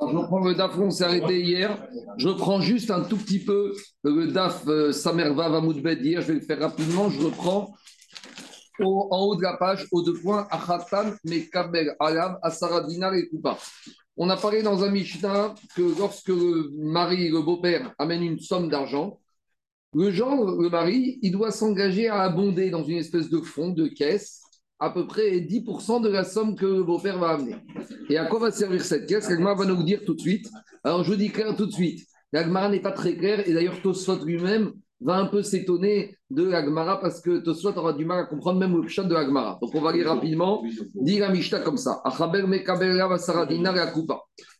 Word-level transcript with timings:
je 0.00 0.16
reprends 0.16 0.40
le 0.40 0.54
DAF, 0.54 0.78
on 0.78 0.90
s'est 0.90 1.04
arrêté 1.04 1.40
hier. 1.42 1.86
Je 2.18 2.28
reprends 2.28 2.60
juste 2.60 2.90
un 2.90 3.02
tout 3.02 3.16
petit 3.16 3.38
peu 3.38 3.74
le 4.02 4.28
DAF 4.28 4.66
euh, 4.66 4.92
Samerva 4.92 5.48
Vamoudbed 5.48 6.04
hier. 6.04 6.20
Je 6.20 6.28
vais 6.28 6.34
le 6.34 6.40
faire 6.40 6.60
rapidement. 6.60 7.08
Je 7.10 7.22
reprends 7.22 7.74
en 8.80 9.26
haut 9.26 9.36
de 9.36 9.42
la 9.42 9.56
page, 9.56 9.86
au 9.92 10.02
deux 10.02 10.14
points, 10.14 10.48
Achatan, 10.50 11.12
Mekabel, 11.24 11.94
Alam, 12.00 12.38
Asara, 12.42 12.82
Dinar 12.82 13.14
et 13.14 13.28
Kupa. 13.28 13.56
On 14.16 14.30
a 14.30 14.36
parlé 14.36 14.62
dans 14.62 14.82
un 14.84 14.90
Mishnah 14.90 15.54
que 15.76 15.98
lorsque 15.98 16.28
le 16.28 16.70
mari, 16.76 17.28
le 17.28 17.42
beau-père, 17.42 17.94
amène 17.98 18.22
une 18.22 18.38
somme 18.38 18.68
d'argent, 18.68 19.20
le 19.94 20.10
genre, 20.10 20.60
le 20.60 20.68
mari, 20.68 21.18
il 21.22 21.30
doit 21.30 21.52
s'engager 21.52 22.08
à 22.08 22.22
abonder 22.22 22.70
dans 22.70 22.82
une 22.82 22.98
espèce 22.98 23.28
de 23.28 23.40
fonds, 23.40 23.70
de 23.70 23.86
caisse, 23.86 24.43
à 24.84 24.90
peu 24.90 25.06
près 25.06 25.40
10% 25.40 26.02
de 26.02 26.08
la 26.10 26.24
somme 26.24 26.54
que 26.56 26.66
le 26.66 26.82
beau-père 26.82 27.18
va 27.18 27.30
amener. 27.30 27.56
Et 28.10 28.18
à 28.18 28.26
quoi 28.26 28.38
va 28.38 28.50
servir 28.50 28.84
cette 28.84 29.06
caisse? 29.06 29.30
L'Agmara 29.30 29.54
va 29.54 29.64
nous 29.64 29.82
dire 29.82 30.02
tout 30.04 30.14
de 30.14 30.20
suite. 30.20 30.46
Alors, 30.84 31.04
je 31.04 31.14
dis 31.14 31.30
clair 31.30 31.56
tout 31.56 31.64
de 31.66 31.72
suite. 31.72 32.06
L'Agmara 32.32 32.68
n'est 32.68 32.82
pas 32.82 32.92
très 32.92 33.16
clair, 33.16 33.48
et 33.48 33.54
d'ailleurs, 33.54 33.80
Tosfot 33.80 34.22
lui-même 34.24 34.72
va 35.00 35.16
un 35.16 35.26
peu 35.26 35.42
s'étonner 35.42 36.16
de 36.30 36.44
l'Agmara 36.44 37.00
parce 37.00 37.20
que 37.20 37.38
Tosfot 37.38 37.76
aura 37.78 37.94
du 37.94 38.04
mal 38.04 38.18
à 38.18 38.24
comprendre 38.24 38.58
même 38.58 38.76
le 38.76 38.86
chat 38.88 39.04
de 39.04 39.14
l'Agmara. 39.14 39.58
Donc, 39.62 39.74
on 39.74 39.80
va 39.80 39.92
lire 39.92 40.08
rapidement. 40.08 40.62
Dit 40.94 41.18
la 41.18 41.30
Mishnah 41.30 41.60
comme 41.60 41.78
ça. 41.78 42.02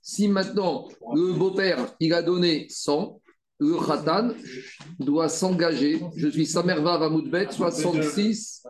Si 0.01 0.29
maintenant, 0.29 0.88
le 1.15 1.32
beau-père, 1.34 1.79
il 2.01 2.15
a 2.15 2.23
donné 2.23 2.66
100, 2.70 3.20
le 3.64 3.86
Khatan 3.86 4.30
doit 4.98 5.28
s'engager. 5.28 6.00
Je 6.16 6.28
suis 6.28 6.46
Samerva 6.46 6.98
Vamoudbet, 6.98 7.48
66, 7.50 8.62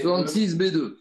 66 0.00 0.56
B2. 0.56 0.94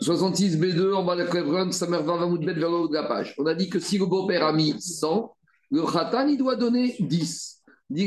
66 0.00 0.56
B2, 0.58 0.94
on 0.94 1.04
va 1.04 1.14
la 1.14 1.26
Clevron, 1.26 1.70
Samerva 1.70 2.16
Vamoudbet 2.16 2.54
vers 2.54 2.70
le 2.70 2.76
haut 2.76 2.88
de 2.88 2.94
la 2.94 3.04
page. 3.04 3.34
On 3.38 3.46
a 3.46 3.54
dit 3.54 3.68
que 3.68 3.78
si 3.78 3.98
le 3.98 4.06
beau-père 4.06 4.44
a 4.44 4.52
mis 4.52 4.80
100, 4.80 5.36
le 5.70 5.82
Khatan, 5.82 6.28
il 6.28 6.38
doit 6.38 6.56
donner 6.56 6.96
10 6.98 7.62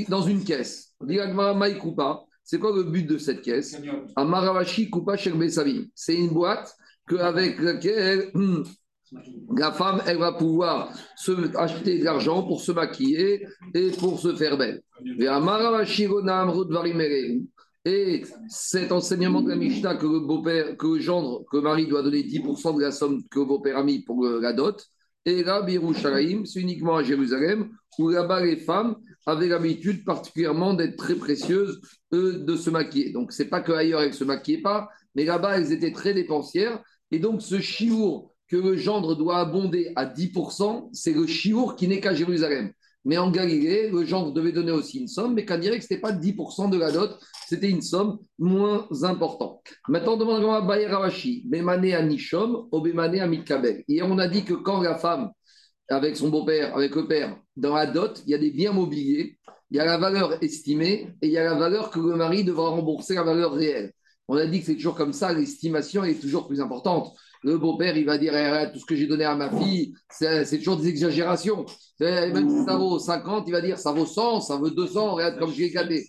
dans 0.10 0.22
une 0.22 0.44
caisse. 0.44 0.94
C'est 2.46 2.60
quoi 2.60 2.76
le 2.76 2.84
but 2.84 3.08
de 3.08 3.18
cette 3.18 3.42
caisse? 3.42 3.78
Amaravashi 4.16 4.90
Kupa 4.90 5.16
C'est 5.96 6.16
une 6.16 6.30
boîte 6.30 6.76
avec 7.20 7.60
laquelle 7.60 8.32
la 9.56 9.72
femme, 9.72 10.02
elle 10.08 10.18
va 10.18 10.34
pouvoir 10.34 10.92
se 11.16 11.56
acheter 11.58 12.00
de 12.00 12.04
l'argent 12.04 12.44
pour 12.44 12.62
se 12.62 12.72
maquiller 12.72 13.46
et 13.74 13.92
pour 13.92 14.20
se 14.20 14.34
faire 14.36 14.58
belle. 14.58 14.82
Et 17.86 18.24
cet 18.48 18.92
enseignement 18.92 19.42
de 19.42 19.50
la 19.50 19.56
Mishnah 19.56 19.96
que 19.96 20.06
le 20.06 20.22
beau-père, 20.22 20.78
que 20.78 20.88
le 20.88 21.00
gendre, 21.00 21.44
que 21.52 21.58
le 21.58 21.64
mari 21.64 21.88
doit 21.88 22.02
donner 22.02 22.24
10% 22.24 22.78
de 22.78 22.82
la 22.82 22.92
somme 22.92 23.24
que 23.30 23.40
le 23.40 23.46
beau-père 23.46 23.78
a 23.78 23.84
mis 23.84 24.04
pour 24.04 24.26
la 24.26 24.54
dot. 24.54 24.82
Et 25.26 25.44
là, 25.44 25.62
Birushalayim, 25.62 26.46
c'est 26.46 26.60
uniquement 26.60 26.96
à 26.96 27.04
Jérusalem, 27.04 27.70
où 28.00 28.10
là-bas 28.10 28.44
les 28.44 28.58
femmes 28.58 28.96
avaient 29.26 29.48
l'habitude 29.48 30.04
particulièrement 30.04 30.74
d'être 30.74 30.98
très 30.98 31.16
précieuses, 31.16 31.80
de 32.12 32.56
se 32.56 32.70
maquiller. 32.70 33.12
Donc, 33.12 33.32
c'est 33.32 33.50
pas 33.50 33.62
qu'ailleurs 33.62 34.02
elles 34.02 34.10
ne 34.10 34.14
se 34.14 34.24
maquillaient 34.24 34.62
pas, 34.62 34.90
mais 35.16 35.26
là-bas 35.26 35.58
elles 35.58 35.72
étaient 35.72 35.94
très 35.94 36.14
dépensières. 36.14 36.82
Et 37.12 37.20
donc, 37.20 37.42
ce 37.42 37.60
chiour 37.60 38.33
le 38.56 38.76
gendre 38.76 39.16
doit 39.16 39.38
abonder 39.38 39.92
à 39.96 40.06
10%, 40.06 40.90
c'est 40.92 41.14
le 41.14 41.28
chiour 41.28 41.76
qui 41.76 41.88
n'est 41.88 42.00
qu'à 42.00 42.14
Jérusalem. 42.14 42.72
Mais 43.06 43.18
en 43.18 43.32
Galilée, 43.32 43.90
le 43.90 44.06
gendre 44.06 44.32
devait 44.32 44.54
donner 44.54 44.72
aussi 44.72 45.00
une 45.00 45.08
somme, 45.08 45.34
mais 45.34 45.44
qu'en 45.44 45.58
dirait 45.58 45.78
que 45.78 45.84
ce 45.84 45.94
n'était 45.94 46.02
pas 46.02 46.14
10% 46.14 46.70
de 46.70 46.78
la 46.78 46.92
dot, 46.92 47.20
c'était 47.48 47.70
une 47.70 47.82
somme 47.82 48.20
moins 48.40 48.88
importante. 49.04 49.62
Maintenant, 49.90 50.16
demandons 50.16 50.54
à 50.54 50.62
Bayer 50.62 50.88
Ravashi, 50.88 51.44
Bemane 51.46 51.92
à 51.92 52.02
Nishom, 52.02 52.70
ou 52.72 52.80
Bemane 52.80 53.20
à 53.20 53.28
Mitkabel. 53.28 53.84
Et 53.90 54.02
on 54.02 54.18
a 54.18 54.28
dit 54.28 54.46
que 54.46 54.54
quand 54.54 54.82
la 54.82 54.96
femme, 54.96 55.32
avec 55.90 56.16
son 56.16 56.30
beau-père, 56.30 56.76
avec 56.76 56.96
le 56.96 57.06
père, 57.08 57.38
dans 57.58 57.76
la 57.76 57.88
dot, 57.88 58.24
il 58.26 58.32
y 58.32 58.36
a 58.36 58.38
des 58.38 58.52
biens 58.52 58.72
mobiliers, 58.72 59.38
il 59.70 59.78
y 59.78 59.80
a 59.80 59.86
la 59.86 59.98
valeur 59.98 60.42
estimée 60.42 61.14
et 61.22 61.28
il 61.28 61.32
y 61.32 61.38
a 61.38 61.44
la 61.44 61.56
valeur 61.56 61.90
que 61.90 62.00
le 62.00 62.16
mari 62.16 62.46
devra 62.46 62.70
rembourser, 62.70 63.16
la 63.16 63.24
valeur 63.24 63.54
réelle. 63.54 63.92
On 64.30 64.38
a 64.38 64.46
dit 64.46 64.62
que 64.62 64.68
c'est 64.68 64.76
toujours 64.76 64.96
comme 64.96 65.14
ça, 65.14 65.34
l'estimation 65.34 66.06
est 66.06 66.22
toujours 66.22 66.48
plus 66.48 66.62
importante 66.62 67.14
le 67.44 67.58
beau-père, 67.58 67.98
il 67.98 68.06
va 68.06 68.18
dire 68.18 68.36
eh, 68.36 68.72
tout 68.72 68.80
ce 68.80 68.86
que 68.86 68.96
j'ai 68.96 69.08
donné 69.08 69.26
à 69.26 69.36
ma 69.36 69.50
fille, 69.50 69.94
c'est 70.10 70.58
toujours 70.58 70.78
des 70.78 70.88
exagérations. 70.88 71.66
Même 72.00 72.50
si 72.50 72.66
ça 72.66 72.76
vaut 72.78 73.00
50, 73.00 73.44
il 73.48 73.52
va 73.52 73.62
dire 73.62 73.78
ça 73.78 73.92
vaut 73.92 74.06
100, 74.06 74.42
ça 74.42 74.56
vaut 74.58 74.70
200, 74.70 75.14
regarde 75.14 75.40
comme 75.40 75.52
j'ai 75.52 75.70
gâté. 75.70 76.06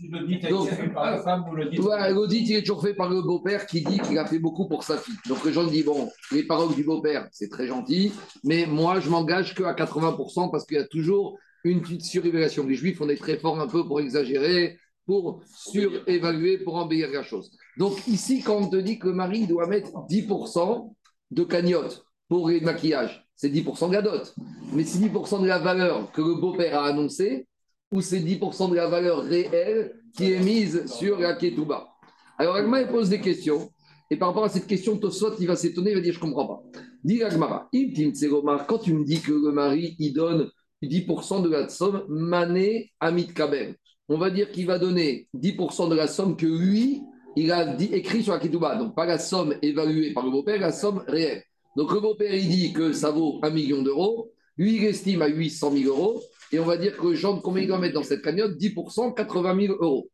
L'audit, 2.11 2.45
il 2.49 2.57
est 2.57 2.63
toujours 2.63 2.83
fait 2.83 2.95
par 2.95 3.11
le 3.11 3.23
beau-père 3.23 3.67
qui 3.67 3.83
dit 3.83 3.99
qu'il 4.01 4.19
a 4.19 4.27
fait 4.27 4.39
beaucoup 4.39 4.69
pour 4.69 4.85
sa 4.85 4.97
fille. 4.97 5.15
Donc, 5.29 5.45
les 5.45 5.53
gens 5.53 5.65
disent 5.65 5.85
bon, 5.85 6.09
les 6.33 6.45
paroles 6.45 6.75
du 6.75 6.85
beau-père, 6.85 7.29
c'est 7.33 7.49
très 7.49 7.67
gentil, 7.67 8.13
mais 8.45 8.67
moi, 8.67 9.01
je 9.01 9.09
m'engage 9.09 9.55
qu'à 9.55 9.73
80% 9.73 10.51
parce 10.51 10.65
qu'il 10.65 10.77
y 10.77 10.81
a 10.81 10.87
toujours 10.87 11.39
une 11.65 11.81
petite 11.81 12.05
surévaluation. 12.05 12.67
Les 12.67 12.75
juifs, 12.75 13.01
on 13.01 13.09
est 13.09 13.17
très 13.17 13.39
fort 13.39 13.61
un 13.61 13.67
peu 13.67 13.87
pour 13.87 14.01
exagérer 14.01 14.79
pour 15.07 15.43
surévaluer, 15.55 16.59
pour 16.59 16.77
embellir 16.77 17.11
la 17.11 17.23
chose. 17.23 17.51
Donc 17.77 18.07
ici, 18.07 18.43
quand 18.43 18.57
on 18.57 18.69
te 18.69 18.77
dit 18.77 18.99
que 18.99 19.09
le 19.09 19.15
mari 19.15 19.47
doit 19.47 19.67
mettre 19.67 19.91
10%, 20.09 20.95
de 21.31 21.45
cagnotte 21.45 22.07
pour 22.29 22.49
le 22.49 22.61
maquillage, 22.61 23.27
c'est 23.37 23.51
10% 23.51 23.89
de 23.89 23.95
la 23.95 24.03
dot. 24.03 24.35
Mais 24.73 24.85
c'est 24.85 24.99
10% 24.99 25.43
de 25.43 25.47
la 25.47 25.59
valeur 25.59 26.11
que 26.13 26.23
le 26.23 26.35
beau-père 26.41 26.81
a 26.81 26.87
annoncé 26.87 27.47
ou 27.93 28.01
c'est 28.01 28.21
10% 28.21 28.71
de 28.71 28.75
la 28.75 28.89
valeur 28.89 29.23
réelle 29.23 30.01
qui 30.17 30.33
est 30.33 30.41
mise 30.41 30.87
sur 30.87 31.19
la 31.19 31.35
ketouba. 31.35 31.89
Alors 32.39 32.57
Agma 32.57 32.85
pose 32.85 33.09
des 33.09 33.21
questions. 33.21 33.71
Et 34.11 34.17
par 34.17 34.29
rapport 34.29 34.45
à 34.45 34.49
cette 34.49 34.67
question, 34.67 34.99
Tosot, 34.99 35.37
il 35.41 35.47
va 35.47 35.57
s'étonner, 35.57 35.91
il 35.91 35.97
va 35.97 36.01
dire 36.01 36.13
Je 36.13 36.19
ne 36.19 36.25
comprends 36.25 36.47
pas. 36.47 36.63
Dis 37.03 37.23
Agmara, 37.23 37.69
quand 38.67 38.79
tu 38.79 38.95
me 38.95 39.05
dis 39.05 39.21
que 39.21 39.33
le 39.33 39.53
mari, 39.53 39.97
il 39.99 40.13
donne 40.13 40.51
10% 40.83 41.43
de 41.43 41.49
la 41.49 41.69
somme, 41.69 42.05
mané 42.09 42.93
amit 43.01 43.29
kabel, 43.29 43.77
on 44.09 44.19
va 44.19 44.31
dire 44.31 44.51
qu'il 44.51 44.67
va 44.67 44.79
donner 44.79 45.29
10% 45.35 45.89
de 45.89 45.95
la 45.95 46.07
somme 46.07 46.37
que 46.37 46.47
lui, 46.47 47.03
il 47.37 47.53
a 47.53 47.77
écrit 47.81 48.23
sur 48.23 48.33
la 48.33 48.39
ketouba, 48.39 48.77
donc 48.77 48.95
pas 48.95 49.07
la 49.07 49.19
somme 49.19 49.55
évaluée 49.63 50.13
par 50.13 50.25
le 50.25 50.31
beau-père, 50.31 50.61
la 50.61 50.73
somme 50.73 51.05
réelle. 51.07 51.43
Donc 51.77 51.93
le 51.93 52.01
beau-père, 52.01 52.35
il 52.35 52.49
dit 52.49 52.73
que 52.73 52.93
ça 52.93 53.11
vaut 53.11 53.41
un 53.43 53.51
million 53.51 53.83
d'euros, 53.83 54.33
lui, 54.57 54.77
il 54.77 54.85
estime 54.85 55.23
à 55.23 55.27
800 55.27 55.73
000 55.73 55.89
euros, 55.89 56.23
et 56.53 56.61
on 56.61 56.65
va 56.65 56.77
dire 56.77 56.97
que 56.97 57.15
genre, 57.15 57.43
combien 57.43 57.63
il 57.63 57.69
doit 57.69 57.79
mettre 57.79 57.95
dans 57.95 58.05
cette 58.05 58.23
cagnotte? 58.23 58.57
10%, 58.57 59.15
80 59.15 59.67
000 59.67 59.77
euros. 59.81 60.09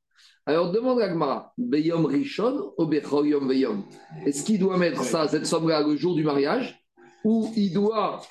Alors 0.47 0.73
demande 0.73 1.01
à 1.01 1.09
Gmara, 1.09 1.53
Beyom 1.59 2.07
Rishon 2.07 2.73
ou 2.79 2.87
Bechoyom 2.87 3.47
Beyom 3.47 3.85
Est-ce 4.25 4.43
qu'il 4.43 4.59
doit 4.59 4.79
mettre 4.79 5.05
ça, 5.05 5.29
cette 5.29 5.45
somme-là, 5.45 5.83
le 5.87 5.97
jour 5.97 6.15
du 6.15 6.25
mariage, 6.25 6.83
ou 7.25 7.53
il 7.55 7.75
doit, 7.75 8.23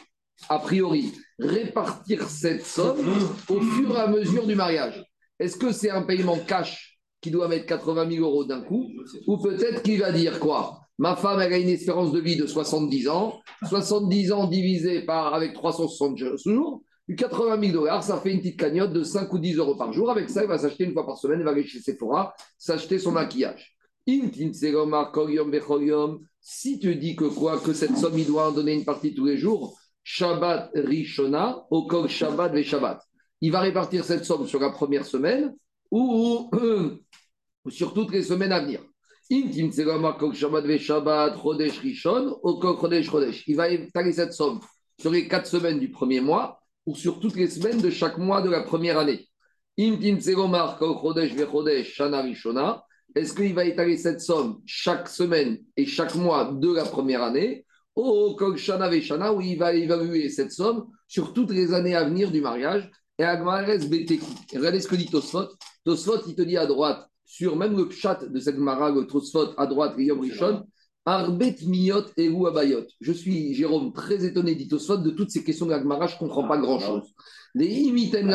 a 0.50 0.58
priori, 0.58 1.14
répartir 1.38 2.28
cette 2.28 2.66
somme 2.66 3.06
au 3.48 3.62
fur 3.62 3.96
et 3.96 4.00
à 4.00 4.08
mesure 4.08 4.48
du 4.48 4.56
mariage? 4.56 5.06
Est-ce 5.38 5.58
que 5.58 5.72
c'est 5.72 5.92
un 5.92 6.02
paiement 6.02 6.40
cash 6.40 6.89
qui 7.22 7.32
doit 7.32 7.48
mettre 7.48 7.66
80 7.66 8.10
000 8.12 8.26
euros 8.26 8.46
d'un 8.46 8.62
coup, 8.62 8.90
ou 9.28 9.38
peut-être 9.38 9.84
qu'il 9.84 10.00
va 10.00 10.12
dire 10.12 10.40
quoi? 10.40 10.80
Ma 10.98 11.16
femme, 11.16 11.40
elle 11.40 11.54
a 11.54 11.58
une 11.58 11.70
espérance 11.70 12.12
de 12.12 12.20
vie 12.20 12.36
de 12.36 12.46
70 12.46 13.08
ans, 13.10 13.40
70 13.68 14.32
ans 14.32 14.48
divisé 14.48 15.02
par 15.02 15.34
avec 15.34 15.54
360 15.54 16.18
jours, 16.18 16.82
80 17.16 17.60
000 17.62 17.74
dollars, 17.74 18.04
ça 18.04 18.18
fait 18.20 18.32
une 18.32 18.40
petite 18.40 18.60
cagnotte 18.60 18.94
de 18.94 19.04
5 19.04 19.32
ou 19.34 19.40
10 19.40 19.58
euros 19.58 19.76
par 19.76 19.94
jour. 19.94 20.12
Avec 20.12 20.30
ça, 20.30 20.44
il 20.44 20.48
va 20.48 20.58
s'acheter 20.58 20.84
une 20.84 20.94
fois 20.94 21.06
par 21.06 21.18
semaine, 21.18 21.40
il 21.40 21.46
va 21.46 21.52
aller 21.52 21.66
chez 21.66 21.80
Sephora, 21.80 22.36
s'acheter 22.58 23.00
son 23.00 23.12
maquillage. 23.12 23.76
Si 26.42 26.80
tu 26.80 26.96
dis 26.96 27.16
que 27.16 27.26
quoi 27.26 27.60
Que 27.60 27.74
cette 27.74 27.98
somme, 27.98 28.18
il 28.18 28.26
doit 28.26 28.50
en 28.50 28.52
donner 28.52 28.74
une 28.74 28.86
partie 28.86 29.14
tous 29.14 29.26
les 29.26 29.38
jours, 29.38 29.78
Shabbat 30.04 30.72
Rishona, 30.74 31.66
au 31.70 31.88
Shabbat 32.08 32.54
ve 32.54 32.64
Shabbat. 32.64 33.02
Il 33.42 33.52
va 33.52 33.62
répartir 33.62 34.04
cette 34.04 34.26
somme 34.26 34.48
sur 34.48 34.60
la 34.60 34.72
première 34.72 35.06
semaine 35.06 35.56
ou 35.92 36.50
sur 37.68 37.94
toutes 37.94 38.12
les 38.12 38.24
semaines 38.24 38.52
à 38.52 38.62
venir. 38.62 38.82
Il 39.30 39.46
va 43.56 43.70
étaler 43.70 44.14
cette 44.14 44.34
somme 44.34 44.60
sur 45.00 45.12
les 45.12 45.28
quatre 45.28 45.48
semaines 45.48 45.80
du 45.80 45.92
premier 45.92 46.22
mois 46.22 46.62
ou 46.86 46.96
sur 46.96 47.20
toutes 47.20 47.36
les 47.36 47.48
semaines 47.48 47.82
de 47.82 47.90
chaque 47.90 48.18
mois 48.18 48.42
de 48.42 48.50
la 48.50 48.62
première 48.62 48.98
année. 48.98 49.28
Est-ce 53.16 53.34
qu'il 53.34 53.54
va 53.54 53.66
étaler 53.66 53.98
cette 53.98 54.22
somme 54.22 54.62
chaque 54.66 55.08
semaine 55.08 55.60
et 55.78 55.86
chaque 55.86 56.16
mois 56.16 56.52
de 56.52 56.74
la 56.74 56.86
première 56.86 57.24
année? 57.24 57.66
Ou 57.96 58.36
il 59.42 59.58
va 59.58 59.74
évaluer 59.74 60.30
cette 60.30 60.52
somme 60.52 60.88
sur 61.08 61.34
toutes 61.34 61.52
les 61.52 61.74
années 61.74 61.96
à 61.96 62.06
venir 62.06 62.32
du 62.32 62.42
mariage 62.42 62.90
et 63.18 63.26
Regardez 63.26 64.80
ce 64.80 64.88
que 64.88 64.96
dit 64.96 65.08
Tosfot. 65.08 65.50
Tosfot, 65.84 66.22
il 66.28 66.36
te 66.36 66.42
dit 66.42 66.58
à 66.58 66.66
droite, 66.66 67.09
sur 67.30 67.56
même 67.56 67.78
le 67.78 67.88
chat 67.92 68.26
de 68.26 68.40
cette 68.40 68.58
Mara, 68.58 68.90
le 68.90 69.06
à 69.58 69.68
droite, 69.68 69.96
Guillaume 69.96 70.22
Richon, 70.22 70.64
Arbet 71.06 71.58
miyot 71.64 72.06
et 72.18 72.28
abayot. 72.28 72.86
Je 73.02 73.12
suis, 73.12 73.54
Jérôme, 73.54 73.94
très 73.94 74.26
étonné, 74.26 74.56
dit 74.56 74.68
Tosfot, 74.68 74.98
de 74.98 75.12
toutes 75.12 75.30
ces 75.30 75.44
questions 75.44 75.68
de 75.68 75.72
la 75.72 75.80
Gemara, 75.80 76.08
je 76.08 76.16
ne 76.16 76.20
comprends 76.20 76.48
pas 76.48 76.58
grand-chose. 76.58 77.14
Les 77.54 77.68
imiten 77.68 78.28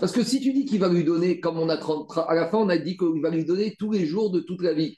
parce 0.00 0.12
que 0.12 0.22
si 0.22 0.40
tu 0.40 0.52
dis 0.52 0.64
qu'il 0.64 0.78
va 0.78 0.88
lui 0.88 1.02
donner, 1.02 1.40
comme 1.40 1.58
on 1.58 1.68
a 1.68 1.76
30, 1.76 2.18
à 2.28 2.36
la 2.36 2.46
fin, 2.46 2.58
on 2.58 2.68
a 2.68 2.78
dit 2.78 2.96
qu'il 2.96 3.20
va 3.20 3.30
lui 3.30 3.44
donner 3.44 3.74
tous 3.76 3.90
les 3.90 4.06
jours 4.06 4.30
de 4.30 4.40
toute 4.40 4.62
la 4.62 4.74
vie. 4.74 4.96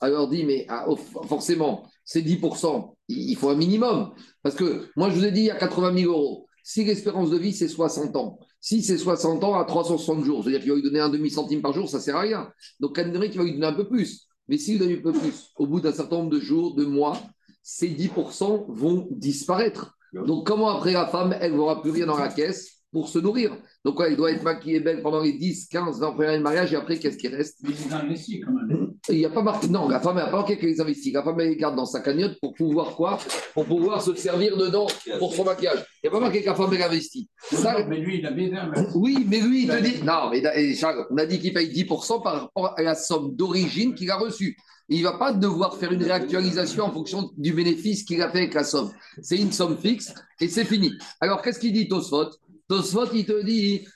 Alors 0.00 0.28
dit, 0.28 0.44
mais 0.44 0.66
ah, 0.68 0.84
oh, 0.88 0.96
forcément, 0.96 1.88
c'est 2.04 2.20
10%. 2.20 2.94
Il 3.08 3.36
faut 3.36 3.48
un 3.48 3.56
minimum. 3.56 4.12
Parce 4.42 4.56
que 4.56 4.88
moi, 4.94 5.08
je 5.08 5.14
vous 5.14 5.24
ai 5.24 5.32
dit, 5.32 5.40
il 5.40 5.46
y 5.46 5.50
a 5.50 5.56
80 5.56 5.96
000 6.00 6.12
euros. 6.12 6.48
Si 6.62 6.84
l'espérance 6.84 7.30
de 7.30 7.38
vie, 7.38 7.54
c'est 7.54 7.68
60 7.68 8.14
ans, 8.16 8.38
si 8.62 8.80
c'est 8.80 8.96
60 8.96 9.42
ans 9.42 9.58
à 9.58 9.64
360 9.64 10.24
jours, 10.24 10.42
c'est-à-dire 10.42 10.60
qu'il 10.60 10.70
va 10.70 10.76
lui 10.76 10.84
donner 10.84 11.00
un 11.00 11.08
demi-centime 11.08 11.60
par 11.60 11.72
jour, 11.72 11.88
ça 11.88 11.98
ne 11.98 12.02
sert 12.02 12.16
à 12.16 12.20
rien. 12.20 12.50
Donc, 12.78 12.94
qu'il 12.94 13.10
va 13.10 13.44
lui 13.44 13.54
donner 13.54 13.66
un 13.66 13.72
peu 13.72 13.88
plus. 13.88 14.28
Mais 14.46 14.56
s'il 14.56 14.78
donne 14.78 14.92
un 14.92 15.02
peu 15.02 15.12
plus, 15.12 15.50
au 15.56 15.66
bout 15.66 15.80
d'un 15.80 15.92
certain 15.92 16.18
nombre 16.18 16.30
de 16.30 16.38
jours, 16.38 16.76
de 16.76 16.84
mois, 16.84 17.20
ces 17.64 17.88
10% 17.88 18.66
vont 18.68 19.08
disparaître. 19.10 19.98
Donc, 20.12 20.46
comment 20.46 20.68
après 20.68 20.92
la 20.92 21.08
femme, 21.08 21.36
elle 21.40 21.56
n'aura 21.56 21.82
plus 21.82 21.90
rien 21.90 22.06
dans 22.06 22.16
la 22.16 22.28
caisse? 22.28 22.81
Pour 22.92 23.08
se 23.08 23.18
nourrir 23.18 23.56
Donc, 23.84 24.00
elle 24.06 24.16
doit 24.16 24.30
être 24.30 24.42
maquillée 24.42 24.80
belle 24.80 25.02
pendant 25.02 25.22
les 25.22 25.32
10, 25.32 25.68
15, 25.68 25.98
20 25.98 26.12
premiers 26.12 26.38
mariage 26.38 26.72
et 26.72 26.76
après, 26.76 26.98
qu'est-ce 26.98 27.16
qui 27.16 27.28
reste? 27.28 27.58
Il 27.64 27.92
investit 27.92 28.40
quand 28.40 28.52
même. 28.52 28.92
Il 29.08 29.16
n'y 29.16 29.24
a 29.24 29.30
pas 29.30 29.42
marqué. 29.42 29.66
Non, 29.68 29.88
la 29.88 29.98
femme 29.98 30.16
n'a 30.16 30.26
pas 30.26 30.36
marqué 30.36 30.58
qu'elle 30.58 30.68
les 30.68 30.80
investit. 30.80 31.10
La 31.10 31.22
femme, 31.22 31.40
elle 31.40 31.48
les 31.48 31.56
garde 31.56 31.74
dans 31.74 31.86
sa 31.86 32.00
cagnotte 32.00 32.38
pour 32.40 32.54
pouvoir 32.54 32.94
quoi? 32.94 33.18
Pour 33.54 33.64
pouvoir 33.64 34.02
se 34.02 34.14
servir 34.14 34.56
dedans 34.56 34.86
pour 35.18 35.34
son 35.34 35.44
maquillage. 35.44 35.84
Il 36.02 36.08
n'y 36.08 36.08
a 36.08 36.12
pas 36.12 36.20
marqué 36.20 36.42
que 36.42 36.46
la 36.46 36.54
femme, 36.54 36.70
elle 36.72 36.82
investit. 36.82 37.28
Ça... 37.50 37.84
mais 37.88 37.98
lui, 37.98 38.18
il 38.18 38.26
a 38.26 38.30
bien. 38.30 38.70
Oui, 38.94 39.26
mais 39.28 39.40
lui, 39.40 39.62
il 39.62 39.68
te 39.68 39.82
dit. 39.82 40.02
Non, 40.04 40.30
mais 40.30 40.74
Charles, 40.74 41.06
on 41.10 41.16
a 41.16 41.26
dit 41.26 41.40
qu'il 41.40 41.52
paye 41.52 41.72
10% 41.72 42.22
par 42.22 42.42
rapport 42.42 42.74
à 42.78 42.82
la 42.82 42.94
somme 42.94 43.34
d'origine 43.34 43.94
qu'il 43.94 44.10
a 44.10 44.16
reçue. 44.16 44.56
Il 44.88 44.98
ne 44.98 45.04
va 45.04 45.16
pas 45.16 45.32
devoir 45.32 45.76
faire 45.78 45.92
une 45.92 46.02
réactualisation 46.02 46.84
en 46.84 46.92
fonction 46.92 47.30
du 47.38 47.54
bénéfice 47.54 48.02
qu'il 48.04 48.20
a 48.20 48.30
fait 48.30 48.38
avec 48.38 48.54
la 48.54 48.64
somme. 48.64 48.90
C'est 49.22 49.38
une 49.38 49.52
somme 49.52 49.78
fixe 49.78 50.12
et 50.40 50.48
c'est 50.48 50.66
fini. 50.66 50.92
Alors, 51.20 51.40
qu'est-ce 51.40 51.58
qu'il 51.58 51.72
dit 51.72 51.88
Tosfot? 51.88 52.30
Tosfot, 52.68 53.12
il 53.14 53.26
te 53.26 53.42
dit 53.42 53.86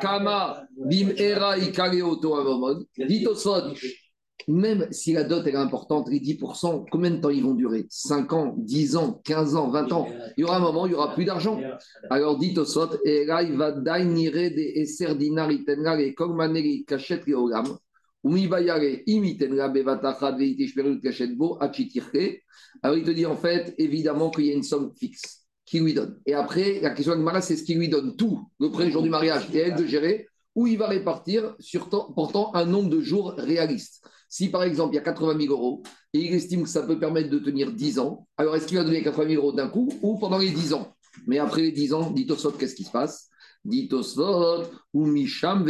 Kama 0.00 0.66
Bim 0.76 1.08
Era 1.16 1.56
Dit 2.98 3.24
Tosfot, 3.24 3.74
même 4.48 4.88
si 4.90 5.12
la 5.12 5.24
dot 5.24 5.46
est 5.46 5.54
importante, 5.54 6.08
les 6.10 6.18
10%, 6.20 6.86
combien 6.90 7.12
de 7.12 7.20
temps 7.20 7.30
ils 7.30 7.42
vont 7.42 7.54
durer? 7.54 7.86
5 7.88 8.32
ans, 8.32 8.54
10 8.58 8.96
ans, 8.96 9.20
15 9.24 9.54
ans, 9.56 9.70
20 9.70 9.92
ans? 9.92 10.08
Il 10.36 10.42
y 10.42 10.44
aura 10.44 10.56
un 10.56 10.60
moment, 10.60 10.86
il 10.86 10.90
n'y 10.90 10.94
aura 10.94 11.14
plus 11.14 11.24
d'argent. 11.24 11.60
Alors 12.10 12.38
dit 12.38 12.52
Tosfot, 12.54 12.98
et 13.04 13.22
itenra 15.50 15.96
les 15.96 16.14
kogmaneri 16.14 16.84
kachet. 16.84 17.22
Alors 22.82 22.96
il 22.96 23.04
te 23.04 23.10
dit 23.10 23.26
en 23.26 23.36
fait, 23.36 23.74
évidemment 23.78 24.30
qu'il 24.30 24.46
y 24.46 24.50
a 24.50 24.54
une 24.54 24.62
somme 24.62 24.92
fixe 24.96 25.41
qui 25.72 25.80
lui 25.80 25.94
donne. 25.94 26.20
Et 26.26 26.34
après, 26.34 26.80
la 26.82 26.90
question 26.90 27.16
de 27.16 27.22
Mara, 27.22 27.40
c'est 27.40 27.56
ce 27.56 27.62
qui 27.64 27.74
lui 27.74 27.88
donne 27.88 28.14
tout 28.14 28.46
le 28.60 28.70
premier 28.70 28.90
jour 28.90 29.02
du 29.02 29.08
mariage 29.08 29.48
et 29.54 29.58
elle 29.58 29.74
de 29.74 29.86
gérer, 29.86 30.28
où 30.54 30.66
il 30.66 30.76
va 30.76 30.86
répartir 30.86 31.56
sur 31.58 31.88
pourtant 31.88 32.54
un 32.54 32.66
nombre 32.66 32.90
de 32.90 33.00
jours 33.00 33.32
réaliste. 33.38 34.06
Si 34.28 34.50
par 34.50 34.64
exemple 34.64 34.92
il 34.92 34.96
y 34.96 35.00
a 35.00 35.02
80 35.02 35.40
000 35.40 35.50
euros 35.50 35.82
et 36.12 36.18
il 36.18 36.34
estime 36.34 36.64
que 36.64 36.68
ça 36.68 36.82
peut 36.82 36.98
permettre 36.98 37.30
de 37.30 37.38
tenir 37.38 37.72
10 37.72 38.00
ans, 38.00 38.28
alors 38.36 38.54
est-ce 38.54 38.66
qu'il 38.66 38.76
va 38.76 38.84
donner 38.84 39.02
80 39.02 39.30
000 39.30 39.42
euros 39.42 39.52
d'un 39.54 39.68
coup 39.68 39.88
ou 40.02 40.18
pendant 40.18 40.36
les 40.36 40.50
10 40.50 40.74
ans? 40.74 40.94
Mais 41.26 41.38
après 41.38 41.62
les 41.62 41.72
10 41.72 41.94
ans, 41.94 42.10
dit 42.10 42.26
Tosot, 42.26 42.52
qu'est-ce 42.52 42.74
qui 42.74 42.84
se 42.84 42.90
passe? 42.90 43.30
Dit 43.64 43.88
Tosot, 43.88 44.64
ou 44.92 45.06
Misham 45.06 45.64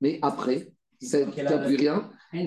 Mais 0.00 0.18
après, 0.22 0.72
ça 0.98 1.18
ne 1.18 1.66
plus 1.66 1.76
rien. 1.76 2.10
En 2.32 2.46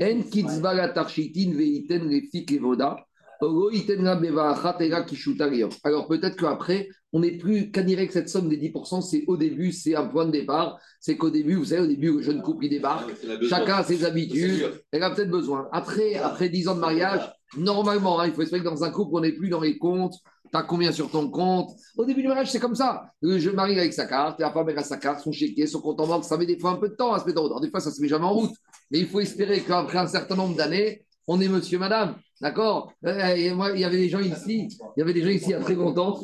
alors 5.84 6.08
peut-être 6.08 6.36
qu'après, 6.36 6.90
on 7.12 7.20
n'est 7.20 7.38
plus 7.38 7.72
qu'admiré 7.72 8.08
que 8.08 8.14
cette 8.14 8.30
somme 8.30 8.50
des 8.50 8.58
10%, 8.58 9.02
c'est 9.02 9.24
au 9.28 9.38
début, 9.38 9.72
c'est 9.72 9.96
un 9.96 10.06
point 10.06 10.26
de 10.26 10.32
départ. 10.32 10.80
C'est 11.00 11.18
qu'au 11.18 11.30
début, 11.30 11.56
vous 11.56 11.66
savez, 11.66 11.82
au 11.82 11.88
début, 11.88 12.12
le 12.14 12.22
jeune 12.22 12.42
couple, 12.42 12.66
il 12.66 12.70
débarque, 12.70 13.12
chacun 13.48 13.76
a 13.76 13.84
ses 13.84 14.04
habitudes, 14.06 14.72
elle 14.92 15.04
a 15.04 15.12
peut-être 15.12 15.30
besoin. 15.30 15.68
Après, 15.72 16.16
après 16.16 16.50
10 16.50 16.70
ans 16.70 16.76
de 16.76 16.80
mariage, 16.80 17.22
normalement, 17.58 18.20
hein, 18.20 18.28
il 18.28 18.34
faut 18.34 18.42
espérer 18.42 18.64
que 18.64 18.70
dans 18.70 18.84
un 18.84 18.92
couple, 18.92 19.12
on 19.16 19.22
n'est 19.22 19.34
plus 19.34 19.50
dans 19.50 19.62
les 19.62 19.78
comptes, 19.78 20.16
tu 20.52 20.58
as 20.58 20.64
combien 20.64 20.92
sur 20.92 21.10
ton 21.10 21.30
compte? 21.30 21.72
Au 21.98 22.06
début 22.06 22.22
du 22.22 22.28
mariage, 22.28 22.52
c'est 22.52 22.60
comme 22.60 22.76
ça. 22.76 23.06
Le 23.22 23.40
jeune 23.40 23.56
marie 23.56 23.80
avec 23.80 23.94
sa 23.94 24.06
carte, 24.06 24.40
la 24.40 24.52
femme 24.52 24.70
avec 24.70 24.86
sa 24.86 24.98
carte, 24.98 25.22
son 25.22 25.32
chéquier, 25.32 25.66
son 25.66 25.82
compte 25.82 26.00
en 26.00 26.08
banque, 26.08 26.26
ça 26.26 26.38
met 26.38 26.46
des 26.46 26.60
fois 26.60 26.72
un 26.72 26.76
peu 26.76 26.90
de 26.90 26.96
temps 26.96 27.14
à 27.14 27.20
se 27.20 27.26
mettre 27.26 27.42
en 27.42 27.48
route. 27.48 27.62
Des 27.62 27.72
fois, 27.72 27.80
ça 27.80 27.90
ne 27.90 27.96
se 27.96 28.02
met 28.02 28.08
jamais 28.08 28.26
en 28.26 28.34
route. 28.34 28.52
Mais 28.92 29.00
il 29.00 29.08
faut 29.08 29.20
espérer 29.20 29.62
qu'après 29.62 29.98
un 29.98 30.08
certain 30.08 30.36
nombre 30.36 30.56
d'années, 30.56 31.06
on 31.28 31.40
est 31.42 31.48
monsieur, 31.48 31.80
madame. 31.80 32.16
D'accord? 32.42 32.92
Euh, 33.06 33.56
Moi, 33.56 33.72
il 33.72 33.80
y 33.80 33.86
avait 33.86 33.98
des 33.98 34.10
gens 34.10 34.20
ici, 34.20 34.68
il 34.70 35.00
y 35.00 35.02
avait 35.02 35.14
des 35.14 35.22
gens 35.22 35.30
ici 35.30 35.46
il 35.48 35.52
y 35.52 35.54
a 35.54 35.60
très 35.60 35.76
longtemps, 35.76 36.20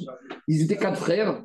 ils 0.47 0.63
étaient 0.63 0.77
quatre 0.77 0.99
frères, 0.99 1.41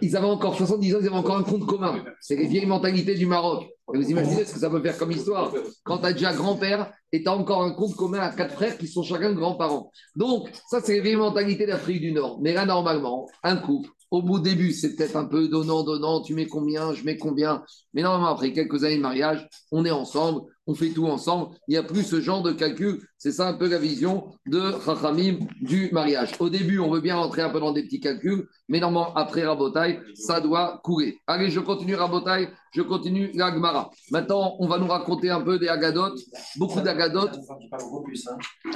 ils 0.00 0.16
avaient 0.16 0.26
encore 0.26 0.56
70 0.56 0.94
ans, 0.94 0.98
ils 1.00 1.06
avaient 1.06 1.16
encore 1.16 1.36
un 1.36 1.44
compte 1.44 1.64
commun. 1.66 2.04
C'est 2.20 2.36
les 2.36 2.46
vieilles 2.46 2.66
mentalités 2.66 3.14
du 3.14 3.26
Maroc. 3.26 3.68
vous 3.86 4.10
imaginez 4.10 4.44
ce 4.44 4.54
que 4.54 4.58
ça 4.58 4.68
peut 4.68 4.82
faire 4.82 4.98
comme 4.98 5.12
histoire 5.12 5.52
Quand 5.84 5.98
tu 5.98 6.06
as 6.06 6.12
déjà 6.12 6.32
grand-père 6.32 6.92
et 7.12 7.22
tu 7.22 7.28
as 7.28 7.34
encore 7.34 7.62
un 7.62 7.72
compte 7.72 7.94
commun 7.94 8.18
à 8.18 8.30
quatre 8.30 8.54
frères 8.54 8.76
qui 8.76 8.88
sont 8.88 9.02
chacun 9.02 9.32
grands-parents. 9.32 9.92
Donc, 10.16 10.50
ça, 10.68 10.80
c'est 10.80 10.94
les 10.94 11.00
vieilles 11.00 11.16
mentalités 11.16 11.66
d'Afrique 11.66 12.00
du 12.00 12.12
Nord. 12.12 12.40
Mais 12.42 12.52
là, 12.52 12.66
normalement, 12.66 13.28
un 13.44 13.56
couple, 13.56 13.90
au 14.10 14.22
bout 14.22 14.40
début, 14.40 14.72
c'est 14.72 14.96
peut-être 14.96 15.16
un 15.16 15.26
peu 15.26 15.48
donnant, 15.48 15.84
donnant, 15.84 16.20
tu 16.20 16.34
mets 16.34 16.46
combien, 16.46 16.92
je 16.94 17.04
mets 17.04 17.16
combien. 17.16 17.62
Mais 17.94 18.02
normalement, 18.02 18.28
après 18.28 18.52
quelques 18.52 18.82
années 18.82 18.96
de 18.96 19.02
mariage, 19.02 19.48
on 19.70 19.84
est 19.84 19.90
ensemble, 19.90 20.42
on 20.70 20.74
fait 20.74 20.90
tout 20.90 21.06
ensemble. 21.06 21.48
Il 21.66 21.72
n'y 21.72 21.76
a 21.76 21.82
plus 21.82 22.04
ce 22.04 22.20
genre 22.20 22.42
de 22.42 22.52
calcul. 22.52 23.00
C'est 23.18 23.32
ça 23.32 23.48
un 23.48 23.54
peu 23.54 23.68
la 23.68 23.78
vision 23.78 24.32
de 24.46 24.72
Chachamim 24.84 25.40
du 25.60 25.90
mariage. 25.92 26.32
Au 26.38 26.48
début, 26.48 26.78
on 26.78 26.90
veut 26.90 27.00
bien 27.00 27.16
rentrer 27.16 27.42
un 27.42 27.50
peu 27.50 27.60
dans 27.60 27.72
des 27.72 27.82
petits 27.82 28.00
calculs, 28.00 28.48
mais 28.68 28.80
normalement, 28.80 29.12
après 29.14 29.44
Rabotai, 29.44 30.00
ça 30.14 30.40
doit 30.40 30.80
couler. 30.82 31.18
Allez, 31.26 31.50
je 31.50 31.60
continue 31.60 31.96
Rabotai, 31.96 32.48
je 32.72 32.80
continue 32.80 33.30
l'Agmara. 33.34 33.90
Maintenant, 34.10 34.56
on 34.58 34.68
va 34.68 34.78
nous 34.78 34.86
raconter 34.86 35.28
un 35.28 35.42
peu 35.42 35.58
des 35.58 35.68
Agadotes, 35.68 36.18
beaucoup 36.56 36.80
d'Agadotes. 36.80 37.36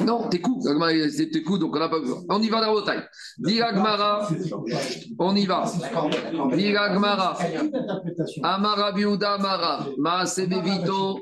Non, 0.05 0.29
t'es 0.29 0.41
cool, 0.41 0.61
c'est 1.11 1.31
tes 1.31 1.43
coups, 1.43 1.61
donc 1.61 1.75
on 1.75 1.79
n'a 1.79 1.89
pas 1.89 2.01
besoin. 2.01 2.19
On 2.29 2.43
y 2.43 2.49
va 2.51 2.61
Rabotai. 2.61 2.99
Dis 3.39 3.63
Agmara, 3.63 4.29
on 5.19 5.35
y 5.35 5.47
va. 5.47 5.65
Dis 6.55 6.77
Agmara. 6.77 7.39
Amara 8.43 8.93
Biuda 8.93 9.35
Amara, 9.35 9.87
Maasebevito, 9.97 11.21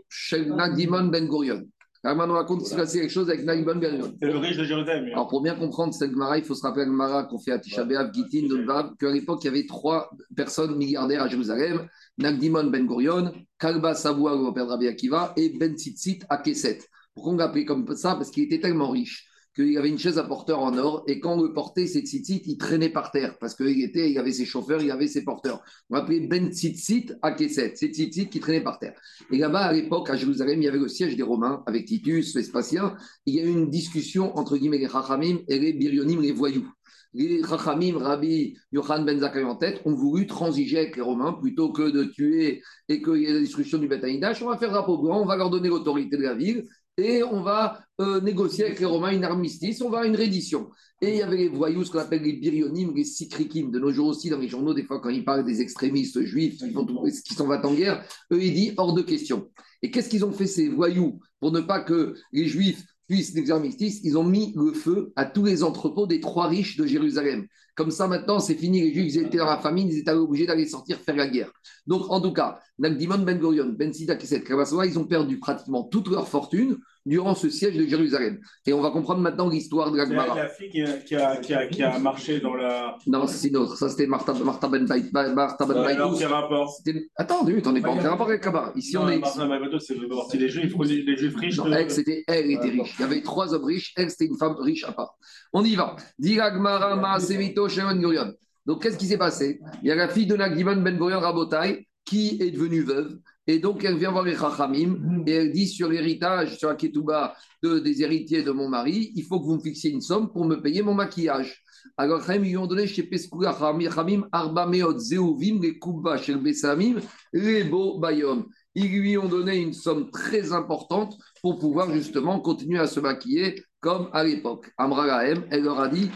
Nagdimon 0.62 1.06
Ben 1.08 1.26
Gurion. 1.26 1.62
Alors 2.04 2.26
nous 2.26 2.34
raconte 2.34 2.64
s'est 2.64 2.76
passé 2.76 3.00
quelque 3.00 3.10
chose 3.10 3.28
avec 3.28 3.44
Nagdimon 3.44 3.74
Ben 3.80 3.96
Gurion. 3.96 4.14
C'est 4.22 4.28
le 4.28 4.38
riche 4.38 4.56
de 4.56 4.62
Jérusalem. 4.64 5.06
Alors 5.12 5.26
pour 5.26 5.42
bien 5.42 5.56
comprendre 5.56 5.92
cette 5.92 6.12
Gemara, 6.12 6.38
il 6.38 6.44
faut 6.44 6.54
se 6.54 6.62
rappeler 6.62 6.84
Gemara 6.84 7.24
qu'on 7.24 7.40
fait 7.40 7.50
à 7.50 7.58
Tisha 7.58 7.84
B'Av, 7.84 8.12
Gitin, 8.14 8.46
Donvav, 8.46 8.92
qu'à 8.96 9.10
l'époque 9.10 9.40
il 9.42 9.46
y 9.46 9.50
avait 9.50 9.66
trois 9.66 10.08
personnes 10.36 10.76
milliardaires 10.76 11.24
à 11.24 11.28
Jérusalem 11.28 11.88
Nagdimon 12.18 12.64
Ben 12.64 12.86
Gurion, 12.86 13.32
Kalba 13.58 13.94
Saboua, 13.94 14.36
le 14.36 14.54
père 14.54 14.68
Rabbi 14.68 14.86
Akiva, 14.86 15.32
et 15.36 15.48
Ben 15.58 15.74
Tzitzit 15.74 16.20
à 16.28 16.36
Kesset. 16.36 16.78
Pourquoi 17.12 17.32
on 17.32 17.36
l'appelait 17.36 17.64
comme 17.64 17.84
ça? 17.96 18.14
Parce 18.14 18.30
qu'il 18.30 18.44
était 18.44 18.60
tellement 18.60 18.90
riche 18.90 19.26
qu'il 19.54 19.72
y 19.72 19.76
avait 19.76 19.88
une 19.88 19.98
chaise 19.98 20.18
à 20.18 20.24
porteur 20.24 20.60
en 20.60 20.76
or, 20.78 21.04
et 21.06 21.20
quand 21.20 21.34
on 21.34 21.42
le 21.42 21.52
portait, 21.52 21.86
ces 21.86 22.00
tzitzit, 22.00 22.42
il 22.46 22.56
traînait 22.56 22.88
par 22.88 23.10
terre, 23.10 23.36
parce 23.38 23.54
qu'il 23.54 23.82
était, 23.82 24.08
il 24.08 24.14
y 24.14 24.18
avait 24.18 24.32
ses 24.32 24.46
chauffeurs, 24.46 24.80
il 24.80 24.88
y 24.88 24.90
avait 24.90 25.06
ses 25.06 25.24
porteurs. 25.24 25.62
On 25.90 25.96
l'appelait 25.96 26.20
Ben 26.20 26.50
Tzitzit 26.50 27.12
à 27.20 27.32
Kesset, 27.32 27.74
ces 27.76 27.88
tzitzit 27.88 28.28
qui 28.28 28.40
traînaient 28.40 28.62
par 28.62 28.78
terre. 28.78 28.94
Et 29.30 29.38
là-bas, 29.38 29.66
à 29.66 29.72
l'époque, 29.72 30.08
à 30.10 30.16
Jérusalem, 30.16 30.62
il 30.62 30.64
y 30.64 30.68
avait 30.68 30.78
le 30.78 30.88
siège 30.88 31.16
des 31.16 31.22
Romains, 31.22 31.62
avec 31.66 31.84
Titus, 31.84 32.34
Vespasien. 32.34 32.96
Il 33.26 33.34
y 33.34 33.40
a 33.40 33.44
eu 33.44 33.50
une 33.50 33.68
discussion 33.68 34.36
entre 34.38 34.56
guillemets 34.56 34.78
les 34.78 34.88
Chachamim 34.88 35.38
et 35.48 35.58
les 35.58 35.72
Birionim, 35.72 36.20
les 36.20 36.32
voyous. 36.32 36.68
Les 37.14 37.42
Chachamim, 37.42 37.98
Rabbi 37.98 38.56
Yohan 38.72 39.02
Ben 39.02 39.20
Zakkai 39.20 39.42
en 39.42 39.56
tête, 39.56 39.82
ont 39.84 39.94
voulu 39.94 40.26
transiger 40.26 40.78
avec 40.78 40.96
les 40.96 41.02
Romains 41.02 41.34
plutôt 41.34 41.70
que 41.70 41.90
de 41.90 42.04
tuer 42.04 42.62
et 42.88 43.02
qu'il 43.02 43.16
y 43.16 43.26
ait 43.26 43.34
la 43.34 43.40
destruction 43.40 43.76
du 43.76 43.86
Beth 43.86 44.02
On 44.02 44.46
va 44.46 44.56
faire 44.56 44.70
drapeau 44.70 44.96
blanc, 44.96 45.20
on 45.20 45.26
va 45.26 45.36
leur 45.36 45.50
donner 45.50 45.68
l'autorité 45.68 46.16
de 46.16 46.22
la 46.22 46.34
ville 46.34 46.66
et 46.98 47.22
on 47.22 47.42
va 47.42 47.80
euh, 48.00 48.20
négocier 48.20 48.64
avec 48.64 48.80
les 48.80 48.86
Romains 48.86 49.12
une 49.12 49.24
armistice, 49.24 49.80
on 49.80 49.88
va 49.88 50.00
à 50.00 50.06
une 50.06 50.16
reddition. 50.16 50.70
Et 51.00 51.10
il 51.10 51.16
y 51.16 51.22
avait 51.22 51.36
les 51.36 51.48
voyous, 51.48 51.84
ce 51.84 51.90
qu'on 51.90 51.98
appelle 51.98 52.22
les 52.22 52.34
birionymes, 52.34 52.94
les 52.94 53.04
sikrikim. 53.04 53.70
De 53.70 53.78
nos 53.78 53.92
jours 53.92 54.08
aussi, 54.08 54.28
dans 54.28 54.38
les 54.38 54.48
journaux, 54.48 54.74
des 54.74 54.84
fois, 54.84 55.00
quand 55.00 55.08
ils 55.08 55.24
parlent 55.24 55.44
des 55.44 55.60
extrémistes 55.60 56.22
juifs 56.22 56.58
qui, 56.58 56.70
font 56.70 56.86
qui 56.86 57.34
sont 57.34 57.48
en 57.50 57.74
guerre, 57.74 58.04
eux, 58.30 58.42
ils 58.42 58.52
disent 58.52 58.74
hors 58.76 58.92
de 58.92 59.02
question. 59.02 59.50
Et 59.82 59.90
qu'est-ce 59.90 60.08
qu'ils 60.08 60.24
ont 60.24 60.32
fait, 60.32 60.46
ces 60.46 60.68
voyous, 60.68 61.18
pour 61.40 61.50
ne 61.50 61.60
pas 61.60 61.80
que 61.80 62.14
les 62.32 62.46
juifs 62.46 62.84
puissent 63.08 63.34
négocier 63.34 63.50
armistice 63.50 64.00
Ils 64.04 64.16
ont 64.16 64.24
mis 64.24 64.52
le 64.54 64.72
feu 64.72 65.12
à 65.16 65.24
tous 65.24 65.44
les 65.44 65.64
entrepôts 65.64 66.06
des 66.06 66.20
trois 66.20 66.46
riches 66.46 66.76
de 66.76 66.86
Jérusalem. 66.86 67.46
Comme 67.74 67.90
ça, 67.90 68.06
maintenant, 68.06 68.38
c'est 68.38 68.54
fini. 68.54 68.82
Les 68.82 68.92
Juifs, 68.92 69.14
ils 69.14 69.26
étaient 69.26 69.38
dans 69.38 69.46
la 69.46 69.58
famine, 69.58 69.88
ils 69.88 69.98
étaient 69.98 70.12
obligés 70.12 70.46
d'aller 70.46 70.66
sortir 70.66 70.98
faire 70.98 71.16
la 71.16 71.26
guerre. 71.26 71.50
Donc, 71.86 72.10
en 72.10 72.20
tout 72.20 72.32
cas, 72.32 72.58
Nagdimon 72.78 73.18
Ben 73.18 73.38
Gurion, 73.38 73.74
Ben 73.76 73.92
Sida 73.92 74.16
Kesset, 74.16 74.44
ils 74.48 74.98
ont 74.98 75.04
perdu 75.04 75.38
pratiquement 75.38 75.84
toute 75.84 76.08
leur 76.08 76.28
fortune 76.28 76.78
durant 77.04 77.34
ce 77.34 77.48
siège 77.48 77.76
de 77.76 77.84
Jérusalem. 77.84 78.38
Et 78.66 78.72
on 78.72 78.80
va 78.80 78.90
comprendre 78.90 79.20
maintenant 79.20 79.48
l'histoire 79.48 79.90
de 79.90 79.96
la 79.96 80.06
Gemara. 80.06 80.34
C'est 80.34 80.42
la 80.42 80.48
fille 80.48 80.70
qui 80.70 80.82
a, 80.82 80.92
qui, 80.98 81.14
a, 81.16 81.36
qui, 81.36 81.54
a, 81.54 81.66
qui 81.66 81.82
a, 81.82 81.98
marché 81.98 82.40
dans 82.40 82.54
la. 82.54 82.96
Non, 83.06 83.26
c'est 83.26 83.48
une 83.48 83.56
autre. 83.56 83.76
Ça, 83.76 83.88
c'était 83.88 84.06
Martha, 84.06 84.32
Martha 84.34 84.68
Ben 84.68 84.86
Baït. 84.86 85.12
Martha 85.12 85.66
Ben 85.66 85.74
Baït. 85.74 85.96
Alors, 85.96 86.18
quel 86.18 86.28
rapport 86.28 86.76
Attends, 87.16 87.44
tu 87.44 87.62
n'en 87.62 87.74
es 87.74 87.80
pas 87.80 87.90
en 87.90 87.98
rapport 87.98 88.28
avec 88.28 88.42
Kabbalah. 88.42 88.72
Ici, 88.76 88.94
non, 88.94 89.02
on 89.02 89.08
est. 89.08 89.18
Martha 89.18 89.46
Ben 89.46 89.60
Baït, 89.60 89.80
c'est 89.80 90.38
les 90.38 90.48
Juifs, 90.48 90.74
les 90.78 91.16
Juifs 91.16 91.36
riches. 91.36 91.58
Non, 91.58 91.72
elle, 91.72 91.90
c'était 91.90 92.24
elle 92.26 92.50
était 92.50 92.70
riche. 92.70 92.94
Il 92.98 93.02
y 93.02 93.04
avait 93.04 93.22
trois 93.22 93.52
hommes 93.54 93.64
riches. 93.64 93.92
Elle, 93.96 94.10
c'était 94.10 94.26
une 94.26 94.36
femme 94.36 94.56
riche 94.58 94.84
à 94.84 94.92
part. 94.92 95.16
On 95.52 95.64
y 95.64 95.74
va. 95.74 95.96
Diragmara 96.18 96.96
Maasevito 96.96 97.61
Gurion. 97.68 98.34
Donc, 98.66 98.82
qu'est-ce 98.82 98.96
qui 98.96 99.06
s'est 99.06 99.18
passé? 99.18 99.60
Il 99.82 99.88
y 99.88 99.90
a 99.90 99.94
la 99.94 100.08
fille 100.08 100.26
de 100.26 100.36
Nagdiman 100.36 100.82
Ben 100.82 100.96
Gurion 100.96 101.20
Rabotai 101.20 101.86
qui 102.04 102.38
est 102.40 102.50
devenue 102.50 102.82
veuve 102.82 103.18
Et 103.46 103.58
donc, 103.58 103.84
elle 103.84 103.96
vient 103.96 104.10
voir 104.10 104.24
les 104.24 104.36
Chachamim 104.36 105.24
et 105.26 105.32
elle 105.32 105.52
dit 105.52 105.66
sur 105.66 105.88
l'héritage, 105.88 106.58
sur 106.58 106.68
la 106.68 106.74
ketouba 106.74 107.34
de, 107.62 107.78
des 107.78 108.02
héritiers 108.02 108.42
de 108.42 108.50
mon 108.50 108.68
mari, 108.68 109.12
il 109.14 109.24
faut 109.24 109.40
que 109.40 109.46
vous 109.46 109.56
me 109.56 109.62
fixiez 109.62 109.90
une 109.90 110.00
somme 110.00 110.30
pour 110.32 110.44
me 110.44 110.60
payer 110.60 110.82
mon 110.82 110.94
maquillage. 110.94 111.62
Alors, 111.96 112.20
Chachamim 112.20 112.44
lui 112.44 112.56
ont 112.56 112.66
donné 112.66 112.86
chez 112.86 113.04
Peskuga 113.04 113.56
Chachamim 113.58 114.28
Arba 114.32 114.66
Meot 114.66 114.98
Zeuvim, 114.98 115.60
les 115.60 115.78
Kuba 115.78 116.18
chez 116.18 116.34
Bessamim, 116.34 117.00
les 117.32 117.64
Bo 117.64 117.98
Bayom. 117.98 118.46
Ils 118.74 118.90
lui 118.90 119.18
ont 119.18 119.28
donné 119.28 119.56
une 119.58 119.74
somme 119.74 120.10
très 120.10 120.52
importante 120.52 121.16
pour 121.42 121.58
pouvoir 121.58 121.92
justement 121.92 122.40
continuer 122.40 122.78
à 122.78 122.86
se 122.86 123.00
maquiller 123.00 123.62
comme 123.80 124.08
à 124.12 124.24
l'époque. 124.24 124.70
Amragahem, 124.78 125.44
elle 125.50 125.64
leur 125.64 125.80
a 125.80 125.88
dit. 125.88 126.10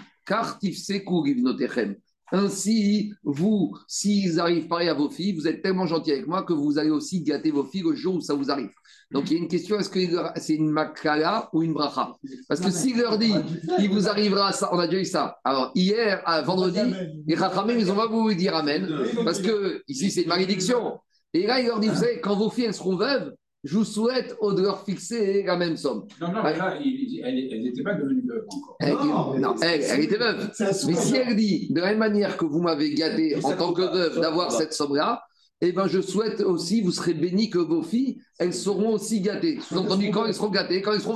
Ainsi, 2.33 3.12
vous, 3.23 3.78
s'ils 3.87 4.40
arrivent 4.40 4.66
pareil 4.66 4.88
à 4.88 4.95
vos 4.95 5.09
filles, 5.09 5.35
vous 5.35 5.47
êtes 5.47 5.62
tellement 5.62 5.87
gentil 5.87 6.11
avec 6.11 6.26
moi 6.26 6.42
que 6.42 6.52
vous 6.52 6.76
allez 6.76 6.90
aussi 6.90 7.23
gâter 7.23 7.52
vos 7.52 7.62
filles 7.62 7.85
le 7.85 7.95
jour 7.95 8.16
où 8.16 8.21
ça 8.21 8.35
vous 8.35 8.50
arrive. 8.50 8.71
Donc, 9.12 9.30
il 9.30 9.35
y 9.35 9.37
a 9.37 9.42
une 9.42 9.49
question 9.49 9.78
est-ce 9.78 9.88
que 9.88 10.00
c'est 10.40 10.54
une 10.54 10.68
makala 10.68 11.49
ou 11.52 11.62
une 11.62 11.73
bracha? 11.73 12.12
Parce 12.49 12.61
que 12.61 12.71
s'il 12.71 12.99
leur 12.99 13.18
dit 13.18 13.35
il 13.78 13.90
vous 13.90 14.09
arrivera 14.09 14.50
ça, 14.50 14.68
on 14.73 14.78
a 14.80 14.88
déjà 14.88 15.00
eu 15.02 15.04
ça. 15.04 15.38
Alors, 15.45 15.71
hier, 15.76 16.21
à 16.26 16.42
vendredi, 16.42 16.80
les 17.26 17.37
rachamim, 17.37 17.75
ils 17.78 17.92
ont 17.92 17.97
pas 17.97 18.09
voulu 18.09 18.35
dire 18.35 18.56
amen. 18.56 18.88
Parce 19.25 19.40
que 19.40 19.85
ici, 19.87 20.11
c'est 20.11 20.23
une 20.23 20.28
malédiction. 20.28 20.99
Et 21.33 21.47
là, 21.47 21.61
il 21.61 21.66
leur 21.66 21.78
dit 21.78 21.87
vous 21.87 21.95
savez, 21.95 22.21
quand 22.21 22.35
vos 22.35 22.50
filles 22.50 22.64
elles 22.64 22.75
seront 22.75 22.97
veuves, 22.97 23.33
je 23.66 23.76
vous 23.76 23.85
souhaite 23.85 24.37
de 24.40 24.62
leur 24.62 24.85
fixer 24.85 25.42
la 25.42 25.56
même 25.56 25.76
somme. 25.76 26.06
Non, 26.20 26.28
non, 26.32 26.42
mais 26.42 26.56
là, 26.56 26.78
il- 26.82 27.20
elle 27.25 27.38
elle 27.52 27.62
n'était 27.62 27.82
pas 27.82 27.94
devenue 27.94 28.23
veuve 28.26 28.44
encore. 28.49 28.76
Elle, 28.80 28.92
Non, 28.92 29.38
non, 29.38 29.54
elle, 29.62 29.82
elle 29.82 30.00
était 30.04 30.16
veuve. 30.16 30.50
Mais 30.87 30.94
si 30.94 31.16
elle 31.16 31.35
dit, 31.37 31.68
de 31.70 31.80
la 31.80 31.88
même 31.88 31.99
manière 31.99 32.37
que 32.37 32.44
vous 32.44 32.61
m'avez 32.61 32.94
gâté 32.94 33.37
en 33.42 33.52
tant 33.56 33.73
que 33.73 33.82
veuve 33.82 34.20
d'avoir 34.20 34.52
cette 34.52 34.73
somme-là, 34.73 35.23
eh 35.63 35.73
ben 35.73 35.87
je 35.87 36.01
souhaite 36.03 36.43
aussi, 36.43 36.83
vous 36.83 36.93
serez 36.93 37.15
bénis 37.15 37.49
que 37.49 37.59
vos 37.59 37.83
filles, 37.83 38.19
elles 38.39 38.53
seront 38.53 38.91
aussi 38.95 39.23
gâtées. 39.23 39.59
Sous-entendu, 39.61 40.11
quand 40.11 40.27
elles 40.27 40.35
seront 40.35 40.51
gâtées, 40.51 40.83
quand 40.83 40.93
elles 40.93 41.01
seront. 41.01 41.15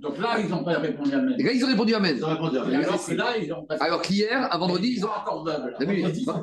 Donc 0.00 0.16
là, 0.18 0.38
ils 0.40 0.48
n'ont 0.48 0.64
pas 0.64 0.78
répondu. 0.78 1.10
Et 1.38 1.42
là, 1.42 1.52
ils 1.52 1.62
ont 1.62 1.68
répondu 1.68 1.94
Amen. 1.94 2.16
Ils 2.16 2.24
ont 2.24 2.28
répondu 2.28 2.56
à 2.58 2.62
Et 2.62 2.68
rien. 2.68 2.80
alors 2.80 3.06
que 3.06 3.12
là, 3.12 3.36
ils 3.36 3.52
ont 3.52 3.64
pas 3.64 3.74
Alors 3.80 4.00
qu'hier, 4.00 4.48
à 4.50 4.56
vendredi, 4.56 4.94
ils 4.96 5.04
ont. 5.04 5.10
encore 5.10 5.44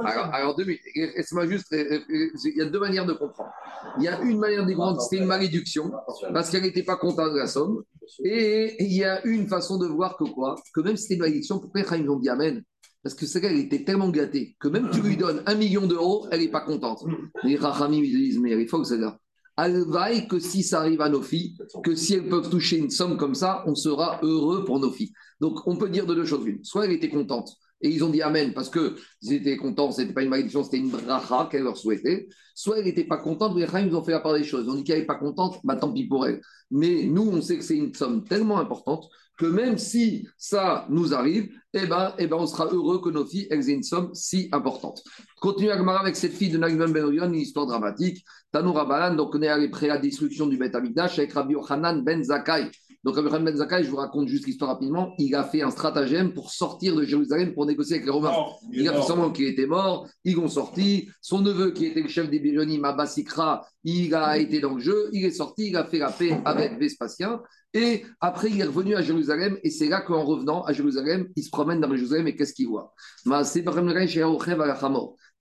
Alors, 0.05 0.25
alors, 0.31 0.55
deux 0.55 0.65
minutes. 0.65 0.81
Laisse-moi 0.95 1.47
juste. 1.47 1.67
Il 1.71 2.53
y 2.55 2.61
a 2.61 2.65
deux 2.65 2.79
manières 2.79 3.07
de 3.07 3.13
comprendre. 3.13 3.49
Il 3.97 4.03
y 4.03 4.07
a 4.07 4.21
une 4.21 4.37
manière 4.37 4.65
de 4.65 4.71
comprendre, 4.73 5.01
c'était 5.01 5.21
une 5.21 5.27
malédiction, 5.27 5.91
parce 6.33 6.51
qu'elle 6.51 6.63
n'était 6.63 6.83
pas 6.83 6.97
contente 6.97 7.33
de 7.33 7.39
la 7.39 7.47
somme. 7.47 7.81
Et 8.23 8.75
il 8.83 8.93
y 8.93 9.03
a 9.03 9.25
une 9.25 9.47
façon 9.47 9.77
de 9.79 9.87
voir 9.87 10.17
que 10.17 10.23
quoi? 10.25 10.55
Que 10.75 10.81
même 10.81 10.97
si 10.97 11.03
c'était 11.03 11.15
une 11.15 11.21
malédiction, 11.21 11.59
pourquoi 11.59 11.81
ils 11.97 12.09
ont 12.09 12.19
dit 12.19 12.29
Amen? 12.29 12.63
Parce 13.03 13.15
que 13.15 13.25
c'est 13.25 13.39
qu'elle 13.39 13.57
était 13.57 13.83
tellement 13.83 14.09
gâtée 14.09 14.55
que 14.59 14.67
même 14.67 14.89
tu 14.91 15.01
lui 15.01 15.15
donnes 15.15 15.41
un 15.45 15.55
million 15.55 15.87
d'euros, 15.87 16.27
elle 16.31 16.41
n'est 16.41 16.49
pas 16.49 16.61
contente. 16.61 17.03
Les 17.43 17.55
Rachamim, 17.55 18.03
ils 18.03 18.17
disent 18.17 18.39
Mais 18.39 18.51
elle 18.51 18.61
est 18.61 18.67
folle, 18.67 18.85
celle-là. 18.85 19.17
Elle 19.57 19.83
vaille 19.87 20.27
que 20.27 20.39
si 20.39 20.63
ça 20.63 20.79
arrive 20.79 21.01
à 21.01 21.09
nos 21.09 21.21
filles, 21.21 21.57
que 21.83 21.95
si 21.95 22.13
elles 22.13 22.29
peuvent 22.29 22.49
toucher 22.49 22.77
une 22.77 22.89
somme 22.89 23.17
comme 23.17 23.35
ça, 23.35 23.63
on 23.67 23.75
sera 23.75 24.19
heureux 24.23 24.63
pour 24.63 24.79
nos 24.79 24.91
filles. 24.91 25.11
Donc 25.41 25.67
on 25.67 25.75
peut 25.75 25.89
dire 25.89 26.05
de 26.05 26.15
deux 26.15 26.25
choses 26.25 26.45
l'une. 26.45 26.63
Soit 26.63 26.85
elle 26.85 26.91
était 26.91 27.09
contente, 27.09 27.57
et 27.81 27.89
ils 27.89 28.03
ont 28.03 28.09
dit 28.09 28.21
Amen 28.21 28.53
parce 28.53 28.69
qu'ils 28.69 29.33
étaient 29.33 29.57
contents, 29.57 29.91
ce 29.91 30.01
n'était 30.01 30.13
pas 30.13 30.23
une 30.23 30.29
malédiction, 30.29 30.63
c'était 30.63 30.77
une 30.77 30.89
bracha 30.89 31.47
qu'elle 31.51 31.63
leur 31.63 31.77
souhaitait. 31.77 32.27
Soit 32.55 32.79
elle 32.79 32.85
n'était 32.85 33.05
pas 33.05 33.17
contente, 33.17 33.55
les 33.57 33.65
ils 33.65 33.95
ont 33.95 34.03
fait 34.03 34.11
la 34.11 34.19
part 34.19 34.33
des 34.33 34.43
choses. 34.43 34.65
Ils 34.65 34.71
ont 34.71 34.75
dit 34.75 34.83
qu'elle 34.83 34.99
n'est 34.99 35.05
pas 35.05 35.15
contente, 35.15 35.59
bah 35.63 35.75
tant 35.75 35.91
pis 35.91 36.07
pour 36.07 36.27
elle. 36.27 36.41
Mais 36.71 37.03
nous, 37.05 37.29
on 37.29 37.41
sait 37.41 37.57
que 37.57 37.63
c'est 37.63 37.77
une 37.77 37.93
somme 37.93 38.23
tellement 38.23 38.59
importante 38.59 39.09
que 39.39 39.45
même 39.45 39.77
si 39.77 40.27
ça 40.37 40.85
nous 40.89 41.13
arrive, 41.13 41.49
eh 41.73 41.85
ben, 41.85 42.13
eh 42.17 42.27
ben, 42.27 42.35
on 42.37 42.45
sera 42.45 42.65
heureux 42.65 42.99
que 43.01 43.09
nos 43.09 43.25
filles 43.25 43.47
aient 43.49 43.71
une 43.71 43.83
somme 43.83 44.09
si 44.13 44.49
importante. 44.51 45.01
Continue 45.39 45.71
Agmara 45.71 46.01
avec 46.01 46.17
cette 46.17 46.33
fille 46.33 46.49
de 46.49 46.57
Nagman 46.57 46.91
Ben 46.91 47.05
Orion, 47.05 47.25
une 47.25 47.35
histoire 47.35 47.65
dramatique. 47.65 48.25
Tanou 48.51 48.73
Rabbanan, 48.73 49.15
donc 49.15 49.33
on 49.33 49.41
est 49.41 49.47
allé 49.47 49.69
près 49.69 49.89
à 49.89 49.95
la 49.95 49.99
destruction 50.01 50.45
du 50.45 50.57
Beth 50.57 50.75
Amikdash 50.75 51.19
avec 51.19 51.31
Rabbi 51.31 51.53
Yochanan 51.53 52.03
Ben 52.03 52.21
Zakkai. 52.21 52.69
Donc 53.05 53.15
Rabbi 53.15 53.27
Yochanan 53.27 53.45
Ben 53.45 53.55
Zakkai, 53.55 53.83
je 53.85 53.89
vous 53.89 53.95
raconte 53.95 54.27
juste 54.27 54.45
l'histoire 54.45 54.71
rapidement, 54.71 55.13
il 55.17 55.33
a 55.33 55.45
fait 55.45 55.61
un 55.61 55.71
stratagème 55.71 56.33
pour 56.33 56.51
sortir 56.51 56.97
de 56.97 57.05
Jérusalem 57.05 57.53
pour 57.53 57.65
négocier 57.65 57.95
avec 57.95 58.07
les 58.07 58.11
Romains. 58.11 58.31
Mort. 58.31 58.59
Il 58.73 58.89
a 58.89 58.93
fait 58.93 59.07
semblant 59.07 59.31
qu'il 59.31 59.45
était 59.45 59.67
mort, 59.67 60.05
ils 60.25 60.37
ont 60.37 60.49
sorti. 60.49 61.07
Son 61.21 61.39
neveu, 61.39 61.71
qui 61.71 61.85
était 61.85 62.01
le 62.01 62.09
chef 62.09 62.29
des 62.29 62.39
Birionim, 62.39 62.83
Abbasikra, 62.83 63.65
il 63.85 64.13
a 64.13 64.37
été 64.37 64.59
dans 64.59 64.73
le 64.73 64.81
jeu, 64.81 65.09
il 65.13 65.23
est 65.23 65.31
sorti, 65.31 65.69
il 65.69 65.77
a 65.77 65.85
fait 65.85 65.99
la 65.99 66.11
paix 66.11 66.41
avec 66.43 66.77
Vespasien. 66.77 67.39
Et 67.73 68.03
après, 68.19 68.49
il 68.49 68.59
est 68.59 68.63
revenu 68.63 68.95
à 68.95 69.01
Jérusalem, 69.03 69.57
et 69.63 69.69
c'est 69.69 69.89
là 69.89 70.01
qu'en 70.01 70.23
revenant 70.23 70.63
à 70.63 70.73
Jérusalem, 70.73 71.27
il 71.35 71.43
se 71.43 71.51
promène 71.51 71.79
dans 71.79 71.95
Jérusalem, 71.95 72.27
et 72.27 72.35
qu'est-ce 72.35 72.53
qu'il 72.53 72.67
voit? 72.67 72.93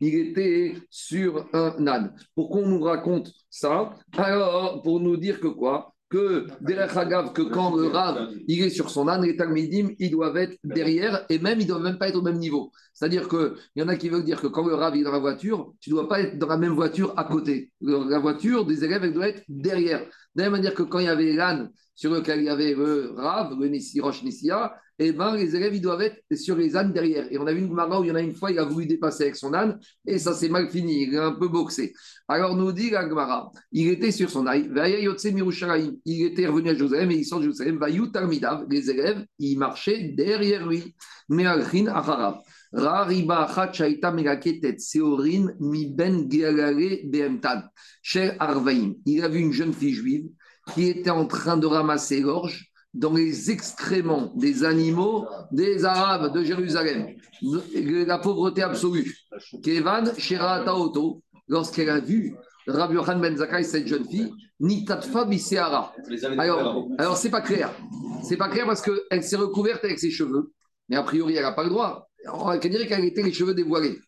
Il 0.00 0.14
était 0.14 0.74
sur 0.90 1.46
un 1.54 1.86
âne. 1.86 2.14
Pourquoi 2.34 2.60
on 2.60 2.68
nous 2.68 2.82
raconte 2.82 3.32
ça? 3.48 3.94
Alors, 4.16 4.82
pour 4.82 5.00
nous 5.00 5.16
dire 5.16 5.40
que 5.40 5.48
quoi? 5.48 5.94
Que, 6.10 6.46
que 6.46 7.42
quand 7.42 7.76
le 7.76 7.88
Rav, 7.88 8.30
il 8.46 8.62
est 8.62 8.70
sur 8.70 8.88
son 8.88 9.08
âne, 9.08 9.24
les 9.24 9.36
Talmidim, 9.36 9.90
ils 9.98 10.10
doivent 10.10 10.38
être 10.38 10.56
derrière, 10.64 11.26
et 11.28 11.38
même, 11.38 11.60
ils 11.60 11.66
doivent 11.66 11.82
même 11.82 11.98
pas 11.98 12.08
être 12.08 12.16
au 12.16 12.22
même 12.22 12.38
niveau. 12.38 12.72
C'est-à-dire 12.94 13.28
qu'il 13.28 13.52
y 13.76 13.82
en 13.82 13.88
a 13.88 13.96
qui 13.96 14.08
veulent 14.08 14.24
dire 14.24 14.40
que 14.40 14.46
quand 14.46 14.66
le 14.66 14.74
Rav 14.74 14.96
est 14.96 15.02
dans 15.02 15.12
la 15.12 15.18
voiture, 15.18 15.72
tu 15.80 15.90
ne 15.90 15.96
dois 15.96 16.08
pas 16.08 16.20
être 16.20 16.38
dans 16.38 16.46
la 16.46 16.56
même 16.56 16.72
voiture 16.72 17.12
à 17.16 17.24
côté. 17.24 17.72
La 17.82 18.18
voiture 18.18 18.64
des 18.64 18.84
élèves, 18.84 19.04
elle 19.04 19.12
doit 19.12 19.28
être 19.28 19.42
derrière. 19.48 20.02
De 20.38 20.44
la 20.44 20.50
même 20.50 20.60
manière 20.60 20.74
que 20.74 20.84
quand 20.84 21.00
il 21.00 21.06
y 21.06 21.08
avait 21.08 21.32
l'âne 21.32 21.72
sur 21.96 22.12
lequel 22.12 22.38
il 22.38 22.44
y 22.44 22.48
avait 22.48 22.72
le 22.72 23.10
Rav, 23.16 23.58
le 23.58 23.66
Nissi, 23.66 24.00
Roche 24.00 24.22
Nissia, 24.22 24.72
eh 25.00 25.10
ben, 25.10 25.34
les 25.34 25.56
élèves, 25.56 25.74
ils 25.74 25.80
doivent 25.80 26.02
être 26.02 26.22
sur 26.36 26.54
les 26.54 26.76
ânes 26.76 26.92
derrière. 26.92 27.26
Et 27.32 27.38
on 27.38 27.46
a 27.48 27.52
vu 27.52 27.58
une 27.58 27.68
Gemara 27.68 27.98
où 27.98 28.04
il 28.04 28.06
y 28.06 28.12
en 28.12 28.14
a 28.14 28.20
une 28.20 28.36
fois, 28.36 28.52
il 28.52 28.58
a 28.60 28.64
voulu 28.64 28.86
dépasser 28.86 29.24
avec 29.24 29.34
son 29.34 29.52
âne, 29.52 29.80
et 30.06 30.16
ça 30.20 30.34
s'est 30.34 30.48
mal 30.48 30.70
fini. 30.70 31.08
Il 31.08 31.16
a 31.18 31.26
un 31.26 31.32
peu 31.32 31.48
boxé. 31.48 31.92
Alors, 32.28 32.54
nous 32.54 32.70
dit 32.70 32.90
la 32.90 33.08
Gemara, 33.08 33.50
il 33.72 33.88
était 33.88 34.12
sur 34.12 34.30
son 34.30 34.46
âne, 34.46 34.72
il 36.04 36.22
était 36.24 36.46
revenu 36.46 36.70
à 36.70 36.74
Jérusalem, 36.74 37.10
et 37.10 37.16
il 37.16 37.24
sort 37.24 37.40
de 37.40 37.50
Jérusalem, 37.50 37.80
les 38.70 38.90
élèves, 38.90 39.26
ils 39.40 39.58
marchaient 39.58 40.12
derrière 40.16 40.68
lui. 40.68 40.94
Mais 41.28 41.46
Alchin 41.46 41.86
Ben 42.72 43.08
il 49.06 49.24
a 49.24 49.28
vu 49.28 49.38
une 49.40 49.52
jeune 49.52 49.72
fille 49.72 49.94
juive 49.94 50.26
qui 50.74 50.88
était 50.88 51.10
en 51.10 51.26
train 51.26 51.56
de 51.56 51.66
ramasser 51.66 52.20
l'orge 52.20 52.70
dans 52.94 53.14
les 53.14 53.50
excréments 53.50 54.32
des 54.34 54.64
animaux 54.64 55.26
des 55.52 55.84
Arabes 55.84 56.32
de 56.34 56.42
Jérusalem. 56.42 57.14
La 58.06 58.18
pauvreté 58.18 58.62
absolue. 58.62 59.16
Kevan 59.62 60.12
Sherata 60.18 60.74
Oto, 60.76 61.22
lorsqu'elle 61.46 61.90
a 61.90 62.00
vu 62.00 62.34
Rabbi 62.66 62.94
Yochanan 62.94 63.20
Ben 63.20 63.36
Zakkai, 63.36 63.64
cette 63.64 63.86
jeune 63.86 64.06
fille, 64.06 64.32
Nitatfa 64.60 65.24
Biseara. 65.24 65.94
Alors, 66.36 66.88
alors 66.98 67.16
c'est 67.16 67.30
pas 67.30 67.40
clair. 67.40 67.72
C'est 68.22 68.36
pas 68.36 68.48
clair 68.48 68.66
parce 68.66 68.82
qu'elle 68.82 69.22
s'est 69.22 69.36
recouverte 69.36 69.84
avec 69.84 69.98
ses 69.98 70.10
cheveux, 70.10 70.52
mais 70.88 70.96
a 70.96 71.02
priori, 71.02 71.36
elle 71.36 71.44
n'a 71.44 71.52
pas 71.52 71.64
le 71.64 71.70
droit. 71.70 72.07
On 72.26 72.56
dirait 72.56 72.86
qu'elle 72.86 73.04
était 73.04 73.22
les 73.22 73.32
cheveux 73.32 73.54
dévoilés. 73.54 73.98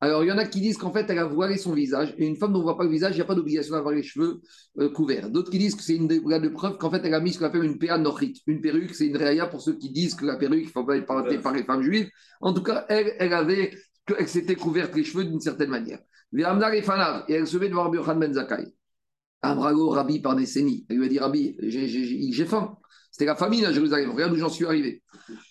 Alors, 0.00 0.24
il 0.24 0.28
y 0.28 0.32
en 0.32 0.38
a 0.38 0.46
qui 0.46 0.60
disent 0.60 0.78
qu'en 0.78 0.92
fait, 0.92 1.04
elle 1.10 1.18
a 1.18 1.26
voilé 1.26 1.58
son 1.58 1.74
visage. 1.74 2.14
Et 2.16 2.26
une 2.26 2.36
femme 2.36 2.52
dont 2.52 2.60
on 2.60 2.62
ne 2.62 2.64
voit 2.64 2.78
pas 2.78 2.84
le 2.84 2.90
visage, 2.90 3.12
il 3.12 3.16
n'y 3.16 3.22
a 3.22 3.26
pas 3.26 3.34
d'obligation 3.34 3.74
d'avoir 3.74 3.94
les 3.94 4.02
cheveux 4.02 4.40
euh, 4.78 4.88
couverts. 4.90 5.28
D'autres 5.30 5.50
qui 5.50 5.58
disent 5.58 5.74
que 5.74 5.82
c'est 5.82 5.94
une 5.94 6.08
de 6.08 6.48
preuve 6.48 6.78
qu'en 6.78 6.90
fait, 6.90 7.02
elle 7.04 7.12
a 7.12 7.20
mis 7.20 7.32
ce 7.32 7.38
qu'on 7.38 7.44
appelle 7.44 7.64
une 7.64 7.78
péa 7.78 7.98
nochit. 7.98 8.42
Une 8.46 8.62
perruque, 8.62 8.94
c'est 8.94 9.06
une 9.06 9.16
réa 9.16 9.46
pour 9.46 9.60
ceux 9.60 9.76
qui 9.76 9.90
disent 9.90 10.14
que 10.14 10.24
la 10.24 10.36
perruque, 10.36 10.62
il 10.62 10.66
ne 10.66 10.70
faut 10.70 10.84
pas 10.84 10.96
être 10.96 11.06
par 11.06 11.52
les 11.52 11.64
femmes 11.64 11.82
juives. 11.82 12.08
En 12.40 12.54
tout 12.54 12.62
cas, 12.62 12.86
elle, 12.88 13.12
elle 13.18 13.34
avait, 13.34 13.76
elle 14.18 14.28
s'était 14.28 14.56
couverte 14.56 14.96
les 14.96 15.04
cheveux 15.04 15.24
d'une 15.24 15.40
certaine 15.40 15.70
manière. 15.70 16.00
Et 16.32 16.42
elle 17.34 17.46
se 17.46 17.58
met 17.58 17.68
devant 17.68 17.90
Rabbi 17.90 17.98
Ben 18.20 18.32
Zakkai. 18.32 18.72
Amrago, 19.42 19.90
Rabbi 19.90 20.20
par 20.20 20.36
décennie. 20.36 20.86
Elle 20.88 20.98
lui 20.98 21.06
a 21.06 21.08
dit 21.08 21.18
Rabbi, 21.18 21.56
j'ai 21.60 22.46
faim. 22.46 22.76
C'était 23.20 23.32
la 23.32 23.36
famine 23.36 23.66
à 23.66 23.72
Jérusalem. 23.72 24.12
Regarde 24.12 24.32
où 24.32 24.36
j'en 24.36 24.48
suis 24.48 24.64
arrivé. 24.64 25.02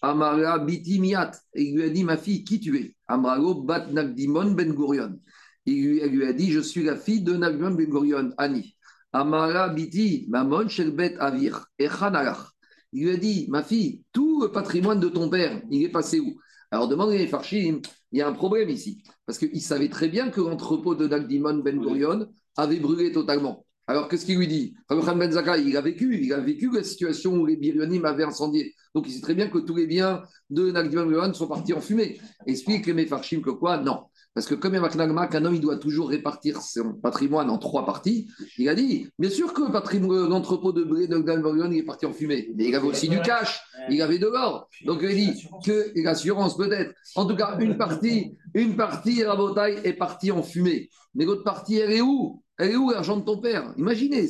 Amara 0.02 0.58
biti 0.58 0.96
il 0.96 1.76
lui 1.76 1.84
a 1.84 1.90
dit 1.90 2.04
Ma 2.04 2.18
fille, 2.18 2.44
qui 2.44 2.60
tu 2.60 2.76
es? 2.76 2.96
Amrago 3.08 3.62
bat 3.62 3.86
Nagdimon 3.92 4.54
Ben 4.54 4.74
Gurion. 4.74 5.20
Il 5.68 6.02
lui, 6.08 6.26
a 6.26 6.34
dit 6.34 6.52
Je 6.52 6.62
suis 6.62 6.82
la 6.82 6.96
fille 6.96 7.22
de 7.22 7.38
Nagdimon 7.38 7.76
Ben 7.76 7.88
Gurion, 7.88 8.32
Annie. 8.40 8.76
Amara 9.14 9.70
biti 9.70 10.26
Mamon 10.30 10.68
Shelbet 10.68 11.16
Avir. 11.20 11.64
Il 11.78 13.04
lui 13.04 13.12
a 13.12 13.18
dit 13.18 13.46
Ma 13.50 13.62
fille, 13.62 14.02
tout 14.14 14.42
le 14.42 14.52
patrimoine 14.52 15.00
de 15.00 15.10
ton 15.10 15.30
père, 15.30 15.62
il 15.70 15.84
est 15.84 15.90
passé 15.90 16.20
où? 16.20 16.40
Alors 16.72 16.88
demande 16.88 17.12
les 17.12 17.28
Farchim, 17.28 17.82
il 18.12 18.18
y 18.18 18.22
a 18.24 18.28
un 18.28 18.34
problème 18.34 18.70
ici. 18.70 19.04
Parce 19.28 19.38
qu'il 19.38 19.62
savait 19.62 19.90
très 19.90 20.08
bien 20.08 20.32
que 20.32 20.42
l'entrepôt 20.42 20.96
de 20.96 21.08
Nagdimon 21.08 21.60
Ben 21.60 21.80
Gurion 21.80 22.30
avait 22.58 22.80
brûlé 22.80 23.12
totalement. 23.12 23.64
Alors, 23.90 24.08
qu'est-ce 24.08 24.24
qu'il 24.24 24.38
lui 24.38 24.48
dit? 24.48 24.76
Rabbi 24.88 25.04
Khan 25.04 25.16
Ben 25.16 25.32
Zakkai, 25.32 25.64
il 25.66 25.76
a 25.76 25.82
vécu, 25.82 26.16
il 26.22 26.32
a 26.32 26.40
vécu 26.40 26.70
la 26.72 26.84
situation 26.84 27.34
où 27.34 27.44
les 27.48 27.56
Birionim 27.56 28.06
avaient 28.06 28.24
incendié. 28.24 28.76
Donc, 28.94 29.08
il 29.08 29.12
sait 29.12 29.20
très 29.20 29.34
bien 29.34 29.48
que 29.48 29.58
tous 29.58 29.76
les 29.76 29.88
biens 29.88 30.22
de 30.52 30.70
Nagdiman 30.70 31.10
Ben 31.10 31.34
sont 31.34 31.48
partis 31.48 31.74
en 31.74 31.82
fumée. 31.82 32.20
Explique 32.46 32.86
les 32.86 32.94
Mefarchim 32.94 33.42
que 33.42 33.50
quoi? 33.50 33.78
Non. 33.78 34.04
Parce 34.36 34.46
que 34.46 34.54
comme 34.54 34.76
il 34.76 34.80
y 34.80 34.86
a 34.86 35.28
qu'un 35.28 35.44
homme, 35.44 35.56
il 35.56 35.60
doit 35.60 35.78
toujours 35.78 36.10
répartir 36.10 36.62
son 36.62 36.94
patrimoine 36.94 37.50
en 37.50 37.58
trois 37.58 37.84
parties, 37.84 38.30
il 38.60 38.70
a 38.70 38.76
dit, 38.76 39.08
bien 39.18 39.32
sûr 39.32 39.54
que 39.56 39.64
le 39.64 39.72
patrimoine, 39.72 40.30
l'entrepôt 40.30 40.72
de 40.72 40.84
blé 40.84 41.08
de 41.08 41.18
Nagdiman 41.18 41.58
Ben 41.58 41.74
est 41.74 41.82
parti 41.82 42.06
en 42.06 42.14
fumée, 42.14 42.52
mais 42.56 42.68
il 42.68 42.76
avait 42.76 42.88
aussi 42.88 43.10
du 43.10 43.20
cash, 43.22 43.60
il 43.90 44.04
avait 44.04 44.20
de 44.20 44.28
l'or. 44.28 44.70
Donc, 44.86 45.00
il 45.02 45.16
dit 45.16 45.48
que 45.66 45.92
l'assurance 45.96 46.56
peut-être. 46.56 46.94
En 47.16 47.26
tout 47.26 47.36
cas, 47.36 47.58
une 47.60 47.76
partie, 47.76 48.38
une 48.54 48.76
partie, 48.76 49.24
Rabotai, 49.24 49.80
est 49.84 49.94
partie 49.94 50.30
en 50.30 50.44
fumée. 50.44 50.92
Mais 51.16 51.26
l'autre 51.26 51.44
partie, 51.44 51.78
elle 51.78 51.92
est 51.92 52.02
où? 52.02 52.44
Elle 52.60 52.72
est 52.72 52.76
où 52.76 52.92
l'argent 52.92 53.16
de 53.16 53.24
ton 53.24 53.38
père? 53.38 53.74
Imaginez, 53.78 54.28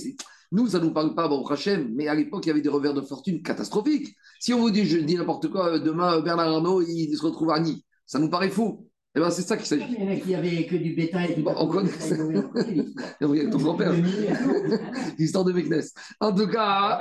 nous, 0.51 0.67
ça 0.67 0.79
ne 0.79 0.85
nous 0.85 0.93
parle 0.93 1.15
pas, 1.15 1.27
bon, 1.27 1.45
Hachem, 1.45 1.91
mais 1.95 2.07
à 2.07 2.13
l'époque, 2.13 2.45
il 2.45 2.49
y 2.49 2.51
avait 2.51 2.61
des 2.61 2.69
revers 2.69 2.93
de 2.93 3.01
fortune 3.01 3.41
catastrophiques. 3.41 4.15
Si 4.39 4.53
on 4.53 4.59
vous 4.59 4.69
dit, 4.69 4.85
je 4.85 4.97
dis 4.97 5.15
n'importe 5.15 5.49
quoi, 5.49 5.73
euh, 5.73 5.79
demain, 5.79 6.17
euh, 6.17 6.21
Bernard 6.21 6.47
Arnault, 6.47 6.81
il 6.81 7.15
se 7.15 7.23
retrouve 7.23 7.51
à 7.51 7.59
Nîmes, 7.59 7.79
ça 8.05 8.19
nous 8.19 8.29
paraît 8.29 8.49
fou. 8.49 8.87
Eh 9.15 9.19
bien, 9.19 9.31
c'est 9.31 9.41
ça 9.41 9.57
qu'il 9.57 9.65
s'agit. 9.65 9.85
Il 9.89 10.03
y 10.03 10.07
en 10.07 10.11
a 10.11 10.15
qui 10.17 10.35
avaient 10.35 10.67
que 10.67 10.75
du 10.75 10.93
bétail. 10.93 11.41
Bon, 11.41 11.55
on 11.57 11.67
connaît 11.67 11.89
ça, 11.89 12.15
ton 13.19 13.57
grand-père, 13.57 13.93
l'histoire 15.17 15.45
de 15.45 15.51
Meknes. 15.51 15.81
En 16.19 16.31
tout 16.31 16.47
cas, 16.47 16.99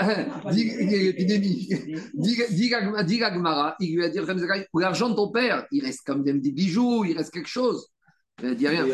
l'épidémie. 0.50 1.68
Dit 2.14 2.68
Gemara, 2.70 3.76
il 3.80 3.94
lui 3.94 4.04
a 4.04 4.08
dit 4.08 4.18
l'argent 4.74 5.10
de 5.10 5.14
ton 5.14 5.30
père, 5.30 5.66
il 5.70 5.84
reste 5.84 6.00
quand 6.06 6.16
même 6.16 6.40
des 6.40 6.50
bijoux, 6.50 7.04
il 7.04 7.16
reste 7.16 7.32
quelque 7.32 7.48
chose. 7.48 7.90
Il 8.42 8.48
ne 8.50 8.54
dit 8.54 8.68
rien. 8.68 8.86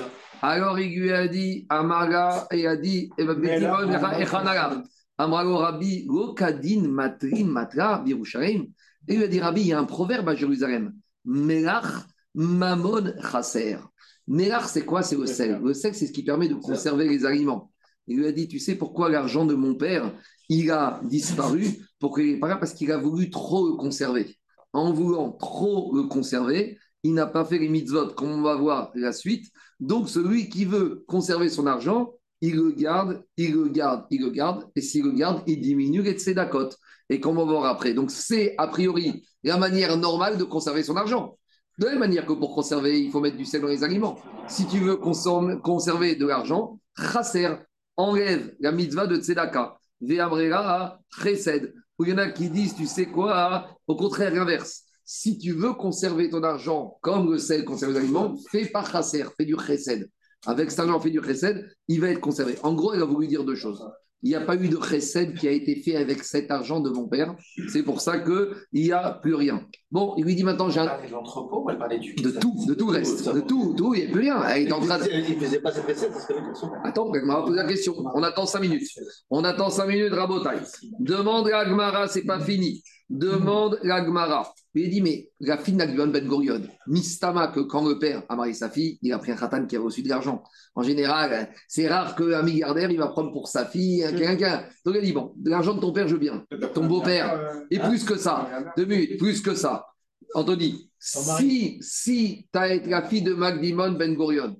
Alors 0.42 0.78
il 0.78 0.98
lui 0.98 1.12
a 1.12 1.26
dit, 1.28 1.66
Amara, 1.68 2.46
et 2.50 2.60
il 2.60 2.66
a 2.66 2.76
dit, 2.76 3.10
ben. 3.16 4.82
Amrago 5.16 5.56
Rabbi, 5.58 6.06
Lokadin 6.06 6.88
Matrin 6.88 7.44
Matra, 7.44 8.00
Birusharim. 8.00 8.66
Et 9.06 9.14
il 9.14 9.18
lui 9.18 9.24
a 9.24 9.28
dit, 9.28 9.40
Rabbi, 9.40 9.60
il 9.60 9.66
y 9.68 9.72
a 9.72 9.78
un 9.78 9.84
proverbe 9.84 10.28
à 10.28 10.34
Jérusalem. 10.34 10.92
Melach 11.24 11.86
Mamon 12.34 13.12
Chaser. 13.30 13.78
Melach, 14.26 14.66
c'est 14.66 14.84
quoi? 14.84 15.02
C'est 15.02 15.16
le 15.16 15.26
sel. 15.26 15.60
Le 15.62 15.72
sel, 15.72 15.94
c'est 15.94 16.06
ce 16.06 16.12
qui 16.12 16.24
permet 16.24 16.48
de 16.48 16.54
conserver 16.54 17.08
les 17.08 17.24
aliments. 17.24 17.70
Il 18.06 18.18
lui 18.18 18.26
a 18.26 18.32
dit, 18.32 18.48
tu 18.48 18.58
sais 18.58 18.74
pourquoi 18.74 19.08
l'argent 19.08 19.46
de 19.46 19.54
mon 19.54 19.74
père, 19.76 20.12
il 20.48 20.70
a 20.70 21.00
disparu? 21.04 21.66
Pour 21.98 22.16
qu'il 22.16 22.40
pas 22.40 22.48
là 22.48 22.56
parce 22.56 22.74
qu'il 22.74 22.90
a 22.92 22.98
voulu 22.98 23.30
trop 23.30 23.68
le 23.68 23.76
conserver. 23.76 24.36
En 24.72 24.92
voulant 24.92 25.30
trop 25.32 25.94
le 25.94 26.02
conserver, 26.02 26.76
il 27.04 27.14
n'a 27.14 27.26
pas 27.26 27.44
fait 27.44 27.58
les 27.58 27.68
mitzvot, 27.68 28.08
comme 28.14 28.32
on 28.32 28.42
va 28.42 28.56
voir 28.56 28.90
la 28.94 29.12
suite. 29.12 29.52
Donc, 29.78 30.08
celui 30.08 30.48
qui 30.48 30.64
veut 30.64 31.04
conserver 31.06 31.48
son 31.50 31.66
argent, 31.66 32.14
il 32.40 32.56
le 32.56 32.72
garde, 32.72 33.22
il 33.36 33.52
le 33.52 33.68
garde, 33.68 34.06
il 34.10 34.22
le 34.22 34.30
garde, 34.30 34.66
et 34.74 34.80
s'il 34.80 35.04
le 35.04 35.12
garde, 35.12 35.42
il 35.46 35.60
diminue 35.60 36.02
les 36.02 36.14
tzedakot. 36.14 36.70
Et 37.10 37.20
comme 37.20 37.38
on 37.38 37.44
va 37.44 37.52
voir 37.52 37.66
après. 37.66 37.92
Donc, 37.92 38.10
c'est 38.10 38.54
a 38.56 38.66
priori 38.66 39.26
la 39.42 39.58
manière 39.58 39.96
normale 39.98 40.38
de 40.38 40.44
conserver 40.44 40.82
son 40.82 40.96
argent. 40.96 41.38
De 41.78 41.84
la 41.84 41.92
même 41.92 42.00
manière 42.00 42.24
que 42.24 42.32
pour 42.32 42.54
conserver, 42.54 43.00
il 43.00 43.10
faut 43.10 43.20
mettre 43.20 43.36
du 43.36 43.44
sel 43.44 43.60
dans 43.60 43.68
les 43.68 43.84
aliments. 43.84 44.16
Si 44.48 44.66
tu 44.66 44.78
veux 44.78 44.96
conserver 44.96 46.16
de 46.16 46.26
l'argent, 46.26 46.80
chasser, 46.96 47.48
enlève 47.96 48.54
la 48.60 48.72
mitzvah 48.72 49.06
de 49.06 49.16
tzedaka. 49.16 49.76
Ve'amrera 50.00 51.00
chesed. 51.22 51.74
Il 52.00 52.08
y 52.08 52.12
en 52.12 52.18
a 52.18 52.30
qui 52.30 52.48
disent, 52.48 52.74
tu 52.74 52.86
sais 52.86 53.06
quoi, 53.06 53.68
au 53.86 53.96
contraire, 53.96 54.32
l'inverse. 54.32 54.83
Si 55.04 55.38
tu 55.38 55.52
veux 55.52 55.74
conserver 55.74 56.30
ton 56.30 56.42
argent 56.42 56.96
comme 57.02 57.30
le 57.30 57.38
sel 57.38 57.64
conserve 57.64 57.92
les 57.92 57.98
aliments, 57.98 58.34
fais 58.50 58.66
pas 58.66 58.84
chasser, 58.84 59.24
fais 59.36 59.44
du 59.44 59.56
chesed. 59.58 60.08
Avec 60.46 60.70
cet 60.70 60.80
argent, 60.80 61.00
fais 61.00 61.10
du 61.10 61.22
chesed, 61.22 61.66
il 61.88 62.00
va 62.00 62.08
être 62.08 62.20
conservé. 62.20 62.56
En 62.62 62.74
gros, 62.74 62.94
il 62.94 63.00
a 63.02 63.04
voulu 63.04 63.26
dire 63.26 63.44
deux 63.44 63.54
choses. 63.54 63.82
Il 64.22 64.30
n'y 64.30 64.36
a 64.36 64.40
pas 64.40 64.56
eu 64.56 64.68
de 64.70 64.78
chesed 64.80 65.34
qui 65.38 65.46
a 65.46 65.50
été 65.50 65.76
fait 65.76 65.96
avec 65.96 66.24
cet 66.24 66.50
argent 66.50 66.80
de 66.80 66.88
mon 66.88 67.06
père. 67.06 67.34
C'est 67.68 67.82
pour 67.82 68.00
ça 68.00 68.18
qu'il 68.18 68.48
n'y 68.72 68.90
a 68.90 69.10
plus 69.22 69.34
rien. 69.34 69.66
Bon, 69.90 70.14
il 70.16 70.24
lui 70.24 70.34
dit 70.34 70.44
maintenant, 70.44 70.70
j'ai 70.70 70.80
Elle 70.80 70.86
un- 70.86 70.90
parlait 70.92 71.08
de 71.08 71.12
l'entrepôt 71.12 71.66
elle 71.68 71.76
parlait 71.78 71.98
du. 71.98 72.14
de 72.14 72.30
tout, 72.30 72.54
de 72.66 72.72
tout 72.72 72.86
le 72.90 72.92
reste, 72.96 73.28
de 73.34 73.40
tout, 73.40 73.74
tout, 73.76 73.92
il 73.94 74.04
n'y 74.04 74.06
a 74.08 74.10
plus 74.10 74.20
rien. 74.22 74.42
Elle 74.48 74.68
est 74.68 74.72
en 74.72 74.80
train 74.80 74.98
de... 74.98 75.04
Il 75.10 75.38
faisait 75.38 75.60
pas 75.60 75.70
cette 75.72 75.94
serait 75.98 76.40
bien 76.40 76.54
son 76.54 76.70
Attends, 76.82 77.08
on 77.12 77.26
va 77.26 77.42
poser 77.42 77.56
la 77.56 77.66
question. 77.66 77.94
On 78.14 78.22
attend 78.22 78.46
cinq 78.46 78.60
minutes. 78.60 78.88
On 79.28 79.44
attend 79.44 79.68
cinq 79.68 79.88
minutes, 79.88 80.14
Rabotai. 80.14 80.56
Demande 81.00 81.48
la 81.48 81.66
Gemara, 81.66 82.08
c'est 82.08 82.24
pas 82.24 82.40
fini. 82.40 82.82
Demande 83.10 83.78
la 83.82 84.02
Gemara. 84.02 84.54
Il 84.76 84.90
dit, 84.90 85.00
mais 85.00 85.30
la 85.38 85.56
fille 85.56 85.74
d'Agban 85.74 86.08
Ben 86.08 86.26
Gurion, 86.26 86.62
Mistama, 86.88 87.48
que 87.48 87.60
quand 87.60 87.86
le 87.88 87.98
père 87.98 88.24
a 88.28 88.34
marié 88.34 88.54
sa 88.54 88.68
fille, 88.68 88.98
il 89.02 89.12
a 89.12 89.18
pris 89.18 89.30
un 89.30 89.36
khatan 89.36 89.66
qui 89.66 89.76
a 89.76 89.80
reçu 89.80 90.02
de 90.02 90.08
l'argent. 90.08 90.42
En 90.74 90.82
général, 90.82 91.48
c'est 91.68 91.86
rare 91.86 92.16
qu'un 92.16 92.42
milliardaire, 92.42 92.90
il 92.90 92.98
va 92.98 93.08
prendre 93.08 93.32
pour 93.32 93.46
sa 93.46 93.66
fille 93.66 94.02
un 94.02 94.12
quelqu'un. 94.12 94.64
Donc 94.84 94.96
il 94.96 95.02
dit, 95.02 95.12
bon, 95.12 95.32
de 95.36 95.50
l'argent 95.50 95.74
de 95.74 95.80
ton 95.80 95.92
père, 95.92 96.08
je 96.08 96.14
veux 96.14 96.20
bien. 96.20 96.44
Ton 96.74 96.86
beau-père. 96.86 97.62
Et 97.70 97.78
plus 97.78 98.04
que 98.04 98.16
ça. 98.16 98.48
Deux 98.76 98.86
minutes, 98.86 99.18
plus 99.18 99.40
que 99.40 99.54
ça. 99.54 99.86
Anthony, 100.34 100.90
si, 100.98 101.78
si 101.80 102.48
tu 102.52 102.58
as 102.58 102.74
été 102.74 102.90
la 102.90 103.02
fille 103.02 103.22
de 103.22 103.34
Magdimon 103.34 103.92
Ben 103.92 104.14
Gurion, 104.14 104.56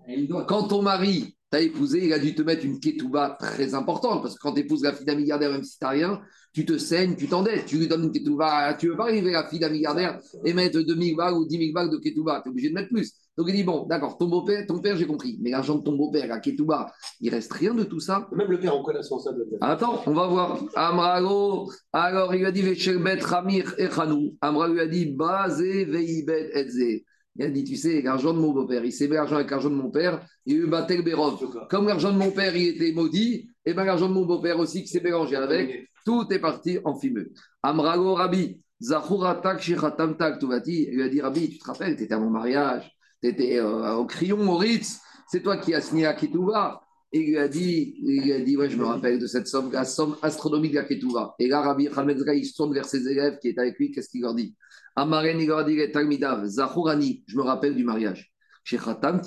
quand 0.47 0.69
ton 0.69 0.83
mari 0.83 1.34
t'a 1.55 1.61
épousé, 1.61 2.05
il 2.05 2.13
a 2.13 2.19
dû 2.19 2.35
te 2.35 2.43
mettre 2.43 2.65
une 2.65 2.81
ketouba 2.81 3.37
très 3.39 3.75
importante, 3.75 4.23
parce 4.23 4.35
que 4.35 4.41
quand 4.41 4.55
tu 4.55 4.63
épouses 4.63 4.83
la 4.83 4.93
fille 4.93 5.07
d'un 5.07 5.15
milliardaire, 5.15 5.53
même 5.53 5.63
si 5.63 5.79
tu 5.79 5.85
n'as 5.85 5.91
rien, 5.91 6.21
tu 6.53 6.67
te 6.67 6.77
saignes, 6.79 7.15
tu 7.15 7.29
t'endettes, 7.29 7.67
tu 7.67 7.79
lui 7.79 7.87
donnes 7.87 8.03
une 8.03 8.11
ketouba. 8.11 8.75
Tu 8.75 8.87
ne 8.87 8.91
veux 8.91 8.97
pas 8.97 9.05
arriver 9.05 9.31
la 9.31 9.47
fille 9.47 9.61
d'un 9.61 9.69
milliardaire 9.69 10.19
et 10.45 10.53
mettre 10.53 10.81
2000 10.81 11.15
balles 11.15 11.35
ou 11.35 11.47
10 11.47 11.59
000 11.59 11.73
balles 11.73 11.91
de 11.91 11.99
ketouba, 11.99 12.41
tu 12.43 12.49
es 12.49 12.51
obligé 12.51 12.71
de 12.71 12.75
mettre 12.75 12.89
plus. 12.89 13.13
Donc 13.39 13.47
il 13.49 13.55
dit, 13.55 13.63
bon, 13.63 13.87
d'accord, 13.87 14.19
ton 14.19 14.27
beau-père, 14.27 14.67
ton 14.67 14.81
père, 14.81 14.97
j'ai 14.97 15.07
compris, 15.07 15.39
mais 15.41 15.51
l'argent 15.51 15.77
de 15.77 15.85
ton 15.85 15.97
beau-père, 15.97 16.27
la 16.27 16.41
ketouba, 16.41 16.93
il 17.21 17.31
reste 17.31 17.53
rien 17.53 17.73
de 17.73 17.85
tout 17.85 18.01
ça. 18.01 18.29
Même 18.33 18.51
le 18.51 18.59
père 18.59 18.75
en 18.75 18.83
connaissant 18.83 19.21
ça 19.21 19.31
de 19.31 19.47
Attends, 19.61 20.03
on 20.07 20.13
va 20.13 20.27
voir. 20.27 20.61
Amrago, 20.75 21.71
alors 21.93 22.35
il 22.35 22.41
lui 22.41 22.47
a 22.47 22.51
dit 22.51 22.63
Veshelbet 22.63 23.21
Ramir 23.21 23.75
Echanou. 23.79 24.37
Amra 24.41 24.67
lui 24.67 24.81
a 24.81 24.89
dit 24.89 25.07
Bazé 25.07 25.85
Veibet 25.85 26.51
Etze. 26.53 27.05
Il 27.37 27.45
a 27.45 27.51
dit, 27.51 27.65
tu 27.65 27.77
sais, 27.77 28.01
l'argent 28.01 28.33
de 28.33 28.39
mon 28.39 28.53
beau-père, 28.53 28.85
il 28.85 28.93
s'est 28.93 29.09
l'argent 29.09 29.37
avec 29.37 29.51
l'argent 29.51 29.71
de 29.71 29.75
mon 29.75 29.91
père, 29.91 30.25
il 30.47 30.53
y 30.53 30.57
a 30.57 30.61
eu 30.61 30.67
Batel 30.67 31.03
Berov. 31.03 31.39
Comme 31.69 31.89
l'argent 31.89 32.13
de 32.13 32.19
mon 32.19 32.31
père, 32.31 32.55
il 32.55 32.77
était 32.77 32.93
maudit, 32.93 33.51
et 33.67 33.75
bien 33.75 33.85
l'argent 33.85 34.09
de 34.09 34.15
mon 34.15 34.25
beau-père 34.25 34.59
aussi 34.59 34.83
qui 34.83 34.89
s'est 34.89 35.01
mélangé 35.01 35.35
avec, 35.35 35.89
tout 36.05 36.27
est 36.31 36.39
parti 36.39 36.79
en 36.85 36.95
fumeux. 36.95 37.33
Amrago 37.63 38.15
Rabbi, 38.15 38.61
Zahuratak 38.81 39.61
Shechatam 39.61 40.17
Tak 40.17 40.39
Tuvati, 40.39 40.85
il 40.91 40.95
lui 40.95 41.03
a 41.03 41.09
dit 41.09 41.21
Rabbi, 41.21 41.51
tu 41.51 41.59
te 41.59 41.65
rappelles, 41.65 41.97
tu 41.97 42.05
étais 42.05 42.15
à 42.15 42.21
mon 42.21 42.31
mariage, 42.31 42.89
tu 43.23 43.31
étais 43.31 43.61
au 43.61 44.05
crayon, 44.05 44.39
au 44.49 44.57
Ritz, 44.57 45.01
c'est 45.29 45.43
toi 45.43 45.57
qui 45.57 45.75
as 45.75 45.81
signé 45.81 46.07
à 46.07 46.15
Ketouva. 46.15 46.83
Et 47.13 47.21
il 47.21 47.31
lui 47.31 47.39
a 47.39 47.47
dit, 47.47 47.95
il 48.03 48.23
lui 48.23 48.33
a 48.33 48.41
dit, 48.41 48.57
ouais, 48.57 48.69
je 48.69 48.77
me 48.77 48.85
rappelle 48.85 49.21
de 49.21 49.27
cette 49.29 49.47
somme, 49.47 49.71
la 49.73 49.85
somme 49.85 50.17
astronomique 50.21 50.73
de 50.73 50.79
la 50.79 50.85
Ketouva. 50.85 51.35
Et 51.39 51.47
là, 51.47 51.61
Rabbi 51.63 51.89
Khamedzra, 51.89 52.35
il 52.35 52.45
se 52.45 52.55
tourne 52.55 52.75
vers 52.75 52.87
ses 52.87 53.09
élèves 53.09 53.39
qui 53.41 53.49
étaient 53.49 53.61
avec 53.61 53.79
lui, 53.79 53.93
qu'est-ce 53.93 54.09
qu'il 54.09 54.23
leur 54.23 54.35
dit? 54.35 54.57
Amaren, 54.97 55.39
Talmidav, 55.93 56.47
Zahurani, 56.47 57.25
je 57.27 57.37
me 57.37 57.43
rappelle 57.43 57.75
du 57.75 57.85
mariage. 57.85 58.33
Chez 58.63 58.79
Khatam, 58.79 59.21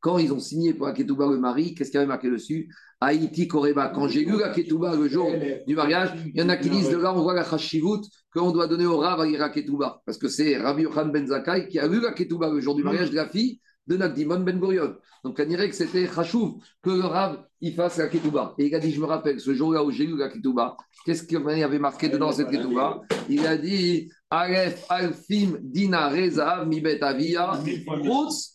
quand 0.00 0.18
ils 0.18 0.32
ont 0.32 0.38
signé 0.38 0.74
pour 0.74 0.86
la 0.86 0.92
Ketouba 0.92 1.26
le 1.26 1.38
mari, 1.38 1.74
qu'est-ce 1.74 1.90
qu'il 1.90 1.98
y 1.98 2.02
avait 2.02 2.06
marqué 2.06 2.30
dessus? 2.30 2.72
Haïti, 3.00 3.48
Koreba. 3.48 3.88
Quand 3.88 4.08
j'ai 4.08 4.24
lu 4.24 4.38
la 4.38 4.50
Ketouba 4.50 4.94
le 4.94 5.08
jour 5.08 5.28
du 5.66 5.74
mariage, 5.74 6.10
il 6.26 6.40
y 6.40 6.42
en 6.42 6.48
a 6.48 6.56
qui 6.56 6.70
disent 6.70 6.90
de 6.90 6.96
là, 6.96 7.12
on 7.12 7.22
voit 7.22 7.34
la 7.34 7.44
Chashivut 7.44 8.02
qu'on 8.32 8.52
doit 8.52 8.66
donner 8.66 8.86
au 8.86 8.98
Rav 8.98 9.20
à 9.20 9.26
la 9.26 9.48
Ketouba. 9.48 10.02
Parce 10.06 10.18
que 10.18 10.28
c'est 10.28 10.58
Rabbi 10.58 10.82
Yochanan 10.82 11.10
Ben 11.10 11.26
Zakai 11.26 11.68
qui 11.68 11.78
a 11.78 11.88
lu 11.88 12.00
la 12.00 12.12
Ketouba 12.12 12.50
le 12.50 12.60
jour 12.60 12.74
du 12.74 12.84
mariage 12.84 13.10
de 13.10 13.16
la 13.16 13.26
fille 13.26 13.60
de 13.86 13.96
Nagdimon 13.96 14.40
Ben 14.40 14.58
Gurion. 14.58 14.96
Donc, 15.24 15.40
on 15.40 15.44
dirait 15.44 15.68
que 15.68 15.74
c'était 15.74 16.06
Chachouv 16.06 16.62
que 16.82 16.90
le 16.90 17.04
Rav 17.04 17.44
il 17.60 17.74
fasse 17.74 17.96
la 17.98 18.08
Ketouba. 18.08 18.54
Et 18.58 18.66
il 18.66 18.74
a 18.74 18.78
dit 18.78 18.92
Je 18.92 19.00
me 19.00 19.06
rappelle, 19.06 19.40
ce 19.40 19.54
jour-là 19.54 19.82
où 19.82 19.90
j'ai 19.90 20.06
lu 20.06 20.16
la 20.16 20.28
Ketouba, 20.28 20.76
qu'est-ce 21.04 21.24
qu'il 21.24 21.38
avait 21.38 21.78
marqué 21.78 22.08
dedans 22.08 22.32
cette 22.32 22.50
Ketouba? 22.50 23.00
Il 23.28 23.46
a 23.46 23.56
dit 23.56 24.10
Aleph 24.30 24.84
Alfim 24.88 25.58
Dina 25.62 26.08
Reza 26.08 26.64
Mibet 26.64 27.02
Avia 27.02 27.58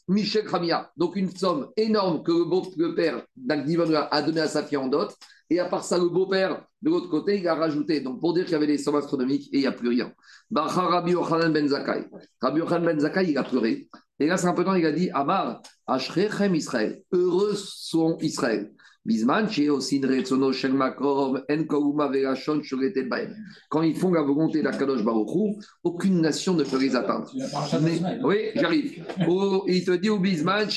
Michel 0.08 0.46
Kramia. 0.46 0.92
Donc, 0.96 1.16
une 1.16 1.30
somme 1.30 1.70
énorme 1.76 2.24
que 2.24 2.32
le, 2.32 2.46
beau, 2.46 2.66
le 2.78 2.94
père 2.94 3.24
d'Agdimon 3.36 3.92
a 3.94 4.22
donné 4.22 4.42
à 4.42 4.48
sa 4.48 4.64
fille 4.64 4.78
en 4.78 4.88
dot. 4.88 5.16
Et 5.50 5.60
à 5.60 5.66
part 5.66 5.84
ça, 5.84 5.98
le 5.98 6.08
beau-père, 6.08 6.64
de 6.82 6.90
l'autre 6.90 7.10
côté, 7.10 7.40
il 7.40 7.48
a 7.48 7.56
rajouté. 7.56 8.00
Donc, 8.00 8.22
pour 8.22 8.34
dire 8.34 8.46
qu'il 8.46 8.54
y 8.54 8.56
avait 8.56 8.68
des 8.68 8.78
sommes 8.78 8.96
astronomiques 8.96 9.50
et 9.52 9.58
il 9.58 9.60
n'y 9.62 9.68
a 9.68 9.74
plus 9.74 9.90
rien. 9.90 10.14
Bacha 10.50 10.82
Rabbi 10.82 11.12
Yochanan 11.12 11.52
Ben 11.52 11.68
Zakai. 11.68 12.06
Rabbi 12.40 12.60
Yochanan 12.60 12.86
Ben 12.86 13.00
Zakai, 13.00 13.32
il 13.32 13.38
a 13.38 13.44
pleuré. 13.44 13.90
Et 14.22 14.28
là, 14.28 14.38
c'est 14.38 14.46
un 14.46 14.54
peu 14.54 14.64
temps, 14.64 14.76
il 14.76 14.86
a 14.86 14.92
dit 14.92 15.10
Amar, 15.16 15.64
Ashrechem 15.88 16.54
Israël. 16.54 17.02
Heureux 17.12 17.56
sont 17.56 18.20
Israël. 18.20 18.72
Quand 19.04 19.12
ils 23.82 23.96
font 23.96 24.12
la 24.12 24.22
volonté 24.22 24.62
d'Akadosh 24.62 25.04
Baruchou, 25.04 25.58
aucune 25.84 26.22
nation 26.22 26.54
ne 26.54 26.64
peut 26.64 26.78
les 26.78 26.96
atteindre. 26.96 27.32
Mais, 27.82 28.00
oui, 28.24 28.52
j'arrive. 28.54 29.04
Oh, 29.28 29.64
il 29.68 29.84
te 29.84 29.94
dit 29.94 30.12
au 30.12 30.20
Bisman. 30.20 30.68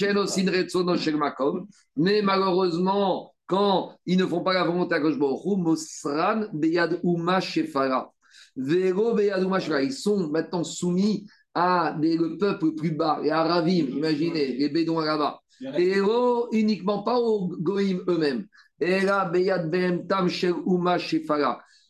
Mais 1.96 2.22
malheureusement, 2.22 3.34
quand 3.46 3.92
ils 4.06 4.16
ne 4.16 4.24
font 4.24 4.42
pas 4.42 4.54
la 4.54 4.64
volonté 4.64 4.94
d'Akadosh 4.94 5.18
Baruchou, 5.18 5.56
Mosran 5.56 6.46
Beyad 6.54 6.98
Uma 7.04 7.42
Shefara. 7.42 8.10
Vero 8.56 9.12
Beyad 9.12 9.42
Uma 9.42 9.60
Shefara. 9.60 9.82
Ils 9.82 9.92
sont 9.92 10.30
maintenant 10.30 10.64
soumis 10.64 11.26
à 11.54 11.96
des, 12.00 12.16
le 12.16 12.36
peuple 12.36 12.72
plus 12.74 12.90
bas, 12.90 13.20
les 13.22 13.30
Aravim, 13.30 13.86
imaginez, 13.90 14.56
les 14.56 14.68
Bédouins 14.68 15.04
là-bas. 15.04 15.40
Et 15.78 16.00
oh, 16.00 16.48
uniquement 16.52 17.02
pas 17.02 17.18
aux 17.18 17.48
Goïm 17.60 18.02
eux-mêmes. 18.08 18.46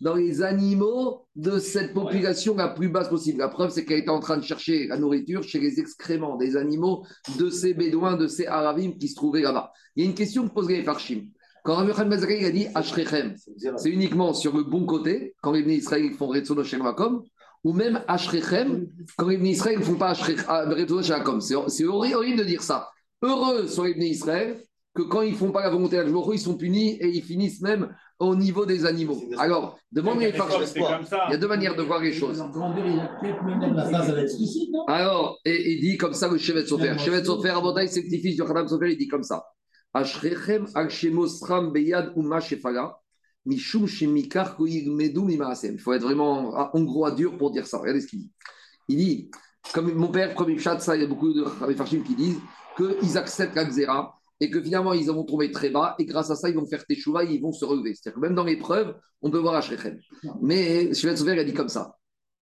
Dans 0.00 0.14
les 0.14 0.42
animaux 0.42 1.26
de 1.34 1.58
cette 1.58 1.94
population 1.94 2.56
la 2.56 2.68
plus 2.68 2.90
basse 2.90 3.08
possible. 3.08 3.38
La 3.38 3.48
preuve, 3.48 3.70
c'est 3.70 3.86
qu'elle 3.86 4.00
était 4.00 4.10
en 4.10 4.20
train 4.20 4.36
de 4.36 4.44
chercher 4.44 4.86
la 4.86 4.98
nourriture 4.98 5.42
chez 5.42 5.60
les 5.60 5.80
excréments 5.80 6.36
des 6.36 6.56
animaux 6.56 7.06
de 7.38 7.48
ces 7.48 7.72
Bédouins, 7.72 8.16
de 8.16 8.26
ces 8.26 8.46
Aravim 8.46 8.92
qui 8.98 9.08
se 9.08 9.14
trouvaient 9.14 9.42
là-bas. 9.42 9.72
Il 9.96 10.04
y 10.04 10.06
a 10.06 10.10
une 10.10 10.14
question 10.14 10.46
que 10.46 10.52
pose 10.52 10.68
les 10.68 10.82
Farshim. 10.82 11.22
Quand 11.64 11.76
Rabbi 11.76 11.92
Khan 11.92 12.10
a 12.10 12.50
dit 12.50 12.66
Ashrechem, 12.74 13.34
c'est 13.78 13.88
uniquement 13.88 14.34
sur 14.34 14.54
le 14.54 14.64
bon 14.64 14.84
côté, 14.84 15.34
quand 15.40 15.52
les 15.52 15.62
Israël 15.74 16.12
font 16.12 16.26
Retsono 16.26 16.62
Makom, 16.82 17.22
ou 17.64 17.72
même 17.72 18.02
Ashrechem, 18.06 18.86
quand 19.16 19.28
les 19.28 19.38
Bnei 19.38 19.52
Israël 19.52 19.78
ne 19.78 19.84
font 19.84 19.96
pas 19.96 20.12
Retsono 20.12 21.02
Shel 21.02 21.16
Makom. 21.16 21.40
C'est 21.40 21.84
horrible 21.86 22.38
de 22.38 22.44
dire 22.44 22.62
ça. 22.62 22.90
Heureux 23.22 23.66
sont 23.66 23.84
les 23.84 23.94
Bnei 23.94 24.10
Israël 24.10 24.60
que 24.94 25.02
quand 25.02 25.22
ils 25.22 25.34
font 25.34 25.50
pas 25.50 25.62
la 25.62 25.70
volonté 25.70 25.96
d'Akashboro, 25.96 26.34
ils 26.34 26.38
sont 26.38 26.56
punis 26.56 26.98
et 27.00 27.08
ils 27.08 27.22
finissent 27.22 27.60
même 27.62 27.92
au 28.20 28.36
niveau 28.36 28.64
des 28.64 28.86
animaux. 28.86 29.20
Alors, 29.38 29.76
demandez 29.90 30.32
ça. 30.32 30.46
Il 31.28 31.32
y 31.32 31.34
a 31.34 31.36
deux 31.36 31.48
manières 31.48 31.74
de 31.74 31.82
voir 31.82 32.00
les 32.00 32.12
choses. 32.12 32.40
Alors, 34.86 35.40
et 35.44 35.72
il 35.72 35.80
dit 35.80 35.96
comme 35.96 36.12
ça 36.12 36.28
le 36.28 36.38
Shevet 36.38 36.66
Sofer. 36.66 36.96
Shevet 36.98 37.24
Sofer, 37.24 37.50
Abotai, 37.50 37.88
c'est 37.88 38.02
le 38.02 38.06
petit-fils 38.06 38.36
du 38.36 38.44
Khadam 38.44 38.68
Sofer, 38.68 38.92
il 38.92 38.98
dit 38.98 39.08
comme 39.08 39.24
ça. 39.24 39.42
Ashrechem 39.94 40.66
al 40.74 40.90
shemosram 40.90 41.72
beyad 41.72 42.12
uma 42.14 42.40
shefala, 42.40 42.96
Il 43.46 43.60
faut 45.78 45.92
être 45.92 46.02
vraiment 46.02 46.74
hongrois 46.74 47.10
dur 47.10 47.36
pour 47.36 47.50
dire 47.50 47.66
ça. 47.66 47.78
Regardez 47.78 48.00
ce 48.00 48.06
qu'il 48.06 48.20
dit. 48.20 48.30
Il 48.88 48.96
dit, 48.96 49.30
comme 49.72 49.92
mon 49.92 50.08
père, 50.08 50.34
premier 50.34 50.58
chat, 50.58 50.78
ça, 50.80 50.96
il 50.96 51.02
y 51.02 51.04
a 51.04 51.08
beaucoup 51.08 51.32
de 51.32 51.44
Farshim 51.44 52.02
qui 52.02 52.14
disent 52.14 52.40
qu'ils 52.76 53.18
acceptent 53.18 53.56
la 53.56 53.64
Xéra 53.64 54.18
et 54.40 54.50
que 54.50 54.60
finalement 54.60 54.92
ils 54.92 55.06
vont 55.06 55.24
trouvé 55.24 55.50
très 55.50 55.70
bas 55.70 55.94
et 55.98 56.04
grâce 56.04 56.30
à 56.30 56.34
ça 56.34 56.48
ils 56.48 56.56
vont 56.56 56.66
faire 56.66 56.84
teshuva 56.84 57.24
et 57.24 57.34
ils 57.34 57.40
vont 57.40 57.52
se 57.52 57.64
relever. 57.64 57.94
C'est-à-dire 57.94 58.16
que 58.16 58.20
même 58.20 58.34
dans 58.34 58.44
l'épreuve, 58.44 58.96
on 59.22 59.30
peut 59.30 59.38
voir 59.38 59.54
Ashrechem. 59.54 59.98
Mais 60.42 60.90
il 60.90 61.38
a 61.38 61.44
dit 61.44 61.54
comme 61.54 61.68
ça. 61.68 61.96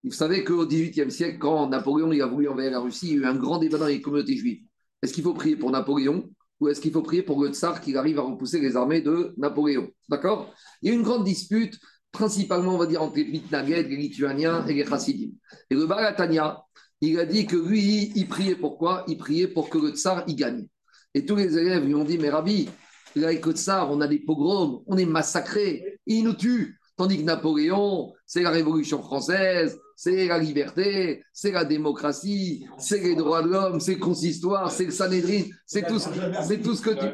Vous 0.05 0.11
savez 0.11 0.43
qu'au 0.43 0.67
XVIIIe 0.67 1.11
siècle, 1.13 1.39
quand 1.39 1.69
Napoléon 1.69 2.11
a 2.11 2.27
voulu 2.27 2.49
envahir 2.49 2.73
la 2.73 2.81
Russie, 2.81 3.11
il 3.11 3.13
y 3.13 3.19
a 3.19 3.21
eu 3.23 3.25
un 3.27 3.37
grand 3.37 3.59
débat 3.59 3.79
dans 3.79 3.87
les 3.87 4.01
communautés 4.01 4.37
juives. 4.37 4.63
Est-ce 5.03 5.13
qu'il 5.13 5.23
faut 5.23 5.35
prier 5.35 5.55
pour 5.57 5.71
Napoléon? 5.71 6.29
Ou 6.63 6.69
est-ce 6.69 6.81
qu'il 6.81 6.93
faut 6.93 7.03
prier 7.03 7.23
pour 7.23 7.43
le 7.43 7.49
tsar 7.49 7.81
qui 7.81 7.97
arrive 7.97 8.21
à 8.21 8.23
repousser 8.23 8.61
les 8.61 8.77
armées 8.77 9.01
de 9.01 9.35
Napoléon? 9.37 9.91
D'accord? 10.09 10.55
Il 10.81 10.89
y 10.89 10.93
a 10.93 10.95
une 10.95 11.03
grande 11.03 11.25
dispute, 11.25 11.77
principalement, 12.13 12.77
on 12.77 12.79
va 12.79 12.87
dire, 12.87 13.03
entre 13.03 13.17
les 13.17 13.25
Pitnaguet, 13.25 13.83
les 13.83 13.97
Lituaniens 13.97 14.65
et 14.69 14.75
les 14.75 14.87
Chassidim. 14.87 15.33
Et 15.71 15.75
le 15.75 15.87
Balatania, 15.87 16.63
il 17.01 17.19
a 17.19 17.27
dit 17.27 17.47
que 17.47 17.57
lui, 17.57 18.13
il 18.15 18.29
priait 18.29 18.55
pourquoi 18.55 19.05
Il 19.09 19.19
priait 19.19 19.49
pour 19.49 19.71
que 19.71 19.79
le 19.79 19.89
tsar 19.89 20.23
y 20.29 20.37
gagne. 20.37 20.69
Et 21.15 21.27
tous 21.27 21.35
les 21.35 21.59
élèves 21.59 21.85
lui 21.85 21.97
ont 21.97 22.05
dit 22.05 22.17
Mais 22.17 22.31
Rabbi, 22.31 22.69
avec 23.17 23.45
le 23.45 23.53
tsar, 23.53 23.91
on 23.91 24.01
a 24.01 24.07
des 24.07 24.21
pogroms, 24.21 24.85
on 24.87 24.97
est 24.97 25.05
massacrés, 25.05 25.99
il 26.07 26.23
nous 26.23 26.35
tue. 26.35 26.79
Tandis 26.97 27.19
que 27.19 27.25
Napoléon, 27.25 28.13
c'est 28.33 28.41
la 28.43 28.49
Révolution 28.51 29.03
française, 29.03 29.79
c'est 29.95 30.27
la 30.27 30.39
liberté, 30.39 31.23
c'est 31.35 31.51
la 31.51 31.67
démocratie, 31.67 32.65
c'est 32.79 33.03
les 33.03 33.15
droits 33.15 33.43
de 33.43 33.49
l'homme, 33.49 33.79
c'est 33.79 33.97
le 33.97 34.01
consistoire, 34.01 34.71
c'est 34.71 34.87
le 34.87 34.91
Sanhedrin, 34.91 35.43
c'est 35.67 35.87
tout, 35.87 35.99
ce- 35.99 36.09
c'est 36.43 36.63
tout 36.63 36.75
ce 36.75 36.81
que 36.81 36.93
tu. 36.93 37.05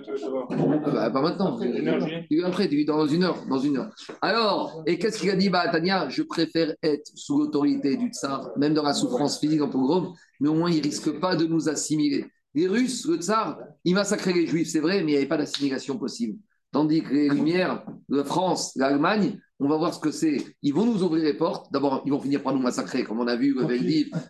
Ah 0.84 0.90
bah, 0.92 1.10
pas 1.10 1.20
maintenant. 1.20 1.58
Tu 1.58 2.36
viens 2.36 2.46
après, 2.46 2.68
tu 2.68 2.84
dans 2.84 3.04
une 3.08 3.24
heure, 3.24 3.44
dans 3.48 3.58
une 3.58 3.78
heure. 3.78 3.90
Alors, 4.22 4.84
et 4.86 4.96
qu'est-ce 4.96 5.18
qu'il 5.18 5.30
a 5.30 5.34
dit 5.34 5.48
Bah, 5.48 5.66
Tania, 5.72 6.08
je 6.08 6.22
préfère 6.22 6.72
être 6.84 7.10
sous 7.16 7.36
l'autorité 7.40 7.96
du 7.96 8.10
tsar, 8.10 8.50
même 8.56 8.74
dans 8.74 8.84
la 8.84 8.94
souffrance 8.94 9.40
physique 9.40 9.60
en 9.60 9.68
pogrom, 9.70 10.12
mais 10.38 10.48
au 10.48 10.54
moins 10.54 10.70
il 10.70 10.80
risque 10.80 11.10
pas 11.18 11.34
de 11.34 11.46
nous 11.46 11.68
assimiler. 11.68 12.26
Les 12.54 12.68
Russes, 12.68 13.08
le 13.08 13.16
tsar, 13.16 13.58
il 13.82 13.94
massacrait 13.96 14.32
les 14.34 14.46
Juifs, 14.46 14.68
c'est 14.70 14.78
vrai, 14.78 14.98
mais 15.02 15.10
il 15.10 15.14
n'y 15.14 15.16
avait 15.16 15.26
pas 15.26 15.36
d'assimilation 15.36 15.98
possible. 15.98 16.38
Tandis 16.70 17.02
que 17.02 17.12
les 17.12 17.28
Lumières, 17.28 17.84
la 18.08 18.22
France, 18.24 18.72
l'Allemagne, 18.76 19.40
on 19.60 19.68
va 19.68 19.76
voir 19.76 19.92
ce 19.94 19.98
que 20.00 20.10
c'est. 20.10 20.44
Ils 20.62 20.72
vont 20.72 20.86
nous 20.86 21.02
ouvrir 21.02 21.24
les 21.24 21.34
portes. 21.34 21.72
D'abord, 21.72 22.02
ils 22.06 22.12
vont 22.12 22.20
finir 22.20 22.42
par 22.42 22.54
nous 22.54 22.60
massacrer, 22.62 23.02
comme 23.04 23.18
on 23.20 23.26
a 23.26 23.36
vu 23.36 23.58
avec 23.60 23.80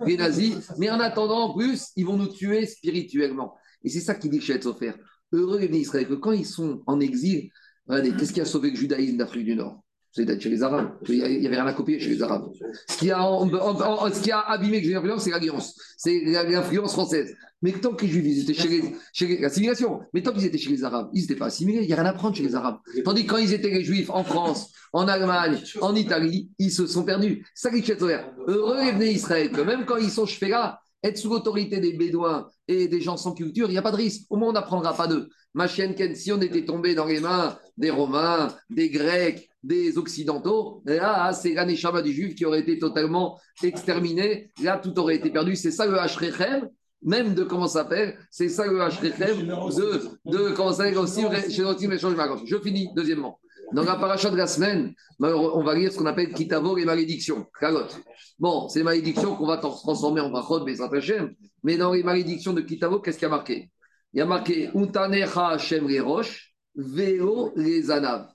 les 0.06 0.16
nazis. 0.16 0.56
Mais 0.78 0.88
en 0.90 1.00
attendant, 1.00 1.50
en 1.50 1.54
plus, 1.56 1.88
ils 1.96 2.06
vont 2.06 2.16
nous 2.16 2.28
tuer 2.28 2.64
spirituellement. 2.66 3.54
Et 3.84 3.88
c'est 3.90 4.00
ça 4.00 4.14
qui 4.14 4.28
dit 4.28 4.40
chez 4.40 4.54
Etzofer. 4.54 4.92
Heureux 5.32 5.58
les 5.58 5.78
Israël, 5.78 6.08
que 6.08 6.14
quand 6.14 6.32
ils 6.32 6.46
sont 6.46 6.82
en 6.86 6.98
exil, 7.00 7.50
regardez, 7.86 8.12
qu'est-ce 8.12 8.32
qui 8.32 8.40
a 8.40 8.46
sauvé 8.46 8.70
le 8.70 8.76
judaïsme 8.76 9.18
d'Afrique 9.18 9.44
du 9.44 9.54
Nord? 9.54 9.82
C'est 10.10 10.24
d'être 10.24 10.40
chez 10.40 10.48
les 10.48 10.62
Arabes. 10.62 10.96
Il 11.08 11.16
n'y 11.40 11.46
avait 11.46 11.56
rien 11.56 11.66
à 11.66 11.74
copier 11.74 12.00
chez 12.00 12.08
les 12.08 12.22
Arabes. 12.22 12.50
Ce 12.88 12.96
qui 12.96 13.10
a, 13.10 13.22
en- 13.22 13.46
en- 13.46 13.80
en- 14.06 14.10
ce 14.12 14.22
qui 14.22 14.30
a 14.30 14.40
abîmé 14.40 14.82
j'ai 14.82 14.94
l'influence, 14.94 15.22
c'est 15.24 15.30
l'alliance. 15.30 15.78
C'est 15.98 16.18
l'influence 16.24 16.92
française. 16.92 17.36
Mais 17.62 17.72
tant 17.72 17.92
que 17.92 18.04
les 18.04 18.10
Juifs, 18.12 18.24
ils 18.24 18.42
étaient 18.42 18.54
chez 18.54 18.68
les, 18.68 18.94
chez 19.12 19.26
les-. 19.26 19.40
Mais 20.14 20.22
tant 20.22 20.32
qu'ils 20.32 20.44
étaient 20.44 20.58
chez 20.58 20.70
les 20.70 20.84
Arabes, 20.84 21.10
ils 21.12 21.22
n'étaient 21.22 21.36
pas 21.36 21.46
assimilés. 21.46 21.82
Il 21.82 21.86
n'y 21.86 21.92
a 21.92 21.96
rien 21.96 22.06
à 22.06 22.12
prendre 22.12 22.36
chez 22.36 22.44
les 22.44 22.54
Arabes. 22.54 22.78
Tandis 23.04 23.24
que 23.24 23.30
quand 23.30 23.38
ils 23.38 23.52
étaient 23.52 23.70
les 23.70 23.84
Juifs 23.84 24.10
en 24.10 24.22
France, 24.22 24.70
en 24.92 25.08
Allemagne, 25.08 25.58
en 25.80 25.94
Italie, 25.94 26.50
ils 26.58 26.70
se 26.70 26.86
sont 26.86 27.04
perdus. 27.04 27.44
Ça 27.54 27.70
qui 27.70 27.78
est 27.90 28.02
Heureux 28.46 28.84
les 28.84 28.92
venez 28.92 29.12
Israël, 29.12 29.50
que 29.50 29.60
même 29.60 29.84
quand 29.84 29.96
ils 29.96 30.10
sont 30.10 30.26
là, 30.42 30.80
être 31.02 31.16
sous 31.16 31.30
l'autorité 31.30 31.80
des 31.80 31.92
Bédouins 31.92 32.48
et 32.66 32.88
des 32.88 33.00
gens 33.00 33.16
sans 33.16 33.32
culture, 33.32 33.68
il 33.68 33.72
n'y 33.72 33.78
a 33.78 33.82
pas 33.82 33.92
de 33.92 33.96
risque. 33.96 34.22
Au 34.30 34.36
moins, 34.36 34.50
on 34.50 34.52
n'apprendra 34.52 34.94
pas 34.94 35.06
d'eux. 35.06 35.28
Ma 35.54 35.66
chienne 35.66 35.94
Ken, 35.94 36.14
si 36.14 36.32
on 36.32 36.40
était 36.40 36.64
tombé 36.64 36.94
dans 36.94 37.06
les 37.06 37.20
mains 37.20 37.56
des 37.76 37.90
Romains, 37.90 38.54
des 38.70 38.90
Grecs, 38.90 39.48
des 39.62 39.98
Occidentaux, 39.98 40.82
là, 40.84 41.32
c'est 41.32 41.54
l'aneshama 41.54 42.02
du 42.02 42.12
Juif 42.12 42.34
qui 42.34 42.44
aurait 42.44 42.60
été 42.60 42.78
totalement 42.78 43.38
exterminé. 43.62 44.50
Là, 44.62 44.78
tout 44.78 44.98
aurait 44.98 45.16
été 45.16 45.30
perdu. 45.30 45.56
C'est 45.56 45.70
ça 45.70 45.86
le 45.86 45.98
Hashrechem, 45.98 46.68
même 47.02 47.34
de 47.34 47.44
comment 47.44 47.68
ça 47.68 47.80
s'appelle. 47.82 48.18
C'est 48.30 48.48
ça 48.48 48.66
le 48.66 48.80
Hashrechem 48.80 49.46
de, 49.46 50.30
de 50.30 50.50
comment 50.54 50.72
ça 50.72 50.84
s'appelle 50.84 50.98
aussi 50.98 51.22
chez 51.50 51.62
l'Otim 51.62 51.92
et 51.92 51.98
Je 51.98 52.58
finis, 52.58 52.88
deuxièmement. 52.94 53.38
Dans 53.72 53.84
la 53.84 53.96
paracha 53.96 54.30
de 54.30 54.36
la 54.36 54.46
semaine, 54.46 54.94
on 55.20 55.62
va 55.62 55.74
lire 55.74 55.92
ce 55.92 55.98
qu'on 55.98 56.06
appelle 56.06 56.32
Kitavo 56.32 56.74
les 56.74 56.86
malédictions. 56.86 57.46
Kalot. 57.60 57.86
Bon, 58.38 58.68
c'est 58.68 58.78
les 58.78 58.84
malédictions 58.84 59.36
qu'on 59.36 59.46
va 59.46 59.58
trans- 59.58 59.76
transformer 59.76 60.22
en 60.22 60.30
Brachot, 60.30 60.64
Bezrat 60.64 60.90
Hashem. 60.94 61.34
Mais 61.62 61.76
dans 61.76 61.92
les 61.92 62.02
malédictions 62.02 62.54
de 62.54 62.62
Kitavo, 62.62 63.00
qu'est-ce 63.00 63.18
qu'il 63.18 63.26
y 63.26 63.30
a 63.30 63.34
marqué? 63.34 63.70
Il 64.14 64.18
y 64.18 64.22
a 64.22 64.26
marqué 64.26 64.70
Untanecha 64.74 65.48
Hashem 65.48 65.86
les 65.86 66.00
roches, 66.00 66.54
les 66.74 67.90
anav. 67.90 68.28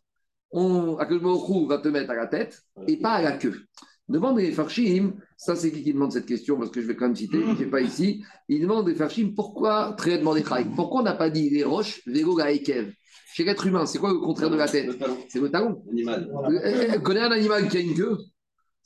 On, 0.52 0.96
va 0.96 1.78
te 1.80 1.88
mettre 1.88 2.12
à 2.12 2.16
la 2.16 2.28
tête 2.28 2.62
et 2.88 2.98
pas 2.98 3.14
à 3.14 3.22
la 3.24 3.32
queue. 3.32 3.64
Demande 4.08 4.38
les 4.38 4.52
Farshim, 4.52 5.14
ça 5.44 5.58
c'est 5.58 5.72
qui 5.72 5.84
qui 5.84 5.94
demande 5.94 6.14
cette 6.14 6.26
question 6.26 6.58
parce 6.58 6.72
que 6.72 6.82
je 6.82 6.88
vais 6.88 6.96
quand 6.96 7.06
même 7.06 7.16
citer, 7.16 7.42
je 7.42 7.52
ne 7.52 7.56
sais 7.58 7.66
pas 7.66 7.82
ici. 7.82 8.24
Il 8.48 8.62
demande 8.62 8.88
les 8.88 8.96
Farshim 8.96 9.34
pourquoi, 9.36 9.94
très 9.98 10.18
demandé 10.18 10.42
pourquoi 10.76 11.02
on 11.02 11.04
n'a 11.04 11.14
pas 11.14 11.30
dit 11.30 11.50
les 11.50 11.66
roches, 11.66 12.02
Vego 12.08 12.38
la 12.38 12.52
Ekev 12.52 12.94
Chez 13.34 13.44
l'être 13.44 13.68
humain, 13.68 13.86
c'est 13.86 13.98
quoi 13.98 14.12
le 14.12 14.20
contraire 14.20 14.50
de 14.50 14.56
la 14.56 14.70
tête? 14.70 14.92
C'est 15.28 15.42
le 15.42 15.52
talon. 15.52 15.84
Animal. 15.92 16.32
Euh, 16.50 17.00
Connais 17.00 17.20
un 17.20 17.32
animal 17.32 17.68
qui 17.68 17.78
a 17.78 17.80
une 17.82 17.94
queue? 17.94 18.18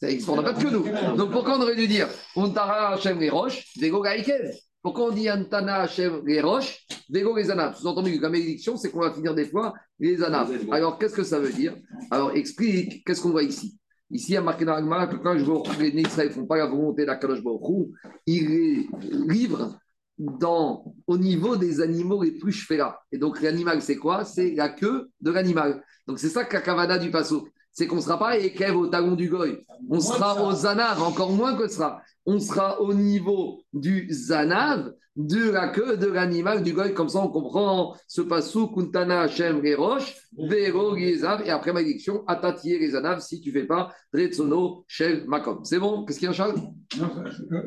Ça 0.02 0.08
On 0.28 0.36
n'a 0.36 0.44
pas 0.44 0.54
de 0.54 0.64
queue, 0.64 0.72
nous. 0.72 1.16
Donc 1.16 1.32
pourquoi 1.32 1.58
on 1.58 1.62
aurait 1.62 1.76
dû 1.76 1.88
dire 1.88 2.08
Ontara 2.36 2.94
Hachem 2.94 3.20
les 3.20 3.30
roches, 3.30 3.64
Vego 3.80 4.02
Gaïkev 4.02 4.52
Pourquoi 4.82 5.06
on 5.06 5.12
dit 5.12 5.30
Antana 5.30 5.82
Hachem 5.82 6.24
les 6.26 6.42
roches, 6.42 6.88
Vego 7.10 7.36
les 7.38 7.52
anapes 7.52 7.76
Sous-entendu 7.78 8.18
que 8.18 8.24
la 8.24 8.30
malédiction, 8.30 8.78
c'est 8.78 8.90
qu'on 8.90 9.02
va 9.02 9.14
finir 9.14 9.36
des 9.36 9.46
fois 9.46 9.76
les 10.00 10.24
anapes. 10.24 10.50
Alors 10.72 10.98
qu'est-ce 10.98 11.16
que 11.16 11.24
ça 11.24 11.40
veut 11.40 11.54
dire? 11.54 11.76
Alors 12.10 12.32
explique, 12.32 13.06
qu'est-ce 13.06 13.22
qu'on 13.22 13.32
voit 13.32 13.44
ici? 13.44 13.78
Ici, 14.10 14.32
il 14.32 14.36
y 14.36 14.38
a 14.38 14.42
marqué 14.42 14.64
dans 14.64 14.74
l'Agmara 14.74 15.08
que 15.08 15.18
quand 15.18 15.38
je 15.38 15.44
vois 15.44 15.64
les 15.80 15.90
Israël 15.90 16.30
ne 16.30 16.34
font 16.34 16.46
pas 16.46 16.58
la 16.58 16.68
volonté 16.68 17.06
d'Akadosh 17.06 17.44
Baruch 17.44 17.90
il 18.26 18.48
les 18.48 18.88
livre 19.28 19.78
dans, 20.18 20.96
au 21.06 21.18
niveau 21.18 21.58
des 21.58 21.82
animaux 21.82 22.24
les 22.24 22.32
plus 22.32 22.52
chefela. 22.52 23.00
Et 23.12 23.18
donc, 23.18 23.42
l'animal, 23.42 23.82
c'est 23.82 23.98
quoi? 23.98 24.26
C'est 24.26 24.56
la 24.56 24.70
queue 24.70 25.10
de 25.22 25.32
l'animal. 25.32 25.84
Donc, 26.08 26.20
c'est 26.20 26.30
ça 26.30 26.46
que 26.46 26.54
la 26.54 26.62
kavada 26.62 26.98
du 26.98 27.12
passo. 27.12 27.48
C'est 27.78 27.86
qu'on 27.86 27.98
ne 27.98 28.02
sera 28.02 28.18
pas 28.18 28.40
ékev 28.40 28.76
au 28.76 28.88
talon 28.88 29.14
du 29.14 29.30
goy. 29.30 29.64
On 29.88 30.00
sera 30.00 30.44
au 30.44 30.52
zanav, 30.52 31.00
encore 31.04 31.32
moins 31.32 31.56
que 31.56 31.68
sera. 31.68 32.02
On 32.26 32.40
sera 32.40 32.82
au 32.82 32.92
niveau 32.92 33.62
du 33.72 34.08
zanav, 34.10 34.96
de 35.16 35.52
la 35.52 35.68
queue 35.68 35.96
de 35.96 36.08
l'animal 36.08 36.64
du 36.64 36.74
goy. 36.74 36.96
Comme 36.96 37.08
ça, 37.08 37.20
on 37.20 37.28
comprend 37.28 37.96
ce 38.08 38.22
passo, 38.22 38.70
kuntana 38.70 39.22
Hashem 39.22 39.62
les 39.62 39.76
roches, 39.76 40.16
vero 40.36 40.96
les 40.96 41.24
av, 41.24 41.44
et 41.46 41.52
après 41.52 41.72
malédiction, 41.72 42.24
atatier 42.26 42.80
les 42.80 42.96
anav 42.96 43.20
si 43.20 43.42
tu 43.42 43.50
ne 43.50 43.60
fais 43.60 43.68
pas 43.68 43.94
retsono 44.12 44.84
shel 44.88 45.26
makom. 45.28 45.64
C'est 45.64 45.78
bon? 45.78 46.04
Qu'est-ce 46.04 46.18
qu'il 46.18 46.30
y 46.30 46.32
a, 46.32 46.34
Charles? 46.34 46.60
Non, 46.98 47.12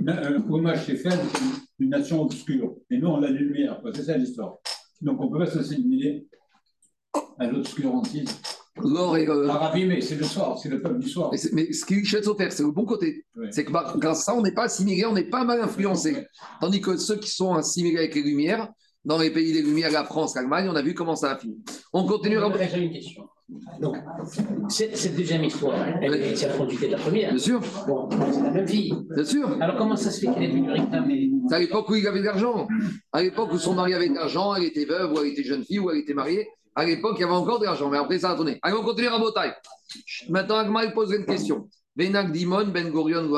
euh, 0.08 0.40
Hommage 0.50 0.86
chez 0.86 0.96
Fed, 0.96 1.20
une 1.78 1.90
nation 1.90 2.22
obscure. 2.22 2.74
Et 2.90 2.98
nous, 2.98 3.06
on 3.06 3.18
a 3.18 3.20
la 3.20 3.30
lumière. 3.30 3.80
C'est 3.94 4.02
ça 4.02 4.16
l'histoire. 4.16 4.56
Donc, 5.00 5.20
on 5.20 5.26
ne 5.26 5.30
peut 5.30 5.38
pas 5.38 5.46
s'assimiler 5.46 6.26
à 7.38 7.46
l'obscurantisme. 7.46 8.36
L'or 8.84 9.16
et 9.16 9.26
mais 9.86 10.00
c'est 10.00 10.16
le 10.16 10.24
soir, 10.24 10.58
c'est 10.58 10.68
le 10.68 10.80
peuple 10.80 10.98
du 11.00 11.08
soir. 11.08 11.30
Mais, 11.52 11.72
ce 11.72 11.84
qui 11.84 11.94
est 11.94 12.04
faire, 12.04 12.52
c'est 12.52 12.62
le 12.62 12.70
bon 12.70 12.84
côté. 12.84 13.24
Oui. 13.36 13.48
C'est 13.50 13.64
que 13.64 13.72
bah, 13.72 13.94
grâce 13.96 14.20
à 14.20 14.32
ça, 14.32 14.34
on 14.34 14.42
n'est 14.42 14.52
pas 14.54 14.64
assimilé, 14.64 15.04
on 15.06 15.12
n'est 15.12 15.28
pas 15.28 15.44
mal 15.44 15.60
influencé. 15.60 16.26
Tandis 16.60 16.80
que 16.80 16.96
ceux 16.96 17.16
qui 17.16 17.30
sont 17.30 17.54
assimilés 17.54 17.98
avec 17.98 18.14
les 18.14 18.22
Lumières, 18.22 18.68
dans 19.04 19.18
les 19.18 19.30
pays 19.30 19.52
des 19.52 19.62
Lumières, 19.62 19.90
la 19.90 20.04
France, 20.04 20.34
l'Allemagne, 20.34 20.68
on 20.70 20.76
a 20.76 20.82
vu 20.82 20.94
comment 20.94 21.16
ça 21.16 21.32
a 21.32 21.38
fini. 21.38 21.58
On 21.92 22.06
continue. 22.06 22.38
J'ai 22.72 22.82
une 22.82 22.92
question. 22.92 23.24
Donc, 23.80 23.96
cette, 24.68 24.96
cette 24.96 25.16
deuxième 25.16 25.42
histoire, 25.42 25.74
elle 26.00 26.14
est 26.14 26.42
la 26.46 26.52
continuité 26.54 26.86
de 26.86 26.92
la 26.92 26.98
première. 26.98 27.30
Bien 27.30 27.38
sûr, 27.38 27.60
Bon, 27.86 28.08
c'est 28.32 28.42
la 28.42 28.50
même 28.50 28.64
vie. 28.64 28.92
bien 29.14 29.24
sûr. 29.24 29.56
Alors, 29.60 29.76
comment 29.76 29.96
ça 29.96 30.10
se 30.10 30.20
fait 30.20 30.32
qu'elle 30.32 30.44
est 30.44 30.52
venue 30.52 30.70
réclamer 30.70 31.32
C'est 31.48 31.54
à 31.56 31.58
l'époque 31.58 31.88
où 31.88 31.96
il 31.96 32.06
avait 32.06 32.20
de 32.20 32.26
l'argent. 32.26 32.68
À 33.12 33.22
l'époque 33.22 33.52
où 33.52 33.58
son 33.58 33.74
mari 33.74 33.94
avait 33.94 34.08
de 34.08 34.14
l'argent, 34.14 34.54
elle 34.54 34.64
était 34.64 34.84
veuve, 34.84 35.12
ou 35.12 35.18
elle 35.20 35.32
était 35.32 35.42
jeune 35.42 35.64
fille, 35.64 35.80
ou 35.80 35.90
elle 35.90 35.98
était 35.98 36.14
mariée. 36.14 36.46
À 36.80 36.84
l'époque, 36.86 37.16
il 37.18 37.20
y 37.20 37.24
avait 37.24 37.34
encore 37.34 37.58
de 37.58 37.66
l'argent, 37.66 37.90
mais 37.90 37.98
après, 37.98 38.18
ça 38.18 38.30
a 38.30 38.34
tourné. 38.34 38.58
Allez, 38.62 38.74
on 38.74 38.82
continue 38.82 39.08
à 39.08 39.18
Botaï. 39.18 39.52
Maintenant, 40.30 40.56
Agma, 40.56 40.86
il 40.86 40.92
pose 40.92 41.12
une 41.12 41.26
question. 41.26 41.68
Venak 41.94 42.32
Dimon 42.32 42.68
Ben 42.68 42.90
Gurion. 42.90 43.28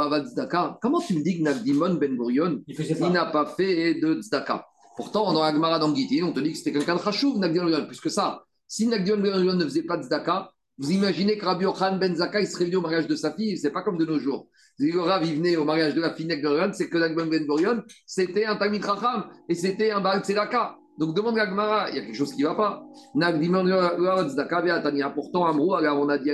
Comment 0.81 1.01
tu 1.01 1.15
me 1.15 1.25
dis 1.25 1.39
que 1.39 1.43
Nagdimon 1.43 1.95
Ben 1.95 2.17
Gurion, 2.17 2.61
Il 2.69 3.13
n'a 3.13 3.27
pas 3.27 3.47
fait 3.47 3.95
de 3.95 4.21
tzedaka? 4.23 4.65
Pourtant, 4.97 5.33
dans 5.33 5.43
Agmara 5.43 5.81
dans 5.81 5.93
Gitin, 5.93 6.27
on 6.27 6.33
te 6.33 6.39
dit 6.39 6.53
que 6.53 6.59
c'était 6.59 6.71
quelqu'un 6.71 6.95
de 6.95 7.01
chachouv, 7.01 7.37
Nagdion 7.41 7.65
Ben 7.65 7.85
Plus 7.85 8.01
que 8.01 8.11
ça, 8.11 8.45
si 8.69 8.87
Nagdion 8.87 9.17
Ben 9.17 9.43
ne 9.43 9.65
faisait 9.65 9.83
pas 9.83 9.97
de 9.97 10.05
tzedaka, 10.05 10.53
vous 10.79 10.93
imaginez 10.93 11.37
que 11.37 11.45
Rabbi 11.45 11.65
Yochanan 11.65 11.99
Ben 11.99 12.15
Zaka, 12.15 12.41
il 12.41 12.47
serait 12.47 12.67
venu 12.67 12.77
au 12.77 12.81
mariage 12.81 13.09
de 13.09 13.17
sa 13.17 13.33
fille, 13.33 13.59
c'est 13.59 13.73
pas 13.73 13.83
comme 13.83 13.99
de 13.99 14.05
nos 14.05 14.21
jours. 14.21 14.47
Le 14.79 15.01
Rav, 15.01 15.27
il 15.27 15.35
venait 15.35 15.57
au 15.57 15.65
mariage 15.65 15.97
de 15.97 16.01
la 16.01 16.15
fille 16.15 16.27
Nagdion 16.27 16.53
Ben 16.53 16.73
c'est 16.73 16.89
que 16.89 16.97
Nagdion 16.97 17.27
Ben 17.27 17.45
Gurion, 17.45 17.83
c'était 18.07 18.45
un 18.45 18.55
Talmid 18.55 18.85
Racham 18.85 19.25
et 19.49 19.57
c'était 19.57 19.91
un 19.91 20.01
Baal 20.01 20.23
Tzedaka. 20.23 20.77
Donc 20.99 21.17
demande 21.17 21.39
à 21.39 21.47
Gmara, 21.47 21.91
il 21.91 21.97
y 21.97 21.99
a 21.99 22.03
quelque 22.03 22.17
chose 22.17 22.35
qui 22.35 22.43
ne 22.43 22.49
va 22.49 22.55
pas. 22.55 22.85
Pourtant, 25.15 25.47
Amrou, 25.47 25.75
alors 25.75 26.01
on 26.01 26.09
a 26.09 26.19
dit. 26.19 26.31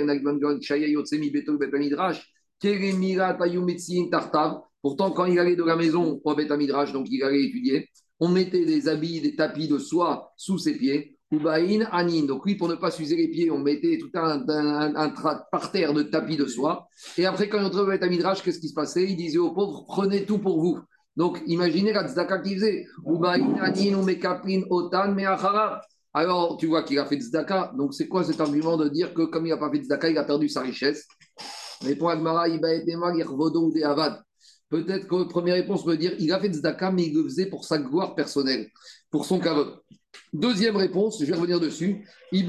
Pourtant, 4.81 5.11
quand 5.11 5.25
il 5.25 5.39
allait 5.39 5.55
de 5.55 5.63
la 5.63 5.75
maison 5.75 6.21
au 6.23 6.35
Betamidrash, 6.35 6.93
donc 6.93 7.07
il 7.09 7.23
allait 7.23 7.43
étudier, 7.43 7.89
on 8.19 8.29
mettait 8.29 8.65
des 8.65 8.87
habits, 8.87 9.21
des 9.21 9.35
tapis 9.35 9.67
de 9.67 9.77
soie 9.77 10.33
sous 10.37 10.57
ses 10.57 10.77
pieds. 10.77 11.17
Ubaïn 11.31 11.87
Anin. 11.91 12.25
Donc, 12.25 12.45
oui, 12.45 12.55
pour 12.55 12.67
ne 12.67 12.75
pas 12.75 12.89
s'user 12.91 13.15
les 13.15 13.27
pieds, 13.27 13.51
on 13.51 13.59
mettait 13.59 13.97
tout 13.99 14.09
un, 14.15 14.43
un, 14.49 14.95
un, 14.95 15.09
parterre 15.51 15.93
de 15.93 16.03
tapis 16.03 16.37
de 16.37 16.47
soie. 16.47 16.87
Et 17.17 17.25
après, 17.25 17.49
quand 17.49 17.59
il 17.59 17.65
entrait 17.65 17.81
au 17.81 18.09
Midrash, 18.09 18.41
qu'est-ce 18.41 18.59
qui 18.59 18.69
se 18.69 18.73
passait? 18.73 19.05
Il 19.07 19.15
disait 19.15 19.37
aux 19.37 19.53
pauvres 19.53 19.85
prenez 19.87 20.25
tout 20.25 20.39
pour 20.39 20.59
vous. 20.59 20.79
Donc, 21.19 21.41
imaginez 21.47 21.91
la 21.91 22.07
tzedaka 22.07 22.39
qu'il 22.39 22.55
faisait. 22.57 22.87
Otan. 24.69 25.17
Alors, 26.13 26.55
tu 26.57 26.67
vois 26.67 26.83
qu'il 26.83 26.97
a 26.97 27.05
fait 27.05 27.17
tzedaka. 27.17 27.73
Donc, 27.77 27.93
c'est 27.93 28.07
quoi 28.07 28.23
cet 28.23 28.39
argument 28.39 28.77
de 28.77 28.87
dire 28.87 29.13
que 29.13 29.23
comme 29.23 29.45
il 29.45 29.49
n'a 29.49 29.57
pas 29.57 29.69
fait 29.69 29.79
tzedaka, 29.79 30.09
il 30.09 30.17
a 30.17 30.23
perdu 30.23 30.47
sa 30.47 30.61
richesse? 30.61 31.05
Répond 31.81 32.07
Agmara, 32.07 32.47
ou 32.47 33.73
Avad. 33.83 34.21
Peut-être 34.69 35.07
que 35.09 35.23
première 35.27 35.55
réponse 35.55 35.83
peut 35.83 35.97
dire 35.97 36.13
il 36.19 36.31
a 36.31 36.39
fait 36.39 36.53
tzedaka, 36.53 36.89
mais 36.89 37.07
il 37.07 37.13
le 37.13 37.23
faisait 37.25 37.47
pour 37.47 37.65
sa 37.65 37.79
gloire 37.79 38.15
personnelle, 38.15 38.69
pour 39.11 39.25
son 39.25 39.41
kavod. 39.41 39.81
Deuxième 40.31 40.77
réponse, 40.77 41.19
je 41.19 41.25
vais 41.25 41.35
revenir 41.35 41.59
dessus. 41.59 42.07
C'est 42.31 42.43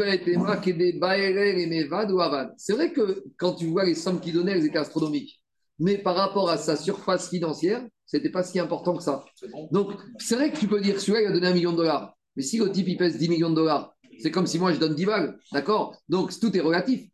vrai 2.72 2.92
que 2.92 3.24
quand 3.37 3.54
tu 3.54 3.66
vois 3.66 3.85
les 3.85 3.96
sommes 3.96 4.20
qu'il 4.20 4.35
donnait, 4.35 4.52
elles 4.52 4.66
étaient 4.66 4.78
astronomiques. 4.78 5.42
Mais 5.80 5.98
par 5.98 6.14
rapport 6.14 6.48
à 6.48 6.56
sa 6.56 6.76
surface 6.76 7.30
financière, 7.30 7.85
ce 8.11 8.16
n'était 8.16 8.31
pas 8.31 8.42
si 8.42 8.59
important 8.59 8.96
que 8.96 9.03
ça. 9.03 9.25
Donc, 9.70 9.92
c'est 10.18 10.35
vrai 10.35 10.51
que 10.51 10.59
tu 10.59 10.66
peux 10.66 10.81
dire 10.81 11.01
celui-là, 11.01 11.23
il 11.23 11.27
a 11.29 11.33
donné 11.33 11.46
un 11.46 11.55
million 11.55 11.73
de 11.73 11.77
dollars. 11.77 12.16
Mais 12.37 12.42
si 12.42 12.59
le 12.59 12.70
type, 12.70 12.88
il 12.88 12.96
pèse 12.96 13.18
10 13.18 13.29
millions 13.29 13.51
de 13.51 13.55
dollars, 13.55 13.94
c'est 14.20 14.31
comme 14.31 14.46
si 14.46 14.59
moi, 14.59 14.73
je 14.73 14.79
donne 14.79 14.94
10 14.94 15.07
balles. 15.07 15.38
D'accord? 15.53 15.96
Donc, 16.09 16.38
tout 16.38 16.57
est 16.57 16.61
relatif. 16.61 17.09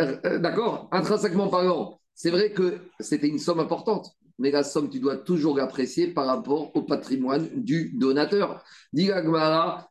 Euh, 0.00 0.16
euh, 0.24 0.38
D'accord? 0.38 0.88
Intrinsèquement 0.92 1.48
parlant, 1.48 2.00
c'est 2.14 2.30
vrai 2.30 2.52
que 2.52 2.78
c'était 2.98 3.28
une 3.28 3.38
somme 3.38 3.60
importante 3.60 4.12
mais 4.40 4.50
la 4.50 4.64
somme, 4.64 4.88
tu 4.88 5.00
dois 5.00 5.18
toujours 5.18 5.54
l'apprécier 5.54 6.08
par 6.08 6.26
rapport 6.26 6.74
au 6.74 6.82
patrimoine 6.82 7.50
du 7.54 7.92
donateur. 7.94 8.64
Dit 8.90 9.12
Agmara, 9.12 9.90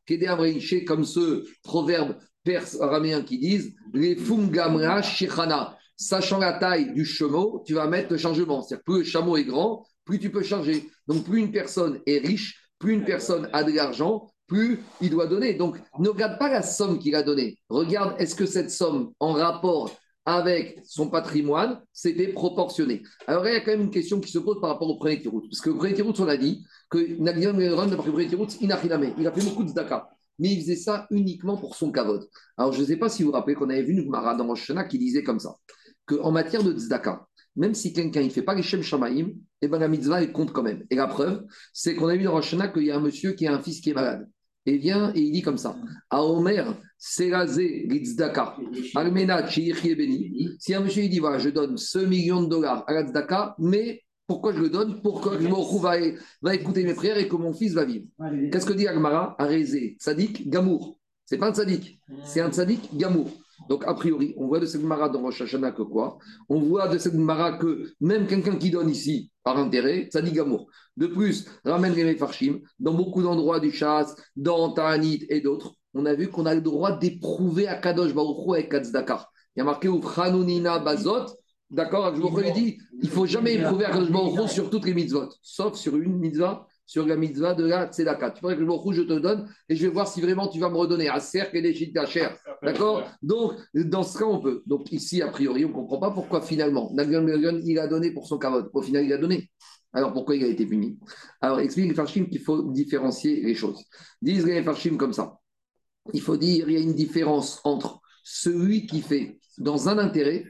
comme 0.87 1.03
ce 1.05 1.45
proverbe 1.61 2.15
perse 2.43 2.81
araméen 2.81 3.21
qui 3.21 3.37
disent 3.37 3.75
les 3.93 4.15
fungamra 4.15 5.03
shichana. 5.03 5.77
Sachant 5.95 6.39
la 6.39 6.53
taille 6.53 6.93
du 6.93 7.05
chameau, 7.05 7.61
tu 7.67 7.75
vas 7.75 7.85
mettre 7.85 8.11
le 8.11 8.17
changement. 8.17 8.63
C'est-à-dire, 8.63 8.83
plus 8.85 8.99
le 8.99 9.03
chameau 9.03 9.37
est 9.37 9.43
grand, 9.43 9.85
plus 10.09 10.19
tu 10.19 10.31
peux 10.31 10.41
charger. 10.41 10.89
Donc, 11.07 11.23
plus 11.23 11.39
une 11.39 11.51
personne 11.51 11.99
est 12.07 12.17
riche, 12.17 12.67
plus 12.79 12.93
une 12.93 13.05
personne 13.05 13.47
a 13.53 13.63
de 13.63 13.71
l'argent, 13.71 14.27
plus 14.47 14.79
il 15.01 15.11
doit 15.11 15.27
donner. 15.27 15.53
Donc, 15.53 15.77
ne 15.99 16.09
regarde 16.09 16.39
pas 16.39 16.49
la 16.49 16.63
somme 16.63 16.97
qu'il 16.97 17.13
a 17.13 17.21
donnée. 17.21 17.59
Regarde, 17.69 18.15
est-ce 18.19 18.33
que 18.33 18.47
cette 18.47 18.71
somme, 18.71 19.11
en 19.19 19.33
rapport 19.33 19.91
avec 20.25 20.79
son 20.83 21.09
patrimoine, 21.11 21.79
c'était 21.93 22.29
proportionné? 22.29 23.03
Alors, 23.27 23.47
il 23.47 23.53
y 23.53 23.55
a 23.55 23.61
quand 23.61 23.71
même 23.71 23.81
une 23.81 23.91
question 23.91 24.19
qui 24.19 24.31
se 24.31 24.39
pose 24.39 24.59
par 24.59 24.71
rapport 24.71 24.89
au 24.89 24.97
premier 24.97 25.21
tirout. 25.21 25.41
Parce 25.41 25.61
que 25.61 25.69
le 25.69 25.75
premier 25.75 26.01
on 26.01 26.27
a 26.27 26.37
dit 26.37 26.65
que 26.89 27.21
Nagion 27.21 27.53
Meron, 27.53 27.85
d'après 27.85 28.07
le 28.07 28.13
premier 28.13 28.55
il 28.61 28.71
a 28.71 29.31
fait 29.31 29.43
beaucoup 29.43 29.63
de 29.63 29.69
zdaka. 29.69 30.09
Mais 30.39 30.53
il 30.53 30.61
faisait 30.61 30.75
ça 30.75 31.05
uniquement 31.11 31.57
pour 31.57 31.75
son 31.75 31.91
kavod. 31.91 32.27
Alors, 32.57 32.71
je 32.73 32.81
ne 32.81 32.85
sais 32.85 32.97
pas 32.97 33.09
si 33.09 33.21
vous 33.21 33.29
vous 33.29 33.35
rappelez 33.35 33.53
qu'on 33.53 33.69
avait 33.69 33.83
vu 33.83 33.93
une 33.93 34.05
Gemara 34.05 34.33
dans 34.33 34.47
Rosh 34.47 34.63
Hashanah 34.63 34.85
qui 34.85 34.97
disait 34.97 35.21
comme 35.21 35.39
ça 35.39 35.53
qu'en 36.07 36.31
matière 36.31 36.63
de 36.63 36.73
tzedaka, 36.73 37.27
même 37.59 37.75
si 37.75 37.91
quelqu'un 37.91 38.23
ne 38.23 38.29
fait 38.29 38.41
pas 38.41 38.55
les 38.55 38.63
Shem 38.63 38.81
Shamaïm, 38.81 39.33
eh 39.61 39.67
ben, 39.67 39.79
la 39.79 39.89
mitzvah, 39.89 40.23
elle 40.23 40.31
compte 40.31 40.53
quand 40.53 40.63
même. 40.63 40.85
Et 40.89 40.95
la 40.95 41.07
preuve, 41.07 41.43
c'est 41.73 41.93
qu'on 41.93 42.07
a 42.07 42.15
vu 42.15 42.23
dans 42.23 42.31
Rosh 42.31 42.53
Hashanah 42.53 42.69
qu'il 42.69 42.83
y 42.83 42.91
a 42.91 42.95
un 42.95 43.01
monsieur 43.01 43.33
qui 43.33 43.45
a 43.47 43.53
un 43.53 43.61
fils 43.61 43.81
qui 43.81 43.89
est 43.89 43.93
malade. 43.93 44.27
Et 44.65 44.77
vient 44.77 45.11
et 45.13 45.19
il 45.19 45.31
dit 45.31 45.41
comme 45.41 45.57
ça 45.57 45.75
À 46.09 46.23
Omer, 46.23 46.77
Serazé 46.97 47.85
Litzdaka, 47.89 48.55
Almena 48.95 49.41
Beni. 49.41 50.49
Si 50.57 50.73
un 50.73 50.81
monsieur 50.81 51.03
il 51.03 51.09
dit 51.09 51.19
voilà, 51.19 51.37
je 51.37 51.49
donne 51.49 51.75
ce 51.77 51.99
million 51.99 52.43
de 52.43 52.47
dollars 52.47 52.85
à 52.87 52.93
la 52.93 53.55
mais 53.59 54.03
pourquoi 54.25 54.53
je 54.53 54.59
le 54.59 54.69
donne? 54.69 55.01
Pour 55.01 55.21
que 55.21 55.29
à 55.29 56.15
va 56.41 56.55
écouter 56.55 56.83
mes 56.83 56.93
prières 56.93 57.17
et 57.17 57.27
que 57.27 57.35
mon 57.35 57.51
fils 57.51 57.73
va 57.73 57.83
vivre? 57.83 58.05
Qu'est-ce 58.51 58.65
que 58.65 58.73
dit 58.73 58.87
Agmara? 58.87 59.35
Arézé, 59.39 59.97
Tzadik, 59.99 60.47
Gamour. 60.49 60.99
C'est 61.25 61.37
pas 61.37 61.49
un 61.49 61.53
Tzadik, 61.53 61.99
c'est 62.23 62.39
un 62.39 62.51
Tzadik, 62.51 62.95
Gamour. 62.95 63.31
Donc, 63.67 63.83
a 63.85 63.93
priori, 63.93 64.33
on 64.37 64.47
voit 64.47 64.59
de 64.59 64.65
cette 64.65 64.83
Mara 64.83 65.09
dans 65.09 65.21
Rosh 65.21 65.41
Hashanah 65.41 65.71
que 65.71 65.81
quoi? 65.81 66.17
On 66.47 66.59
voit 66.59 66.87
de 66.87 66.97
cette 66.97 67.15
Mara 67.15 67.57
que 67.57 67.91
même 67.99 68.27
quelqu'un 68.27 68.55
qui 68.55 68.71
donne 68.71 68.89
ici 68.89 69.31
par 69.43 69.57
intérêt, 69.57 70.09
ça 70.11 70.21
dit 70.21 70.31
Gamour. 70.31 70.67
De 70.97 71.07
plus, 71.07 71.45
ramène 71.65 71.93
les 71.93 72.03
Mefarshim, 72.03 72.59
dans 72.79 72.93
beaucoup 72.93 73.21
d'endroits 73.21 73.59
du 73.59 73.71
Chasse, 73.71 74.15
dans 74.35 74.71
Ta'anit 74.73 75.25
et 75.29 75.41
d'autres, 75.41 75.73
on 75.93 76.05
a 76.05 76.13
vu 76.13 76.29
qu'on 76.29 76.45
a 76.45 76.55
le 76.55 76.61
droit 76.61 76.97
d'éprouver 76.97 77.67
à 77.67 77.75
Kadosh 77.75 78.13
Baruch 78.13 78.47
Hu 78.47 78.53
avec 78.53 78.69
Katzdakar. 78.69 79.31
Il 79.55 79.59
y 79.59 79.61
a 79.61 79.65
marqué 79.65 79.87
Uchanunina 79.87 80.79
Bazot. 80.79 81.25
D'accord 81.71 82.15
Je 82.15 82.21
vous 82.21 82.41
dit, 82.53 82.79
il 83.01 83.09
ne 83.09 83.13
faut 83.13 83.25
jamais 83.25 83.55
éprouver 83.55 83.85
à 83.85 83.91
Kadosh 83.91 84.11
Baruch 84.11 84.39
Hu 84.39 84.47
sur 84.47 84.69
toutes 84.69 84.85
les 84.85 84.93
mitzvot, 84.93 85.29
sauf 85.41 85.75
sur 85.75 85.95
une 85.95 86.17
mitzvah 86.17 86.67
sur 86.89 87.05
la 87.05 87.15
mitzvah 87.15 87.53
de 87.53 87.65
la 87.65 87.85
tzedaka. 87.85 88.31
Tu 88.31 88.41
pourrais 88.41 88.57
que 88.57 88.63
le 88.63 88.93
je 88.93 89.03
te 89.03 89.19
donne 89.19 89.47
et 89.69 89.75
je 89.75 89.85
vais 89.85 89.93
voir 89.93 90.07
si 90.07 90.21
vraiment 90.21 90.47
tu 90.47 90.59
vas 90.59 90.69
me 90.71 90.75
redonner 90.75 91.07
à 91.07 91.19
cercle 91.19 91.57
et 91.57 91.61
des 91.61 91.75
chita 91.75 92.07
cher. 92.07 92.35
D'accord 92.63 93.07
Donc, 93.21 93.53
dans 93.75 94.01
ce 94.01 94.17
cas, 94.17 94.25
on 94.25 94.39
peut. 94.39 94.63
Donc, 94.65 94.91
ici, 94.91 95.21
a 95.21 95.27
priori, 95.27 95.65
on 95.65 95.67
ne 95.67 95.73
comprend 95.73 95.99
pas 95.99 96.09
pourquoi 96.09 96.41
finalement, 96.41 96.91
Nagion 96.95 97.27
il 97.63 97.77
a 97.77 97.85
donné 97.85 98.09
pour 98.09 98.25
son 98.25 98.39
kavod. 98.39 98.71
Au 98.73 98.81
final, 98.81 99.05
il 99.05 99.13
a 99.13 99.19
donné. 99.19 99.51
Alors, 99.93 100.13
pourquoi 100.13 100.35
il 100.35 100.43
a 100.43 100.47
été 100.47 100.65
puni? 100.65 100.97
Alors, 101.41 101.59
explique 101.59 101.89
les 101.89 101.93
Farshim 101.93 102.25
qu'il 102.25 102.41
faut 102.41 102.71
différencier 102.71 103.43
les 103.43 103.53
choses. 103.53 103.85
Disent 104.19 104.47
les 104.47 104.63
Farshim 104.63 104.97
comme 104.97 105.13
ça. 105.13 105.37
Il 106.11 106.21
faut 106.21 106.37
dire 106.37 106.67
il 106.69 106.73
y 106.73 106.77
a 106.77 106.83
une 106.83 106.95
différence 106.95 107.61
entre 107.65 108.01
celui 108.23 108.87
qui 108.87 109.01
fait 109.01 109.37
dans 109.59 109.89
un 109.89 109.99
intérêt 109.99 110.43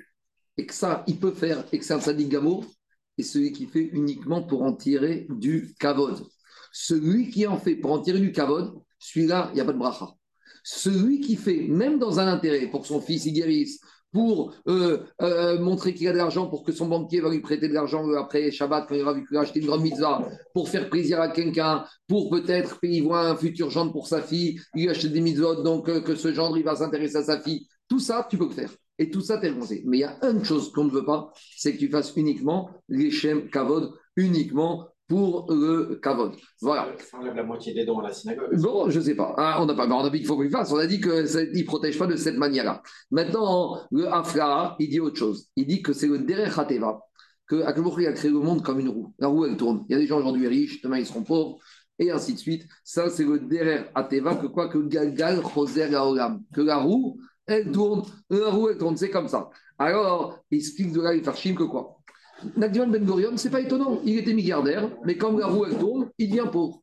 et 0.55 0.65
que 0.65 0.73
ça, 0.73 1.03
il 1.05 1.19
peut 1.19 1.33
faire 1.33 1.65
et 1.73 1.79
que 1.79 1.83
c'est 1.83 1.95
un 1.95 1.99
sadique 1.99 2.29
gamour 2.29 2.65
et 3.19 3.23
celui 3.23 3.51
qui 3.51 3.65
fait 3.65 3.89
uniquement 3.91 4.41
pour 4.41 4.63
en 4.63 4.73
tirer 4.73 5.27
du 5.29 5.75
kavod. 5.79 6.25
Celui 6.71 7.29
qui 7.29 7.45
en 7.45 7.57
fait 7.57 7.75
pour 7.75 7.91
en 7.91 7.99
tirer 7.99 8.19
du 8.19 8.31
kavod, 8.31 8.73
celui-là, 8.97 9.49
il 9.51 9.55
n'y 9.55 9.61
a 9.61 9.65
pas 9.65 9.73
de 9.73 9.77
bracha. 9.77 10.07
Celui 10.63 11.19
qui 11.19 11.35
fait, 11.35 11.67
même 11.67 11.99
dans 11.99 12.19
un 12.19 12.27
intérêt, 12.27 12.67
pour 12.67 12.85
son 12.85 13.01
fils 13.01 13.25
il 13.25 13.33
guérisse, 13.33 13.79
pour 14.11 14.55
euh, 14.67 15.03
euh, 15.21 15.59
montrer 15.59 15.93
qu'il 15.93 16.07
a 16.07 16.13
de 16.13 16.17
l'argent, 16.17 16.47
pour 16.47 16.63
que 16.63 16.71
son 16.71 16.87
banquier 16.87 17.19
va 17.19 17.29
lui 17.29 17.41
prêter 17.41 17.67
de 17.67 17.73
l'argent 17.73 18.07
euh, 18.07 18.17
après 18.17 18.51
Shabbat, 18.51 18.87
quand 18.87 18.95
il 18.95 19.01
aura 19.01 19.13
vu 19.13 19.25
qu'il 19.27 19.37
a 19.37 19.41
acheté 19.41 19.59
une 19.59 19.67
grande 19.67 19.83
mitzvah, 19.83 20.27
pour 20.53 20.69
faire 20.69 20.89
plaisir 20.89 21.19
à 21.19 21.27
quelqu'un, 21.27 21.85
pour 22.07 22.29
peut-être 22.29 22.79
qu'il 22.79 23.03
voit 23.03 23.27
un 23.27 23.35
futur 23.35 23.69
gendre 23.69 23.91
pour 23.91 24.07
sa 24.07 24.21
fille, 24.21 24.59
il 24.75 24.83
lui 24.83 24.89
achète 24.89 25.11
des 25.11 25.21
mitzvot, 25.21 25.61
donc 25.61 25.85
que 26.03 26.15
ce 26.15 26.33
gendre 26.33 26.57
il 26.57 26.63
va 26.63 26.75
s'intéresser 26.75 27.17
à 27.17 27.23
sa 27.23 27.39
fille. 27.39 27.67
Tout 27.87 27.99
ça, 27.99 28.25
tu 28.29 28.37
peux 28.37 28.45
le 28.45 28.53
faire. 28.53 28.71
Et 28.99 29.09
tout 29.09 29.21
ça, 29.21 29.37
t'es 29.37 29.49
renoncé. 29.49 29.81
Mais 29.87 29.97
il 29.97 30.01
y 30.01 30.03
a 30.03 30.17
une 30.21 30.43
chose 30.43 30.71
qu'on 30.71 30.83
ne 30.83 30.91
veut 30.91 31.05
pas, 31.05 31.31
c'est 31.55 31.73
que 31.73 31.79
tu 31.79 31.89
fasses 31.89 32.13
uniquement 32.17 32.69
l'Echem 32.89 33.49
Kavod, 33.49 33.93
uniquement 34.17 34.89
pour 35.07 35.47
le 35.49 35.99
Kavod. 36.03 36.35
Voilà. 36.61 36.93
Enlève 37.13 37.33
la 37.33 37.43
moitié 37.43 37.73
des 37.73 37.85
dons 37.85 37.99
à 37.99 38.03
la 38.03 38.13
synagogue. 38.13 38.55
Bon, 38.61 38.89
je 38.89 38.99
ne 38.99 39.03
sais 39.03 39.15
pas. 39.15 39.33
Ah, 39.37 39.57
on 39.61 39.65
n'a 39.65 39.73
pas, 39.73 39.87
on 39.87 40.03
a 40.03 40.09
dit 40.09 40.19
qu'il 40.19 40.27
faut 40.27 40.39
qu'il 40.39 40.51
fasse. 40.51 40.71
On 40.71 40.77
a 40.77 40.85
dit 40.85 41.01
qu'il 41.01 41.11
ne 41.11 41.65
protège 41.65 41.97
pas 41.97 42.07
de 42.07 42.15
cette 42.15 42.37
manière-là. 42.37 42.83
Maintenant, 43.09 43.81
le 43.89 44.07
Afra, 44.07 44.75
il 44.79 44.89
dit 44.89 44.99
autre 44.99 45.17
chose. 45.17 45.47
Il 45.55 45.65
dit 45.65 45.81
que 45.81 45.93
c'est 45.93 46.07
le 46.07 46.19
Derech 46.19 46.57
Hateva, 46.57 46.99
que 47.47 47.63
Akhlboukhi 47.63 48.05
a 48.05 48.13
créé 48.13 48.29
le 48.29 48.39
monde 48.39 48.61
comme 48.63 48.79
une 48.79 48.89
roue. 48.89 49.13
La 49.17 49.27
roue, 49.27 49.45
elle 49.45 49.57
tourne. 49.57 49.85
Il 49.89 49.93
y 49.93 49.95
a 49.95 49.99
des 49.99 50.07
gens 50.07 50.19
aujourd'hui 50.19 50.47
riches, 50.47 50.81
demain 50.81 50.99
ils 50.99 51.07
seront 51.07 51.23
pauvres, 51.23 51.57
et 51.97 52.11
ainsi 52.11 52.33
de 52.33 52.39
suite. 52.39 52.67
Ça, 52.83 53.09
c'est 53.09 53.25
le 53.25 53.39
Derech 53.39 53.89
Hateva, 53.95 54.35
que 54.35 54.45
quoi 54.45 54.67
que 54.67 54.77
Galgal 54.77 55.41
Choser 55.41 55.87
Laolam. 55.87 56.43
Que 56.53 56.61
la 56.61 56.77
roue, 56.77 57.17
elle 57.51 57.71
tourne, 57.71 58.03
la 58.29 58.49
roue, 58.49 58.69
elle 58.69 58.77
tourne. 58.77 58.97
C'est 58.97 59.09
comme 59.09 59.27
ça. 59.27 59.49
Alors, 59.77 60.39
il 60.51 60.59
explique 60.59 60.91
de 60.91 61.01
là, 61.01 61.13
il 61.13 61.23
Farshim 61.23 61.55
que 61.55 61.63
quoi 61.63 61.99
Nagdiman 62.55 62.91
Ben 62.91 63.03
Gurion, 63.03 63.35
c'est 63.35 63.49
pas 63.49 63.61
étonnant. 63.61 63.99
Il 64.03 64.17
était 64.17 64.33
milliardaire, 64.33 64.89
mais 65.05 65.17
quand 65.17 65.37
la 65.37 65.47
roue 65.47 65.65
elle 65.65 65.77
tourne, 65.77 66.09
il 66.17 66.29
devient 66.29 66.49
pauvre. 66.51 66.81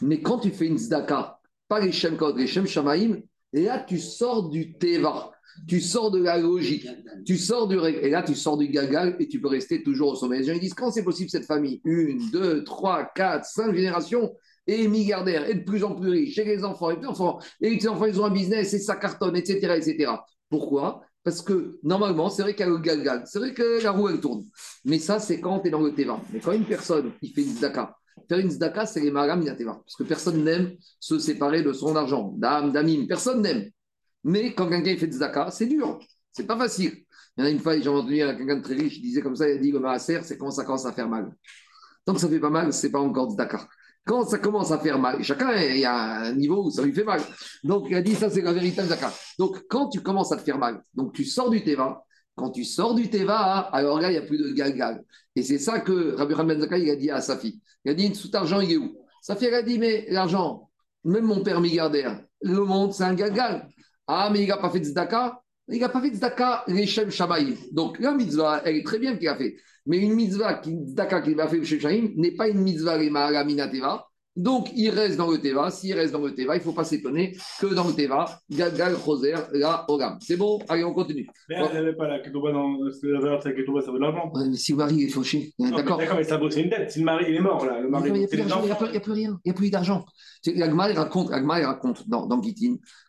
Mais 0.00 0.20
quand 0.20 0.38
tu 0.38 0.50
fais 0.50 0.66
une 0.66 0.78
zdaka, 0.78 1.38
pas 1.68 1.80
les 1.80 1.92
Shem 1.92 2.16
Kod, 2.16 2.36
les 2.36 2.46
Shem 2.46 2.66
Shamaim, 2.66 3.20
et 3.52 3.64
là 3.64 3.78
tu 3.80 3.98
sors 3.98 4.48
du 4.48 4.72
Teva, 4.74 5.32
tu 5.66 5.80
sors 5.80 6.10
de 6.10 6.22
la 6.22 6.38
logique, 6.38 6.88
tu 7.26 7.36
sors 7.36 7.68
du 7.68 7.78
et 7.78 8.10
là 8.10 8.22
tu 8.22 8.34
sors 8.34 8.56
du 8.56 8.68
gagal 8.68 9.16
et 9.18 9.28
tu 9.28 9.40
peux 9.40 9.48
rester 9.48 9.82
toujours 9.82 10.12
au 10.12 10.14
sommet. 10.14 10.38
Les 10.38 10.44
gens 10.44 10.58
disent 10.58 10.74
quand 10.74 10.90
c'est 10.90 11.04
possible 11.04 11.30
cette 11.30 11.46
famille? 11.46 11.80
Une, 11.84 12.30
deux, 12.30 12.64
trois, 12.64 13.04
quatre, 13.14 13.44
cinq 13.44 13.74
générations 13.74 14.32
et 14.66 14.86
milliardaire 14.88 15.48
et 15.48 15.54
de 15.54 15.64
plus 15.64 15.84
en 15.84 15.94
plus 15.94 16.10
riche, 16.10 16.38
et 16.38 16.44
les 16.44 16.64
enfants, 16.64 16.90
et 16.90 16.96
les 16.96 17.06
enfants, 17.06 17.38
et 17.60 17.70
les 17.70 17.88
enfants 17.88 18.06
ils 18.06 18.20
ont 18.20 18.24
un 18.24 18.30
business 18.30 18.72
et 18.74 18.78
ça 18.78 18.96
cartonne, 18.96 19.36
etc. 19.36 19.76
etc. 19.76 20.12
Pourquoi? 20.48 21.02
Parce 21.24 21.40
que 21.40 21.78
normalement, 21.82 22.30
c'est 22.30 22.42
vrai 22.42 22.54
qu'il 22.54 22.66
y 22.66 22.68
a 22.68 22.72
le 22.72 22.78
galgal, 22.78 23.22
c'est 23.26 23.38
vrai 23.38 23.54
que 23.54 23.82
la 23.82 23.92
roue 23.92 24.08
elle 24.08 24.20
tourne. 24.20 24.44
Mais 24.84 24.98
ça, 24.98 25.20
c'est 25.20 25.40
quand 25.40 25.60
tu 25.60 25.68
es 25.68 25.70
dans 25.70 25.80
le 25.80 25.94
Teva. 25.94 26.20
Mais 26.32 26.40
quand 26.40 26.52
une 26.52 26.64
personne 26.64 27.12
qui 27.20 27.32
fait 27.32 27.42
une 27.42 27.56
zdaka, 27.56 27.96
faire 28.28 28.38
une 28.38 28.50
zdaka, 28.50 28.86
c'est 28.86 29.00
les 29.00 29.10
maram. 29.10 29.44
Parce 29.44 29.96
que 29.96 30.02
personne 30.02 30.42
n'aime 30.42 30.72
se 30.98 31.18
séparer 31.18 31.62
de 31.62 31.72
son 31.72 31.94
argent. 31.94 32.34
Dame, 32.36 32.72
damim, 32.72 33.06
personne 33.06 33.40
n'aime. 33.40 33.70
Mais 34.24 34.52
quand 34.52 34.68
quelqu'un 34.68 34.96
fait 34.96 35.12
zdaka, 35.12 35.50
c'est 35.52 35.66
dur. 35.66 36.00
C'est 36.32 36.46
pas 36.46 36.56
facile. 36.56 37.04
Il 37.36 37.40
y 37.40 37.42
en 37.44 37.46
a 37.46 37.50
une 37.50 37.60
fois, 37.60 37.78
j'ai 37.78 37.88
entendu 37.88 38.16
quelqu'un 38.16 38.56
de 38.56 38.62
très 38.62 38.74
riche, 38.74 38.96
il 38.98 39.02
disait 39.02 39.22
comme 39.22 39.36
ça, 39.36 39.48
il 39.48 39.56
a 39.56 39.60
dit 39.60 39.70
le 39.70 39.78
maaser, 39.78 40.20
c'est 40.22 40.36
quand 40.36 40.50
ça 40.50 40.64
commence 40.64 40.86
à 40.86 40.92
faire 40.92 41.08
mal. 41.08 41.32
Tant 42.04 42.14
que 42.14 42.20
ça 42.20 42.28
fait 42.28 42.40
pas 42.40 42.50
mal, 42.50 42.72
c'est 42.72 42.90
pas 42.90 43.00
encore 43.00 43.30
zdaka. 43.30 43.68
Quand 44.04 44.24
ça 44.26 44.38
commence 44.38 44.72
à 44.72 44.78
faire 44.78 44.98
mal, 44.98 45.22
chacun, 45.22 45.54
il 45.54 45.78
y 45.78 45.84
a 45.84 46.22
un 46.22 46.34
niveau 46.34 46.64
où 46.66 46.70
ça 46.70 46.82
lui 46.82 46.92
fait 46.92 47.04
mal. 47.04 47.20
Donc, 47.62 47.86
il 47.88 47.94
a 47.94 48.02
dit, 48.02 48.14
ça, 48.14 48.28
c'est 48.28 48.42
la 48.42 48.52
véritable 48.52 48.88
zakat. 48.88 49.12
Donc, 49.38 49.62
quand 49.68 49.88
tu 49.88 50.00
commences 50.00 50.32
à 50.32 50.36
te 50.36 50.42
faire 50.42 50.58
mal, 50.58 50.82
donc 50.94 51.12
tu 51.12 51.24
sors 51.24 51.50
du 51.50 51.62
Teva, 51.62 52.02
quand 52.34 52.50
tu 52.50 52.64
sors 52.64 52.94
du 52.94 53.08
Teva, 53.10 53.58
alors 53.72 54.00
là, 54.00 54.10
il 54.10 54.12
n'y 54.12 54.18
a 54.18 54.22
plus 54.22 54.38
de 54.38 54.50
galgal. 54.52 55.04
Et 55.36 55.42
c'est 55.42 55.58
ça 55.58 55.80
que 55.80 56.16
Rabbi 56.16 56.34
Rahman 56.34 56.60
Zakai, 56.60 56.82
il 56.82 56.90
a 56.90 56.96
dit 56.96 57.10
à 57.10 57.20
sa 57.20 57.36
fille. 57.36 57.60
Il 57.84 57.92
a 57.92 57.94
dit, 57.94 58.12
tout 58.12 58.30
argent, 58.32 58.60
il 58.60 58.72
est 58.72 58.76
où? 58.76 58.96
Sa 59.20 59.36
fille, 59.36 59.54
a 59.54 59.62
dit, 59.62 59.78
mais 59.78 60.06
l'argent, 60.08 60.68
même 61.04 61.24
mon 61.24 61.42
père 61.42 61.60
milliardaire, 61.60 62.24
le 62.40 62.64
monde, 62.64 62.92
c'est 62.92 63.04
un 63.04 63.14
galgal. 63.14 63.68
Ah, 64.08 64.30
mais 64.32 64.42
il 64.42 64.48
n'a 64.48 64.56
pas 64.56 64.70
fait 64.70 64.80
de 64.80 64.86
tzedaka 64.86 65.40
Il 65.68 65.80
n'a 65.80 65.88
pas 65.88 66.00
fait 66.00 66.10
de 66.10 66.16
tzedaka, 66.16 66.64
Rechem 66.66 67.10
Shabaï. 67.10 67.56
Donc, 67.72 67.98
la 67.98 68.12
mitzvah, 68.12 68.62
elle 68.64 68.76
est 68.76 68.84
très 68.84 68.98
bien 68.98 69.16
qu'il 69.16 69.28
a 69.28 69.36
fait. 69.36 69.56
Mais 69.86 69.98
une 69.98 70.14
mitzvah, 70.14 70.54
qui, 70.54 70.72
tzedaka 70.72 71.22
qu'il 71.22 71.36
va 71.36 71.48
faire 71.48 71.64
chez 71.64 71.80
Shabaï, 71.80 72.12
n'est 72.16 72.32
pas 72.32 72.48
une 72.48 72.60
mitzvah, 72.60 72.98
la 72.98 73.68
Teva. 73.68 74.08
Donc, 74.34 74.70
il 74.74 74.88
reste 74.88 75.18
dans 75.18 75.30
le 75.30 75.38
Teva. 75.38 75.70
S'il 75.70 75.94
reste 75.94 76.12
dans 76.12 76.20
le 76.20 76.34
Teva, 76.34 76.54
il 76.56 76.58
ne 76.58 76.62
faut 76.64 76.72
pas 76.72 76.84
s'étonner 76.84 77.36
que 77.60 77.66
dans 77.66 77.86
le 77.86 77.92
Teva, 77.92 78.24
Gagal, 78.50 78.94
Roser, 78.94 79.34
la 79.52 79.84
Ogam. 79.88 80.16
C'est 80.20 80.36
bon? 80.36 80.58
Allez, 80.68 80.84
on 80.84 80.94
continue. 80.94 81.26
Mais 81.50 81.56
elle 81.56 81.72
n'avait 81.74 81.94
pas 81.94 82.08
la 82.08 82.18
Ketouba 82.20 82.50
dans. 82.50 82.78
La 83.02 83.20
valeur 83.20 83.42
de 83.42 83.48
la 83.48 83.54
Ketouba, 83.54 83.82
ça 83.82 83.90
vaut 83.90 83.98
de 83.98 84.02
l'argent. 84.02 84.32
Mais 84.34 84.56
si 84.56 84.72
le 84.72 84.78
mari 84.78 85.02
est 85.04 85.08
fauché, 85.08 85.52
d'accord 85.58 85.98
D'accord, 85.98 86.16
mais 86.16 86.24
ça 86.24 86.38
vaut, 86.38 86.48
c'est 86.50 86.62
une 86.62 86.70
dette. 86.70 86.90
Si 86.90 87.00
le 87.00 87.04
mari 87.04 87.26
il 87.28 87.36
est 87.36 87.40
mort, 87.40 87.66
là, 87.66 87.78
le 87.80 87.88
Il 87.88 87.90
mari 87.90 88.10
n'y 88.10 88.18
il 88.18 88.22
y 88.22 88.24
a 88.24 88.28
plus- 88.28 88.38
il 88.94 89.12
rien, 89.12 89.38
il 89.44 89.48
n'y 89.48 89.50
a 89.50 89.54
plus 89.54 89.70
d'argent. 89.70 90.06
L'Agma, 90.46 90.88
elle 90.88 90.96
raconte, 90.96 91.28
raconte 91.30 92.08
dans, 92.08 92.26
dans 92.26 92.40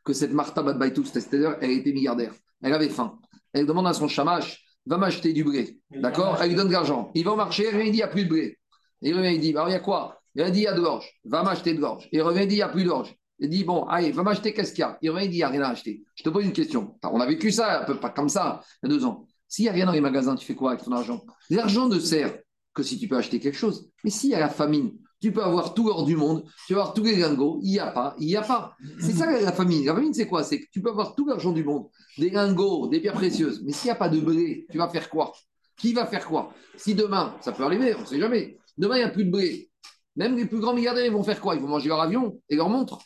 que 0.03 0.13
cette 0.13 0.33
Martha 0.33 0.61
Badbaitou, 0.61 1.05
cette 1.05 1.33
elle 1.61 1.71
était 1.71 1.93
milliardaire. 1.93 2.33
Elle 2.61 2.73
avait 2.73 2.89
faim. 2.89 3.17
Elle 3.53 3.65
demande 3.65 3.87
à 3.87 3.93
son 3.93 4.07
chamash, 4.07 4.63
va 4.85 4.97
m'acheter 4.97 5.31
du 5.31 5.43
blé. 5.43 5.79
D'accord? 5.91 6.37
Elle 6.41 6.49
lui 6.49 6.55
donne 6.55 6.67
de 6.67 6.73
l'argent. 6.73 7.11
Il 7.15 7.23
va 7.23 7.31
au 7.31 7.35
marché, 7.35 7.71
lui 7.71 7.83
dit, 7.83 7.89
il 7.89 7.95
n'y 7.95 8.01
a 8.01 8.07
plus 8.07 8.25
de 8.25 8.29
blé. 8.29 8.57
Et 9.01 9.09
il 9.09 9.15
revient, 9.15 9.33
il 9.35 9.39
dit, 9.39 9.53
bah, 9.53 9.65
il 9.67 9.71
y 9.71 9.75
a 9.75 9.79
quoi? 9.79 10.19
Il 10.35 10.41
a 10.41 10.49
dit, 10.49 10.61
il 10.61 10.63
y 10.63 10.67
a 10.67 10.73
de 10.73 10.81
l'orge. 10.81 11.07
Va 11.25 11.43
m'acheter 11.43 11.73
de 11.73 11.79
l'orge. 11.79 12.09
Il 12.11 12.21
revient, 12.21 12.43
il 12.43 12.47
dit, 12.47 12.55
il 12.55 12.57
n'y 12.57 12.63
a 12.63 12.69
plus 12.69 12.83
d'orge. 12.83 13.15
Il 13.39 13.49
dit, 13.49 13.63
bon, 13.63 13.83
allez, 13.85 14.11
va 14.11 14.23
m'acheter 14.23 14.53
qu'est-ce 14.53 14.71
qu'il 14.71 14.81
y 14.81 14.83
a 14.83 14.97
Il 15.01 15.09
revient, 15.11 15.25
il 15.25 15.29
dit, 15.29 15.35
il 15.35 15.39
n'y 15.39 15.43
a 15.43 15.49
rien 15.49 15.61
à 15.61 15.69
acheter. 15.69 16.03
Je 16.15 16.23
te 16.23 16.29
pose 16.29 16.45
une 16.45 16.53
question. 16.53 16.97
On 17.03 17.19
a 17.19 17.25
vécu 17.25 17.51
ça, 17.51 17.81
un 17.81 17.85
peu 17.85 17.99
pas 17.99 18.09
comme 18.09 18.29
ça, 18.29 18.61
il 18.81 18.89
y 18.89 18.93
a 18.93 18.95
deux 18.95 19.05
ans. 19.05 19.27
S'il 19.47 19.63
n'y 19.63 19.69
a 19.69 19.73
rien 19.73 19.85
dans 19.85 19.91
les 19.91 20.01
magasins, 20.01 20.35
tu 20.35 20.45
fais 20.45 20.55
quoi 20.55 20.71
avec 20.71 20.83
ton 20.83 20.91
argent 20.91 21.23
L'argent 21.49 21.87
ne 21.87 21.99
sert 21.99 22.37
que 22.73 22.83
si 22.83 22.97
tu 22.97 23.07
peux 23.07 23.17
acheter 23.17 23.39
quelque 23.39 23.57
chose. 23.57 23.89
Mais 24.03 24.09
s'il 24.09 24.31
y 24.31 24.35
a 24.35 24.39
la 24.39 24.49
famine, 24.49 24.93
tu 25.21 25.31
peux 25.31 25.43
avoir 25.43 25.73
tout 25.73 25.87
l'or 25.87 26.05
du 26.05 26.17
monde, 26.17 26.43
tu 26.67 26.73
peux 26.73 26.79
avoir 26.79 26.93
tous 26.93 27.03
les 27.03 27.15
lingots, 27.15 27.59
il 27.61 27.71
n'y 27.71 27.79
a 27.79 27.87
pas, 27.87 28.15
il 28.19 28.27
n'y 28.27 28.35
a 28.35 28.41
pas. 28.41 28.75
C'est 28.99 29.13
ça 29.13 29.29
la 29.31 29.51
famine. 29.53 29.85
La 29.85 29.93
famine, 29.93 30.13
c'est 30.13 30.27
quoi 30.27 30.43
C'est 30.43 30.59
que 30.59 30.65
tu 30.71 30.81
peux 30.81 30.89
avoir 30.89 31.15
tout 31.15 31.25
l'argent 31.25 31.51
du 31.51 31.63
monde, 31.63 31.87
des 32.17 32.29
lingots, 32.29 32.87
des 32.87 32.99
pierres 32.99 33.13
précieuses, 33.13 33.61
mais 33.63 33.71
s'il 33.71 33.87
n'y 33.87 33.91
a 33.91 33.95
pas 33.95 34.09
de 34.09 34.19
blé, 34.19 34.65
tu 34.69 34.77
vas 34.77 34.89
faire 34.89 35.09
quoi 35.09 35.31
Qui 35.77 35.93
va 35.93 36.05
faire 36.05 36.25
quoi 36.25 36.53
Si 36.75 36.93
demain, 36.93 37.37
ça 37.39 37.53
peut 37.53 37.63
arriver, 37.63 37.95
on 37.95 38.01
ne 38.01 38.05
sait 38.05 38.19
jamais, 38.19 38.57
demain, 38.77 38.95
il 38.95 38.99
n'y 38.99 39.05
a 39.05 39.09
plus 39.09 39.25
de 39.25 39.31
blé, 39.31 39.69
même 40.15 40.37
les 40.37 40.45
plus 40.45 40.59
grands 40.59 40.73
milliardaires, 40.73 41.05
ils 41.05 41.11
vont 41.11 41.23
faire 41.23 41.41
quoi? 41.41 41.55
Ils 41.55 41.61
vont 41.61 41.67
manger 41.67 41.89
leur 41.89 42.01
avion 42.01 42.39
et 42.49 42.55
leur 42.55 42.69
montre 42.69 42.99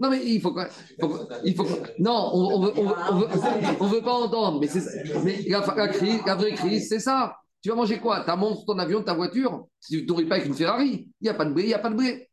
non, 0.00 0.08
mais 0.08 0.24
il 0.24 0.40
faut 0.40 0.54
faut 0.98 1.28
il 1.44 1.54
faut 1.54 1.66
non, 1.98 2.30
on 2.32 2.58
ne 2.60 2.66
veut, 2.66 4.02
pas 4.02 4.12
entendre, 4.12 4.58
mais, 4.58 4.66
la, 5.46 5.60
vraie 6.34 6.52
crise, 6.54 6.88
c'est 6.88 7.00
ça. 7.00 7.36
Tu 7.62 7.68
vas 7.68 7.74
manger 7.74 7.98
quoi? 7.98 8.20
Ta 8.20 8.34
montre, 8.34 8.64
ton 8.64 8.78
avion, 8.78 9.02
ta 9.02 9.12
voiture? 9.12 9.66
Si 9.78 10.06
tu 10.06 10.10
ne 10.10 10.22
pas 10.24 10.36
avec 10.36 10.46
une 10.46 10.54
Ferrari, 10.54 11.06
il 11.20 11.24
n'y 11.24 11.28
a 11.28 11.34
pas 11.34 11.44
de 11.44 11.52
blé, 11.52 11.64
il 11.64 11.68
n'y 11.68 11.74
a 11.74 11.78
pas 11.78 11.90
de 11.90 11.96
blé. 11.96 12.30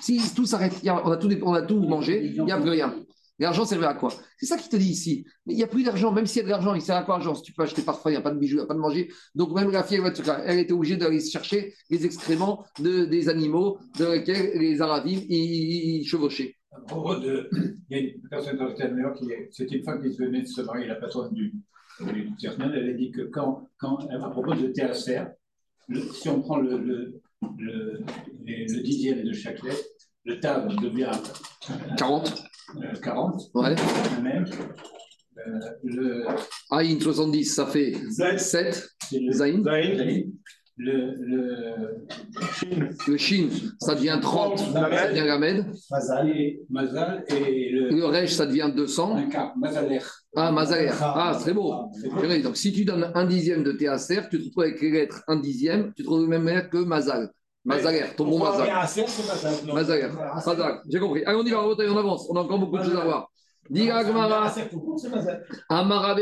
Si 0.00 0.32
tout 0.32 0.46
s'arrête, 0.46 0.74
on 0.84 1.10
a 1.54 1.62
tout 1.62 1.80
mangé, 1.80 2.24
il 2.24 2.44
n'y 2.44 2.52
a 2.52 2.60
plus 2.60 2.70
rien. 2.70 2.94
L'argent 3.38 3.64
servait 3.64 3.86
à 3.86 3.94
quoi 3.94 4.12
C'est 4.38 4.46
ça 4.46 4.56
qui 4.56 4.68
te 4.68 4.76
dit 4.76 4.90
ici. 4.90 5.24
Mais 5.46 5.54
il 5.54 5.56
n'y 5.56 5.62
a 5.64 5.66
plus 5.66 5.82
d'argent, 5.82 6.12
même 6.12 6.26
s'il 6.26 6.38
y 6.38 6.40
a 6.42 6.44
de 6.44 6.50
l'argent, 6.50 6.74
il 6.74 6.82
sert 6.82 6.96
à 6.96 7.02
quoi 7.02 7.14
l'argent? 7.16 7.34
Si 7.34 7.42
tu 7.42 7.52
peux 7.52 7.62
acheter 7.62 7.82
parfois, 7.82 8.10
il 8.10 8.14
n'y 8.14 8.18
a 8.18 8.22
pas 8.22 8.30
de 8.30 8.38
bijoux, 8.38 8.56
il 8.56 8.58
n'y 8.58 8.64
a 8.64 8.66
pas 8.66 8.74
de 8.74 8.78
manger. 8.78 9.10
Donc 9.34 9.52
même 9.52 9.70
la 9.70 9.82
fille, 9.82 10.00
elle, 10.44 10.58
était 10.60 10.72
obligée 10.72 10.96
d'aller 10.96 11.18
chercher 11.20 11.74
les 11.90 12.04
excréments 12.06 12.64
de, 12.78 13.04
des 13.06 13.28
animaux 13.28 13.78
de 13.98 14.04
lesquels 14.06 14.52
les 14.58 14.80
Arabes 14.80 15.06
ils, 15.06 16.04
chevauchaient. 16.06 16.54
À 16.70 16.80
propos 16.80 17.16
de. 17.16 17.50
Il 17.90 17.96
y 17.96 18.00
a 18.00 18.02
une 18.04 18.20
personne 18.30 18.56
dans 18.58 18.66
le 18.66 18.74
terme 18.74 18.96
qui. 19.14 19.28
C'est 19.50 19.70
une 19.72 19.82
femme 19.82 20.00
qui 20.02 20.16
venait 20.16 20.42
de 20.42 20.46
se 20.46 20.60
marier, 20.62 20.86
la 20.86 20.94
patronne 20.96 21.32
du, 21.34 21.52
du 22.00 22.30
personnel. 22.40 22.72
Elle 22.76 22.90
a 22.90 22.92
dit 22.94 23.10
que 23.10 23.22
quand, 23.22 23.68
quand 23.78 23.98
à 24.08 24.30
propos 24.30 24.54
de 24.54 24.68
THR, 24.68 25.26
si 26.14 26.28
on 26.28 26.40
prend 26.40 26.58
le, 26.58 26.78
le, 26.78 27.20
le, 27.58 28.00
les- 28.44 28.66
le 28.66 28.82
dixième 28.82 29.22
de 29.24 29.32
chaque 29.32 29.62
lettre, 29.64 29.82
le 30.24 30.38
table 30.38 30.76
devient 30.80 31.10
40 31.98 32.44
euh, 32.76 32.94
40, 33.02 33.50
Ouais. 33.54 33.74
même. 34.22 34.44
Euh, 35.38 35.58
le, 35.82 36.24
Aïn 36.70 37.00
70, 37.00 37.44
ça 37.46 37.66
fait 37.66 37.94
Zayn. 38.10 38.38
7. 38.38 38.88
c'est 39.10 39.18
le, 39.18 39.32
Zaïn. 39.32 39.62
Zayn. 39.64 40.30
le, 40.76 41.14
le, 41.18 41.74
Chine. 42.54 42.88
Le 43.08 43.16
Shin, 43.16 43.48
ça 43.80 43.94
devient 43.94 44.18
30. 44.20 44.58
Ça 44.58 45.08
devient 45.08 45.24
Gamed. 45.26 45.66
et 46.36 46.60
Mazal 46.70 47.24
et 47.28 47.70
le, 47.72 47.90
Le 47.90 48.04
Resh, 48.06 48.30
ça 48.32 48.46
devient 48.46 48.70
200. 48.74 49.16
un 49.16 49.28
quart, 49.28 49.56
Mazalech. 49.58 50.02
Ah, 50.36 50.50
Mazaler. 50.52 50.90
Ah, 51.00 51.38
c'est 51.42 51.52
beau. 51.52 51.90
Purée, 52.20 52.40
Donc, 52.40 52.56
si 52.56 52.72
tu 52.72 52.84
donnes 52.84 53.10
un 53.14 53.24
dixième 53.26 53.62
de 53.64 53.72
TACR, 53.72 54.28
tu 54.30 54.38
te 54.38 54.44
retrouves 54.44 54.64
avec 54.64 54.80
les 54.80 54.90
lettres 54.90 55.22
un 55.28 55.36
dixième, 55.40 55.92
tu 55.94 56.04
te 56.04 56.08
retrouves 56.08 56.28
même 56.28 56.46
lettre 56.46 56.70
que 56.70 56.78
Mazal. 56.78 57.30
Mazaler, 57.64 58.06
ton 58.16 58.26
bon 58.26 58.38
Mazal. 58.38 58.68
Mazaler. 59.72 60.08
Mazal. 60.46 60.80
J'ai 60.88 60.98
compris. 60.98 61.24
Allez, 61.24 61.38
on 61.38 61.44
y 61.44 61.50
va, 61.50 61.64
on 61.64 61.96
avance. 61.96 62.26
On 62.28 62.36
a 62.36 62.40
encore 62.40 62.58
beaucoup 62.58 62.78
de 62.78 62.84
choses 62.84 62.96
à 62.96 63.04
voir. 63.04 63.30
Diga 63.70 64.02
Gmara. 64.02 64.52
Amara 65.68 66.16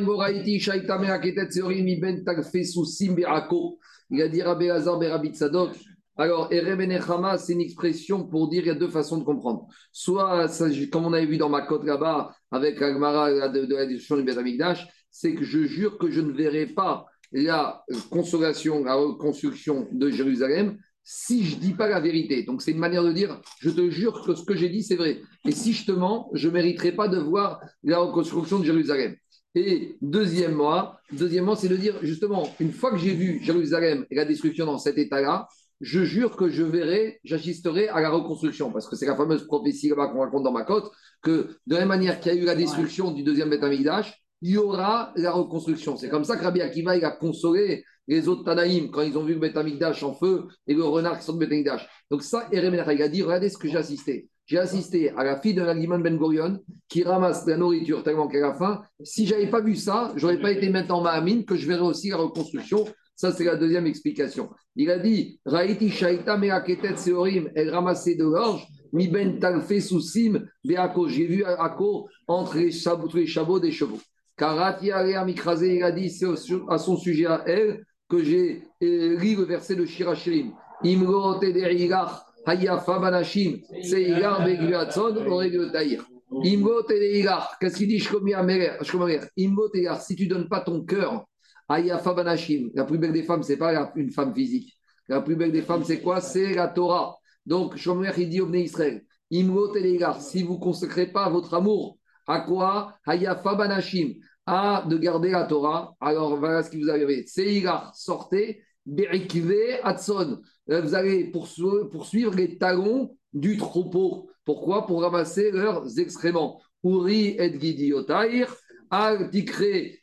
Boraiti 0.00 0.60
Seorim 0.60 1.88
Iben 1.88 2.24
Tagfe 2.24 2.62
Sousim 2.64 3.14
Be'ako. 3.14 3.78
Il 4.10 4.22
a 4.22 4.28
dit 4.28 4.42
Rabbi 4.42 4.68
Lazar 4.68 5.00
Rabbi 5.00 5.30
Tzadok. 5.30 5.70
Alors, 6.16 6.50
Nechama, 6.50 7.38
c'est 7.38 7.54
une 7.54 7.62
expression 7.62 8.26
pour 8.26 8.48
dire 8.48 8.62
il 8.62 8.68
y 8.68 8.70
a 8.70 8.74
deux 8.74 8.90
façons 8.90 9.16
de 9.16 9.24
comprendre. 9.24 9.66
Soit, 9.90 10.48
comme 10.92 11.06
on 11.06 11.12
avait 11.14 11.26
vu 11.26 11.38
dans 11.38 11.48
ma 11.48 11.62
cote 11.62 11.84
là-bas, 11.84 12.34
avec 12.50 12.78
l'Agmara 12.78 13.48
de, 13.48 13.74
la 13.74 13.86
discussion 13.86 14.16
du 14.16 14.24
Beth 14.24 14.36
Amikdash, 14.36 14.86
c'est 15.10 15.34
que 15.34 15.44
je 15.44 15.64
jure 15.64 15.98
que 15.98 16.10
je 16.10 16.20
ne 16.20 16.30
verrai 16.32 16.66
pas 16.66 17.06
la 17.32 17.84
consolation, 18.10 18.84
la 18.84 18.94
reconstruction 18.94 19.88
de 19.92 20.10
Jérusalem 20.10 20.78
si 21.02 21.44
je 21.44 21.56
ne 21.56 21.60
dis 21.60 21.72
pas 21.72 21.88
la 21.88 21.98
vérité. 21.98 22.44
Donc, 22.44 22.62
c'est 22.62 22.70
une 22.70 22.78
manière 22.78 23.02
de 23.02 23.12
dire 23.12 23.40
je 23.58 23.70
te 23.70 23.90
jure 23.90 24.22
que 24.24 24.34
ce 24.34 24.44
que 24.44 24.54
j'ai 24.54 24.68
dit, 24.68 24.82
c'est 24.82 24.96
vrai. 24.96 25.20
Et 25.44 25.52
si 25.52 25.72
je 25.72 25.86
te 25.86 25.92
mens, 25.92 26.30
je 26.34 26.48
ne 26.48 26.54
mériterai 26.54 26.92
pas 26.92 27.08
de 27.08 27.18
voir 27.18 27.60
la 27.82 27.98
reconstruction 27.98 28.58
de 28.58 28.64
Jérusalem. 28.64 29.16
Et 29.54 29.96
deuxièmement, 30.00 30.92
deuxièmement 31.10 31.56
c'est 31.56 31.68
de 31.68 31.76
dire 31.76 31.96
justement, 32.02 32.48
une 32.60 32.72
fois 32.72 32.92
que 32.92 32.98
j'ai 32.98 33.14
vu 33.14 33.40
Jérusalem 33.42 34.06
et 34.08 34.14
la 34.14 34.24
destruction 34.24 34.64
dans 34.64 34.78
cet 34.78 34.96
état-là, 34.98 35.48
je 35.80 36.04
jure 36.04 36.36
que 36.36 36.48
je 36.48 36.62
verrai, 36.62 37.18
j'assisterai 37.24 37.88
à 37.88 38.00
la 38.00 38.10
reconstruction. 38.10 38.70
Parce 38.70 38.86
que 38.88 38.94
c'est 38.94 39.06
la 39.06 39.16
fameuse 39.16 39.46
prophétie 39.46 39.88
là-bas 39.88 40.08
qu'on 40.08 40.20
raconte 40.20 40.44
dans 40.44 40.52
ma 40.52 40.62
côte, 40.62 40.92
que 41.22 41.56
de 41.66 41.74
la 41.74 41.80
même 41.80 41.88
manière 41.88 42.20
qu'il 42.20 42.32
y 42.32 42.38
a 42.38 42.40
eu 42.40 42.44
la 42.44 42.54
destruction 42.54 43.10
du 43.10 43.22
deuxième 43.24 43.50
Beth 43.50 43.64
Amikdash, 43.64 44.19
il 44.42 44.50
y 44.52 44.56
aura 44.56 45.12
la 45.16 45.32
reconstruction. 45.32 45.96
C'est 45.96 46.08
comme 46.08 46.24
ça 46.24 46.36
que 46.36 46.44
Rabbi 46.44 46.60
Akiva 46.60 46.92
a 46.92 47.10
consolé 47.10 47.84
les 48.08 48.26
autres 48.26 48.44
Tanaïm 48.44 48.90
quand 48.90 49.02
ils 49.02 49.16
ont 49.16 49.24
vu 49.24 49.34
le 49.34 49.40
Beth 49.40 49.56
Amikdash 49.56 50.02
en 50.02 50.14
feu 50.14 50.48
et 50.66 50.74
le 50.74 50.82
renard 50.84 51.18
qui 51.18 51.24
sort 51.24 51.36
de 51.36 51.40
Beth 51.40 51.52
Amikdash. 51.52 51.88
Donc 52.10 52.22
ça, 52.22 52.48
Erem 52.50 52.74
il 52.74 53.02
a 53.02 53.08
dit, 53.08 53.22
regardez 53.22 53.48
ce 53.48 53.58
que 53.58 53.68
j'ai 53.68 53.76
assisté. 53.76 54.28
J'ai 54.46 54.58
assisté 54.58 55.10
à 55.10 55.22
la 55.22 55.40
fille 55.40 55.54
de 55.54 55.62
Nagimon 55.62 56.00
Ben 56.00 56.16
Gurion 56.16 56.58
qui 56.88 57.04
ramasse 57.04 57.44
de 57.44 57.52
la 57.52 57.58
nourriture 57.58 58.02
tellement 58.02 58.26
qu'elle 58.26 58.42
a 58.42 58.54
faim. 58.54 58.82
Si 59.04 59.24
j'avais 59.24 59.48
pas 59.48 59.60
vu 59.60 59.76
ça, 59.76 60.12
j'aurais 60.16 60.40
pas 60.40 60.50
été 60.50 60.70
maintenant 60.70 61.02
Mahamine 61.02 61.44
que 61.44 61.54
je 61.54 61.68
verrais 61.68 61.86
aussi 61.86 62.08
la 62.08 62.16
reconstruction. 62.16 62.84
Ça, 63.14 63.30
c'est 63.30 63.44
la 63.44 63.54
deuxième 63.54 63.86
explication. 63.86 64.50
Il 64.74 64.90
a 64.90 64.98
dit 64.98 65.38
Raïti 65.44 65.90
Shaita 65.90 66.36
Meaketet 66.36 66.96
Seorim, 66.96 67.48
elle 67.54 67.70
ramassait 67.70 68.16
de 68.16 68.24
l'orge, 68.24 68.66
Mi 68.92 69.06
Ben 69.06 69.38
Talfe 69.38 69.78
Soussim, 69.78 70.44
Beako. 70.64 71.06
J'ai 71.06 71.26
vu 71.26 71.44
Ako 71.44 72.08
entre 72.26 72.56
les 72.56 72.70
les 73.14 73.26
chabots 73.26 73.60
des 73.60 73.70
chevaux. 73.70 74.00
Karati 74.40 74.90
Alea 74.90 75.22
Mikrasé, 75.26 75.76
il 75.76 75.82
a 75.82 75.92
dit 75.92 76.08
c'est 76.08 76.24
à 76.70 76.78
son 76.78 76.96
sujet 76.96 77.26
à 77.26 77.42
elle 77.46 77.84
que 78.08 78.24
j'ai 78.24 78.62
euh, 78.82 79.18
lu 79.18 79.36
le 79.36 79.42
verset 79.42 79.76
de 79.76 79.84
Shirachirim. 79.84 80.54
Imro 80.82 81.38
Tederigach, 81.38 82.24
Hayafa 82.46 82.98
Banashim, 82.98 83.58
Seigar 83.82 84.42
Beguatson, 84.42 85.14
Oreg 85.28 85.70
Taïr. 85.72 86.02
Imgo 86.32 86.82
Tederigach, 86.84 87.58
qu'est-ce 87.60 87.76
qu'il 87.76 87.88
dit 87.88 87.98
Shkomi 87.98 88.32
Amer 88.32 88.82
Shkomi 88.82 89.18
Imgo 89.36 89.68
Tederigach, 89.68 90.00
si 90.00 90.16
tu 90.16 90.26
donnes 90.26 90.48
pas 90.48 90.60
ton 90.60 90.84
cœur, 90.86 91.26
Hayafa 91.68 92.14
Banashim, 92.14 92.70
la 92.72 92.84
plus 92.84 92.96
belle 92.96 93.12
des 93.12 93.24
femmes, 93.24 93.42
c'est 93.42 93.58
pas 93.58 93.92
une 93.94 94.10
femme 94.10 94.34
physique. 94.34 94.72
La 95.06 95.20
plus 95.20 95.36
belle 95.36 95.52
des 95.52 95.60
femmes, 95.60 95.84
c'est 95.84 96.00
quoi? 96.00 96.22
C'est 96.22 96.54
la 96.54 96.68
Torah. 96.68 97.14
Donc, 97.44 97.76
Shomer, 97.76 98.12
il 98.16 98.30
dit 98.30 98.40
au 98.40 98.50
Israël, 98.54 99.02
Tederigach, 99.30 100.20
si 100.20 100.42
vous 100.42 100.58
consacrez 100.58 101.08
pas 101.08 101.28
votre 101.28 101.52
amour 101.52 101.98
à 102.26 102.40
quoi? 102.40 102.94
Hayafa 103.06 103.54
Banashim, 103.54 104.14
à 104.46 104.84
de 104.88 104.96
garder 104.98 105.30
la 105.30 105.44
Torah. 105.44 105.94
Alors 106.00 106.36
voilà 106.36 106.62
ce 106.62 106.70
que 106.70 106.76
vous 106.78 106.88
avez. 106.88 107.26
Seigar, 107.26 107.94
sortez, 107.94 108.62
Berikve 108.86 109.80
Hatson. 109.82 110.40
Euh, 110.70 110.80
Vous 110.80 110.94
allez 110.94 111.30
poursu- 111.30 111.88
poursuivre 111.90 112.34
les 112.34 112.58
talons 112.58 113.16
du 113.32 113.56
troupeau. 113.56 114.30
Pourquoi? 114.44 114.86
Pour 114.86 115.02
ramasser 115.02 115.50
leurs 115.50 115.98
excréments. 115.98 116.60
Uri 116.82 117.36
et 117.38 117.60
Gidiotair, 117.60 118.54
Al 118.90 119.30
tikre 119.30 119.62
et. 119.62 120.00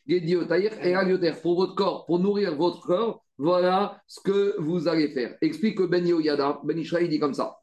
Pour 1.41 1.55
votre 1.55 1.75
corps, 1.75 2.05
pour 2.05 2.19
nourrir 2.19 2.55
votre 2.55 2.81
corps, 2.81 3.23
voilà 3.38 4.01
ce 4.07 4.19
que 4.21 4.55
vous 4.59 4.88
allez 4.88 5.09
faire. 5.09 5.35
Explique 5.41 5.81
Ben 5.81 6.05
Yoyada, 6.07 6.59
Ben 6.63 6.77
Israël 6.77 7.09
dit 7.09 7.19
comme 7.19 7.33
ça. 7.33 7.57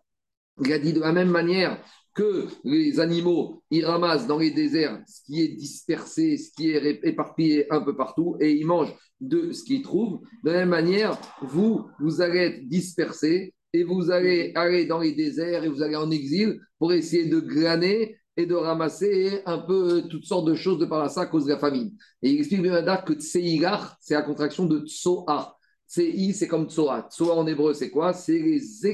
Il 0.64 0.72
a 0.72 0.78
dit 0.78 0.92
de 0.92 1.00
la 1.00 1.12
même 1.12 1.30
manière 1.30 1.78
que 2.14 2.46
les 2.62 3.00
animaux, 3.00 3.62
ils 3.70 3.84
ramassent 3.84 4.26
dans 4.26 4.38
les 4.38 4.52
déserts 4.52 5.02
ce 5.06 5.20
qui 5.24 5.42
est 5.42 5.48
dispersé, 5.48 6.38
ce 6.38 6.50
qui 6.52 6.70
est 6.70 7.00
éparpillé 7.02 7.70
un 7.72 7.80
peu 7.80 7.96
partout, 7.96 8.36
et 8.40 8.52
ils 8.52 8.66
mangent 8.66 8.94
de 9.20 9.52
ce 9.52 9.64
qu'ils 9.64 9.82
trouvent. 9.82 10.20
De 10.44 10.50
la 10.50 10.60
même 10.60 10.68
manière, 10.68 11.18
vous, 11.42 11.86
vous 12.00 12.20
allez 12.20 12.38
être 12.38 12.68
dispersés 12.68 13.54
et 13.72 13.82
vous 13.82 14.10
allez 14.10 14.52
aller 14.54 14.86
dans 14.86 15.00
les 15.00 15.12
déserts 15.12 15.64
et 15.64 15.68
vous 15.68 15.82
allez 15.82 15.96
en 15.96 16.10
exil 16.10 16.60
pour 16.78 16.92
essayer 16.92 17.26
de 17.26 17.40
glaner 17.40 18.16
et 18.36 18.46
de 18.46 18.54
ramasser 18.54 19.42
un 19.46 19.58
peu 19.58 20.02
toutes 20.08 20.24
sortes 20.24 20.46
de 20.46 20.54
choses 20.54 20.78
de 20.78 20.86
par 20.86 21.00
là 21.00 21.08
ça 21.08 21.22
à 21.22 21.26
cause 21.26 21.46
de 21.46 21.50
la 21.50 21.58
famine. 21.58 21.92
Et 22.22 22.30
il 22.30 22.38
explique 22.38 22.62
bien 22.62 22.96
que 22.98 23.14
Tseigar, 23.14 23.96
c'est 24.00 24.14
la 24.14 24.22
contraction 24.22 24.66
de 24.66 24.84
Tsoa. 24.86 25.56
Tsei, 25.88 26.32
c'est 26.32 26.48
comme 26.48 26.68
Tsoa. 26.68 27.08
Tsoa 27.10 27.34
en 27.34 27.46
hébreu, 27.46 27.74
c'est 27.74 27.90
quoi? 27.90 28.12
C'est 28.12 28.38
les 28.38 28.86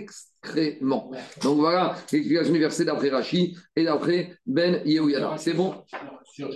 Donc 1.43 1.59
voilà 1.59 1.97
l'explication 2.13 2.53
du 2.53 2.59
verset 2.61 2.85
d'après 2.85 3.11
Rashi 3.11 3.57
et 3.77 3.85
d'après 3.85 4.37
Ben 4.47 4.81
Yehoyada. 4.85 5.37
C'est 5.37 5.53
bon 5.55 5.75
Sur 6.33 6.49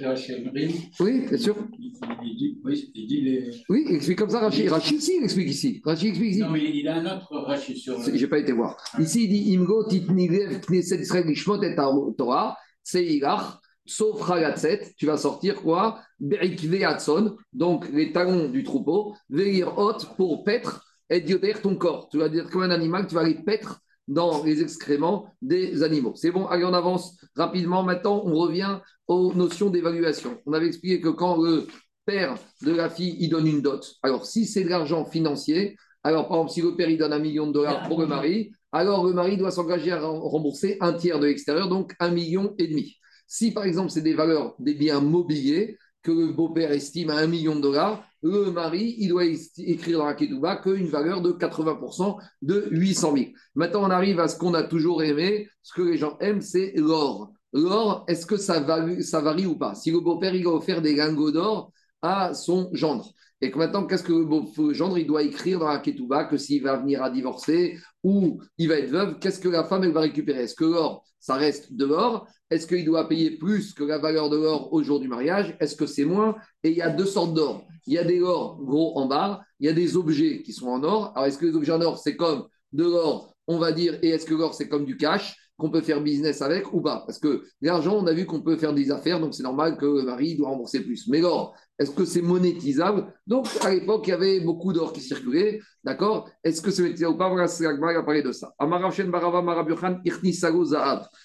Oui, 1.00 1.26
bien 1.28 1.38
sûr. 1.38 1.56
il, 1.78 1.92
il 2.22 2.36
dit, 2.36 2.60
oui, 2.64 2.90
il 2.94 3.06
dit 3.06 3.20
les. 3.20 3.50
Oui, 3.68 3.84
il 3.88 3.96
explique 3.96 4.18
comme 4.18 4.30
ça 4.30 4.40
Rashi. 4.40 4.68
Rashi 4.68 4.96
ici, 4.96 5.12
il 5.18 5.24
explique 5.24 5.48
ici. 5.48 5.82
Rashi 5.84 6.08
explique 6.08 6.30
ici. 6.32 6.40
Non, 6.40 6.50
mais 6.50 6.62
il 6.64 6.88
a 6.88 6.96
un 6.96 7.04
autre 7.16 7.28
Rachel 7.30 7.76
sur. 7.76 8.00
C'est- 8.00 8.16
J'ai 8.16 8.26
pas 8.28 8.38
été 8.38 8.52
voir. 8.52 8.76
Ici, 8.98 9.24
il 9.24 9.28
dit 9.28 9.52
Imgo 9.54 9.84
titnilev 9.86 10.60
knesset 10.60 11.00
Israël 11.00 11.26
lishmot 11.26 11.62
et 11.62 11.74
Torah, 11.76 12.56
seigach, 12.82 13.58
sauf 13.84 14.26
Chalatzet, 14.26 14.94
tu 14.96 15.04
vas 15.06 15.18
sortir 15.18 15.56
quoi? 15.56 16.00
Berikve 16.18 16.82
Hatson, 16.84 17.36
donc 17.52 17.86
les 17.92 18.12
talons 18.12 18.48
du 18.48 18.62
troupeau, 18.64 19.14
Velir 19.28 19.76
hot 19.76 19.98
pour 20.16 20.42
paître 20.44 20.82
et 21.10 21.20
dioter 21.20 21.54
ton 21.54 21.76
corps. 21.76 22.08
Tu 22.10 22.18
vas 22.18 22.28
dire 22.28 22.48
comme 22.50 22.62
un 22.62 22.70
animal, 22.70 23.06
tu 23.06 23.14
vas 23.14 23.24
les 23.24 23.34
paître 23.34 23.80
dans 24.06 24.44
les 24.44 24.62
excréments 24.62 25.26
des 25.40 25.82
animaux. 25.82 26.12
C'est 26.14 26.30
bon, 26.30 26.46
allez, 26.46 26.64
on 26.64 26.74
avance 26.74 27.16
rapidement. 27.36 27.82
Maintenant, 27.82 28.22
on 28.24 28.34
revient 28.34 28.78
aux 29.06 29.32
notions 29.32 29.70
d'évaluation. 29.70 30.38
On 30.46 30.52
avait 30.52 30.66
expliqué 30.66 31.00
que 31.00 31.08
quand 31.08 31.36
le 31.42 31.66
père 32.04 32.36
de 32.62 32.72
la 32.72 32.90
fille, 32.90 33.16
il 33.18 33.30
donne 33.30 33.46
une 33.46 33.62
dot, 33.62 33.96
alors 34.02 34.26
si 34.26 34.44
c'est 34.44 34.62
de 34.62 34.68
l'argent 34.68 35.06
financier, 35.06 35.76
alors, 36.06 36.28
par 36.28 36.36
exemple, 36.36 36.52
si 36.52 36.60
le 36.60 36.76
père 36.76 36.90
il 36.90 36.98
donne 36.98 37.14
un 37.14 37.18
million 37.18 37.46
de 37.46 37.52
dollars 37.52 37.88
pour 37.88 37.98
le 37.98 38.06
mari, 38.06 38.52
alors 38.72 39.06
le 39.06 39.14
mari 39.14 39.38
doit 39.38 39.50
s'engager 39.50 39.90
à 39.90 40.00
rem- 40.00 40.20
rembourser 40.20 40.76
un 40.82 40.92
tiers 40.92 41.18
de 41.18 41.26
l'extérieur, 41.26 41.68
donc 41.68 41.94
un 41.98 42.10
million 42.10 42.54
et 42.58 42.68
demi. 42.68 42.98
Si, 43.26 43.52
par 43.52 43.64
exemple, 43.64 43.90
c'est 43.90 44.02
des 44.02 44.12
valeurs, 44.12 44.54
des 44.58 44.74
biens 44.74 45.00
mobiliers 45.00 45.78
que 46.04 46.12
le 46.12 46.32
beau-père 46.32 46.70
estime 46.70 47.10
à 47.10 47.16
un 47.16 47.26
million 47.26 47.56
de 47.56 47.62
dollars, 47.62 48.06
le 48.22 48.50
mari, 48.50 48.94
il 48.98 49.08
doit 49.08 49.24
écrire 49.24 49.98
dans 49.98 50.06
la 50.06 50.14
Ketouba 50.14 50.56
qu'une 50.56 50.86
valeur 50.86 51.20
de 51.20 51.32
80% 51.32 52.16
de 52.42 52.68
800 52.70 53.16
000. 53.16 53.26
Maintenant, 53.54 53.84
on 53.84 53.90
arrive 53.90 54.20
à 54.20 54.28
ce 54.28 54.38
qu'on 54.38 54.54
a 54.54 54.62
toujours 54.62 55.02
aimé, 55.02 55.48
ce 55.62 55.72
que 55.74 55.82
les 55.82 55.96
gens 55.96 56.16
aiment, 56.20 56.42
c'est 56.42 56.72
l'or. 56.76 57.32
L'or, 57.52 58.04
est-ce 58.06 58.26
que 58.26 58.36
ça 58.36 58.60
varie, 58.60 59.02
ça 59.02 59.20
varie 59.20 59.46
ou 59.46 59.56
pas? 59.56 59.74
Si 59.74 59.90
le 59.90 60.00
beau-père, 60.00 60.34
il 60.34 60.46
a 60.46 60.50
offert 60.50 60.82
des 60.82 60.94
lingots 60.94 61.32
d'or 61.32 61.72
à 62.02 62.34
son 62.34 62.68
gendre, 62.72 63.12
et 63.44 63.50
que 63.50 63.58
maintenant, 63.58 63.84
qu'est-ce 63.84 64.02
que 64.02 64.12
le 64.12 64.72
gendre, 64.72 64.98
doit 65.04 65.22
écrire 65.22 65.58
dans 65.58 65.68
la 65.68 65.78
Ketouba 65.78 66.24
que 66.24 66.38
s'il 66.38 66.62
va 66.62 66.76
venir 66.76 67.02
à 67.02 67.10
divorcer 67.10 67.76
ou 68.02 68.40
il 68.56 68.68
va 68.68 68.76
être 68.76 68.88
veuve, 68.88 69.18
qu'est-ce 69.18 69.38
que 69.38 69.50
la 69.50 69.64
femme, 69.64 69.86
va 69.90 70.00
récupérer? 70.00 70.44
Est-ce 70.44 70.54
que 70.54 70.64
l'or, 70.64 71.04
ça 71.20 71.34
reste 71.34 71.74
de 71.74 71.84
l'or 71.84 72.26
Est-ce 72.48 72.66
qu'il 72.66 72.86
doit 72.86 73.06
payer 73.06 73.36
plus 73.36 73.74
que 73.74 73.84
la 73.84 73.98
valeur 73.98 74.30
de 74.30 74.38
l'or 74.38 74.72
au 74.72 74.82
jour 74.82 74.98
du 74.98 75.08
mariage? 75.08 75.56
Est-ce 75.60 75.76
que 75.76 75.84
c'est 75.84 76.06
moins? 76.06 76.36
Et 76.62 76.70
il 76.70 76.76
y 76.76 76.82
a 76.82 76.88
deux 76.88 77.04
sortes 77.04 77.34
d'or. 77.34 77.66
Il 77.86 77.92
y 77.92 77.98
a 77.98 78.04
des 78.04 78.22
or 78.22 78.62
gros 78.64 78.98
en 78.98 79.06
bas, 79.06 79.42
il 79.60 79.66
y 79.66 79.68
a 79.68 79.74
des 79.74 79.94
objets 79.94 80.42
qui 80.42 80.54
sont 80.54 80.68
en 80.68 80.82
or. 80.82 81.12
Alors, 81.14 81.26
est-ce 81.26 81.36
que 81.36 81.44
les 81.44 81.54
objets 81.54 81.72
en 81.72 81.82
or, 81.82 81.98
c'est 81.98 82.16
comme 82.16 82.46
de 82.72 82.84
l'or, 82.84 83.34
on 83.46 83.58
va 83.58 83.72
dire, 83.72 83.98
et 84.00 84.08
est-ce 84.08 84.24
que 84.24 84.34
l'or, 84.34 84.54
c'est 84.54 84.70
comme 84.70 84.86
du 84.86 84.96
cash? 84.96 85.36
Qu'on 85.56 85.70
peut 85.70 85.80
faire 85.80 86.00
business 86.00 86.42
avec 86.42 86.72
ou 86.72 86.80
pas 86.80 87.04
Parce 87.06 87.18
que 87.18 87.44
l'argent, 87.60 87.96
on 87.96 88.06
a 88.06 88.12
vu 88.12 88.26
qu'on 88.26 88.42
peut 88.42 88.56
faire 88.56 88.74
des 88.74 88.90
affaires, 88.90 89.20
donc 89.20 89.34
c'est 89.34 89.42
normal 89.42 89.76
que 89.76 89.86
le 89.86 90.02
mari 90.02 90.36
doit 90.36 90.48
rembourser 90.48 90.80
plus. 90.80 91.06
Mais 91.08 91.20
l'or, 91.20 91.54
est-ce 91.78 91.92
que 91.92 92.04
c'est 92.04 92.22
monétisable? 92.22 93.12
Donc, 93.26 93.46
à 93.62 93.72
l'époque, 93.72 94.06
il 94.06 94.10
y 94.10 94.14
avait 94.14 94.40
beaucoup 94.40 94.72
d'or 94.72 94.92
qui 94.92 95.00
circulait, 95.00 95.60
d'accord? 95.84 96.28
Est-ce 96.42 96.60
que 96.60 96.70
c'est 96.70 96.82
monétisable 96.82 97.14
ou 97.14 97.18
pas? 97.18 97.28
Voilà, 97.28 97.46
c'est 97.46 97.66
a 97.66 98.02
parlé 98.02 98.22
de 98.22 98.32
ça. 98.32 98.52
Barava. 98.58 99.40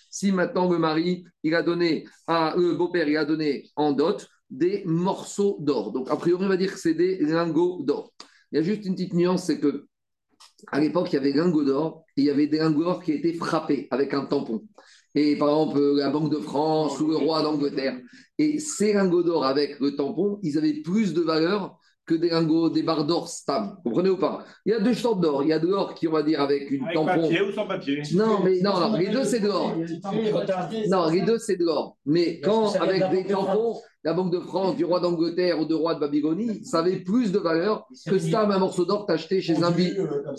Si 0.10 0.32
maintenant 0.32 0.72
le 0.72 0.78
mari, 0.78 1.24
il 1.44 1.56
a 1.56 1.64
donné, 1.64 2.06
à, 2.28 2.54
le 2.58 2.76
beau-père, 2.76 3.08
il 3.08 3.18
a 3.18 3.26
donné 3.26 3.70
en 3.76 3.94
dot 3.94 4.28
des 4.50 4.84
morceaux 4.86 5.58
d'or. 5.60 5.92
Donc, 5.92 6.10
a 6.10 6.16
priori, 6.16 6.46
on 6.46 6.50
va 6.50 6.58
dire 6.58 6.74
que 6.74 6.80
c'est 6.80 6.94
des 6.94 7.20
lingots 7.20 7.84
d'or. 7.84 8.12
Il 8.52 8.58
y 8.58 8.60
a 8.60 8.64
juste 8.64 8.86
une 8.86 8.96
petite 8.96 9.14
nuance, 9.14 9.46
c'est 9.46 9.60
que 9.60 9.86
à 10.68 10.80
l'époque, 10.80 11.10
il 11.12 11.16
y 11.16 11.20
avait 11.20 11.32
lingots 11.32 11.64
d'or 11.64 12.06
il 12.20 12.26
y 12.26 12.30
avait 12.30 12.48
des 12.48 12.58
lingots 12.58 12.84
d'or 12.84 13.02
qui 13.02 13.14
étaient 13.14 13.34
frappés 13.34 13.88
avec 13.92 14.14
un 14.14 14.26
tampon. 14.26 14.64
Et 15.16 15.38
par 15.38 15.50
exemple, 15.50 15.80
la 15.96 16.10
Banque 16.10 16.32
de 16.32 16.40
France 16.40 17.00
ou 17.00 17.08
le 17.08 17.16
roi 17.16 17.42
d'Angleterre. 17.42 17.98
Et 18.38 18.60
ces 18.60 18.94
lingots 18.94 19.24
d'or 19.24 19.46
avec 19.46 19.80
le 19.80 19.96
tampon, 19.96 20.40
ils 20.44 20.58
avaient 20.58 20.82
plus 20.82 21.14
de 21.14 21.22
valeur 21.22 21.79
que 22.10 22.16
des 22.16 22.30
lingots, 22.30 22.72
des 22.72 22.82
barres 22.82 23.06
d'or 23.06 23.28
stables. 23.30 23.70
Vous 23.78 23.92
comprenez 23.92 24.10
ou 24.10 24.18
pas? 24.18 24.44
Il 24.66 24.72
y 24.72 24.74
a 24.74 24.80
deux 24.80 24.96
sortes 24.96 25.22
d'or. 25.22 25.44
Il 25.44 25.50
y 25.50 25.54
a 25.54 25.60
de 25.60 25.68
l'or 25.68 25.94
qui, 25.94 26.08
on 26.08 26.12
va 26.12 26.24
dire, 26.24 26.42
avec 26.42 26.72
une 26.72 26.84
Avec 26.84 26.96
tampon. 26.96 27.22
papier 27.22 27.42
ou 27.42 27.52
sans 27.52 27.68
papier? 27.68 28.02
Non, 28.16 28.40
mais 28.44 28.60
non, 28.62 28.80
non, 28.80 28.98
les 28.98 29.10
deux, 29.10 29.24
c'est 29.24 29.40
de 29.40 29.48
l'or. 29.48 29.76
Non, 30.90 31.10
les 31.10 31.22
deux, 31.22 31.38
c'est 31.38 31.56
de 31.56 31.66
l'or. 31.66 31.98
Mais 32.08 32.40
quand, 32.42 32.74
avec 32.76 33.10
des 33.12 33.26
tampons, 33.26 33.76
la 34.04 34.14
Banque 34.14 34.32
de 34.32 34.40
France, 34.40 34.76
du 34.76 34.86
roi 34.86 35.00
d'Angleterre 35.02 35.60
ou 35.60 35.66
du 35.66 35.74
roi 35.76 35.94
de 35.94 36.00
Babylonie, 36.00 36.64
ça 36.66 36.80
avait 36.80 37.00
plus 37.02 37.32
de 37.32 37.38
valeur 37.38 37.86
que 38.08 38.18
stam 38.18 38.50
un 38.50 38.58
morceau 38.58 38.86
d'or 38.86 39.06
que 39.06 39.12
acheté 39.12 39.40
chez 39.42 39.62
un, 39.62 39.72
bi- 39.72 39.94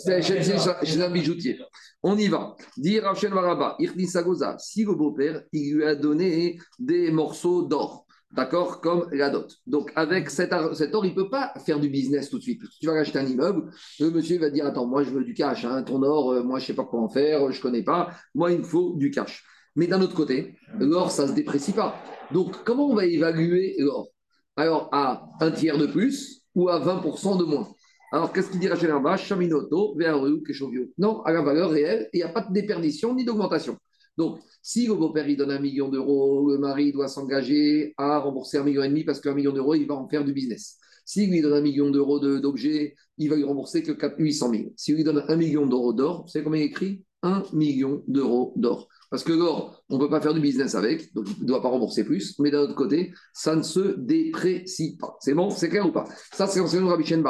chez, 0.05 0.21
chez- 0.21 0.43
chez- 0.43 0.57
chez 0.83 1.01
un 1.01 1.09
bijoutier. 1.09 1.57
On 2.03 2.17
y 2.17 2.27
va. 2.27 2.55
Dit 2.75 2.99
Rachel 2.99 3.31
Maraba, 3.33 3.75
Irni 3.79 4.07
Sagoza, 4.07 4.57
si 4.59 4.83
le 4.83 4.93
beau-père, 4.95 5.43
il 5.53 5.75
lui 5.75 5.85
a 5.85 5.95
donné 5.95 6.57
des 6.79 7.11
morceaux 7.11 7.61
d'or. 7.63 8.05
D'accord 8.33 8.79
Comme 8.79 9.07
la 9.11 9.29
dot. 9.29 9.51
Donc, 9.67 9.91
avec 9.95 10.29
cet, 10.29 10.53
ar- 10.53 10.73
cet 10.75 10.95
or, 10.95 11.05
il 11.05 11.09
ne 11.11 11.15
peut 11.15 11.29
pas 11.29 11.53
faire 11.65 11.79
du 11.79 11.89
business 11.89 12.29
tout 12.29 12.37
de 12.37 12.43
suite. 12.43 12.61
Tu 12.79 12.87
vas 12.87 12.93
acheter 12.93 13.19
un 13.19 13.25
immeuble, 13.25 13.69
le 13.99 14.09
monsieur 14.09 14.39
va 14.39 14.49
dire 14.49 14.65
Attends, 14.65 14.85
moi, 14.87 15.03
je 15.03 15.09
veux 15.09 15.23
du 15.25 15.33
cash. 15.33 15.65
hein. 15.65 15.83
Ton 15.83 16.01
or, 16.03 16.31
euh, 16.31 16.43
moi, 16.43 16.57
je 16.59 16.63
ne 16.63 16.67
sais 16.67 16.73
pas 16.73 16.85
quoi 16.85 17.01
en 17.01 17.09
faire, 17.09 17.51
je 17.51 17.57
ne 17.57 17.61
connais 17.61 17.83
pas. 17.83 18.11
Moi, 18.33 18.53
il 18.53 18.59
me 18.59 18.63
faut 18.63 18.95
du 18.95 19.11
cash. 19.11 19.43
Mais 19.75 19.87
d'un 19.87 20.01
autre 20.01 20.15
côté, 20.15 20.55
l'or, 20.79 21.11
ça 21.11 21.23
ne 21.23 21.29
se 21.29 21.33
déprécie 21.33 21.73
pas. 21.73 21.95
Donc, 22.31 22.63
comment 22.63 22.87
on 22.87 22.95
va 22.95 23.05
évaluer 23.05 23.75
l'or? 23.79 24.07
Alors, 24.55 24.87
à 24.93 25.25
un 25.41 25.51
tiers 25.51 25.77
de 25.77 25.85
plus 25.87 26.43
ou 26.55 26.69
à 26.69 26.79
20% 26.79 27.37
de 27.37 27.43
moins? 27.43 27.67
Alors, 28.13 28.31
qu'est-ce 28.31 28.49
qu'il 28.49 28.59
dit 28.59 28.67
Rachel 28.69 28.89
Herba 28.89 29.15
Chaminoto, 29.17 29.95
Véaru, 29.97 30.41
Keshovio. 30.43 30.83
Non, 30.97 31.21
à 31.23 31.31
la 31.33 31.41
valeur 31.41 31.69
réelle, 31.71 32.09
il 32.13 32.17
n'y 32.17 32.23
a 32.23 32.29
pas 32.29 32.41
de 32.41 32.51
déperdition 32.53 33.13
ni 33.15 33.23
d'augmentation. 33.25 33.77
Donc, 34.17 34.39
si 34.61 34.87
le 34.87 34.93
beau-père 34.95 35.25
donne 35.37 35.51
un 35.51 35.59
million 35.59 35.89
d'euros, 35.89 36.49
le 36.51 36.57
mari 36.57 36.91
doit 36.91 37.07
s'engager 37.07 37.93
à 37.97 38.19
rembourser 38.19 38.57
un 38.57 38.63
million 38.63 38.83
et 38.83 38.89
demi 38.89 39.03
parce 39.03 39.19
qu'un 39.19 39.33
million 39.33 39.53
d'euros, 39.53 39.75
il 39.75 39.87
va 39.87 39.95
en 39.95 40.07
faire 40.07 40.25
du 40.25 40.33
business. 40.33 40.77
S'il 41.05 41.29
lui 41.31 41.41
donne 41.41 41.53
un 41.53 41.61
million 41.61 41.89
d'euros 41.89 42.19
de- 42.19 42.37
d'objets, 42.37 42.95
il 43.17 43.29
va 43.29 43.35
lui 43.35 43.43
rembourser 43.43 43.83
que 43.83 43.91
4 43.91 44.15
800 44.19 44.51
000. 44.51 44.63
S'il 44.77 44.95
lui 44.95 45.03
donne 45.03 45.23
un 45.27 45.35
million 45.35 45.65
d'euros 45.65 45.93
d'or, 45.93 46.23
vous 46.23 46.27
savez 46.27 46.43
combien 46.45 46.61
il 46.61 46.65
écrit? 46.65 47.03
Un 47.23 47.43
million 47.53 48.03
d'euros 48.07 48.53
d'or. 48.55 48.87
Parce 49.09 49.23
que 49.23 49.33
l'or, 49.33 49.83
on 49.89 49.97
ne 49.97 49.99
peut 49.99 50.09
pas 50.09 50.21
faire 50.21 50.33
du 50.33 50.39
business 50.39 50.73
avec, 50.73 51.13
donc 51.13 51.27
il 51.37 51.43
ne 51.43 51.47
doit 51.47 51.61
pas 51.61 51.69
rembourser 51.69 52.03
plus. 52.03 52.37
Mais 52.39 52.49
d'un 52.49 52.61
autre 52.61 52.75
côté, 52.75 53.13
ça 53.33 53.55
ne 53.55 53.61
se 53.61 53.95
déprécie 53.97 54.97
pas. 54.97 55.17
C'est 55.19 55.33
bon? 55.33 55.49
C'est 55.49 55.69
clair 55.69 55.85
ou 55.85 55.91
pas? 55.91 56.05
Ça, 56.33 56.47
c'est 56.47 56.59
l'enseignement 56.59 56.87
de 56.87 56.91
Rabbi 56.93 57.05
Shen 57.05 57.21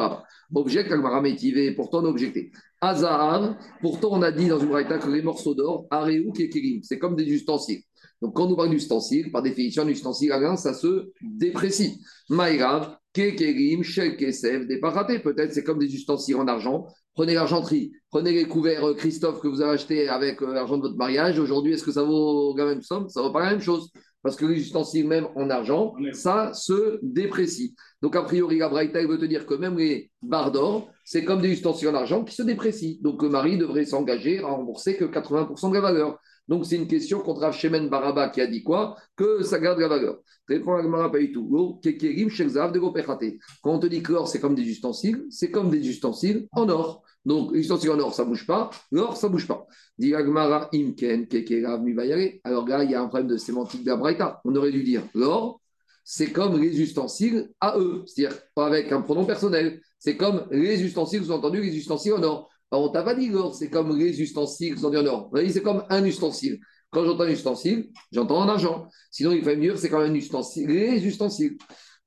Baraba. 0.52 0.62
Object, 0.62 0.92
Agmara 0.92 1.22
Métivé, 1.22 1.74
pourtant 1.74 2.02
on 2.04 2.06
a 2.06 2.10
objecté. 2.10 2.52
Azahar, 2.82 3.58
pourtant 3.82 4.10
on 4.12 4.22
a 4.22 4.32
dit 4.32 4.48
dans 4.48 4.60
une 4.60 4.70
braïta 4.70 4.98
que 4.98 5.10
les 5.10 5.22
morceaux 5.22 5.56
d'or, 5.56 5.86
Aréou, 5.90 6.32
Kekerim, 6.32 6.82
c'est 6.84 7.00
comme 7.00 7.16
des 7.16 7.26
ustensiles. 7.26 7.82
Donc 8.22 8.36
quand 8.36 8.48
on 8.48 8.56
parle 8.56 8.70
d'ustensiles, 8.70 9.32
par 9.32 9.42
définition, 9.42 9.84
un 9.84 9.88
ustensile 9.88 10.32
à 10.32 10.40
grain, 10.40 10.56
ça 10.56 10.74
se 10.74 11.12
déprécie. 11.22 12.02
Maïrav, 12.30 12.98
Kekerim, 13.14 13.84
Shel 13.84 14.16
Kesef, 14.16 14.68
des 14.68 14.80
peut-être 14.80 15.54
c'est 15.54 15.64
comme 15.64 15.80
des 15.80 15.94
ustensiles 15.94 16.36
en 16.36 16.48
argent. 16.48 16.86
Prenez 17.14 17.34
l'argenterie, 17.34 17.92
prenez 18.10 18.32
les 18.32 18.46
couverts 18.46 18.88
euh, 18.88 18.94
Christophe 18.94 19.42
que 19.42 19.48
vous 19.50 19.62
avez 19.62 19.74
achetés 19.74 20.08
avec 20.08 20.42
euh, 20.42 20.54
l'argent 20.54 20.78
de 20.78 20.84
votre 20.84 20.96
mariage. 20.96 21.40
Aujourd'hui, 21.40 21.74
est-ce 21.74 21.84
que 21.84 21.92
ça 21.92 22.04
vaut 22.04 22.56
la 22.56 22.66
même 22.66 22.82
somme? 22.82 23.10
Ça 23.10 23.20
ne 23.20 23.26
vaut 23.26 23.34
pas 23.34 23.44
la 23.44 23.52
même 23.52 23.60
chose. 23.60 23.92
Parce 24.24 24.36
que 24.36 24.46
les 24.46 24.60
ustensiles, 24.60 25.08
même 25.08 25.28
en 25.36 25.50
argent, 25.50 25.96
ça 26.14 26.54
se 26.54 27.00
déprécie. 27.02 27.76
Donc, 28.02 28.16
a 28.16 28.22
priori, 28.22 28.60
la 28.60 28.70
Braïta 28.70 29.06
veut 29.06 29.18
te 29.18 29.26
dire 29.26 29.46
que 29.46 29.56
même 29.56 29.78
les 29.78 30.12
barres 30.22 30.52
d'or, 30.52 30.90
c'est 31.04 31.26
comme 31.26 31.42
des 31.42 31.50
ustensiles 31.50 31.90
en 31.90 31.96
argent 31.96 32.24
qui 32.24 32.36
se 32.36 32.44
déprécient. 32.44 32.98
Donc, 33.02 33.24
le 33.24 33.30
mari 33.30 33.58
devrait 33.58 33.86
s'engager 33.86 34.40
à 34.40 34.48
rembourser 34.48 34.96
que 34.96 35.06
80% 35.06 35.70
de 35.70 35.74
la 35.76 35.82
valeur. 35.82 36.20
Donc, 36.48 36.66
c'est 36.66 36.76
une 36.76 36.88
question 36.88 37.20
contre 37.20 37.52
Shemen 37.52 37.90
Baraba 37.90 38.30
qui 38.30 38.42
a 38.42 38.48
dit 38.48 38.64
quoi? 38.64 38.96
Que 39.16 39.42
ça 39.44 39.60
garde 39.60 39.80
la 39.80 39.88
valeur. 39.88 40.20
Répond 40.48 40.76
Agmara 40.76 41.12
pas 41.12 41.20
du 41.20 41.32
tout. 41.32 41.48
Lo, 41.50 41.80
kekerim, 41.82 42.30
shelzav, 42.30 42.72
de 42.72 42.80
gopechate. 42.80 43.38
Quand 43.62 43.76
on 43.76 43.80
te 43.80 43.88
dit 43.88 44.04
que 44.04 44.12
l'or, 44.12 44.28
c'est 44.28 44.40
comme 44.40 44.56
des 44.56 44.70
ustensiles, 44.70 45.26
c'est 45.30 45.50
comme 45.50 45.70
des 45.70 45.88
ustensiles 45.88 46.48
en 46.52 46.68
or. 46.70 47.04
Donc, 47.26 47.54
les 47.54 47.60
ustensiles 47.60 47.92
en 47.92 48.00
or, 48.00 48.14
ça 48.14 48.24
ne 48.24 48.30
bouge 48.30 48.48
pas. 48.48 48.72
L'or, 48.92 49.16
ça 49.16 49.28
ne 49.28 49.34
bouge 49.34 49.48
pas. 49.48 49.68
Dit. 49.98 50.14
Alors 50.16 50.28
là, 52.68 52.84
il 52.84 52.92
y 52.92 52.96
a 52.96 53.02
un 53.02 53.08
problème 53.08 53.28
de 53.28 53.38
sémantique 53.38 53.84
de 53.84 53.90
la 53.90 53.98
Braïta. 53.98 54.42
On 54.44 54.56
aurait 54.56 54.72
dû 54.72 54.84
dire 54.84 55.04
l'or, 55.14 55.62
c'est 56.04 56.32
comme 56.32 56.60
les 56.60 56.82
ustensiles 56.82 57.50
à 57.60 57.78
eux, 57.78 58.04
c'est-à-dire 58.08 58.38
pas 58.56 58.66
avec 58.66 58.92
un 58.92 59.02
pronom 59.02 59.26
personnel. 59.26 59.82
C'est 60.00 60.18
comme 60.18 60.48
les 60.50 60.82
ustensiles, 60.84 61.22
vous 61.22 61.32
entendu, 61.32 61.62
les 61.62 61.78
ustensiles 61.78 62.14
en 62.14 62.24
or. 62.24 62.50
Alors, 62.72 62.86
on 62.86 62.90
t'a 62.90 63.04
pas 63.04 63.14
dit 63.14 63.30
l'or, 63.30 63.54
c'est 63.54 63.70
comme 63.70 63.96
les 63.98 64.20
ustensiles, 64.20 64.74
vous 64.76 64.86
en 64.86 65.06
or. 65.06 65.30
On 65.32 65.36
a 65.38 65.44
dit 65.44 65.52
c'est 65.52 65.62
comme 65.62 65.84
un 65.90 66.04
ustensile. 66.04 66.60
Quand 66.90 67.06
j'entends 67.06 67.24
un 67.24 67.30
ustensile, 67.30 67.90
j'entends 68.12 68.40
en 68.40 68.50
argent. 68.50 68.88
Sinon, 69.12 69.32
il 69.32 69.44
fallait 69.44 69.58
me 69.58 69.62
dire 69.62 69.78
c'est 69.78 69.90
comme 69.90 70.02
un 70.02 70.14
ustensile, 70.14 70.68
les 70.68 71.06
ustensiles. 71.06 71.58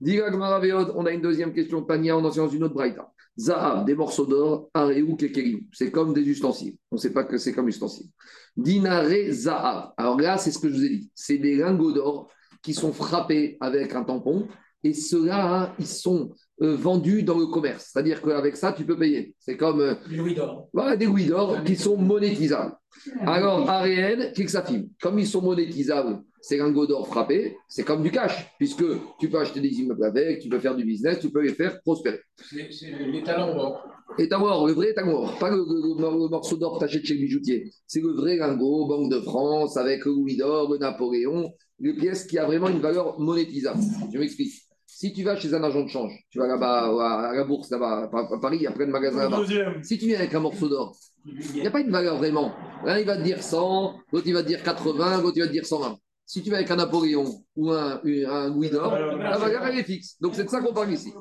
Veod, 0.01 0.93
on 0.97 1.07
a 1.07 1.13
une 1.13 1.23
deuxième 1.23 1.53
question. 1.53 1.83
Tania, 1.83 2.17
on 2.17 2.25
enseigne 2.25 2.45
dans 2.45 2.51
une 2.51 2.65
autre 2.65 2.75
braïta. 2.75 3.14
Zahab, 3.39 3.87
des 3.87 3.95
morceaux 3.95 4.27
d'or, 4.27 4.71
Areou, 4.75 5.17
Kekerim. 5.17 5.61
C'est 5.73 5.91
comme 5.91 6.15
des 6.15 6.23
ustensiles. 6.23 6.77
On 6.91 6.97
ne 6.97 7.01
sait 7.01 7.13
pas 7.13 7.25
que 7.25 7.39
c'est 7.39 7.53
comme 7.53 7.69
ustensiles. 7.69 8.09
Dinare 8.57 9.31
Zahab. 9.31 9.93
Alors 9.97 10.21
là, 10.21 10.39
c'est 10.39 10.51
ce 10.51 10.59
que 10.59 10.69
je 10.69 10.75
vous 10.75 10.85
ai 10.85 10.89
dit. 10.91 11.11
C'est 11.15 11.39
des 11.39 11.57
lingots 11.57 11.93
d'or 11.93 12.31
qui 12.63 12.75
sont 12.75 12.93
frappés 12.93 13.57
avec 13.61 13.95
un 13.95 14.05
tampon. 14.05 14.49
Et 14.83 14.93
ceux-là, 14.93 15.63
hein, 15.63 15.73
ils 15.79 15.87
sont 15.87 16.31
euh, 16.63 16.77
vendus 16.77 17.23
dans 17.23 17.39
le 17.39 17.47
commerce. 17.47 17.91
C'est-à-dire 17.91 18.23
qu'avec 18.23 18.57
ça, 18.57 18.73
tu 18.73 18.85
peux 18.85 18.99
payer. 18.99 19.35
C'est 19.39 19.57
comme 19.57 19.81
euh, 19.81 19.95
louis 20.11 20.35
d'or. 20.35 20.69
voilà, 20.73 20.97
des 20.97 21.07
louis 21.07 21.27
d'or 21.27 21.65
qui 21.65 21.75
sont 21.75 21.97
monétisables. 21.97 22.77
Alors, 23.21 23.69
Ariel, 23.69 24.33
Kixafim, 24.33 24.85
comme 25.01 25.19
ils 25.19 25.27
sont 25.27 25.43
monétisables, 25.43 26.23
ces 26.47 26.59
lingots 26.59 26.87
d'or 26.87 27.07
frappés, 27.09 27.57
c'est 27.69 27.85
comme 27.85 28.03
du 28.03 28.11
cash, 28.11 28.37
puisque 28.59 28.85
tu 29.19 29.31
peux 29.31 29.39
acheter 29.39 29.61
des 29.61 29.73
immeubles 29.81 30.05
avec, 30.05 30.41
tu 30.41 30.51
peux 30.51 30.59
faire 30.59 30.77
du 30.77 30.85
business, 30.85 31.19
tu 31.19 31.31
peux 31.31 31.41
les 31.41 31.55
faire 31.55 31.81
prospérer. 31.81 32.21
C'est 32.51 32.71
c'est 32.71 32.93
talons 33.25 33.57
or. 33.59 33.89
Et 34.19 34.29
or, 34.31 34.67
le 34.67 34.75
vrai 34.75 34.95
or, 34.99 35.39
pas 35.39 35.49
le, 35.51 35.57
le- 35.57 36.23
le 36.25 36.29
morceau 36.29 36.57
d'or 36.59 36.75
que 36.75 36.81
tu 36.81 36.85
achètes 36.85 37.07
chez 37.07 37.15
le 37.15 37.21
bijoutier. 37.21 37.71
C'est 37.87 38.03
le 38.03 38.13
vrai 38.13 38.37
lingot, 38.37 38.87
Banque 38.87 39.11
de 39.11 39.21
France, 39.21 39.79
avec 39.79 40.05
le 40.05 40.13
louis 40.13 40.37
d'or, 40.37 40.71
le 40.71 40.77
Napoléon, 40.77 41.51
les 41.81 41.95
pièces 41.95 42.27
qui 42.27 42.37
a 42.39 42.45
vraiment 42.45 42.69
une 42.69 42.81
valeur 42.81 43.19
monétisable. 43.19 43.81
Je 44.13 44.19
m'explique. 44.19 44.53
Si 44.87 45.13
tu 45.15 45.25
vas 45.25 45.37
chez 45.37 45.53
un 45.55 45.65
agent 45.65 45.83
de 45.85 45.89
change, 45.89 46.13
tu 46.31 46.39
vas 46.39 46.47
là-bas 46.47 47.31
à 47.31 47.35
la 47.35 47.45
bourse, 47.45 47.71
là-bas, 47.71 48.11
à 48.13 48.39
Paris, 48.39 48.59
il 48.61 48.63
y 48.65 48.67
a 48.67 48.71
plein 48.73 48.87
de 48.87 48.93
magasins 48.93 49.23
là-bas. 49.31 49.39
Si 49.83 49.97
tu 49.99 50.07
viens 50.07 50.19
avec 50.19 50.35
un 50.35 50.41
morceau 50.41 50.69
d'or, 50.69 50.95
il 51.27 51.63
n'y 51.63 51.67
a 51.67 51.71
pas 51.71 51.81
une 51.81 51.91
valeur 51.91 52.17
vraiment. 52.19 52.53
L'un, 52.85 52.99
il 52.99 53.07
va 53.07 53.17
te 53.17 53.23
dire 53.23 53.43
100, 53.43 53.95
l'autre, 54.13 54.27
il 54.27 54.35
va 54.35 54.43
te 54.43 54.49
dire 54.49 54.63
80, 54.63 55.23
l'autre, 55.23 55.37
il 55.37 55.41
va 55.41 55.47
te 55.49 55.53
dire 55.53 55.67
120. 55.67 55.99
Si 56.27 56.43
tu 56.43 56.51
vas 56.51 56.57
avec 56.57 56.71
un 56.71 56.77
Napoléon 56.77 57.27
ou 57.55 57.71
un, 57.71 58.01
un 58.03 58.49
Louis 58.49 58.71
d'or, 58.71 58.93
la 59.19 59.37
valeur, 59.39 59.67
elle 59.67 59.79
est 59.79 59.85
fixe. 59.85 60.17
Donc, 60.21 60.35
c'est 60.35 60.45
de 60.45 60.49
ça 60.49 60.61
qu'on 60.61 60.73
parle 60.73 60.93
ici. 60.93 61.13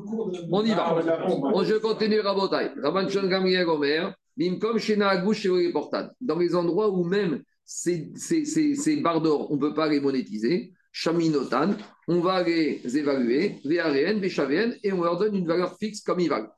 On 0.50 0.64
y 0.64 0.70
va. 0.70 0.96
On- 1.28 1.64
je 1.64 1.76
continue 1.76 2.20
Rabotai. 2.22 2.72
Rabban 2.82 3.10
Shon 3.10 3.28
Gamriel 3.28 3.68
Omer, 3.68 4.14
Bimkom 4.38 4.78
Shena 4.80 5.10
Agouche 5.10 5.42
chez 5.42 5.72
Portad. 5.74 6.12
Dans 6.22 6.38
les 6.40 6.56
endroits 6.56 6.90
où 6.90 7.04
même 7.04 7.44
ces, 7.66 8.12
ces, 8.16 8.46
ces, 8.46 8.76
ces 8.76 8.98
barres 9.02 9.22
d'or, 9.22 9.52
on 9.52 9.56
ne 9.56 9.60
peut 9.60 9.74
pas 9.74 9.90
les 9.90 10.00
monétiser, 10.00 10.72
Chaminotan, 10.92 11.72
on 12.08 12.20
va 12.20 12.44
les 12.44 12.82
évaluer, 12.98 13.60
VRN, 13.66 14.20
VCHVN, 14.22 14.76
et 14.84 14.94
on 14.94 15.02
leur 15.04 15.18
donne 15.18 15.36
une 15.36 15.48
valeur 15.48 15.76
fixe 15.78 16.02
comme 16.02 16.20
ils 16.22 16.30
valent. 16.30 16.50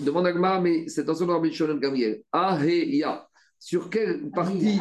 Demande 0.00 0.26
à 0.26 0.32
Gmar, 0.32 0.62
mais 0.62 0.88
c'est 0.88 1.02
attention 1.02 1.26
de 1.26 1.32
Rabban 1.32 1.50
Shon 1.52 1.74
Gamriel. 1.76 2.22
Aheya. 2.32 3.26
Sur 3.58 3.90
quelle 3.90 4.30
partie 4.30 4.78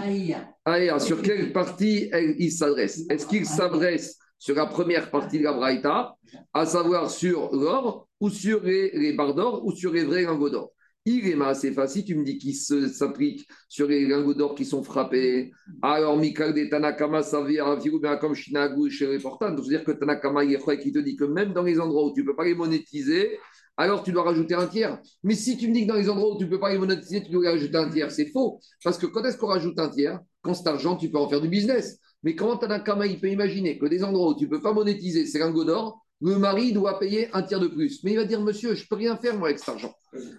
Aïe, 0.68 0.91
sur 0.99 1.22
quelle 1.22 1.53
partie 1.53 2.09
il 2.39 2.51
s'adresse? 2.51 3.05
Est-ce 3.07 3.28
qu'il 3.28 3.45
s'adresse 3.45 4.18
sur 4.39 4.55
la 4.55 4.66
première 4.66 5.11
partie 5.11 5.38
de 5.38 5.43
la 5.43 5.53
Braïta, 5.53 6.16
à 6.53 6.66
savoir 6.66 7.11
sur 7.11 7.55
l'or, 7.55 8.07
ou 8.20 8.32
sur 8.32 8.63
les, 8.63 9.13
barres 9.13 9.36
d'or, 9.36 9.63
ou 9.63 9.72
sur 9.72 9.93
les 9.93 10.03
vrais 10.03 10.24
lingots 10.24 10.49
d'or? 10.49 10.72
Il 11.05 11.28
est 11.28 11.39
assez 11.39 11.72
facile, 11.72 12.03
tu 12.03 12.16
me 12.16 12.24
dis 12.24 12.39
qu'il 12.39 12.55
s'applique 12.55 13.47
sur 13.70 13.88
les 13.88 14.07
lingots 14.07 14.34
d'or 14.34 14.55
qui 14.55 14.66
sont 14.66 14.82
frappés. 14.82 15.51
Alors, 15.84 16.18
Mikal 16.18 16.55
de 16.55 16.66
Tanakama, 16.66 17.22
ça 17.22 17.43
vient 17.43 17.78
comme 18.20 18.34
Shinagu 18.34 18.89
chez 18.89 19.05
les 19.05 19.20
portables. 19.20 19.61
C'est-à-dire 19.61 19.84
que 19.84 19.91
Tanakama, 19.91 20.45
il 20.45 20.53
est 20.53 20.80
qui 20.80 20.91
te 20.91 20.97
dit 20.97 21.16
que 21.16 21.26
même 21.26 21.53
dans 21.53 21.61
les 21.61 21.80
endroits 21.80 22.07
où 22.07 22.13
tu 22.16 22.22
ne 22.22 22.26
peux 22.26 22.36
pas 22.36 22.45
les 22.45 22.55
monétiser, 22.55 23.38
alors 23.78 24.04
tu 24.04 24.12
dois 24.12 24.24
rajouter 24.24 24.56
un 24.56 24.68
tiers. 24.68 25.00
Mais 25.24 25.36
si 25.36 25.58
tu 25.58 25.68
me 25.68 25.74
dis 25.74 25.84
que 25.84 25.88
dans 25.92 26.00
les 26.00 26.10
endroits 26.10 26.36
où 26.36 26.38
tu 26.38 26.46
ne 26.46 26.50
peux 26.50 26.60
pas 26.60 26.72
les 26.72 26.78
monétiser, 26.78 27.24
tu 27.24 27.32
dois 27.32 27.52
rajouter 27.52 27.78
un 27.78 27.90
tiers, 27.90 28.12
c'est 28.12 28.28
faux. 28.32 28.60
Parce 28.84 28.98
que 28.98 29.06
quand 29.06 29.24
est-ce 29.24 29.38
qu'on 29.38 29.48
rajoute 29.48 29.80
un 29.80 29.90
tiers? 29.90 30.20
Quand 30.42 30.54
cet 30.54 30.68
argent, 30.68 30.96
tu 30.96 31.10
peux 31.10 31.18
en 31.18 31.28
faire 31.28 31.42
du 31.42 31.50
business. 31.50 32.00
Mais 32.24 32.36
comment 32.36 32.58
Tanakama, 32.58 33.06
il 33.08 33.20
peut 33.20 33.30
imaginer 33.30 33.78
que 33.78 33.86
des 33.86 34.04
endroits 34.04 34.30
où 34.30 34.36
tu 34.36 34.46
ne 34.46 34.50
peux 34.50 34.62
pas 34.62 34.74
monétiser 34.74 35.26
ces 35.26 35.40
lingots 35.40 35.66
d'or, 35.66 36.02
le 36.22 36.38
mari 36.38 36.72
doit 36.72 36.98
payer 36.98 37.30
un 37.34 37.44
tiers 37.44 37.60
de 37.60 37.68
plus. 37.68 38.04
Mais 38.04 38.12
il 38.12 38.18
va 38.18 38.24
dire, 38.24 38.42
monsieur, 38.42 38.74
je 38.74 38.84
ne 38.84 38.88
peux 38.88 38.96
rien 38.96 39.18
faire 39.18 39.38
moi 39.38 39.50
avec 39.50 39.60
cet 39.60 39.70
argent. 39.70 39.94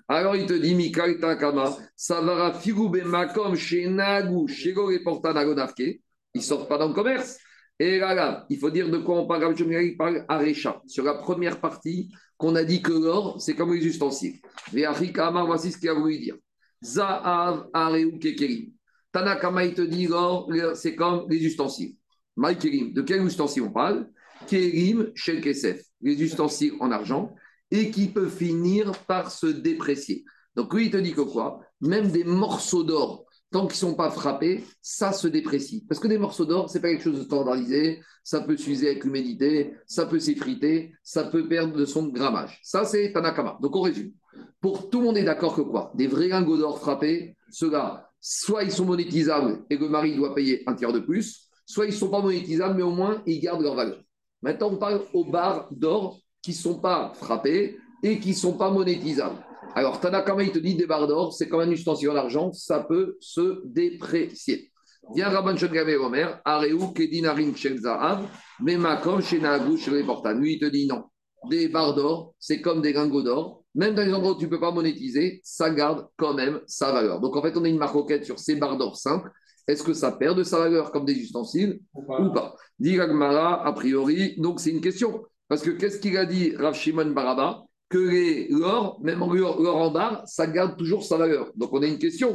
Alors 0.08 0.34
il 0.34 0.46
te 0.46 0.54
dit, 0.54 0.74
Mikal 0.74 1.18
Tanakama, 1.20 1.76
Savara 1.94 2.54
Figube 2.54 2.96
Makom 3.04 3.54
chez 3.54 3.86
Nagu, 3.88 4.48
chez 4.48 4.72
Gore 4.72 4.92
Portana 5.04 5.44
Gonafke. 5.44 5.80
Ils 5.80 6.00
ne 6.34 6.40
sortent 6.40 6.68
pas 6.68 6.78
dans 6.78 6.88
le 6.88 6.94
commerce. 6.94 7.38
Et 7.78 7.98
là, 7.98 8.14
là, 8.14 8.46
il 8.48 8.58
faut 8.58 8.70
dire 8.70 8.88
de 8.88 8.98
quoi 8.98 9.20
on 9.20 9.26
parle. 9.26 9.54
Il 9.58 9.96
parle 9.96 10.24
à 10.28 10.38
Recha. 10.38 10.80
Sur 10.86 11.04
la 11.04 11.14
première 11.14 11.60
partie, 11.60 12.10
qu'on 12.36 12.54
a 12.54 12.64
dit 12.64 12.82
que 12.82 12.92
l'or, 12.92 13.40
c'est 13.40 13.54
comme 13.54 13.72
les 13.72 13.86
ustensiles. 13.86 14.40
Et 14.74 14.84
Amar, 14.84 15.46
voici 15.46 15.72
ce 15.72 15.78
qu'il 15.78 15.88
a 15.88 15.94
voulu 15.94 16.18
dire. 16.18 16.36
Za'av 16.82 17.68
Areu 17.72 18.18
Kekerim. 18.18 18.72
Tanakama, 19.12 19.64
il 19.64 19.74
te 19.74 19.82
dit 19.82 20.06
l'or, 20.06 20.50
c'est 20.74 20.94
comme 20.94 21.26
les 21.28 21.44
ustensiles. 21.44 21.96
Maïkerim, 22.36 22.92
de 22.92 23.02
quel 23.02 23.24
ustensile 23.24 23.62
on 23.62 23.72
parle? 23.72 24.08
Kerim 24.46 25.10
Shel 25.14 25.40
Kesef, 25.40 25.82
les 26.02 26.22
ustensiles 26.22 26.74
en 26.80 26.90
argent, 26.90 27.34
et 27.70 27.90
qui 27.90 28.08
peut 28.08 28.28
finir 28.28 28.92
par 29.06 29.30
se 29.30 29.46
déprécier. 29.46 30.24
Donc 30.54 30.72
lui, 30.74 30.86
il 30.86 30.90
te 30.90 30.98
dit 30.98 31.12
que 31.12 31.22
quoi? 31.22 31.60
Même 31.80 32.10
des 32.10 32.24
morceaux 32.24 32.84
d'or, 32.84 33.25
tant 33.56 33.66
qu'ils 33.66 33.86
ne 33.86 33.90
sont 33.90 33.94
pas 33.94 34.10
frappés, 34.10 34.64
ça 34.82 35.12
se 35.12 35.26
déprécie. 35.28 35.82
Parce 35.88 35.98
que 35.98 36.08
des 36.08 36.18
morceaux 36.18 36.44
d'or, 36.44 36.68
ce 36.68 36.74
n'est 36.74 36.82
pas 36.82 36.90
quelque 36.90 37.04
chose 37.04 37.18
de 37.18 37.24
standardisé, 37.24 38.02
ça 38.22 38.42
peut 38.42 38.58
s'user 38.58 38.88
avec 38.88 39.04
l'humidité, 39.04 39.72
ça 39.86 40.04
peut 40.04 40.18
s'effriter, 40.18 40.92
ça 41.02 41.24
peut 41.24 41.48
perdre 41.48 41.74
de 41.74 41.86
son 41.86 42.08
grammage. 42.08 42.60
Ça, 42.62 42.84
c'est 42.84 43.12
Tanakama. 43.12 43.56
Donc 43.62 43.74
on 43.74 43.80
résume. 43.80 44.12
Pour 44.60 44.90
tout 44.90 44.98
le 44.98 45.06
monde 45.06 45.16
est 45.16 45.24
d'accord 45.24 45.56
que 45.56 45.62
quoi? 45.62 45.90
Des 45.94 46.06
vrais 46.06 46.28
lingots 46.28 46.58
d'or 46.58 46.78
frappés, 46.78 47.34
ceux-là, 47.50 48.10
soit 48.20 48.62
ils 48.62 48.72
sont 48.72 48.84
monétisables 48.84 49.64
et 49.70 49.78
le 49.78 49.88
mari 49.88 50.14
doit 50.14 50.34
payer 50.34 50.62
un 50.66 50.74
tiers 50.74 50.92
de 50.92 51.00
plus, 51.00 51.48
soit 51.64 51.86
ils 51.86 51.92
ne 51.92 51.94
sont 51.94 52.10
pas 52.10 52.20
monétisables, 52.20 52.76
mais 52.76 52.82
au 52.82 52.90
moins 52.90 53.22
ils 53.24 53.40
gardent 53.40 53.62
leur 53.62 53.74
valeur. 53.74 54.02
Maintenant, 54.42 54.68
on 54.72 54.76
parle 54.76 55.00
aux 55.14 55.24
barres 55.24 55.68
d'or 55.70 56.20
qui 56.42 56.50
ne 56.50 56.56
sont 56.56 56.78
pas 56.78 57.14
frappées 57.14 57.78
et 58.02 58.20
qui 58.20 58.30
ne 58.30 58.34
sont 58.34 58.52
pas 58.52 58.70
monétisables. 58.70 59.45
Alors, 59.74 60.00
Tanakama, 60.00 60.42
il 60.42 60.52
te 60.52 60.58
dit 60.58 60.74
des 60.74 60.86
barres 60.86 61.06
d'or, 61.06 61.34
c'est 61.34 61.48
comme 61.48 61.60
un 61.60 61.70
ustensile 61.70 62.10
en 62.10 62.16
argent, 62.16 62.52
ça 62.52 62.80
peut 62.80 63.16
se 63.20 63.62
déprécier. 63.66 64.70
Viens 65.14 65.28
Rabban 65.28 65.56
Shogame 65.56 66.00
Omer, 66.00 66.40
Areu 66.44 66.92
Kedinarin 66.94 67.54
Shel 67.54 67.78
Zahav, 67.78 68.26
Memakom 68.60 69.20
Shenagu 69.20 69.76
Shel 69.76 70.04
Portan. 70.04 70.34
Lui, 70.34 70.54
il 70.54 70.58
te 70.58 70.66
dit 70.66 70.86
non. 70.86 71.04
Des 71.48 71.68
barres 71.68 71.94
d'or, 71.94 72.34
c'est 72.40 72.60
comme 72.60 72.82
des 72.82 72.92
lingots 72.92 73.22
d'or. 73.22 73.62
Même 73.74 73.94
dans 73.94 74.02
les 74.02 74.12
endroits 74.12 74.32
où 74.32 74.38
tu 74.38 74.46
ne 74.46 74.50
peux 74.50 74.58
pas 74.58 74.72
monétiser, 74.72 75.40
ça 75.44 75.70
garde 75.70 76.08
quand 76.16 76.34
même 76.34 76.60
sa 76.66 76.92
valeur. 76.92 77.20
Donc, 77.20 77.36
en 77.36 77.42
fait, 77.42 77.56
on 77.56 77.64
a 77.64 77.68
une 77.68 77.78
marquette 77.78 78.24
sur 78.24 78.38
ces 78.38 78.56
barres 78.56 78.78
d'or 78.78 78.96
simples. 78.96 79.30
Est-ce 79.68 79.82
que 79.82 79.92
ça 79.92 80.12
perd 80.12 80.38
de 80.38 80.42
sa 80.42 80.58
valeur 80.58 80.90
comme 80.90 81.04
des 81.04 81.14
ustensiles 81.14 81.80
ou 81.94 82.32
pas 82.32 82.56
Dit 82.78 82.98
a 82.98 83.72
priori, 83.72 84.34
donc 84.38 84.60
c'est 84.60 84.70
une 84.70 84.80
question. 84.80 85.22
Parce 85.48 85.62
que 85.62 85.70
qu'est-ce 85.70 85.98
qu'il 85.98 86.16
a 86.16 86.24
dit 86.24 86.56
Rav 86.56 86.74
Shimon 86.74 87.10
Baraba? 87.10 87.64
Que 87.88 88.52
l'or, 88.52 88.98
même 89.02 89.22
en 89.22 89.32
l'or 89.32 89.76
en 89.76 89.90
barre, 89.90 90.22
ça 90.26 90.46
garde 90.46 90.76
toujours 90.76 91.04
sa 91.04 91.16
valeur. 91.16 91.52
Donc 91.54 91.72
on 91.72 91.82
a 91.82 91.86
une 91.86 91.98
question. 91.98 92.34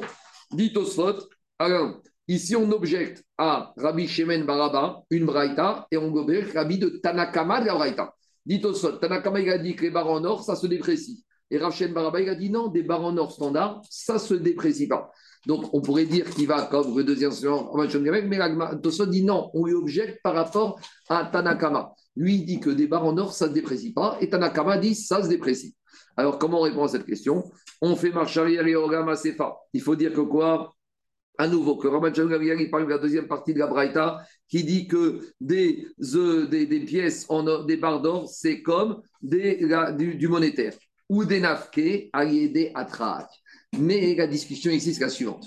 Dit 0.52 0.72
Tosfot, 0.72 1.28
Alain, 1.60 2.00
ici 2.28 2.56
on 2.56 2.72
objecte 2.72 3.24
à 3.38 3.74
Rabbi 3.76 4.08
Shimon 4.08 4.46
Baraba, 4.46 5.02
une 5.10 5.26
braïta, 5.26 5.88
et 5.92 5.98
on 5.98 6.14
objecte 6.16 6.54
Rabbi 6.54 6.78
de 6.78 6.90
Tanakama 6.90 7.62
de 7.62 7.66
la 7.66 7.76
braïta. 7.76 8.14
Dit 8.46 8.62
Tosfot, 8.62 8.94
Tanakama 8.94 9.42
il 9.42 9.50
a 9.50 9.58
dit 9.58 9.76
que 9.76 9.84
les 9.84 9.92
barres 9.92 10.10
en 10.10 10.24
or, 10.24 10.44
ça 10.44 10.56
se 10.56 10.68
déprécie. 10.68 11.26
Et 11.50 11.60
Shimon 11.72 11.94
Baraba, 11.94 12.22
il 12.22 12.30
a 12.30 12.36
dit 12.36 12.50
non, 12.50 12.70
des 12.70 12.84
barres 12.84 13.04
en 13.04 13.18
or 13.18 13.32
standard, 13.32 13.82
ça 13.90 14.20
se 14.20 14.34
déprécie 14.34 14.88
pas. 14.88 15.12
Donc, 15.46 15.74
on 15.74 15.82
pourrait 15.82 16.06
dire 16.06 16.30
qu'il 16.30 16.48
va 16.48 16.68
comme 16.68 16.96
le 16.96 17.04
deuxième 17.04 17.32
sens, 17.32 17.70
mais 17.76 18.40
Tosfot 18.82 19.06
dit 19.08 19.24
non, 19.24 19.50
on 19.54 19.66
lui 19.66 19.74
objecte 19.74 20.22
par 20.24 20.34
rapport 20.34 20.80
à 21.10 21.26
Tanakama. 21.26 21.94
Lui, 22.16 22.44
dit 22.44 22.60
que 22.60 22.70
des 22.70 22.88
barres 22.88 23.06
en 23.06 23.18
or, 23.18 23.34
ça 23.34 23.46
ne 23.46 23.50
se 23.52 23.56
déprécie 23.56 23.94
pas, 23.94 24.18
et 24.20 24.30
Tanakama 24.30 24.78
dit 24.78 24.96
ça 24.96 25.24
se 25.24 25.30
déprécie. 25.30 25.76
Alors, 26.18 26.38
comment 26.38 26.60
on 26.60 26.64
répond 26.64 26.84
à 26.84 26.88
cette 26.88 27.06
question? 27.06 27.50
On 27.82 27.96
fait 27.96 28.12
marche 28.12 28.36
arrière 28.38 28.66
et 28.68 28.76
Ogama 28.76 29.16
Sefa. 29.16 29.56
Il 29.74 29.82
faut 29.82 29.96
dire 29.96 30.14
que 30.14 30.22
quoi? 30.22 30.74
À 31.38 31.48
nouveau, 31.48 31.78
que 31.78 31.88
Rabban 31.88 32.14
Shimon 32.14 32.28
Gamliel, 32.30 32.62
il 32.62 32.70
parle 32.70 32.86
de 32.86 32.90
la 32.90 32.98
deuxième 32.98 33.28
partie 33.28 33.54
de 33.54 33.60
la 33.60 33.68
Braïta, 33.68 34.20
qui 34.48 34.64
dit 34.64 34.88
que 34.88 35.22
des, 35.40 35.88
euh, 36.14 36.86
pièces 36.86 37.26
en 37.30 37.48
or, 37.48 37.66
des 37.66 37.78
barres 37.78 38.02
d'or, 38.02 38.28
c'est 38.30 38.62
comme 38.62 39.02
du, 39.22 40.28
monétaire, 40.28 40.74
ou 41.10 41.24
des 41.26 41.40
nafke, 41.40 42.10
ayédé 42.14 42.72
atrak. 42.76 43.28
Mais 43.80 44.14
la 44.16 44.28
discussion 44.28 44.70
ici, 44.72 44.94
c'est 44.94 45.02
la 45.02 45.10
suivante. 45.10 45.46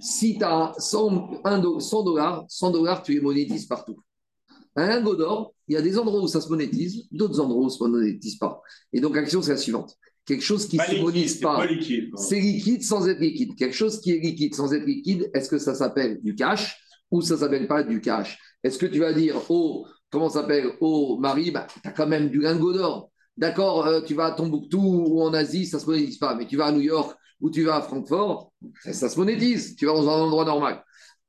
Si 0.00 0.38
tu 0.38 0.44
as 0.44 0.72
100, 0.78 1.42
un 1.44 1.58
do- 1.58 1.78
100 1.78 2.02
dollars, 2.02 2.44
100 2.48 2.70
dollars, 2.70 3.02
tu 3.02 3.12
les 3.12 3.20
monétises 3.20 3.66
partout. 3.66 3.98
Un 4.74 4.88
lingot 4.88 5.14
d'or, 5.16 5.54
il 5.68 5.74
y 5.74 5.76
a 5.76 5.82
des 5.82 5.98
endroits 5.98 6.22
où 6.22 6.28
ça 6.28 6.40
se 6.40 6.48
monétise, 6.48 7.06
d'autres 7.10 7.40
endroits 7.40 7.64
où 7.64 7.68
ça 7.68 7.84
ne 7.86 7.92
se 7.92 7.98
monétise 7.98 8.36
pas. 8.36 8.60
Et 8.92 9.00
donc, 9.00 9.16
la 9.16 9.22
question, 9.22 9.42
c'est 9.42 9.52
la 9.52 9.56
suivante. 9.56 9.96
Quelque 10.24 10.42
chose 10.42 10.66
qui 10.66 10.76
ne 10.76 10.82
se 10.82 11.00
monétise 11.00 11.40
pas, 11.40 11.66
c'est 12.16 12.40
liquide 12.40 12.82
sans 12.82 13.08
être 13.08 13.20
liquide. 13.20 13.54
Quelque 13.56 13.74
chose 13.74 14.00
qui 14.00 14.10
est 14.10 14.18
liquide 14.18 14.54
sans 14.54 14.72
être 14.72 14.84
liquide, 14.84 15.30
est-ce 15.34 15.48
que 15.48 15.58
ça 15.58 15.74
s'appelle 15.74 16.20
du 16.22 16.34
cash 16.34 16.80
ou 17.10 17.22
ça 17.22 17.36
s'appelle 17.36 17.68
pas 17.68 17.84
du 17.84 18.00
cash? 18.00 18.38
Est-ce 18.64 18.78
que 18.78 18.86
tu 18.86 18.98
vas 18.98 19.12
dire, 19.12 19.40
oh, 19.48 19.86
comment 20.10 20.28
ça 20.28 20.40
s'appelle, 20.40 20.72
au 20.80 21.18
mari, 21.18 21.52
bah, 21.52 21.66
tu 21.82 21.88
as 21.88 21.92
quand 21.92 22.06
même 22.06 22.28
du 22.28 22.40
lingot 22.40 22.72
d'or. 22.72 23.10
D'accord, 23.36 23.86
euh, 23.86 24.00
tu 24.00 24.14
vas 24.14 24.26
à 24.26 24.30
Tombouctou 24.32 24.80
ou 24.80 25.20
en 25.22 25.34
Asie, 25.34 25.66
ça 25.66 25.76
ne 25.76 25.82
se 25.82 25.86
monétise 25.86 26.18
pas. 26.18 26.34
Mais 26.34 26.46
tu 26.46 26.56
vas 26.56 26.66
à 26.66 26.72
New 26.72 26.80
York 26.80 27.16
ou 27.40 27.50
tu 27.50 27.62
vas 27.62 27.76
à 27.76 27.82
Francfort, 27.82 28.52
ça, 28.82 28.92
ça 28.92 29.08
se 29.08 29.18
monétise. 29.18 29.76
Tu 29.76 29.86
vas 29.86 29.92
dans 29.92 30.08
un 30.08 30.22
endroit 30.22 30.44
normal. 30.44 30.82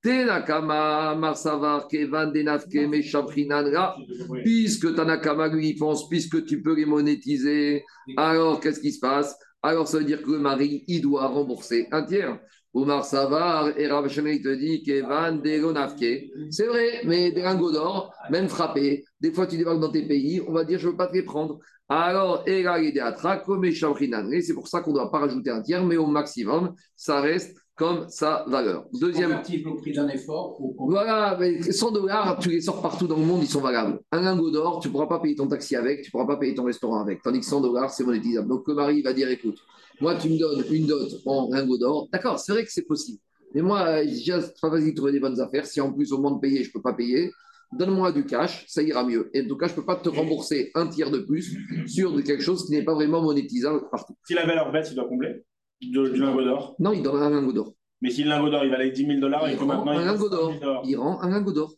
Tenakama, 0.07 1.15
Marsavar, 1.15 1.89
Kevan, 1.89 2.31
Denafke, 2.31 2.87
Meshaprinan, 2.87 3.63
là, 3.63 3.93
puisque 4.41 4.95
Tanakama 4.95 5.49
lui 5.49 5.73
pense, 5.73 6.07
puisque 6.07 6.45
tu 6.45 6.61
peux 6.61 6.75
les 6.75 6.85
monétiser, 6.85 7.83
alors 8.15 8.61
qu'est-ce 8.61 8.79
qui 8.79 8.93
se 8.93 9.01
passe? 9.01 9.37
Alors 9.61 9.85
ça 9.85 9.97
veut 9.97 10.05
dire 10.05 10.23
que 10.23 10.31
le 10.31 10.39
mari, 10.39 10.85
il 10.87 11.01
doit 11.01 11.27
rembourser 11.27 11.89
un 11.91 12.03
tiers. 12.03 12.39
Omar 12.73 13.03
Savar 13.03 13.77
et 13.77 13.87
Rav 13.87 14.07
te 14.07 14.55
dit 14.55 14.83
Kevan, 14.83 15.41
Degonafke. 15.41 16.31
C'est 16.51 16.67
vrai, 16.67 17.01
mais 17.03 17.33
des 17.33 17.41
lingots 17.41 17.73
d'or, 17.73 18.13
même 18.29 18.47
frappés, 18.47 19.03
des 19.19 19.33
fois 19.33 19.45
tu 19.45 19.57
débarques 19.57 19.81
dans 19.81 19.91
tes 19.91 20.07
pays, 20.07 20.41
on 20.47 20.53
va 20.53 20.63
dire 20.63 20.79
je 20.79 20.85
ne 20.85 20.91
veux 20.91 20.97
pas 20.97 21.07
te 21.07 21.13
les 21.13 21.23
prendre. 21.23 21.59
Alors, 21.89 22.45
c'est 22.45 24.53
pour 24.53 24.67
ça 24.67 24.81
qu'on 24.81 24.91
ne 24.91 24.95
doit 24.95 25.11
pas 25.11 25.19
rajouter 25.19 25.49
un 25.49 25.61
tiers, 25.61 25.83
mais 25.83 25.97
au 25.97 26.05
maximum, 26.05 26.75
ça 26.95 27.19
reste 27.19 27.57
comme 27.77 28.09
sa 28.09 28.43
valeur. 28.47 28.87
Deuxième. 28.91 29.29
Convertible 29.29 29.69
au 29.69 29.75
prix 29.75 29.93
d'un 29.93 30.07
effort 30.09 30.59
ou 30.59 30.75
Voilà, 30.89 31.37
mais 31.39 31.61
100 31.61 31.91
dollars, 31.91 32.39
tu 32.39 32.49
les 32.49 32.59
sors 32.59 32.81
partout 32.81 33.07
dans 33.07 33.17
le 33.17 33.23
monde, 33.23 33.41
ils 33.43 33.49
sont 33.49 33.61
valables. 33.61 33.99
Un 34.11 34.21
lingot 34.21 34.49
d'or, 34.49 34.79
tu 34.79 34.87
ne 34.87 34.93
pourras 34.93 35.05
pas 35.05 35.19
payer 35.19 35.35
ton 35.35 35.47
taxi 35.47 35.75
avec, 35.75 36.01
tu 36.01 36.07
ne 36.07 36.11
pourras 36.11 36.25
pas 36.25 36.37
payer 36.37 36.55
ton 36.55 36.63
restaurant 36.63 36.99
avec. 36.99 37.21
Tandis 37.21 37.39
que 37.39 37.45
100 37.45 37.61
dollars, 37.61 37.91
c'est 37.91 38.03
monétisable. 38.03 38.49
Donc 38.49 38.67
le 38.67 38.73
mari 38.73 39.03
va 39.03 39.13
dire 39.13 39.29
écoute, 39.29 39.59
moi, 40.01 40.15
tu 40.15 40.29
me 40.29 40.39
donnes 40.39 40.63
une 40.71 40.87
dot 40.87 41.21
en 41.27 41.49
lingot 41.51 41.77
d'or. 41.77 42.09
D'accord, 42.11 42.39
c'est 42.39 42.51
vrai 42.51 42.65
que 42.65 42.71
c'est 42.71 42.87
possible. 42.87 43.19
Mais 43.53 43.61
moi, 43.61 44.03
déjà, 44.03 44.41
c'est 44.41 44.59
pas 44.59 44.71
facile 44.71 44.91
de 44.91 44.95
trouver 44.95 45.11
des 45.11 45.19
bonnes 45.19 45.39
affaires. 45.39 45.65
Si 45.67 45.79
en 45.79 45.93
plus, 45.93 46.11
au 46.11 46.17
moment 46.17 46.35
de 46.35 46.41
payer, 46.41 46.63
je 46.63 46.69
ne 46.69 46.73
peux 46.73 46.81
pas 46.81 46.93
payer, 46.93 47.31
donne-moi 47.73 48.11
du 48.11 48.25
cash, 48.25 48.65
ça 48.67 48.81
ira 48.81 49.03
mieux. 49.03 49.29
Et 49.35 49.43
en 49.43 49.47
tout 49.47 49.55
cas, 49.55 49.67
je 49.67 49.73
ne 49.73 49.77
peux 49.77 49.85
pas 49.85 49.97
te 49.97 50.09
rembourser 50.09 50.71
un 50.73 50.87
tiers 50.87 51.11
de 51.11 51.19
plus 51.19 51.55
sur 51.85 52.11
de 52.11 52.21
quelque 52.21 52.41
chose 52.41 52.65
qui 52.65 52.71
n'est 52.71 52.83
pas 52.83 52.95
vraiment 52.95 53.21
monétisable 53.21 53.87
partout. 53.91 54.15
Si 54.25 54.33
la 54.33 54.47
valeur 54.47 54.71
baisse, 54.71 54.89
il 54.91 54.95
doit 54.95 55.07
combler? 55.07 55.43
De- 55.81 56.09
du 56.09 56.19
lingot 56.19 56.43
d'or. 56.43 56.75
Non, 56.79 56.91
il 56.93 57.03
donne 57.03 57.21
un 57.21 57.29
lingot 57.29 57.53
d'or. 57.53 57.73
Mais 58.01 58.11
si 58.11 58.23
le 58.23 58.29
lingot 58.29 58.49
d'or, 58.49 58.63
il 58.63 58.69
valait 58.71 58.91
10 58.91 59.05
000 59.05 59.19
dollars 59.19 59.49
Il 59.49 59.57
que 59.57 59.63
rend 59.63 59.83
il 59.85 59.89
un 59.89 60.05
lingot 60.05 60.23
coûte 60.23 60.31
5 60.31 60.37
d'or. 60.37 60.51
000 60.51 60.63
dollars. 60.63 60.81
Il 60.85 60.95
rend 60.97 61.21
un 61.21 61.29
lingot 61.29 61.51
d'or. 61.53 61.73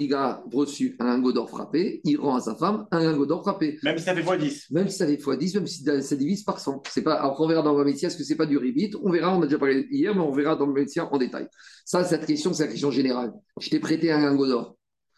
Il 0.00 0.14
a 0.14 0.44
reçu 0.52 0.94
un 1.00 1.06
lingot 1.16 1.32
d'or 1.32 1.50
frappé, 1.50 2.00
il 2.04 2.18
rend 2.20 2.36
à 2.36 2.40
sa 2.40 2.54
femme 2.54 2.86
un 2.92 3.00
lingot 3.00 3.26
d'or 3.26 3.42
frappé. 3.42 3.78
Même 3.82 3.98
si 3.98 4.04
ça 4.04 4.14
fait 4.14 4.22
x10. 4.22 4.66
Même 4.70 4.88
si 4.88 4.96
ça 4.96 5.06
fait 5.08 5.18
fois 5.18 5.36
10, 5.36 5.54
même 5.56 5.66
si 5.66 5.82
ça 5.82 6.14
divise 6.16 6.44
par 6.44 6.60
100. 6.60 6.82
C'est 6.88 7.02
pas, 7.02 7.14
alors 7.14 7.40
on 7.40 7.48
verra 7.48 7.62
dans 7.62 7.76
le 7.76 7.84
métier, 7.84 8.06
est-ce 8.06 8.16
que 8.16 8.22
c'est 8.22 8.36
pas 8.36 8.46
du 8.46 8.56
ribit 8.58 8.92
On 9.02 9.10
verra, 9.10 9.36
on 9.36 9.42
a 9.42 9.46
déjà 9.46 9.58
parlé 9.58 9.88
hier, 9.90 10.14
mais 10.14 10.20
on 10.20 10.30
verra 10.30 10.54
dans 10.54 10.66
le 10.66 10.72
métier 10.72 11.02
en 11.02 11.18
détail. 11.18 11.48
Ça, 11.84 12.04
cette 12.04 12.26
question, 12.26 12.52
c'est 12.52 12.62
la 12.66 12.68
question 12.70 12.92
générale. 12.92 13.32
Je 13.60 13.70
t'ai 13.70 13.80
prêté 13.80 14.12
un 14.12 14.20
lingot 14.20 14.46
d'or. 14.46 14.76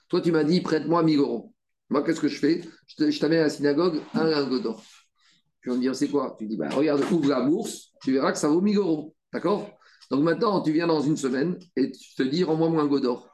Toi, 0.09 0.23
tu 0.23 0.33
m'as 0.33 0.45
dit, 0.45 0.63
prête-moi 0.63 1.03
1000 1.03 1.19
euros. 1.19 1.53
Moi, 1.91 2.03
qu'est-ce 2.03 2.21
que 2.21 2.29
je 2.29 2.39
fais? 2.39 2.63
Je 2.99 3.19
t'amène 3.21 3.41
à 3.41 3.45
la 3.45 3.51
synagogue, 3.51 4.01
un 4.15 4.25
lingot 4.25 4.61
d'or. 4.61 4.83
Tu 5.63 5.69
vas 5.69 5.77
me 5.77 5.81
dire, 5.81 5.95
c'est 5.95 6.09
quoi? 6.09 6.37
Tu 6.39 6.47
dis, 6.47 6.57
bah, 6.57 6.69
regarde, 6.71 7.03
ouvre 7.13 7.29
la 7.29 7.43
bourse, 7.43 7.93
tu 8.03 8.13
verras 8.13 8.33
que 8.33 8.39
ça 8.39 8.49
vaut 8.49 8.61
1000 8.61 8.79
euros. 8.79 9.15
D'accord? 9.33 9.71
Donc 10.11 10.23
maintenant, 10.25 10.61
tu 10.63 10.73
viens 10.73 10.87
dans 10.87 11.01
une 11.01 11.17
semaine 11.17 11.57
et 11.77 11.93
tu 11.93 12.15
te 12.15 12.23
dis, 12.23 12.43
rends-moi 12.45 12.69
mon 12.69 12.79
lingot 12.79 13.01
d'or. 13.01 13.29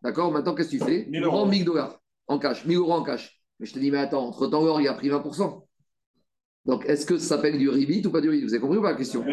D'accord? 0.00 0.32
Maintenant, 0.32 0.54
qu'est-ce 0.54 0.70
que 0.70 0.76
tu 0.76 0.84
fais? 0.84 1.06
1000 1.08 1.20
Tu 1.20 1.26
euros. 1.26 1.36
rends 1.38 1.46
1000 1.46 1.64
dollars 1.64 1.98
en 2.28 2.38
cash, 2.38 2.64
1000 2.64 2.76
euros 2.78 2.92
en 2.92 3.02
cash. 3.02 3.42
Mais 3.58 3.66
je 3.66 3.74
te 3.74 3.78
dis, 3.78 3.90
mais 3.90 3.98
attends, 3.98 4.26
entre-temps, 4.28 4.64
l'or, 4.64 4.80
il 4.80 4.88
a 4.88 4.94
pris 4.94 5.08
20%. 5.08 5.66
Donc, 6.64 6.84
est-ce 6.86 7.04
que 7.06 7.18
ça 7.18 7.36
s'appelle 7.36 7.58
du 7.58 7.68
ribit 7.68 8.06
ou 8.06 8.10
pas 8.10 8.20
du 8.20 8.28
ribit? 8.30 8.44
Vous 8.46 8.54
avez 8.54 8.60
compris 8.60 8.78
ou 8.78 8.82
pas 8.82 8.92
la 8.92 8.96
question? 8.96 9.24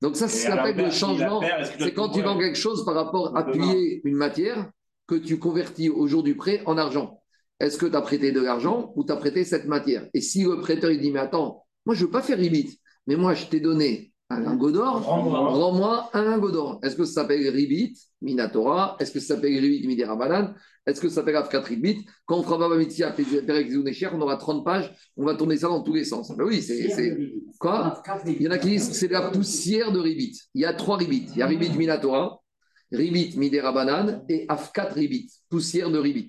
Donc, 0.00 0.16
ça, 0.16 0.28
c'est 0.28 0.38
ce 0.38 0.46
Et 0.46 0.50
qu'on 0.50 0.56
à 0.58 0.60
appelle 0.62 0.84
le 0.84 0.90
changement. 0.90 1.40
C'est 1.78 1.94
quand 1.94 2.08
tu 2.10 2.20
vends 2.22 2.36
quelque 2.38 2.58
chose 2.58 2.84
par 2.84 2.94
rapport 2.94 3.36
à 3.36 3.44
payer 3.44 4.00
une 4.04 4.16
matière 4.16 4.70
que 5.06 5.14
tu 5.14 5.38
convertis 5.38 5.88
au 5.88 6.06
jour 6.08 6.22
du 6.22 6.36
prêt 6.36 6.62
en 6.66 6.76
argent. 6.76 7.22
Est-ce 7.60 7.78
que 7.78 7.86
tu 7.86 7.96
as 7.96 8.02
prêté 8.02 8.30
de 8.32 8.40
l'argent 8.40 8.92
ou 8.96 9.04
tu 9.04 9.12
as 9.12 9.16
prêté 9.16 9.44
cette 9.44 9.66
matière? 9.66 10.06
Et 10.14 10.20
si 10.20 10.42
le 10.44 10.60
prêteur 10.60 10.90
il 10.90 11.00
dit 11.00 11.10
Mais 11.10 11.20
attends, 11.20 11.64
moi 11.88 11.94
je 11.94 12.02
ne 12.02 12.06
veux 12.06 12.12
pas 12.12 12.20
faire 12.20 12.36
ribit, 12.36 12.78
mais 13.06 13.16
moi 13.16 13.32
je 13.32 13.46
t'ai 13.46 13.60
donné 13.60 14.12
un 14.28 14.40
lingot 14.40 14.70
d'or, 14.72 15.02
Rends-moi. 15.02 16.10
un 16.12 16.22
lingot 16.22 16.50
d'or. 16.50 16.80
Est-ce 16.82 16.94
que 16.96 17.06
ça 17.06 17.22
s'appelle 17.22 17.48
ribit, 17.48 17.98
minatora? 18.20 18.98
Est-ce 19.00 19.10
que 19.10 19.20
ça 19.20 19.36
s'appelle 19.36 19.58
ribit, 19.58 19.86
midera 19.86 20.16
banane 20.16 20.54
Est-ce 20.86 21.00
que 21.00 21.08
ça 21.08 21.14
s'appelle 21.14 21.36
afkat 21.36 21.62
ribit? 21.62 22.04
Quand 22.26 22.36
on 22.36 22.42
fera 22.42 22.58
Baba 22.58 22.76
Mitzia, 22.76 23.10
Perek 23.10 23.70
Zounécher, 23.70 24.10
on 24.12 24.20
aura 24.20 24.36
30 24.36 24.66
pages, 24.66 24.94
on 25.16 25.24
va 25.24 25.34
tourner 25.34 25.56
ça 25.56 25.68
dans 25.68 25.82
tous 25.82 25.94
les 25.94 26.04
sens. 26.04 26.30
Ben 26.36 26.44
oui, 26.44 26.60
c'est. 26.60 27.16
Quoi? 27.58 28.02
Il 28.26 28.42
y 28.42 28.48
en 28.48 28.50
a 28.50 28.58
qui 28.58 28.68
disent 28.68 28.90
que 28.90 28.94
c'est 28.94 29.08
la 29.08 29.30
poussière 29.30 29.92
de 29.92 29.98
ribit. 29.98 30.38
Il 30.52 30.60
y 30.60 30.66
a 30.66 30.74
trois 30.74 30.98
ribit. 30.98 31.26
Il 31.32 31.38
y 31.38 31.42
a 31.42 31.46
ribit 31.46 31.70
minatora, 31.70 32.42
ribit 32.90 33.36
midera 33.36 33.72
banane 33.72 34.24
et 34.28 34.46
afkat 34.48 34.88
ribit, 34.94 35.28
poussière 35.48 35.90
de 35.90 35.98
ribit. 35.98 36.28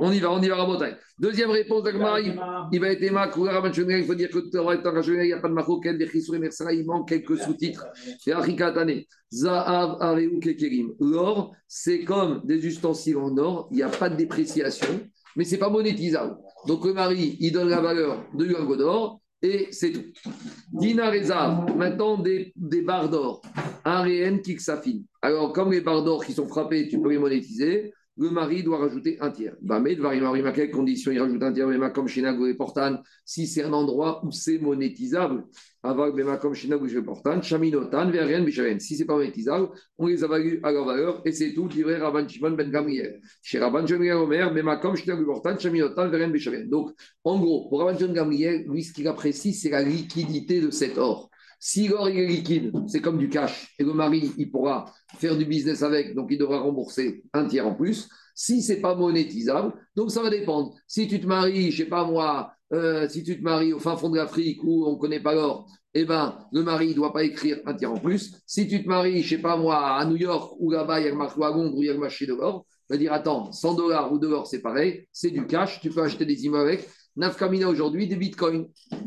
On 0.00 0.10
y 0.10 0.18
va, 0.18 0.32
on 0.32 0.42
y 0.42 0.48
va, 0.48 0.56
Rabotai. 0.56 0.96
Deuxième 1.18 1.50
réponse 1.50 1.84
d'Agmar, 1.84 2.18
il 2.20 2.34
il 2.72 2.80
va 2.80 2.88
être 2.88 3.02
Emma, 3.02 3.30
il 3.34 4.04
faut 4.04 4.14
dire 4.14 4.28
que 4.28 4.38
tout 4.38 4.44
le 4.44 4.50
temps, 4.50 4.70
il 4.72 5.26
n'y 5.26 5.32
a 5.32 5.38
pas 5.38 5.48
de 5.48 6.34
et 6.34 6.38
Mersara, 6.38 6.72
il 6.72 6.84
manque 6.84 7.08
quelques 7.08 7.38
sous-titres. 7.38 7.86
C'est 8.18 8.32
Achikatane. 8.32 9.02
Zahav, 9.32 9.96
Areu, 10.00 10.38
Kekerim. 10.40 10.92
L'or, 11.00 11.54
c'est 11.66 12.04
comme 12.04 12.42
des 12.44 12.66
ustensiles 12.66 13.16
en 13.16 13.36
or, 13.38 13.68
il 13.70 13.76
n'y 13.76 13.82
a 13.82 13.88
pas 13.88 14.10
de 14.10 14.16
dépréciation, 14.16 15.00
mais 15.36 15.44
ce 15.44 15.52
n'est 15.52 15.58
pas 15.58 15.70
monétisable. 15.70 16.36
Donc 16.66 16.84
le 16.84 16.92
mari, 16.92 17.36
il 17.40 17.52
donne 17.52 17.68
la 17.68 17.80
valeur 17.80 18.26
de 18.34 18.44
lingot 18.44 18.76
d'or 18.76 19.21
et 19.42 19.68
c'est 19.72 19.92
tout. 19.92 20.04
Dinar 20.72 21.12
maintenant 21.76 22.16
des, 22.16 22.52
des 22.56 22.82
barres 22.82 23.08
d'or. 23.08 23.42
Un 23.84 24.02
réen 24.02 24.38
qui 24.38 24.58
s'affine. 24.60 25.04
Alors, 25.20 25.52
comme 25.52 25.72
les 25.72 25.80
barres 25.80 26.04
d'or 26.04 26.24
qui 26.24 26.32
sont 26.32 26.46
frappées, 26.46 26.88
tu 26.88 27.00
peux 27.00 27.10
les 27.10 27.18
monétiser 27.18 27.92
le 28.18 28.30
mari 28.30 28.62
doit 28.62 28.78
rajouter 28.78 29.18
un 29.20 29.30
tiers. 29.30 29.56
Bah, 29.62 29.80
mais 29.80 29.96
à 30.04 30.52
quelle 30.52 30.70
condition 30.70 31.10
il 31.12 31.20
rajoute 31.20 31.42
un 31.42 31.52
tiers 31.52 31.66
Bema 31.66 31.90
comme 31.90 32.08
chez 32.08 32.20
Nago 32.20 32.46
et 32.46 32.54
Portan, 32.54 32.98
si 33.24 33.46
c'est 33.46 33.62
un 33.62 33.72
endroit 33.72 34.22
où 34.24 34.30
c'est 34.30 34.58
monétisable. 34.58 35.44
Avec 35.82 36.14
Bema 36.14 36.36
comme 36.36 36.54
chez 36.54 36.68
Nago 36.68 36.86
et 36.86 37.02
Portan, 37.02 37.40
Chaminotan, 37.40 38.10
Verien, 38.10 38.42
Bichaven. 38.42 38.78
Si 38.78 38.96
c'est 38.96 39.06
pas 39.06 39.16
monétisable, 39.16 39.68
on 39.98 40.06
les 40.06 40.22
évalue 40.22 40.58
à 40.62 40.72
leur 40.72 40.84
valeur 40.84 41.22
et 41.24 41.32
c'est 41.32 41.54
tout, 41.54 41.68
livré 41.68 41.96
Rabban 41.96 42.28
Shimon 42.28 42.52
Ben 42.52 42.70
Gamriel. 42.70 43.20
Chez 43.42 43.58
Rabban 43.58 43.86
Shimon 43.86 44.22
Omer, 44.22 44.52
Bema 44.52 44.76
comme 44.76 44.94
chez 44.94 45.06
Nago 45.06 45.22
et 45.22 45.26
Portan, 45.26 45.58
Chaminotan, 45.58 46.08
Verien, 46.08 46.28
Bichaven. 46.28 46.68
Donc, 46.68 46.92
en 47.24 47.38
gros, 47.40 47.68
pour 47.68 47.80
Rabban 47.80 47.98
Shimon 47.98 48.12
Gamriel, 48.12 48.66
lui, 48.68 48.84
ce 48.84 48.92
qu'il 48.92 49.08
apprécie, 49.08 49.54
c'est 49.54 49.70
la 49.70 49.82
liquidité 49.82 50.60
de 50.60 50.70
cet 50.70 50.98
or. 50.98 51.30
Si 51.64 51.86
l'or 51.86 52.08
est 52.08 52.26
liquide, 52.26 52.72
c'est 52.88 53.00
comme 53.00 53.18
du 53.18 53.28
cash, 53.28 53.72
et 53.78 53.84
le 53.84 53.92
mari, 53.92 54.32
il 54.36 54.50
pourra 54.50 54.92
faire 55.18 55.36
du 55.36 55.44
business 55.44 55.84
avec, 55.84 56.12
donc 56.12 56.26
il 56.32 56.36
devra 56.36 56.58
rembourser 56.58 57.22
un 57.32 57.46
tiers 57.46 57.64
en 57.64 57.76
plus. 57.76 58.08
Si 58.34 58.62
c'est 58.62 58.80
pas 58.80 58.96
monétisable, 58.96 59.72
donc 59.94 60.10
ça 60.10 60.24
va 60.24 60.30
dépendre. 60.30 60.74
Si 60.88 61.06
tu 61.06 61.20
te 61.20 61.26
maries, 61.28 61.70
je 61.70 61.84
sais 61.84 61.88
pas 61.88 62.04
moi, 62.04 62.50
euh, 62.72 63.08
si 63.08 63.22
tu 63.22 63.38
te 63.38 63.44
maries 63.44 63.72
au 63.72 63.78
fin 63.78 63.96
fond 63.96 64.10
de 64.10 64.16
l'Afrique 64.16 64.58
où 64.64 64.88
on 64.88 64.94
ne 64.94 64.98
connaît 64.98 65.22
pas 65.22 65.34
l'or, 65.34 65.70
eh 65.94 66.04
ben, 66.04 66.36
le 66.50 66.64
mari 66.64 66.88
ne 66.88 66.94
doit 66.94 67.12
pas 67.12 67.22
écrire 67.22 67.60
un 67.64 67.74
tiers 67.74 67.92
en 67.92 67.98
plus. 67.98 68.42
Si 68.44 68.66
tu 68.66 68.82
te 68.82 68.88
maries, 68.88 69.22
je 69.22 69.36
sais 69.36 69.40
pas 69.40 69.56
moi, 69.56 69.98
à 69.98 70.04
New 70.04 70.16
York, 70.16 70.56
où 70.58 70.68
là-bas 70.68 70.98
il 70.98 71.06
y 71.06 71.08
a 71.10 71.14
le 71.14 71.20
à 71.20 71.56
où 71.56 71.80
il 71.80 71.88
y 71.88 71.96
marché 71.96 72.26
de 72.26 72.34
l'or, 72.34 72.66
va 72.90 72.96
dire 72.96 73.12
attends, 73.12 73.52
100 73.52 73.74
dollars 73.74 74.12
ou 74.12 74.18
de 74.18 74.26
l'or, 74.26 74.48
c'est 74.48 74.62
pareil, 74.62 75.06
c'est 75.12 75.30
du 75.30 75.46
cash, 75.46 75.80
tu 75.80 75.90
peux 75.90 76.02
acheter 76.02 76.26
des 76.26 76.44
immeubles 76.44 76.70
avec. 76.70 76.88
Nafkamina 77.16 77.68
aujourd'hui, 77.68 78.08
des 78.08 78.16
bitcoins. 78.16 78.66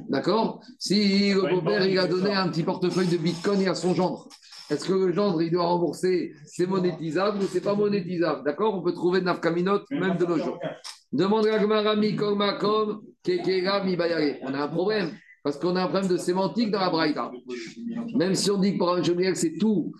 D'accord? 0.09 0.61
Si 0.79 1.33
le 1.33 1.41
beau-père, 1.41 1.81
banque 1.81 1.89
il 1.89 1.99
a 1.99 2.07
donné 2.07 2.31
un 2.31 2.49
petit 2.49 2.63
portefeuille 2.63 3.07
de 3.07 3.17
bitcoin 3.17 3.67
à 3.67 3.75
son 3.75 3.93
gendre, 3.93 4.27
est-ce 4.69 4.85
que 4.85 4.93
le 4.93 5.11
gendre, 5.11 5.41
il 5.41 5.51
doit 5.51 5.65
rembourser 5.65 6.33
C'est 6.45 6.67
monétisable 6.67 7.39
ou 7.39 7.47
c'est 7.47 7.61
pas 7.61 7.75
monétisable? 7.75 8.43
D'accord? 8.43 8.75
On 8.75 8.81
peut 8.81 8.93
trouver 8.93 9.21
Nafkaminot 9.21 9.81
même 9.91 10.17
de 10.17 10.25
nos 10.25 10.37
jours. 10.37 10.59
Demande 11.11 11.47
à 11.47 11.59
Gmarami 11.59 12.15
Kolmakom, 12.15 13.01
Kekera 13.23 13.83
Mibayare. 13.83 14.37
On 14.41 14.53
a 14.53 14.63
un 14.63 14.67
problème, 14.67 15.11
parce 15.43 15.57
qu'on 15.57 15.75
a 15.75 15.83
un 15.83 15.87
problème 15.87 16.09
de 16.09 16.17
sémantique 16.17 16.71
dans 16.71 16.79
la 16.79 16.89
Braïta. 16.89 17.31
Même 18.15 18.35
si 18.35 18.51
on 18.51 18.57
dit 18.57 18.73
que 18.73 18.77
pour 18.79 18.93
un 18.93 19.01
que 19.01 19.33
c'est 19.35 19.57
tout 19.57 19.93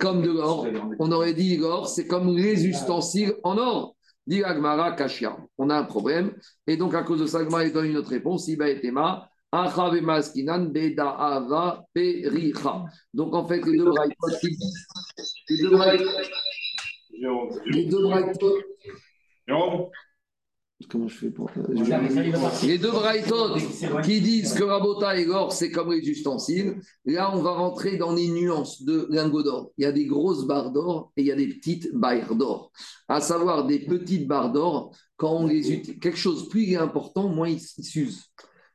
comme 0.00 0.22
de 0.22 0.30
l'or, 0.30 0.66
on 0.98 1.12
aurait 1.12 1.34
dit 1.34 1.56
l'or, 1.56 1.86
c'est 1.86 2.06
comme 2.06 2.34
les 2.36 2.66
ustensiles 2.66 3.34
en 3.44 3.58
or. 3.58 3.91
Dit 4.26 4.44
Agmara 4.44 4.92
Kashia. 4.92 5.36
On 5.58 5.70
a 5.70 5.76
un 5.76 5.84
problème. 5.84 6.34
Et 6.66 6.76
donc, 6.76 6.94
à 6.94 7.02
cause 7.02 7.20
de 7.20 7.26
ça, 7.26 7.40
Agmara 7.40 7.64
il 7.64 7.72
donne 7.72 7.86
une 7.86 7.96
autre 7.96 8.10
réponse. 8.10 8.46
Iba 8.48 8.68
et 8.68 8.80
Tema. 8.80 9.28
Donc, 13.12 13.34
en 13.34 13.46
fait, 13.46 13.60
les 13.66 13.76
deux 13.76 13.84
braïtot, 13.84 14.28
les 15.48 15.58
deux 15.58 15.70
comment 20.88 21.08
je 21.08 21.16
fais 21.16 21.30
pour. 21.30 21.50
Les 21.68 21.82
Les 22.66 22.78
deux 22.78 22.90
braïtot 22.90 23.54
qui 24.02 24.20
disent 24.20 24.54
que 24.54 24.64
Rabota 24.64 25.16
et 25.18 25.24
l'or, 25.24 25.52
c'est 25.52 25.70
comme 25.70 25.92
les 25.92 26.08
ustensiles. 26.08 26.76
Là, 27.04 27.34
on 27.34 27.42
va 27.42 27.52
rentrer 27.52 27.96
dans 27.96 28.12
les 28.12 28.28
nuances 28.28 28.82
de 28.82 29.06
lingots 29.10 29.42
d'or. 29.42 29.72
Il 29.78 29.82
y 29.82 29.86
a 29.86 29.92
des 29.92 30.06
grosses 30.06 30.46
barres 30.46 30.72
d'or 30.72 31.12
et 31.16 31.22
il 31.22 31.26
y 31.26 31.32
a 31.32 31.36
des 31.36 31.48
petites 31.48 31.92
barres 31.94 32.34
d'or. 32.34 32.72
À 33.08 33.20
savoir, 33.20 33.66
des 33.66 33.80
petites 33.80 34.26
barres 34.26 34.52
d'or, 34.52 34.94
quand 35.16 35.32
on 35.32 35.46
les 35.46 35.72
utilise, 35.72 36.00
quelque 36.00 36.18
chose 36.18 36.48
plus 36.48 36.76
important, 36.76 37.28
moins 37.28 37.48
il 37.48 37.60
s'use. 37.60 38.24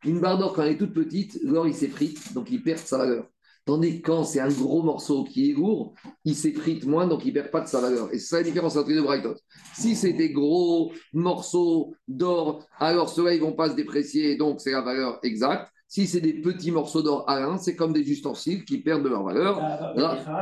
Une 0.06 0.20
barre 0.20 0.38
d'or, 0.38 0.54
quand 0.54 0.64
elle 0.64 0.74
est 0.74 0.78
toute 0.78 0.94
petite, 0.94 1.40
l'or, 1.44 1.68
il 1.68 1.74
s'effrite, 1.74 2.34
donc 2.34 2.50
il 2.52 2.62
perd 2.62 2.80
sa 2.80 2.98
valeur. 2.98 3.28
Tandis 3.68 4.02
que 4.02 4.08
quand 4.08 4.24
c'est 4.24 4.40
un 4.40 4.48
gros 4.48 4.82
morceau 4.82 5.26
qui 5.26 5.52
est 5.52 5.54
lourd, 5.54 5.94
il 6.24 6.36
s'effrite 6.36 6.86
moins, 6.86 7.06
donc 7.06 7.26
il 7.26 7.28
ne 7.28 7.34
perd 7.34 7.52
pas 7.52 7.60
de 7.60 7.68
sa 7.68 7.82
valeur. 7.82 8.08
Et 8.14 8.18
c'est 8.18 8.28
ça 8.28 8.38
la 8.38 8.44
différence 8.44 8.78
entre 8.78 8.88
les 8.88 8.96
deux 8.96 9.04
Brighton. 9.04 9.36
Si 9.76 9.94
c'est 9.94 10.14
des 10.14 10.32
gros 10.32 10.94
morceaux 11.12 11.94
d'or, 12.08 12.66
alors 12.80 13.10
ceux-là, 13.10 13.34
ils 13.34 13.42
ne 13.42 13.46
vont 13.46 13.52
pas 13.52 13.70
se 13.70 13.76
déprécier, 13.76 14.38
donc 14.38 14.62
c'est 14.62 14.72
la 14.72 14.80
valeur 14.80 15.20
exacte. 15.22 15.70
Si 15.90 16.06
c'est 16.06 16.20
des 16.20 16.34
petits 16.34 16.72
morceaux 16.72 17.02
d'or 17.02 17.24
à 17.30 17.40
l'un, 17.40 17.58
c'est 17.58 17.76
comme 17.76 17.94
des 17.94 18.10
ustensiles 18.12 18.66
qui 18.66 18.80
perdent 18.80 19.04
de 19.04 19.10
leur 19.10 19.24
valeur. 19.24 19.62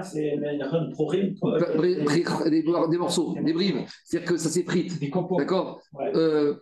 C'est 0.04 0.38
des, 2.50 2.64
des 2.64 2.98
morceaux, 2.98 3.36
des 3.40 3.54
brimes. 3.54 3.86
C'est-à-dire 4.04 4.30
que 4.32 4.38
ça 4.38 4.50
s'effrite. 4.50 5.00
Des. 5.00 5.12
D'accord 5.38 5.82
Ouais. 5.94 6.12
euh, 6.16 6.56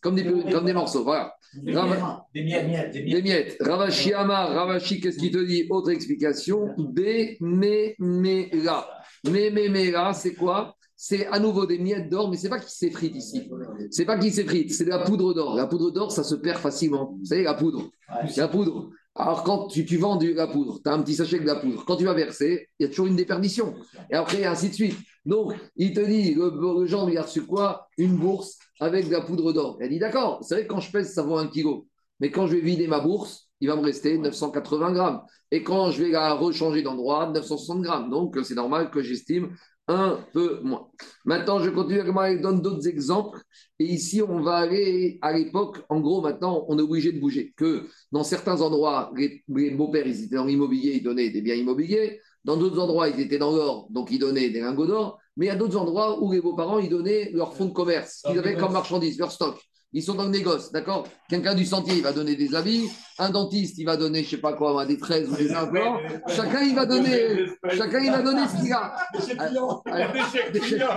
comme 0.00 0.14
des, 0.14 0.24
comme 0.52 0.64
des 0.64 0.72
morceaux. 0.72 1.02
Voilà. 1.04 1.34
Rava- 1.66 2.26
Des 2.34 2.42
miettes, 2.42 2.92
des 2.92 3.02
des 3.02 3.22
miettes. 3.22 3.56
Ravashi 3.60 4.12
Amar, 4.12 4.50
Ravashi, 4.50 5.00
qu'est-ce 5.00 5.18
qu'il 5.18 5.30
te 5.32 5.44
dit? 5.44 5.66
Autre 5.70 5.90
explication. 5.90 6.68
B, 6.78 7.00
me, 7.40 7.92
me, 7.98 8.64
la. 8.64 8.86
Me, 9.24 9.50
me, 9.50 9.68
me, 9.68 9.90
la, 9.90 10.12
c'est 10.12 10.34
quoi? 10.34 10.76
C'est 11.08 11.28
à 11.28 11.38
nouveau 11.38 11.66
des 11.66 11.78
miettes 11.78 12.08
d'or, 12.08 12.28
mais 12.28 12.36
c'est 12.36 12.48
pas 12.48 12.58
qui 12.58 12.74
s'effrite 12.74 13.14
ici. 13.14 13.48
C'est 13.92 14.04
pas 14.04 14.18
qui 14.18 14.32
s'effrite, 14.32 14.74
c'est 14.74 14.86
de 14.86 14.88
la 14.88 14.98
poudre 14.98 15.32
d'or. 15.34 15.54
La 15.54 15.68
poudre 15.68 15.92
d'or, 15.92 16.10
ça 16.10 16.24
se 16.24 16.34
perd 16.34 16.58
facilement. 16.58 17.16
Vous 17.20 17.26
savez, 17.26 17.44
la 17.44 17.54
poudre. 17.54 17.92
La 18.36 18.48
poudre. 18.48 18.90
Alors, 19.14 19.44
quand 19.44 19.68
tu, 19.68 19.86
tu 19.86 19.98
vends 19.98 20.16
de 20.16 20.32
la 20.32 20.48
poudre, 20.48 20.80
tu 20.82 20.90
as 20.90 20.94
un 20.94 21.00
petit 21.02 21.14
sachet 21.14 21.38
de 21.38 21.46
la 21.46 21.54
poudre. 21.54 21.84
Quand 21.84 21.94
tu 21.94 22.04
vas 22.04 22.12
verser, 22.12 22.70
il 22.80 22.82
y 22.82 22.86
a 22.86 22.88
toujours 22.88 23.06
une 23.06 23.14
déperdition. 23.14 23.76
Et 24.10 24.16
après, 24.16 24.44
ainsi 24.46 24.68
de 24.70 24.74
suite. 24.74 24.96
Donc, 25.24 25.52
il 25.76 25.92
te 25.92 26.00
dit, 26.00 26.34
le, 26.34 26.50
le 26.80 26.86
genre, 26.86 27.08
il 27.08 27.16
a 27.18 27.22
reçu 27.22 27.42
quoi? 27.42 27.86
Une 27.98 28.16
bourse 28.16 28.58
avec 28.80 29.06
de 29.06 29.12
la 29.12 29.20
poudre 29.20 29.52
d'or. 29.52 29.78
Il 29.80 29.88
dit, 29.88 30.00
d'accord, 30.00 30.40
c'est 30.42 30.56
vrai 30.56 30.66
que 30.66 30.72
quand 30.72 30.80
je 30.80 30.90
pèse, 30.90 31.14
ça 31.14 31.22
vaut 31.22 31.36
un 31.36 31.46
kilo. 31.46 31.86
Mais 32.18 32.32
quand 32.32 32.48
je 32.48 32.56
vais 32.56 32.62
vider 32.62 32.88
ma 32.88 32.98
bourse, 32.98 33.48
il 33.60 33.68
va 33.68 33.76
me 33.76 33.82
rester 33.82 34.18
980 34.18 34.92
grammes. 34.92 35.22
Et 35.52 35.62
quand 35.62 35.92
je 35.92 36.02
vais 36.02 36.10
la 36.10 36.34
rechanger 36.34 36.82
d'endroit, 36.82 37.30
960 37.32 37.80
grammes. 37.82 38.10
Donc, 38.10 38.36
c'est 38.42 38.56
normal 38.56 38.90
que 38.90 39.02
j'estime 39.02 39.50
un 39.88 40.18
peu 40.32 40.60
moins. 40.62 40.88
Maintenant, 41.24 41.60
je 41.60 41.70
continue 41.70 42.00
avec 42.00 42.12
moi, 42.12 42.34
je 42.34 42.40
donne 42.40 42.60
d'autres 42.60 42.88
exemples. 42.88 43.40
Et 43.78 43.84
ici, 43.84 44.20
on 44.22 44.40
va 44.40 44.56
aller 44.56 45.18
à 45.22 45.32
l'époque, 45.32 45.84
en 45.88 46.00
gros, 46.00 46.20
maintenant, 46.20 46.64
on 46.68 46.78
est 46.78 46.82
obligé 46.82 47.12
de 47.12 47.20
bouger. 47.20 47.52
Que 47.56 47.86
dans 48.10 48.24
certains 48.24 48.60
endroits, 48.60 49.12
les, 49.16 49.44
les 49.48 49.70
beaux-pères, 49.70 50.06
ils 50.06 50.24
étaient 50.24 50.36
dans 50.36 50.44
l'immobilier, 50.44 50.94
ils 50.96 51.02
donnaient 51.02 51.30
des 51.30 51.40
biens 51.40 51.54
immobiliers. 51.54 52.20
Dans 52.44 52.56
d'autres 52.56 52.80
endroits, 52.80 53.08
ils 53.08 53.20
étaient 53.20 53.38
dans 53.38 53.54
l'or, 53.54 53.88
donc 53.90 54.10
ils 54.10 54.18
donnaient 54.18 54.50
des 54.50 54.60
lingots 54.60 54.86
d'or. 54.86 55.18
Mais 55.36 55.46
il 55.46 55.48
y 55.48 55.52
a 55.52 55.56
d'autres 55.56 55.76
endroits 55.76 56.22
où 56.22 56.32
les 56.32 56.40
beaux-parents, 56.40 56.78
ils 56.78 56.88
donnaient 56.88 57.30
leur 57.32 57.54
fonds 57.54 57.66
de 57.66 57.72
commerce, 57.72 58.22
ce 58.22 58.30
qu'ils 58.30 58.38
avaient 58.38 58.56
comme 58.56 58.72
marchandises, 58.72 59.18
leur 59.18 59.30
stock. 59.30 59.60
Ils 59.92 60.02
sont 60.02 60.14
dans 60.14 60.24
le 60.24 60.30
négoce, 60.30 60.72
d'accord? 60.72 61.06
Quelqu'un 61.28 61.54
du 61.54 61.64
sentier, 61.64 61.94
il 61.96 62.02
va 62.02 62.12
donner 62.12 62.34
des 62.36 62.54
habits. 62.54 62.88
Un 63.18 63.30
dentiste, 63.30 63.78
il 63.78 63.86
va 63.86 63.96
donner, 63.96 64.22
je 64.24 64.28
sais 64.30 64.36
pas 64.36 64.52
quoi, 64.52 64.84
des 64.84 64.98
fraises 64.98 65.26
ou 65.30 65.36
des 65.36 65.54
implants. 65.54 65.98
Chacun, 66.28 66.60
il 66.62 66.74
va 66.74 66.84
donner, 66.84 67.46
chacun, 67.70 68.00
il 68.00 68.10
va 68.10 68.20
donner 68.20 68.42
ce 68.46 68.56
qu'il 68.62 68.70
a. 68.72 68.94
Alors, 69.38 69.82
des 70.12 70.20
chèques 70.20 70.52
clients. 70.60 70.88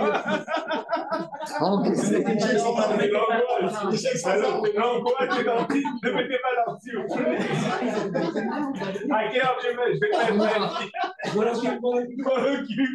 Encaissé. 1.60 2.22
Ne 6.02 6.10
mettez 6.12 6.38
pas 6.42 6.52
là-dessus. 6.56 6.98
À 9.12 9.28
quelle 9.28 9.42
heure 9.42 9.56
je 9.62 9.68
vais 9.68 9.74
Je 9.94 10.00
vais 10.00 10.08
mettre 10.38 10.80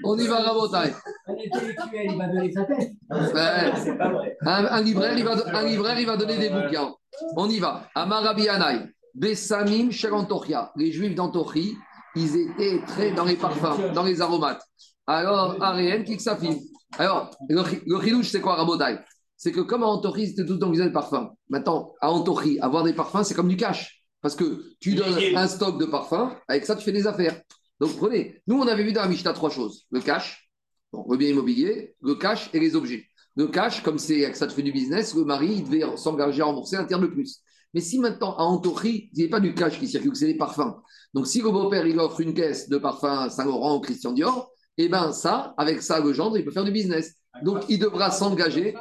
On 0.03 0.17
y 0.17 0.27
va, 0.27 0.37
Rabotai. 0.37 0.93
Un 1.27 1.33
intellectuel, 1.33 2.07
il 2.11 2.17
va 2.17 2.27
donner 2.27 2.51
sa 2.51 2.63
tête. 2.63 2.91
Pas 3.09 4.77
un 4.77 4.81
libraire, 4.81 5.99
il 5.99 6.05
va 6.05 6.17
donner 6.17 6.37
des 6.37 6.49
bouquins. 6.49 6.93
On 7.35 7.49
y 7.49 7.59
va. 7.59 7.83
Amarabi 7.95 8.47
Anaï. 8.49 8.94
Bessamim 9.15 9.91
Sharantoria. 9.91 10.71
Les 10.75 10.91
juifs 10.91 11.15
d'Antochi, 11.15 11.75
ils 12.15 12.35
étaient 12.35 12.81
très 12.85 13.11
dans 13.11 13.25
les 13.25 13.35
parfums, 13.37 13.93
dans 13.93 14.03
les 14.03 14.21
aromates. 14.21 14.61
Alors, 15.07 15.55
Ariel, 15.61 16.03
Kiksafim. 16.03 16.55
Alors, 16.97 17.31
le, 17.49 17.63
chi- 17.63 17.81
le 17.85 17.99
chilouche, 18.01 18.29
c'est 18.29 18.41
quoi, 18.41 18.55
Rabotai 18.55 18.99
C'est 19.37 19.51
que 19.51 19.61
comme 19.61 19.83
à 19.83 19.87
Antochi, 19.87 20.27
c'était 20.27 20.45
tout 20.45 20.57
le 20.59 20.65
avaient 20.65 20.85
des 20.85 20.91
parfums. 20.91 21.29
Maintenant, 21.49 21.93
à 22.01 22.11
Antochi, 22.11 22.59
avoir 22.59 22.83
des 22.83 22.93
parfums, 22.93 23.23
c'est 23.23 23.33
comme 23.33 23.47
du 23.47 23.57
cash. 23.57 24.01
Parce 24.21 24.35
que 24.35 24.63
tu 24.79 24.95
donnes 24.95 25.35
un 25.35 25.47
stock 25.47 25.79
de 25.79 25.85
parfums, 25.85 26.35
avec 26.47 26.65
ça, 26.65 26.75
tu 26.75 26.83
fais 26.83 26.91
des 26.91 27.07
affaires. 27.07 27.39
Donc, 27.79 27.95
prenez. 27.97 28.41
Nous, 28.47 28.57
on 28.59 28.67
avait 28.67 28.83
vu 28.83 28.91
dans 28.91 29.01
la 29.01 29.07
Mishnah 29.07 29.33
trois 29.33 29.49
choses 29.49 29.85
le 29.91 30.01
cash, 30.01 30.49
bon, 30.91 31.05
le 31.09 31.17
bien 31.17 31.29
immobilier, 31.29 31.95
le 32.01 32.15
cash 32.15 32.49
et 32.53 32.59
les 32.59 32.75
objets. 32.75 33.05
Le 33.35 33.47
cash, 33.47 33.83
comme 33.83 33.97
c'est 33.99 34.23
avec 34.23 34.35
ça 34.37 34.47
tu 34.47 34.55
fais 34.55 34.61
du 34.63 34.71
business, 34.71 35.13
le 35.13 35.25
mari, 35.25 35.55
il 35.57 35.63
devait 35.65 35.97
s'engager 35.97 36.41
à 36.41 36.45
rembourser 36.45 36.77
un 36.77 36.85
tiers 36.85 36.99
de 36.99 37.07
plus. 37.07 37.41
Mais 37.75 37.81
si 37.81 37.99
maintenant, 37.99 38.35
à 38.37 38.43
Antochi, 38.43 39.09
il 39.13 39.19
n'y 39.19 39.25
a 39.25 39.29
pas 39.29 39.41
du 39.41 39.53
cash 39.53 39.77
qui 39.77 39.87
circule, 39.89 40.15
c'est 40.15 40.27
des 40.27 40.37
parfums. 40.37 40.75
Donc, 41.13 41.27
si 41.27 41.41
le 41.41 41.51
beau-père, 41.51 41.85
il 41.85 41.99
offre 41.99 42.21
une 42.21 42.33
caisse 42.33 42.69
de 42.69 42.77
parfums 42.77 43.29
Saint-Laurent 43.29 43.75
ou 43.75 43.81
Christian 43.81 44.13
Dior, 44.13 44.49
eh 44.77 44.87
bien, 44.87 45.11
ça, 45.11 45.53
avec 45.57 45.81
ça, 45.81 45.99
le 45.99 46.13
gendre, 46.13 46.37
il 46.37 46.45
peut 46.45 46.51
faire 46.51 46.63
du 46.63 46.71
business. 46.71 47.15
Donc, 47.43 47.65
il 47.67 47.77
devra 47.77 48.11
s'engager, 48.11 48.75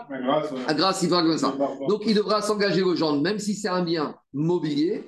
à 0.69 0.75
grâce, 0.75 1.03
il 1.03 1.09
devra 1.09 1.25
comme 1.25 1.37
ça. 1.37 1.57
Donc, 1.89 2.03
il 2.07 2.15
devra 2.15 2.41
s'engager 2.41 2.83
le 2.83 2.95
gendre, 2.95 3.21
même 3.21 3.41
si 3.41 3.57
c'est 3.57 3.67
un 3.69 3.83
bien 3.83 4.15
mobilier, 4.33 5.05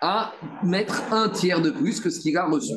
à 0.00 0.32
mettre 0.64 1.00
un 1.12 1.28
tiers 1.28 1.62
de 1.62 1.70
plus 1.70 2.00
que 2.00 2.10
ce 2.10 2.18
qu'il 2.18 2.36
a 2.36 2.44
reçu. 2.44 2.72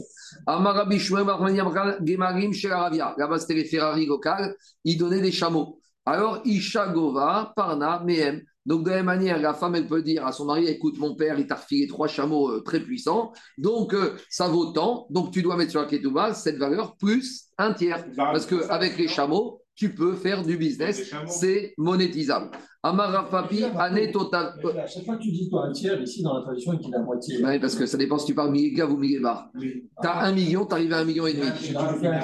Là-bas, 3.17 3.39
c'était 3.39 3.55
les 3.55 3.65
Ferrari 3.65 4.05
locales. 4.05 4.55
Ils 4.83 4.97
donnaient 4.99 5.21
des 5.21 5.31
chameaux. 5.31 5.79
Alors, 6.05 6.41
Isha 6.45 6.87
Gova, 6.89 7.51
Parna, 7.55 8.03
Mehem. 8.05 8.43
Donc, 8.65 8.83
de 8.85 8.89
la 8.89 8.97
même 8.97 9.05
manière, 9.05 9.39
la 9.39 9.53
femme, 9.53 9.75
elle 9.75 9.87
peut 9.87 10.03
dire 10.03 10.25
à 10.25 10.31
son 10.31 10.45
mari 10.45 10.67
écoute, 10.67 10.97
mon 10.99 11.15
père, 11.15 11.39
il 11.39 11.47
t'a 11.47 11.55
refilé 11.55 11.87
trois 11.87 12.07
chameaux 12.07 12.49
euh, 12.51 12.61
très 12.61 12.79
puissants. 12.79 13.33
Donc, 13.57 13.93
euh, 13.93 14.15
ça 14.29 14.47
vaut 14.47 14.71
tant. 14.71 15.07
Donc, 15.09 15.31
tu 15.31 15.41
dois 15.41 15.57
mettre 15.57 15.71
sur 15.71 15.81
la 15.81 15.87
ketouba 15.87 16.33
cette 16.33 16.57
valeur 16.57 16.95
plus 16.97 17.45
un 17.57 17.73
tiers. 17.73 18.05
Parce 18.15 18.45
qu'avec 18.45 18.97
les 18.97 19.07
chameaux, 19.07 19.61
tu 19.73 19.95
peux 19.95 20.13
faire 20.13 20.43
du 20.43 20.57
business. 20.57 21.11
C'est 21.27 21.73
monétisable. 21.77 22.51
Amara 22.83 23.29
Papi, 23.29 23.63
Ane 23.63 24.11
Tota- 24.11 24.55
À 24.77 24.87
chaque 24.87 25.05
fois 25.05 25.15
que 25.17 25.21
tu 25.23 25.31
dis 25.31 25.49
toi 25.49 25.65
un 25.67 25.71
tiers, 25.71 25.99
ici 26.01 26.23
dans 26.23 26.35
la 26.37 26.41
tradition, 26.43 26.73
il 26.73 26.79
dit 26.79 26.91
la 26.91 26.99
moitié. 26.99 27.43
Ouais, 27.43 27.59
parce 27.59 27.75
que 27.75 27.85
ça 27.85 27.95
dépend 27.97 28.17
si 28.17 28.25
tu 28.27 28.33
parles 28.35 28.51
milligav 28.51 28.91
ou 28.91 28.97
millibar. 28.97 29.49
Tu 29.59 29.83
as 30.03 30.19
un 30.23 30.31
million, 30.33 30.65
tu 30.65 30.73
arrives 30.73 30.93
à 30.93 30.99
un 30.99 31.05
million 31.05 31.25
et 31.27 31.33
demi. 31.33 31.47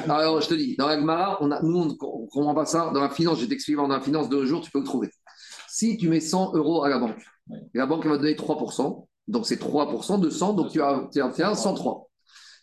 Alors, 0.07 0.41
je 0.41 0.47
te 0.49 0.53
dis, 0.55 0.75
dans 0.77 0.88
la 0.88 0.99
Gemara, 0.99 1.38
on 1.41 1.51
a, 1.51 1.61
nous, 1.61 1.77
on 1.77 1.85
ne 1.85 1.93
comprend 1.93 2.53
pas 2.55 2.65
ça. 2.65 2.91
Dans 2.93 3.01
la 3.01 3.09
finance, 3.09 3.38
je 3.38 3.43
vais 3.43 3.49
t'expliquer, 3.49 3.77
dans 3.77 3.88
la 3.88 4.01
finance 4.01 4.29
de 4.29 4.45
jour, 4.45 4.61
tu 4.61 4.71
peux 4.71 4.79
le 4.79 4.85
trouver. 4.85 5.09
Si 5.78 5.95
tu 5.95 6.09
mets 6.09 6.21
100 6.21 6.55
euros 6.55 6.84
à 6.84 6.89
la 6.89 6.97
banque, 6.97 7.23
la 7.75 7.86
banque 7.86 8.01
elle 8.03 8.09
va 8.09 8.17
te 8.17 8.23
donner 8.23 8.34
3%, 8.34 9.07
donc 9.28 9.45
c'est 9.45 9.61
3% 9.61 10.19
de 10.19 10.28
100, 10.32 10.53
donc 10.53 10.71
tu 10.71 10.82
as, 10.82 11.07
tu 11.13 11.21
as 11.21 11.55
103. 11.55 12.09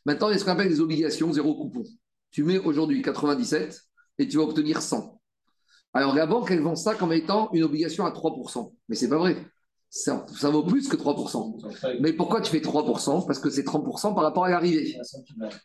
Maintenant, 0.04 0.30
il 0.30 0.32
y 0.32 0.34
a 0.34 0.38
ce 0.40 0.44
qu'on 0.44 0.50
appelle 0.50 0.68
des 0.68 0.80
obligations 0.80 1.32
zéro 1.32 1.54
coupon. 1.54 1.84
Tu 2.32 2.42
mets 2.42 2.58
aujourd'hui 2.58 3.02
97 3.02 3.80
et 4.18 4.26
tu 4.26 4.38
vas 4.38 4.42
obtenir 4.42 4.82
100. 4.82 5.20
Alors, 5.92 6.12
la 6.12 6.26
banque, 6.26 6.50
elle 6.50 6.60
vend 6.60 6.74
ça 6.74 6.96
comme 6.96 7.12
étant 7.12 7.52
une 7.52 7.62
obligation 7.62 8.04
à 8.04 8.10
3%. 8.10 8.72
Mais 8.88 8.96
c'est 8.96 9.08
pas 9.08 9.18
vrai. 9.18 9.36
Ça, 9.90 10.26
ça 10.36 10.50
vaut 10.50 10.64
plus 10.64 10.88
que 10.88 10.96
3%. 10.96 12.00
Mais 12.00 12.14
pourquoi 12.14 12.40
tu 12.40 12.50
fais 12.50 12.58
3% 12.58 13.28
Parce 13.28 13.38
que 13.38 13.48
c'est 13.48 13.64
30% 13.64 14.12
par 14.12 14.24
rapport 14.24 14.46
à 14.46 14.50
l'arrivée. 14.50 14.98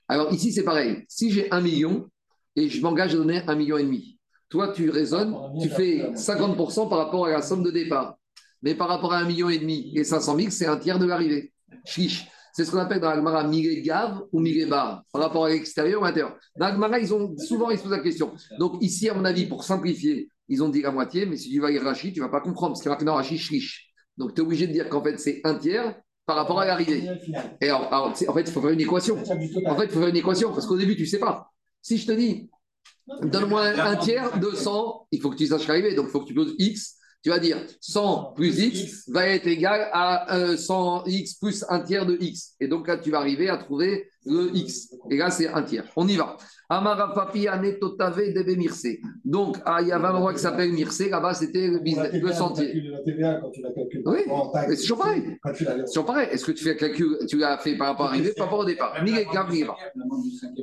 Alors 0.08 0.32
ici, 0.32 0.54
c'est 0.54 0.62
pareil. 0.62 1.04
Si 1.10 1.32
j'ai 1.32 1.52
un 1.52 1.62
million 1.62 2.08
et 2.56 2.70
je 2.70 2.80
m'engage 2.80 3.16
à 3.16 3.18
donner 3.18 3.42
un 3.48 3.56
million 3.56 3.80
et 3.80 3.86
demi, 3.86 4.19
toi, 4.50 4.70
tu 4.70 4.90
raisonnes, 4.90 5.36
tu 5.62 5.70
fais 5.70 6.12
50% 6.14 6.90
par 6.90 6.98
rapport 6.98 7.28
à 7.28 7.32
la 7.32 7.42
somme 7.42 7.64
de 7.64 7.72
départ. 7.72 8.18
Mais 8.62 8.76
par 8.76 8.90
rapport 8.90 9.14
à 9.14 9.20
un 9.20 9.26
million 9.26 9.50
et 9.50 9.58
demi 9.58 9.94
et 9.96 10.04
500 10.04 10.36
000, 10.36 10.50
c'est 10.50 10.66
un 10.66 10.78
tiers 10.78 11.00
de 11.00 11.06
l'arrivée. 11.06 11.54
Chiche. 11.86 12.28
C'est 12.52 12.66
ce 12.66 12.72
qu'on 12.72 12.80
appelle 12.80 13.00
dans 13.00 13.10
l'Agmara 13.10 13.48
Migé 13.48 13.82
Gav 13.82 14.22
ou 14.34 14.40
Migé 14.40 14.66
Bar, 14.66 15.04
par 15.14 15.22
rapport 15.22 15.46
à 15.46 15.50
l'extérieur 15.50 16.02
ou 16.02 16.04
à 16.04 16.08
l'intérieur. 16.10 16.36
Dans 16.58 16.66
l'Agmara, 16.66 17.00
ils 17.00 17.14
ont 17.14 17.38
souvent 17.38 17.70
ils 17.70 17.78
se 17.78 17.84
posent 17.84 17.92
la 17.92 18.00
question. 18.00 18.34
Donc 18.58 18.82
ici, 18.82 19.08
à 19.08 19.14
mon 19.14 19.24
avis, 19.24 19.46
pour 19.46 19.64
simplifier, 19.64 20.30
ils 20.50 20.62
ont 20.64 20.68
dit 20.68 20.82
la 20.82 20.92
moitié, 20.92 21.26
mais 21.26 21.38
si 21.38 21.50
tu 21.52 21.62
vas 21.62 21.70
lire 21.70 21.84
Rachid, 21.84 22.14
tu 22.14 22.20
ne 22.20 22.26
vas 22.26 22.32
pas 22.32 22.42
comprendre, 22.42 22.74
parce 22.74 22.82
qu'il 22.82 23.08
y 23.08 23.10
a 23.10 23.14
Rachid 23.14 23.38
Chiche. 23.38 23.94
Donc 24.18 24.34
tu 24.34 24.42
es 24.42 24.44
obligé 24.44 24.68
de 24.68 24.74
dire 24.74 24.90
qu'en 24.90 25.02
fait, 25.02 25.18
c'est 25.20 25.42
un 25.46 25.56
tiers 25.56 25.96
par 26.26 26.36
rapport 26.36 26.60
à 26.60 26.66
l'arrivée. 26.66 27.08
Et 27.62 27.70
alors, 27.70 27.94
en 27.94 28.14
fait, 28.14 28.42
il 28.42 28.52
faut 28.52 28.62
faire 28.62 28.72
une 28.72 28.82
équation. 28.82 29.18
En 29.18 29.76
fait, 29.76 29.86
il 29.86 29.90
faut 29.90 30.00
faire 30.00 30.10
une 30.10 30.18
équation, 30.18 30.52
parce 30.52 30.66
qu'au 30.66 30.78
début, 30.78 30.96
tu 30.96 31.04
ne 31.04 31.08
sais 31.08 31.20
pas. 31.20 31.52
Si 31.82 31.98
je 31.98 32.08
te 32.08 32.12
dis, 32.12 32.50
donne-moi 33.24 33.66
un, 33.66 33.96
tiers 33.98 34.40
de 34.40 34.52
100, 34.52 35.08
il 35.12 35.22
faut 35.22 35.30
que 35.30 35.36
tu 35.36 35.48
saches 35.48 35.68
l'arrivée, 35.68 35.96
donc 35.96 36.08
il 36.08 36.12
faut 36.12 36.22
que 36.22 36.28
tu 36.28 36.34
poses 36.34 36.56
X. 36.58 36.99
Tu 37.22 37.30
vas 37.30 37.40
dire 37.40 37.58
100 37.82 38.34
plus 38.34 38.58
X 38.60 39.10
va 39.10 39.28
être 39.28 39.46
égal 39.46 39.90
à 39.92 40.38
euh, 40.38 40.56
100X 40.56 41.38
plus 41.40 41.66
un 41.68 41.82
tiers 41.82 42.06
de 42.06 42.18
X. 42.20 42.56
Et 42.62 42.68
donc 42.70 42.88
là, 42.88 42.98
tu 42.98 43.12
vas 43.12 43.18
arriver 43.20 43.50
à 43.50 43.58
trouver 43.58 44.08
le 44.26 44.50
X. 44.56 44.94
Et 45.12 45.18
là, 45.18 45.30
c'est 45.30 45.48
un 45.50 45.64
tiers. 45.64 45.84
On 45.98 46.08
y 46.08 46.16
va. 46.16 46.38
Amara 46.70 47.14
Papi 47.14 47.48
Anetotave 47.48 48.32
Debe 48.34 48.58
Mirse. 48.58 48.86
Donc, 49.26 49.58
ah, 49.66 49.80
il 49.82 49.88
y 49.90 49.92
avait 49.92 50.06
un 50.08 50.14
endroit 50.14 50.34
qui 50.34 50.40
s'appelle 50.40 50.72
Mirse. 50.72 51.02
Là-bas, 51.10 51.34
c'était 51.34 51.68
le, 51.68 51.80
business- 51.80 52.14
le 52.14 52.32
sentier. 52.32 52.74
La 52.90 53.00
TVA, 53.00 53.40
quand 53.42 53.50
tu 53.50 54.02
Oui, 54.06 54.20
c'est 54.70 54.78
toujours 54.78 55.00
pareil. 55.00 55.24
C'est 55.56 55.86
toujours 55.88 56.06
pareil. 56.06 56.28
Est-ce 56.32 56.46
que 56.46 56.52
tu 56.54 56.64
fais 56.64 56.78
calcul, 56.78 57.18
tu 57.28 57.38
l'as 57.38 57.58
fait 57.58 57.76
par 57.76 57.88
rapport 57.88 58.06
à 58.06 58.12
l'arrivée, 58.12 58.32
par 58.34 58.46
rapport 58.46 58.60
au 58.60 58.66
départ? 58.66 58.94
Gav, 58.94 59.04
Miguel 59.04 59.68
Bar. 59.68 59.78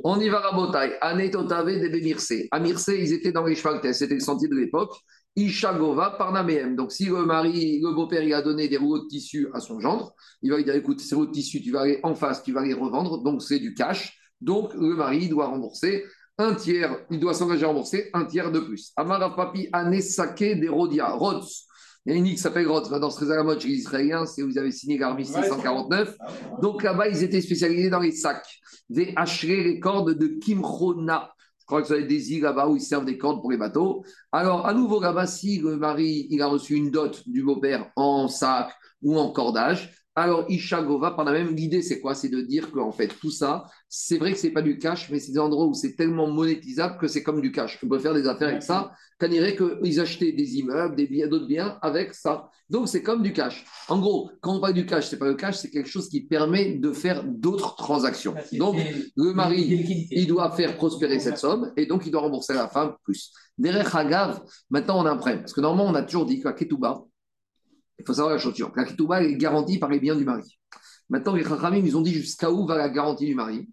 On 0.03 0.19
y 0.19 0.29
va, 0.29 0.39
Rabotai. 0.39 0.93
Anetotave 1.01 1.67
de 1.67 1.99
Mirse. 1.99 2.33
À 2.49 2.59
Mirse, 2.59 2.87
ils 2.87 3.13
étaient 3.13 3.31
dans 3.31 3.45
les 3.45 3.53
Schvaltes, 3.55 3.93
c'était 3.93 4.15
le 4.15 4.21
sentier 4.21 4.47
de 4.47 4.55
l'époque. 4.55 4.93
Ishagova 5.37 6.15
Parnamehem. 6.17 6.75
Donc, 6.75 6.91
si 6.91 7.05
le 7.05 7.23
mari, 7.25 7.79
le 7.79 7.93
beau-père, 7.93 8.23
il 8.23 8.33
a 8.33 8.41
donné 8.41 8.67
des 8.67 8.77
rouleaux 8.77 9.03
de 9.03 9.07
tissu 9.07 9.47
à 9.53 9.59
son 9.59 9.79
gendre, 9.79 10.13
il 10.41 10.49
va 10.51 10.57
lui 10.57 10.63
dire 10.63 10.75
écoute, 10.75 10.99
ces 10.99 11.15
rouleaux 11.15 11.27
de 11.27 11.33
tissu, 11.33 11.61
tu 11.61 11.71
vas 11.71 11.81
aller 11.81 11.99
en 12.03 12.15
face, 12.15 12.43
tu 12.43 12.51
vas 12.51 12.63
les 12.63 12.73
revendre, 12.73 13.23
donc 13.23 13.41
c'est 13.43 13.59
du 13.59 13.73
cash. 13.73 14.17
Donc, 14.41 14.73
le 14.73 14.95
mari 14.95 15.29
doit 15.29 15.47
rembourser 15.47 16.03
un 16.39 16.53
tiers, 16.53 16.97
il 17.09 17.19
doit 17.19 17.33
s'engager 17.33 17.65
à 17.65 17.67
rembourser 17.67 18.09
un 18.13 18.25
tiers 18.25 18.51
de 18.51 18.59
plus. 18.59 18.91
Amara 18.95 19.35
Papi 19.35 19.69
Anesake 19.71 20.59
des 20.59 20.69
Rodia, 20.69 21.09
Rods. 21.09 21.47
Il 22.05 22.13
y 22.13 22.15
a 22.15 22.17
une 22.19 22.25
île 22.25 22.35
qui 22.35 22.41
s'appelle 22.41 22.67
Rhodes, 22.67 22.89
dans 22.99 23.09
ce 23.09 23.25
à 23.25 23.35
la 23.35 23.43
mode 23.43 23.59
chez 23.59 23.67
les 23.67 23.75
Israéliens, 23.75 24.25
c'est 24.25 24.41
où 24.41 24.47
vous 24.47 24.57
avez 24.57 24.71
signé 24.71 24.97
l'armistice 24.97 25.45
149. 25.45 26.15
Donc 26.61 26.83
là-bas, 26.83 27.09
ils 27.09 27.21
étaient 27.21 27.41
spécialisés 27.41 27.89
dans 27.89 27.99
les 27.99 28.11
sacs, 28.11 28.47
des 28.89 29.13
hacherés, 29.15 29.63
les 29.63 29.79
cordes 29.79 30.17
de 30.17 30.27
Kimrona. 30.27 31.31
Je 31.67 31.75
crois 31.75 31.81
que 31.81 31.89
ça 31.89 31.99
des 31.99 32.31
îles 32.31 32.43
là-bas 32.43 32.69
où 32.69 32.77
ils 32.77 32.81
servent 32.81 33.03
des 33.03 33.17
cordes 33.17 33.41
pour 33.41 33.51
les 33.51 33.57
bateaux. 33.57 34.05
Alors, 34.31 34.65
à 34.67 34.73
nouveau, 34.73 35.01
là-bas, 35.01 35.27
si 35.27 35.59
le 35.59 35.75
mari 35.75 36.25
il 36.29 36.41
a 36.41 36.47
reçu 36.47 36.75
une 36.75 36.91
dot 36.91 37.27
du 37.27 37.43
beau-père 37.43 37.91
en 37.97 38.29
sac 38.29 38.73
ou 39.01 39.19
en 39.19 39.33
cordage, 39.33 39.93
alors 40.17 40.45
Ishagova, 40.49 41.11
par 41.11 41.25
la 41.25 41.31
même, 41.31 41.55
l'idée 41.55 41.83
c'est 41.83 41.99
quoi? 41.99 42.15
C'est 42.15 42.29
de 42.29 42.41
dire 42.41 42.71
qu'en 42.71 42.91
fait, 42.91 43.07
tout 43.21 43.29
ça, 43.29 43.65
c'est 43.87 44.17
vrai 44.17 44.31
que 44.31 44.39
c'est 44.39 44.49
pas 44.49 44.63
du 44.63 44.79
cash, 44.79 45.11
mais 45.11 45.19
c'est 45.19 45.31
des 45.31 45.37
endroits 45.37 45.67
où 45.67 45.75
c'est 45.75 45.95
tellement 45.95 46.25
monétisable 46.25 46.97
que 46.97 47.07
c'est 47.07 47.21
comme 47.21 47.39
du 47.39 47.51
cash. 47.51 47.77
On 47.83 47.87
peut 47.87 47.99
faire 47.99 48.15
des 48.15 48.27
affaires 48.27 48.47
avec 48.47 48.63
ça. 48.63 48.91
Qu'on 49.19 49.27
dirait 49.27 49.55
qu'ils 49.55 49.99
achetaient 49.99 50.31
des 50.31 50.55
immeubles, 50.55 50.95
des 50.95 51.05
biens, 51.05 51.27
d'autres 51.27 51.45
biens 51.45 51.77
avec 51.83 52.15
ça. 52.15 52.49
Donc 52.67 52.89
c'est 52.89 53.03
comme 53.03 53.21
du 53.21 53.31
cash. 53.31 53.63
En 53.89 53.99
gros, 53.99 54.31
quand 54.41 54.55
on 54.55 54.59
parle 54.59 54.73
du 54.73 54.87
cash, 54.87 55.07
c'est 55.07 55.19
pas 55.19 55.27
le 55.27 55.35
cash, 55.35 55.57
c'est 55.57 55.69
quelque 55.69 55.89
chose 55.89 56.09
qui 56.09 56.21
permet 56.21 56.73
de 56.73 56.91
faire 56.91 57.23
d'autres 57.23 57.75
transactions. 57.75 58.33
Donc 58.53 58.75
le 59.15 59.33
mari, 59.33 60.07
il 60.09 60.25
doit 60.25 60.49
faire 60.49 60.77
prospérer 60.77 61.19
cette 61.19 61.37
somme 61.37 61.71
et 61.77 61.85
donc 61.85 62.07
il 62.07 62.11
doit 62.11 62.21
rembourser 62.21 62.53
à 62.53 62.63
la 62.63 62.67
femme 62.69 62.95
plus. 63.03 63.31
Derrière 63.55 63.95
Hagav, 63.95 64.41
maintenant 64.71 64.99
on 64.99 65.05
a 65.05 65.11
un 65.11 65.17
prêt. 65.17 65.37
Parce 65.37 65.53
que 65.53 65.61
normalement, 65.61 65.91
on 65.91 65.95
a 65.95 66.01
toujours 66.01 66.25
dit 66.25 66.41
qu'à 66.41 66.53
Ketouba, 66.53 67.03
il 67.99 68.05
faut 68.05 68.13
savoir 68.13 68.33
la 68.33 68.39
chose. 68.39 68.53
La 68.75 68.85
Ketouba 68.85 69.23
est 69.23 69.35
garantie 69.35 69.79
par 69.79 69.89
les 69.89 69.99
biens 69.99 70.15
du 70.15 70.25
mari. 70.25 70.59
Maintenant, 71.09 71.35
les 71.35 71.43
Rachamim, 71.43 71.83
ils 71.85 71.97
ont 71.97 72.01
dit 72.01 72.13
jusqu'à 72.13 72.51
où 72.51 72.65
va 72.65 72.77
la 72.77 72.89
garantie 72.89 73.25
du 73.25 73.35
mari. 73.35 73.67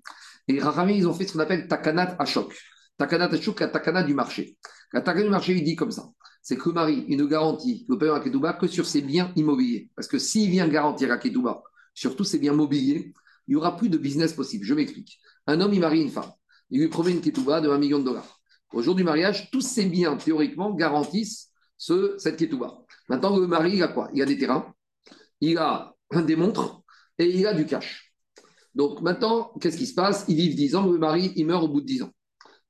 Et 0.48 0.52
les 0.54 0.60
Rachamim, 0.60 0.92
ils 0.92 1.06
ont 1.06 1.14
fait 1.14 1.26
ce 1.26 1.32
qu'on 1.32 1.40
appelle 1.40 1.66
Takanat 1.68 2.16
Ashok. 2.18 2.54
Takanat 2.96 3.26
Ashok, 3.26 3.60
la 3.60 3.68
Takanat 3.68 4.04
du 4.04 4.14
marché. 4.14 4.56
La 4.92 5.00
Takanat 5.00 5.24
du 5.24 5.30
marché, 5.30 5.52
il 5.52 5.64
dit 5.64 5.76
comme 5.76 5.90
ça 5.90 6.04
c'est 6.44 6.58
que 6.58 6.68
le 6.68 6.74
mari, 6.74 7.06
il 7.08 7.16
ne 7.16 7.24
garantit 7.24 7.86
le 7.88 7.96
paiement 7.96 8.16
à 8.16 8.20
Ketouba 8.20 8.52
que 8.52 8.66
sur 8.66 8.84
ses 8.84 9.00
biens 9.00 9.32
immobiliers. 9.34 9.88
Parce 9.96 10.06
que 10.06 10.18
s'il 10.18 10.50
vient 10.50 10.68
garantir 10.68 11.10
à 11.10 11.16
Ketouba 11.16 11.62
sur 11.94 12.16
tous 12.16 12.24
ses 12.24 12.38
biens 12.38 12.52
mobiliers, 12.52 13.14
il 13.48 13.52
n'y 13.52 13.56
aura 13.56 13.78
plus 13.78 13.88
de 13.88 13.96
business 13.96 14.34
possible. 14.34 14.62
Je 14.62 14.74
m'explique. 14.74 15.18
Un 15.46 15.62
homme, 15.62 15.72
il 15.72 15.80
marie 15.80 16.02
une 16.02 16.10
femme. 16.10 16.30
Il 16.68 16.80
lui 16.80 16.88
promet 16.88 17.12
une 17.12 17.22
Ketouba 17.22 17.62
de 17.62 17.70
1 17.70 17.78
million 17.78 17.98
de 17.98 18.04
dollars. 18.04 18.42
Au 18.74 18.82
jour 18.82 18.94
du 18.94 19.04
mariage, 19.04 19.50
tous 19.50 19.62
ses 19.62 19.86
biens, 19.86 20.18
théoriquement, 20.18 20.74
garantissent 20.74 21.48
ce, 21.78 22.16
cette 22.18 22.36
Ketouba. 22.36 22.83
Maintenant, 23.08 23.36
le 23.36 23.46
mari, 23.46 23.76
il 23.76 23.82
a 23.82 23.88
quoi? 23.88 24.10
Il 24.14 24.22
a 24.22 24.26
des 24.26 24.38
terrains, 24.38 24.74
il 25.40 25.58
a 25.58 25.94
des 26.10 26.36
montres 26.36 26.82
et 27.18 27.26
il 27.26 27.46
a 27.46 27.54
du 27.54 27.66
cash. 27.66 28.14
Donc 28.74 29.00
maintenant, 29.02 29.52
qu'est-ce 29.60 29.76
qui 29.76 29.86
se 29.86 29.94
passe? 29.94 30.24
Ils 30.28 30.36
vivent 30.36 30.56
10 30.56 30.74
ans, 30.76 30.86
le 30.86 30.98
mari, 30.98 31.32
il 31.36 31.46
meurt 31.46 31.62
au 31.62 31.68
bout 31.68 31.80
de 31.80 31.86
10 31.86 32.02
ans. 32.02 32.10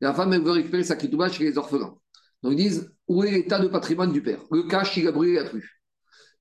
La 0.00 0.12
femme, 0.12 0.36
veut 0.36 0.50
récupérer 0.50 0.84
sa 0.84 0.96
Ketouba 0.96 1.30
chez 1.30 1.44
les 1.44 1.56
orphelins. 1.56 1.96
Donc 2.42 2.52
ils 2.52 2.56
disent 2.56 2.94
où 3.08 3.24
est 3.24 3.30
l'état 3.30 3.58
de 3.58 3.68
patrimoine 3.68 4.12
du 4.12 4.22
père? 4.22 4.40
Le 4.50 4.64
cash, 4.64 4.96
il 4.96 5.08
a 5.08 5.12
brûlé 5.12 5.34
la 5.34 5.48
plus. 5.48 5.80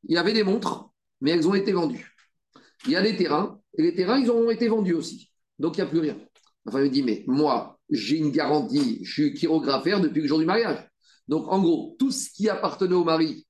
Il 0.03 0.15
y 0.15 0.17
avait 0.17 0.33
des 0.33 0.43
montres, 0.43 0.89
mais 1.21 1.31
elles 1.31 1.47
ont 1.47 1.53
été 1.53 1.71
vendues. 1.71 2.13
Il 2.85 2.91
y 2.91 2.95
a 2.97 3.01
des 3.01 3.15
terrains, 3.15 3.59
et 3.77 3.83
les 3.83 3.95
terrains, 3.95 4.19
ils 4.19 4.29
ont 4.29 4.49
été 4.49 4.67
vendus 4.67 4.93
aussi. 4.93 5.31
Donc 5.59 5.77
il 5.77 5.81
n'y 5.81 5.87
a 5.87 5.89
plus 5.89 5.99
rien. 5.99 6.17
Enfin, 6.65 6.79
il 6.79 6.85
me 6.85 6.89
dit 6.89 7.03
mais 7.03 7.23
moi, 7.27 7.79
j'ai 7.89 8.17
une 8.17 8.31
garantie, 8.31 8.99
je 9.03 9.11
suis 9.11 9.37
chirographaire 9.37 10.01
depuis 10.01 10.21
le 10.21 10.27
jour 10.27 10.39
du 10.39 10.45
mariage. 10.45 10.85
Donc 11.29 11.47
en 11.47 11.61
gros, 11.61 11.95
tout 11.99 12.11
ce 12.11 12.29
qui 12.29 12.49
appartenait 12.49 12.95
au 12.95 13.05
mari 13.05 13.47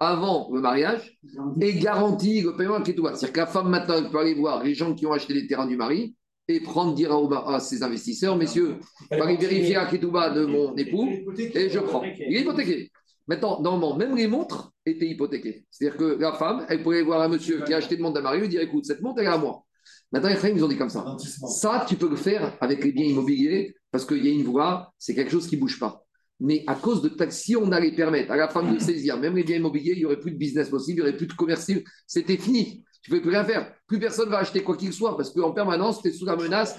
avant 0.00 0.50
le 0.52 0.60
mariage 0.60 1.18
est 1.60 1.74
garanti 1.74 2.42
le 2.42 2.56
paiement 2.56 2.74
à 2.74 2.82
Ketouba. 2.82 3.14
C'est-à-dire 3.14 3.32
que 3.32 3.40
la 3.40 3.46
femme 3.46 3.68
maintenant 3.68 4.08
peut 4.10 4.18
aller 4.18 4.34
voir 4.34 4.62
les 4.62 4.74
gens 4.74 4.94
qui 4.94 5.06
ont 5.06 5.12
acheté 5.12 5.34
les 5.34 5.46
terrains 5.46 5.66
du 5.66 5.76
mari 5.76 6.14
et 6.48 6.60
prendre, 6.60 6.94
dire 6.94 7.12
à, 7.12 7.60
ses 7.60 7.82
investisseurs, 7.82 8.36
messieurs, 8.36 8.76
aller 9.10 9.36
vérifier 9.36 9.74
la 9.74 9.86
Ketouba 9.86 10.30
de 10.30 10.46
mon 10.46 10.74
époux 10.76 11.08
et 11.38 11.68
je 11.68 11.78
prends. 11.78 12.02
Il 12.04 12.36
est 12.36 12.40
hypothéqué. 12.40 12.90
Maintenant, 13.28 13.60
normalement, 13.60 13.96
même 13.96 14.16
les 14.16 14.28
montres 14.28 14.70
étaient 14.84 15.08
hypothéquées. 15.08 15.66
C'est-à-dire 15.70 15.98
que 15.98 16.04
la 16.20 16.32
femme, 16.32 16.64
elle 16.68 16.82
pourrait 16.82 17.02
voir 17.02 17.22
un 17.22 17.28
monsieur 17.28 17.62
qui 17.64 17.74
a 17.74 17.78
acheté 17.78 17.96
une 17.96 18.02
montre 18.02 18.18
à 18.20 18.22
mari 18.22 18.44
et 18.44 18.48
dire 18.48 18.60
écoute, 18.60 18.84
cette 18.84 19.02
montre, 19.02 19.20
elle 19.20 19.26
est 19.26 19.30
à 19.30 19.38
moi. 19.38 19.64
Maintenant, 20.12 20.28
les 20.28 20.50
ils 20.50 20.64
ont 20.64 20.68
dit 20.68 20.76
comme 20.76 20.90
ça. 20.90 21.16
Ça, 21.48 21.84
tu 21.88 21.96
peux 21.96 22.08
le 22.08 22.16
faire 22.16 22.56
avec 22.60 22.84
les 22.84 22.92
biens 22.92 23.06
immobiliers 23.06 23.74
parce 23.90 24.04
qu'il 24.04 24.24
y 24.24 24.28
a 24.28 24.32
une 24.32 24.44
voie, 24.44 24.92
c'est 24.98 25.14
quelque 25.14 25.30
chose 25.30 25.48
qui 25.48 25.56
ne 25.56 25.60
bouge 25.60 25.80
pas. 25.80 26.05
Mais 26.40 26.64
à 26.66 26.74
cause 26.74 27.02
de 27.02 27.08
taxes, 27.08 27.42
si 27.42 27.56
on 27.56 27.72
allait 27.72 27.94
permettre 27.94 28.30
à 28.30 28.36
la 28.36 28.48
femme 28.48 28.74
de 28.74 28.78
saisir 28.78 29.18
même 29.18 29.36
les 29.36 29.44
biens 29.44 29.56
immobiliers, 29.56 29.92
il 29.92 29.98
n'y 29.98 30.04
aurait 30.04 30.20
plus 30.20 30.32
de 30.32 30.36
business 30.36 30.68
possible, 30.68 30.98
il 30.98 31.02
n'y 31.02 31.08
aurait 31.08 31.16
plus 31.16 31.26
de 31.26 31.32
commerce. 31.32 31.70
C'était 32.06 32.36
fini. 32.36 32.84
Tu 33.02 33.10
ne 33.10 33.16
peux 33.16 33.22
plus 33.22 33.30
rien 33.30 33.44
faire. 33.44 33.72
Plus 33.86 33.98
personne 33.98 34.26
ne 34.26 34.32
va 34.32 34.38
acheter 34.38 34.62
quoi 34.62 34.76
qu'il 34.76 34.92
soit 34.92 35.16
parce 35.16 35.30
qu'en 35.30 35.52
permanence, 35.52 36.02
tu 36.02 36.08
es 36.08 36.12
sous 36.12 36.26
la 36.26 36.36
menace. 36.36 36.76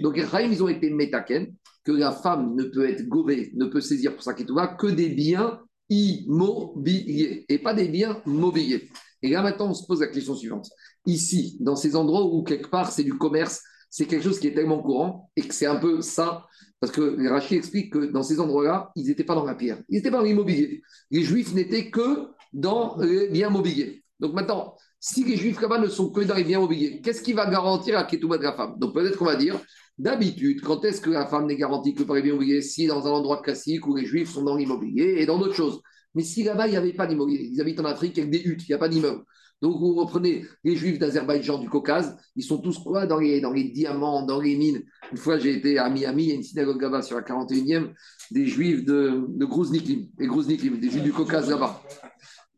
Donc, 0.00 0.16
les 0.16 0.24
ils 0.44 0.62
ont 0.62 0.68
été 0.68 0.88
métaken, 0.88 1.52
que 1.84 1.92
la 1.92 2.12
femme 2.12 2.54
ne 2.54 2.64
peut 2.64 2.88
être 2.88 3.06
gobée, 3.08 3.52
ne 3.54 3.66
peut 3.66 3.80
saisir 3.80 4.14
pour 4.14 4.22
ça 4.22 4.32
qui 4.34 4.44
va 4.44 4.68
que 4.68 4.86
des 4.86 5.10
biens 5.10 5.60
immobiliers 5.90 7.44
et 7.48 7.58
pas 7.58 7.74
des 7.74 7.88
biens 7.88 8.22
mobiliers. 8.24 8.88
Et 9.22 9.30
là, 9.30 9.42
maintenant, 9.42 9.70
on 9.70 9.74
se 9.74 9.86
pose 9.86 10.00
la 10.00 10.06
question 10.08 10.34
suivante. 10.34 10.68
Ici, 11.06 11.56
dans 11.60 11.76
ces 11.76 11.96
endroits 11.96 12.24
où 12.24 12.42
quelque 12.42 12.68
part 12.68 12.90
c'est 12.90 13.04
du 13.04 13.14
commerce, 13.14 13.62
c'est 13.96 14.06
quelque 14.06 14.24
chose 14.24 14.40
qui 14.40 14.48
est 14.48 14.54
tellement 14.54 14.82
courant 14.82 15.30
et 15.36 15.42
que 15.42 15.54
c'est 15.54 15.66
un 15.66 15.76
peu 15.76 16.02
ça 16.02 16.46
parce 16.80 16.92
que 16.92 17.14
les 17.16 17.28
Rachid 17.28 17.56
explique 17.56 17.92
que 17.92 18.06
dans 18.06 18.24
ces 18.24 18.40
endroits-là, 18.40 18.90
ils 18.96 19.06
n'étaient 19.06 19.22
pas 19.22 19.36
dans 19.36 19.44
la 19.44 19.54
pierre, 19.54 19.80
ils 19.88 19.94
n'étaient 19.94 20.10
pas 20.10 20.16
dans 20.16 20.24
l'immobilier. 20.24 20.82
Les 21.12 21.22
Juifs 21.22 21.54
n'étaient 21.54 21.90
que 21.90 22.26
dans 22.52 22.96
les 22.98 23.28
biens 23.28 23.50
mobiliers. 23.50 24.02
Donc 24.18 24.34
maintenant, 24.34 24.74
si 24.98 25.22
les 25.22 25.36
Juifs 25.36 25.60
là-bas 25.60 25.78
ne 25.78 25.86
sont 25.86 26.10
que 26.10 26.22
dans 26.22 26.34
les 26.34 26.42
biens 26.42 26.58
mobiliers, 26.58 27.00
qu'est-ce 27.02 27.22
qui 27.22 27.34
va 27.34 27.48
garantir 27.48 27.94
la 27.94 28.02
Ketouba 28.02 28.36
de 28.36 28.42
la 28.42 28.52
femme? 28.54 28.74
Donc 28.80 28.94
peut-être 28.94 29.16
qu'on 29.16 29.26
va 29.26 29.36
dire, 29.36 29.60
d'habitude, 29.96 30.60
quand 30.60 30.84
est-ce 30.84 31.00
que 31.00 31.10
la 31.10 31.26
femme 31.26 31.46
n'est 31.46 31.54
garantie 31.54 31.94
que 31.94 32.02
par 32.02 32.16
les 32.16 32.22
biens 32.22 32.32
mobiliers? 32.32 32.62
Si 32.62 32.88
dans 32.88 33.06
un 33.06 33.10
endroit 33.12 33.42
classique 33.42 33.86
où 33.86 33.94
les 33.94 34.06
Juifs 34.06 34.30
sont 34.30 34.42
dans 34.42 34.56
l'immobilier 34.56 35.18
et 35.18 35.26
dans 35.26 35.38
d'autres 35.38 35.54
choses. 35.54 35.80
Mais 36.16 36.24
si 36.24 36.42
là-bas, 36.42 36.66
il 36.66 36.72
n'y 36.72 36.76
avait 36.76 36.94
pas 36.94 37.06
d'immobilier, 37.06 37.48
ils 37.52 37.60
habitent 37.60 37.78
en 37.78 37.84
Afrique 37.84 38.18
avec 38.18 38.32
des 38.32 38.42
huttes, 38.42 38.64
il 38.68 38.72
n'y 38.72 38.74
a 38.74 38.78
pas 38.78 38.88
d'immeuble. 38.88 39.22
Donc, 39.64 39.80
vous 39.80 39.94
reprenez 39.94 40.44
les 40.62 40.76
juifs 40.76 40.98
d'Azerbaïdjan, 40.98 41.56
du 41.56 41.70
Caucase, 41.70 42.18
ils 42.36 42.42
sont 42.42 42.58
tous 42.58 42.78
quoi 42.78 43.06
dans 43.06 43.18
les, 43.18 43.40
dans 43.40 43.50
les 43.50 43.64
diamants, 43.64 44.26
dans 44.26 44.38
les 44.38 44.56
mines? 44.56 44.82
Une 45.10 45.16
fois, 45.16 45.38
j'ai 45.38 45.54
été 45.54 45.78
à 45.78 45.88
Miami, 45.88 46.24
il 46.24 46.28
y 46.28 46.32
a 46.32 46.34
une 46.34 46.42
synagogue 46.42 46.82
là-bas 46.82 47.00
sur 47.00 47.16
la 47.16 47.22
41e, 47.22 47.94
des 48.30 48.44
juifs 48.44 48.84
de, 48.84 49.24
de 49.26 49.38
des 49.38 50.26
Grouzniklim, 50.26 50.78
des 50.78 50.90
juifs 50.90 51.02
du 51.02 51.14
Caucase 51.14 51.48
là-bas. 51.48 51.82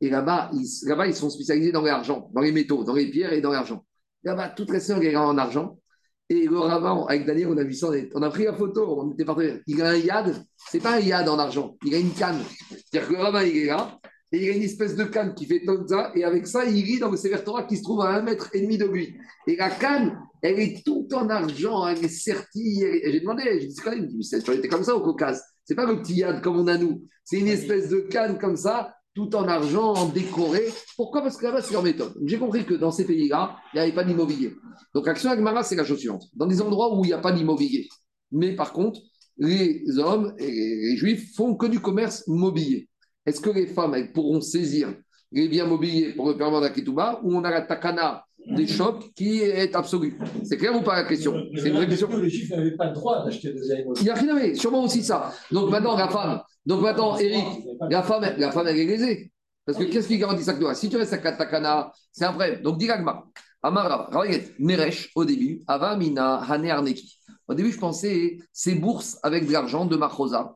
Et 0.00 0.10
là-bas, 0.10 0.50
ils, 0.52 0.66
là-bas, 0.88 1.06
ils 1.06 1.14
sont 1.14 1.30
spécialisés 1.30 1.70
dans 1.70 1.82
l'argent, 1.82 2.28
dans 2.34 2.40
les 2.40 2.50
métaux, 2.50 2.82
dans 2.82 2.94
les 2.94 3.08
pierres 3.08 3.32
et 3.32 3.40
dans 3.40 3.52
l'argent. 3.52 3.84
Là-bas, 4.24 4.48
toutes 4.48 4.70
les 4.70 4.80
sœurs, 4.80 5.00
est 5.00 5.14
en 5.14 5.38
argent. 5.38 5.78
Et 6.28 6.48
le 6.48 6.58
rabbin, 6.58 7.06
avec 7.08 7.24
Daniel, 7.24 7.50
on 7.50 7.56
a 7.56 7.62
vu 7.62 7.74
ça, 7.74 7.88
on 8.16 8.22
a 8.22 8.30
pris 8.30 8.46
la 8.46 8.52
photo, 8.52 9.00
on 9.00 9.12
était 9.12 9.24
partenaires. 9.24 9.60
Il 9.68 9.80
a 9.80 9.90
un 9.90 9.96
yad, 9.96 10.44
c'est 10.56 10.80
pas 10.80 10.96
un 10.96 11.00
yad 11.00 11.28
en 11.28 11.38
argent, 11.38 11.76
il 11.84 11.94
a 11.94 11.98
une 11.98 12.10
canne. 12.10 12.40
C'est-à-dire 12.68 13.08
que 13.08 13.14
le 13.14 13.20
rabbin, 13.20 13.44
il 13.44 13.58
est 13.58 13.66
là, 13.66 13.96
et 14.32 14.38
il 14.38 14.44
y 14.44 14.50
a 14.50 14.52
une 14.52 14.62
espèce 14.62 14.96
de 14.96 15.04
canne 15.04 15.34
qui 15.34 15.46
fait 15.46 15.62
ça, 15.88 16.12
et 16.14 16.24
avec 16.24 16.46
ça, 16.46 16.64
il 16.64 16.84
lit 16.84 16.98
dans 16.98 17.10
le 17.10 17.16
Sefer 17.16 17.44
Torah 17.44 17.64
qui 17.64 17.76
se 17.76 17.82
trouve 17.82 18.00
à 18.00 18.08
un 18.08 18.22
mètre 18.22 18.50
et 18.52 18.60
demi 18.60 18.76
de 18.76 18.84
lui. 18.84 19.16
Et 19.46 19.56
la 19.56 19.70
canne, 19.70 20.18
elle 20.42 20.58
est 20.58 20.84
tout 20.84 21.06
en 21.12 21.28
argent, 21.28 21.86
elle 21.86 22.04
est 22.04 22.08
sertie. 22.08 22.82
Et 22.82 23.12
j'ai 23.12 23.20
demandé, 23.20 23.42
j'ai 23.60 23.68
dit, 23.68 23.76
quand 23.76 23.92
même, 23.92 24.10
ça 24.22 24.38
était 24.52 24.68
comme 24.68 24.82
ça 24.82 24.96
au 24.96 25.00
Caucase. 25.00 25.42
C'est 25.64 25.76
pas 25.76 25.86
le 25.86 26.02
petit 26.02 26.16
yad 26.16 26.42
comme 26.42 26.56
on 26.56 26.66
a 26.66 26.76
nous. 26.76 27.04
C'est 27.24 27.38
une 27.38 27.48
espèce 27.48 27.88
de 27.88 28.00
canne 28.00 28.38
comme 28.38 28.56
ça, 28.56 28.94
tout 29.14 29.34
en 29.36 29.46
argent, 29.48 29.94
en 29.94 30.06
décoré. 30.08 30.64
Pourquoi? 30.96 31.22
Parce 31.22 31.36
que 31.36 31.44
là-bas, 31.44 31.62
c'est 31.62 31.72
leur 31.72 31.82
méthode. 31.82 32.14
J'ai 32.24 32.38
compris 32.38 32.64
que 32.64 32.74
dans 32.74 32.90
ces 32.90 33.04
pays-là, 33.04 33.56
il 33.72 33.76
n'y 33.76 33.82
avait 33.82 33.94
pas 33.94 34.04
d'immobilier. 34.04 34.54
Donc, 34.92 35.06
l'action 35.06 35.30
Agmara, 35.30 35.62
c'est 35.62 35.76
la 35.76 35.84
chose 35.84 35.98
suivante. 35.98 36.24
Dans 36.34 36.46
des 36.46 36.60
endroits 36.60 36.96
où 36.96 37.04
il 37.04 37.08
n'y 37.08 37.12
a 37.12 37.18
pas 37.18 37.32
d'immobilier, 37.32 37.88
mais 38.32 38.54
par 38.56 38.72
contre, 38.72 39.00
les 39.38 39.84
hommes 39.98 40.34
et 40.38 40.50
les 40.50 40.96
juifs 40.96 41.34
font 41.34 41.54
que 41.54 41.66
du 41.66 41.80
commerce 41.80 42.24
mobilier. 42.26 42.88
Est-ce 43.26 43.40
que 43.40 43.50
les 43.50 43.66
femmes 43.66 43.94
elles 43.94 44.12
pourront 44.12 44.40
saisir 44.40 44.94
les 45.32 45.48
biens 45.48 45.66
mobiliers 45.66 46.12
pour 46.12 46.28
le 46.28 46.36
permettre 46.36 46.62
d'Akituba 46.62 47.20
ou 47.22 47.36
on 47.36 47.44
a 47.44 47.50
la 47.50 47.62
takana 47.62 48.24
des 48.46 48.66
chocs 48.66 49.12
qui 49.14 49.40
est 49.40 49.74
absolue? 49.74 50.16
C'est 50.44 50.56
clair 50.56 50.74
ou 50.76 50.82
pas 50.82 50.96
la 50.96 51.04
question? 51.04 51.34
C'est 51.56 51.68
une 51.68 51.74
vraie 51.74 51.88
question. 51.88 52.08
Les 52.16 52.30
Juifs 52.30 52.50
n'avaient 52.50 52.76
pas 52.76 52.86
le 52.86 52.94
droit 52.94 53.24
d'acheter 53.24 53.52
des 53.52 53.70
animaux. 53.72 53.94
Il 54.00 54.06
y 54.06 54.10
a 54.10 54.14
rien, 54.14 54.54
sûrement 54.54 54.84
aussi 54.84 55.02
ça. 55.02 55.32
Donc 55.50 55.70
maintenant, 55.70 55.96
la 55.96 56.08
femme, 56.08 56.40
donc 56.64 56.82
maintenant, 56.82 57.16
Eric, 57.16 57.44
la 57.90 58.02
femme, 58.02 58.24
la 58.38 58.50
femme, 58.52 58.66
elle 58.68 58.78
est 58.78 58.86
lésée. 58.86 59.32
Parce 59.64 59.78
que 59.78 59.84
qu'est-ce 59.84 60.06
qui 60.06 60.16
garantit 60.16 60.44
ça 60.44 60.54
que 60.54 60.60
toi 60.60 60.74
Si 60.74 60.88
tu 60.88 60.96
restes 60.96 61.12
à 61.12 61.32
Takana, 61.32 61.90
c'est 62.12 62.24
un 62.24 62.30
vrai. 62.30 62.58
Donc, 62.58 62.78
Diragma, 62.78 63.24
Amara, 63.62 64.08
Neresh, 64.60 65.10
au 65.16 65.24
début, 65.24 65.62
Avamina, 65.66 66.36
Hane 66.48 66.70
Arneki. 66.70 67.18
Au 67.48 67.54
début, 67.54 67.72
je 67.72 67.78
pensais, 67.78 68.38
c'est 68.52 68.76
bourse 68.76 69.18
avec 69.24 69.46
de 69.46 69.52
l'argent 69.52 69.84
de 69.84 69.96
Machosa 69.96 70.54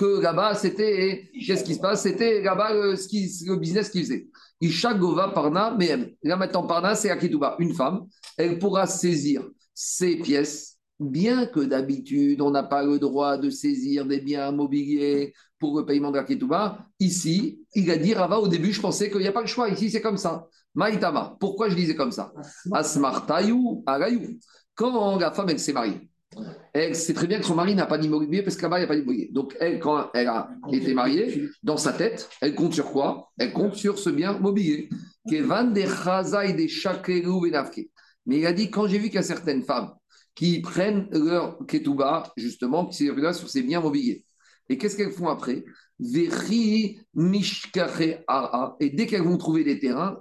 que 0.00 0.20
là-bas, 0.22 0.54
c'était. 0.54 1.30
Qu'est-ce 1.46 1.62
qui 1.62 1.74
se 1.74 1.80
passe? 1.80 2.02
C'était 2.02 2.40
là-bas 2.40 2.72
le, 2.72 2.92
le 2.92 3.56
business 3.56 3.90
qu'ils 3.90 4.04
faisaient. 4.04 4.28
Isha 4.58 4.94
Gova 4.94 5.28
Parna 5.28 5.76
mais 5.78 6.16
Là 6.22 6.36
maintenant, 6.36 6.66
Parna, 6.66 6.94
c'est 6.94 7.10
Akituba. 7.10 7.56
Une 7.58 7.74
femme, 7.74 8.06
elle 8.38 8.58
pourra 8.58 8.86
saisir 8.86 9.46
ses 9.74 10.16
pièces 10.16 10.78
bien 10.98 11.46
que 11.46 11.60
d'habitude, 11.60 12.40
on 12.40 12.50
n'a 12.50 12.62
pas 12.62 12.82
le 12.82 12.98
droit 12.98 13.36
de 13.36 13.50
saisir 13.50 14.06
des 14.06 14.20
biens 14.20 14.50
immobiliers 14.50 15.34
pour 15.58 15.78
le 15.78 15.84
paiement 15.84 16.10
de 16.10 16.16
la 16.16 16.24
ketouba, 16.24 16.86
ici, 16.98 17.60
il 17.74 17.90
a 17.90 17.96
dit 17.96 18.14
Rava, 18.14 18.38
au 18.38 18.48
début, 18.48 18.72
je 18.72 18.80
pensais 18.80 19.10
qu'il 19.10 19.20
n'y 19.20 19.26
a 19.26 19.32
pas 19.32 19.42
le 19.42 19.46
choix. 19.46 19.68
Ici, 19.68 19.90
c'est 19.90 20.00
comme 20.00 20.16
ça. 20.16 20.46
Maïtama. 20.74 21.36
Pourquoi 21.40 21.68
je 21.68 21.74
disais 21.74 21.94
comme 21.94 22.12
ça? 22.12 22.32
Asmartayou, 22.72 23.82
Arayou. 23.86 24.38
Quand 24.74 25.18
la 25.18 25.30
femme, 25.30 25.50
elle 25.50 25.58
s'est 25.58 25.74
mariée, 25.74 26.09
elle 26.72 26.94
sait 26.94 27.14
très 27.14 27.26
bien 27.26 27.40
que 27.40 27.44
son 27.44 27.56
mari 27.56 27.74
n'a 27.74 27.86
pas 27.86 27.98
d'immobilier 27.98 28.42
parce 28.42 28.56
que 28.56 28.62
là-bas, 28.62 28.78
il 28.78 28.82
n'y 28.82 28.84
a 28.84 28.88
pas 28.88 28.94
d'immobilier. 28.96 29.28
Donc, 29.32 29.56
elle, 29.58 29.80
quand 29.80 30.10
elle 30.14 30.28
a 30.28 30.48
été 30.72 30.94
mariée, 30.94 31.48
dans 31.62 31.76
sa 31.76 31.92
tête, 31.92 32.30
elle 32.40 32.54
compte 32.54 32.72
sur 32.72 32.92
quoi? 32.92 33.30
Elle 33.38 33.52
compte 33.52 33.74
sur 33.74 33.98
ce 33.98 34.10
bien 34.10 34.38
mobilier. 34.38 34.88
Mais 38.26 38.38
il 38.38 38.46
a 38.46 38.52
dit 38.52 38.70
quand 38.70 38.86
j'ai 38.86 38.98
vu 38.98 39.06
qu'il 39.06 39.16
y 39.16 39.18
a 39.18 39.22
certaines 39.22 39.64
femmes 39.64 39.92
qui 40.36 40.60
prennent 40.60 41.08
leur 41.10 41.58
ketouba, 41.66 42.32
justement, 42.36 42.86
qui 42.86 42.96
s'est 42.96 43.32
sur 43.32 43.50
ces 43.50 43.62
biens 43.62 43.80
mobiliers. 43.80 44.24
Et 44.68 44.78
qu'est-ce 44.78 44.96
qu'elles 44.96 45.10
font 45.10 45.28
après? 45.28 45.64
Et 45.98 46.28
dès 48.90 49.06
qu'elles 49.06 49.22
vont 49.22 49.36
trouver 49.36 49.64
des 49.64 49.80
terrains, 49.80 50.18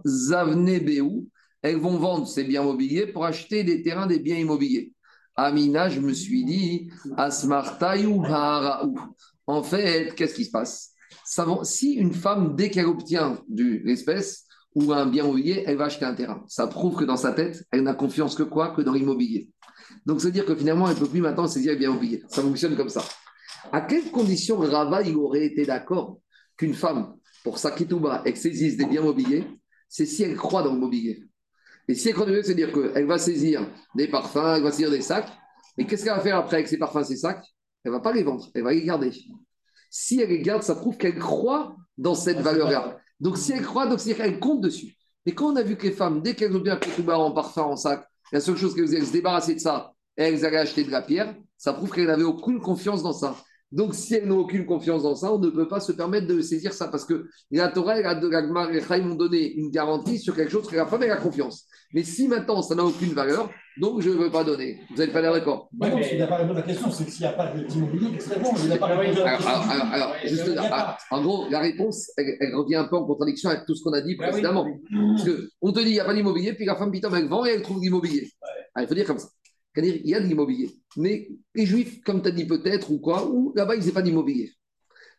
elles 1.62 1.78
vont 1.78 1.98
vendre 1.98 2.28
ces 2.28 2.44
biens 2.44 2.64
mobiliers 2.64 3.06
pour 3.08 3.26
acheter 3.26 3.64
des 3.64 3.84
terrains, 3.84 4.08
des 4.08 4.20
biens 4.20 4.38
immobiliers. 4.38 4.92
Amina, 5.42 5.88
je 5.88 6.02
me 6.02 6.12
suis 6.12 6.44
dit, 6.44 6.92
asmartayu 7.16 8.26
haraou. 8.26 9.00
En 9.48 9.64
fait, 9.64 10.14
qu'est-ce 10.16 10.36
qui 10.36 10.44
se 10.44 10.52
passe? 10.52 10.92
Si 11.64 11.94
une 11.94 12.14
femme, 12.14 12.58
dès 12.58 12.70
qu'elle 12.70 12.88
obtient 12.88 13.42
de 13.48 13.80
l'espèce 13.86 14.46
ou 14.76 14.92
un 14.92 15.06
bien 15.06 15.24
immobilier, 15.24 15.64
elle 15.66 15.78
va 15.78 15.86
acheter 15.86 16.04
un 16.04 16.14
terrain. 16.14 16.44
Ça 16.48 16.68
prouve 16.68 16.98
que 16.98 17.06
dans 17.06 17.16
sa 17.16 17.32
tête, 17.32 17.66
elle 17.72 17.84
n'a 17.84 17.94
confiance 17.94 18.36
que 18.36 18.44
quoi? 18.44 18.76
Que 18.76 18.82
dans 18.82 18.92
l'immobilier. 18.92 19.50
Donc, 20.06 20.20
c'est-à-dire 20.20 20.46
que 20.46 20.56
finalement, 20.56 20.90
elle 20.90 20.96
ne 20.96 21.00
peut 21.00 21.08
plus 21.08 21.22
maintenant 21.22 21.48
saisir 21.48 21.72
le 21.72 21.80
bien 21.80 21.90
immobilier. 21.90 22.22
Ça 22.28 22.42
fonctionne 22.42 22.76
comme 22.76 22.90
ça. 22.90 23.04
À 23.72 23.80
quelles 23.80 24.12
conditions 24.12 24.58
Rava 24.60 25.02
aurait 25.16 25.46
été 25.46 25.66
d'accord 25.66 26.20
qu'une 26.58 26.74
femme, 26.74 27.16
pour 27.46 27.60
sa 27.60 27.72
kitouba, 27.72 28.24
elle 28.26 28.36
saisisse 28.36 28.76
des 28.76 28.86
biens 28.86 29.04
mobiliers 29.04 29.46
C'est 29.88 30.06
si 30.06 30.24
elle 30.24 30.36
croit 30.36 30.64
dans 30.64 30.74
le 30.74 30.80
mobilier? 30.80 31.29
Et 31.90 31.96
si 31.96 32.08
elle 32.08 32.14
croit 32.14 32.28
dans 32.28 32.32
le 32.32 32.44
c'est-à-dire 32.44 32.72
qu'elle 32.72 33.08
va 33.08 33.18
saisir 33.18 33.68
des 33.96 34.08
parfums, 34.08 34.58
elle 34.58 34.64
va 34.64 34.72
saisir 34.72 34.92
des 34.92 35.02
sacs. 35.02 35.28
Mais 35.76 35.88
qu'est-ce 35.88 36.06
qu'elle 36.06 36.14
va 36.14 36.20
faire 36.20 36.38
après 36.38 36.58
avec 36.58 36.68
ces 36.68 36.78
parfums, 36.78 37.04
ces 37.04 37.18
sacs? 37.18 37.44
Elle 37.84 37.92
ne 37.92 37.98
va 37.98 38.02
pas 38.02 38.14
les 38.14 38.22
vendre, 38.22 38.48
elle 38.54 38.64
va 38.64 38.74
les 38.74 38.84
garder. 38.84 39.12
Si 39.90 40.22
elle 40.22 40.30
les 40.30 40.44
garde, 40.44 40.62
ça 40.62 40.76
prouve 40.76 40.98
qu'elle 40.98 41.18
croit 41.18 41.76
dans 41.98 42.14
cette 42.14 42.42
valeur-là. 42.42 43.00
Donc 43.20 43.40
si 43.40 43.54
elle 43.54 43.64
croit, 43.64 43.88
donc 43.88 44.00
c'est 44.00 44.14
qu'elle 44.14 44.40
compte 44.40 44.62
dessus. 44.62 44.96
Et 45.26 45.34
quand 45.34 45.52
on 45.52 45.56
a 45.56 45.64
vu 45.64 45.78
que 45.78 45.88
les 45.88 45.92
femmes, 45.92 46.22
dès 46.22 46.36
qu'elles 46.36 46.56
ont 46.56 46.62
bien 46.62 46.78
kitouba 46.78 47.18
en 47.18 47.32
parfum, 47.32 47.64
en 47.64 47.76
sac, 47.76 48.08
la 48.32 48.40
seule 48.40 48.56
chose 48.56 48.76
qu'elles 48.76 48.86
faisaient, 48.86 49.00
elles 49.00 49.08
se 49.08 49.12
débarrasser 49.12 49.56
de 49.56 49.60
ça, 49.60 49.94
et 50.16 50.24
elles 50.24 50.46
allaient 50.46 50.58
acheter 50.58 50.84
de 50.84 50.92
la 50.92 51.02
pierre, 51.02 51.36
ça 51.58 51.74
prouve 51.74 51.90
qu'elles 51.90 52.06
n'avaient 52.06 52.22
aucune 52.24 52.62
confiance 52.62 53.02
dans 53.02 53.14
ça. 53.14 53.36
Donc, 53.72 53.94
si 53.94 54.16
elles 54.16 54.28
n'ont 54.28 54.40
aucune 54.40 54.66
confiance 54.66 55.04
dans 55.04 55.16
ça, 55.16 55.32
on 55.32 55.38
ne 55.38 55.50
peut 55.50 55.68
pas 55.68 55.80
se 55.80 55.92
permettre 55.92 56.28
de 56.28 56.42
saisir 56.42 56.74
ça 56.74 56.88
parce 56.88 57.06
que 57.06 57.28
la 57.52 57.68
Torah 57.68 58.00
et 58.00 58.04
la 58.04 58.98
et 58.98 59.02
m'ont 59.02 59.16
donné 59.16 59.54
une 59.54 59.70
garantie 59.70 60.18
sur 60.18 60.36
quelque 60.36 60.52
chose 60.52 60.68
que 60.68 60.76
la 60.76 60.88
femme 60.88 61.04
a 61.04 61.18
confiance. 61.18 61.66
Mais 61.94 62.04
si 62.04 62.28
maintenant 62.28 62.62
ça 62.62 62.76
n'a 62.76 62.84
aucune 62.84 63.14
valeur, 63.14 63.50
donc 63.80 64.02
je 64.02 64.10
ne 64.10 64.16
veux 64.16 64.32
pas 64.32 64.44
donner. 64.44 64.80
Vous 64.90 64.98
n'êtes 64.98 65.14
pas 65.14 65.22
d'accord? 65.22 65.70
Non, 65.80 65.92
parce 65.92 66.08
qu'il 66.08 66.18
n'a 66.18 66.28
pas 66.28 66.38
répondu 66.38 66.60
à 66.60 66.62
la 66.62 66.68
question, 66.68 66.92
c'est 66.92 67.06
que 67.06 67.12
s'il 67.12 67.22
n'y 67.22 67.28
a 67.28 67.34
pas 67.34 67.54
d'immobilier, 67.54 68.12
qu'est-ce 68.12 68.30
qu'il 68.34 68.64
Il 68.64 68.70
n'a 68.70 68.78
pas 68.78 68.88
répondu 68.88 69.20
à 69.20 69.24
la 69.24 69.38
question. 69.38 69.54
Alors, 69.54 69.94
alors, 69.94 70.16
juste, 70.24 70.60
en 71.12 71.22
gros, 71.22 71.46
la 71.50 71.60
réponse, 71.60 72.12
elle, 72.18 72.56
revient 72.56 72.76
un 72.76 72.86
peu 72.86 72.98
en 72.98 73.06
contradiction 73.06 73.50
avec 73.50 73.66
tout 73.66 73.76
ce 73.76 73.84
qu'on 73.84 73.94
a 73.94 74.02
dit 74.02 74.16
précédemment. 74.16 74.68
Parce 74.92 75.30
qu'on 75.30 75.72
te 75.72 75.80
dit, 75.80 75.90
il 75.90 75.94
n'y 75.94 76.00
a 76.00 76.06
pas 76.06 76.14
d'immobilier, 76.14 76.54
puis 76.54 76.66
la 76.66 76.76
femme, 76.76 76.92
putain, 76.92 77.10
elle 77.16 77.28
vend 77.28 77.46
et 77.46 77.52
elle 77.52 77.62
trouve 77.62 77.82
l'immobilier. 77.82 78.30
Il 78.80 78.88
faut 78.88 78.96
dire 78.96 79.06
comme 79.06 79.20
ça. 79.20 79.28
C'est-à-dire, 79.74 80.02
il 80.04 80.10
y 80.10 80.16
a 80.16 80.20
de 80.20 80.26
l'immobilier. 80.26 80.72
Mais 80.98 81.30
les 81.54 81.66
juifs, 81.66 82.02
comme 82.04 82.22
tu 82.22 82.28
as 82.28 82.32
dit 82.32 82.46
peut-être, 82.46 82.92
ou 82.92 83.00
quoi, 83.00 83.30
ou 83.30 83.54
là-bas, 83.56 83.76
ils 83.76 83.86
n'ont 83.86 83.94
pas 83.94 84.02
d'immobilier. 84.02 84.52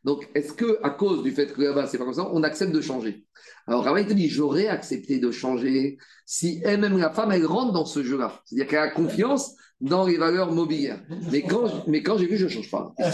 Donc, 0.02 0.28
est-ce 0.34 0.52
que 0.52 0.78
à 0.82 0.90
cause 0.90 1.22
du 1.22 1.30
fait 1.30 1.52
que 1.52 1.60
là-bas, 1.60 1.86
c'est 1.86 1.98
pas 1.98 2.04
comme 2.04 2.14
ça, 2.14 2.28
on 2.32 2.42
accepte 2.42 2.72
de 2.72 2.80
changer? 2.80 3.26
Alors, 3.66 3.84
Rabbi 3.84 4.06
te 4.06 4.12
dit, 4.12 4.28
j'aurais 4.28 4.66
accepté 4.66 5.18
de 5.18 5.30
changer 5.30 5.98
si 6.24 6.60
elle-même, 6.64 6.98
la 6.98 7.10
femme, 7.10 7.32
elle 7.32 7.44
rentre 7.44 7.72
dans 7.72 7.84
ce 7.84 8.02
jeu-là. 8.02 8.40
C'est-à-dire 8.44 8.66
qu'elle 8.66 8.78
a 8.78 8.90
confiance 8.90 9.54
dans 9.80 10.06
les 10.06 10.16
valeurs 10.16 10.52
mobilières. 10.52 11.00
Mais 11.30 11.42
quand, 11.42 11.86
mais 11.86 12.02
quand 12.02 12.18
j'ai 12.18 12.26
vu, 12.26 12.36
je 12.36 12.44
ne 12.44 12.50
change 12.50 12.70
pas. 12.70 12.92
Elle 12.98 13.12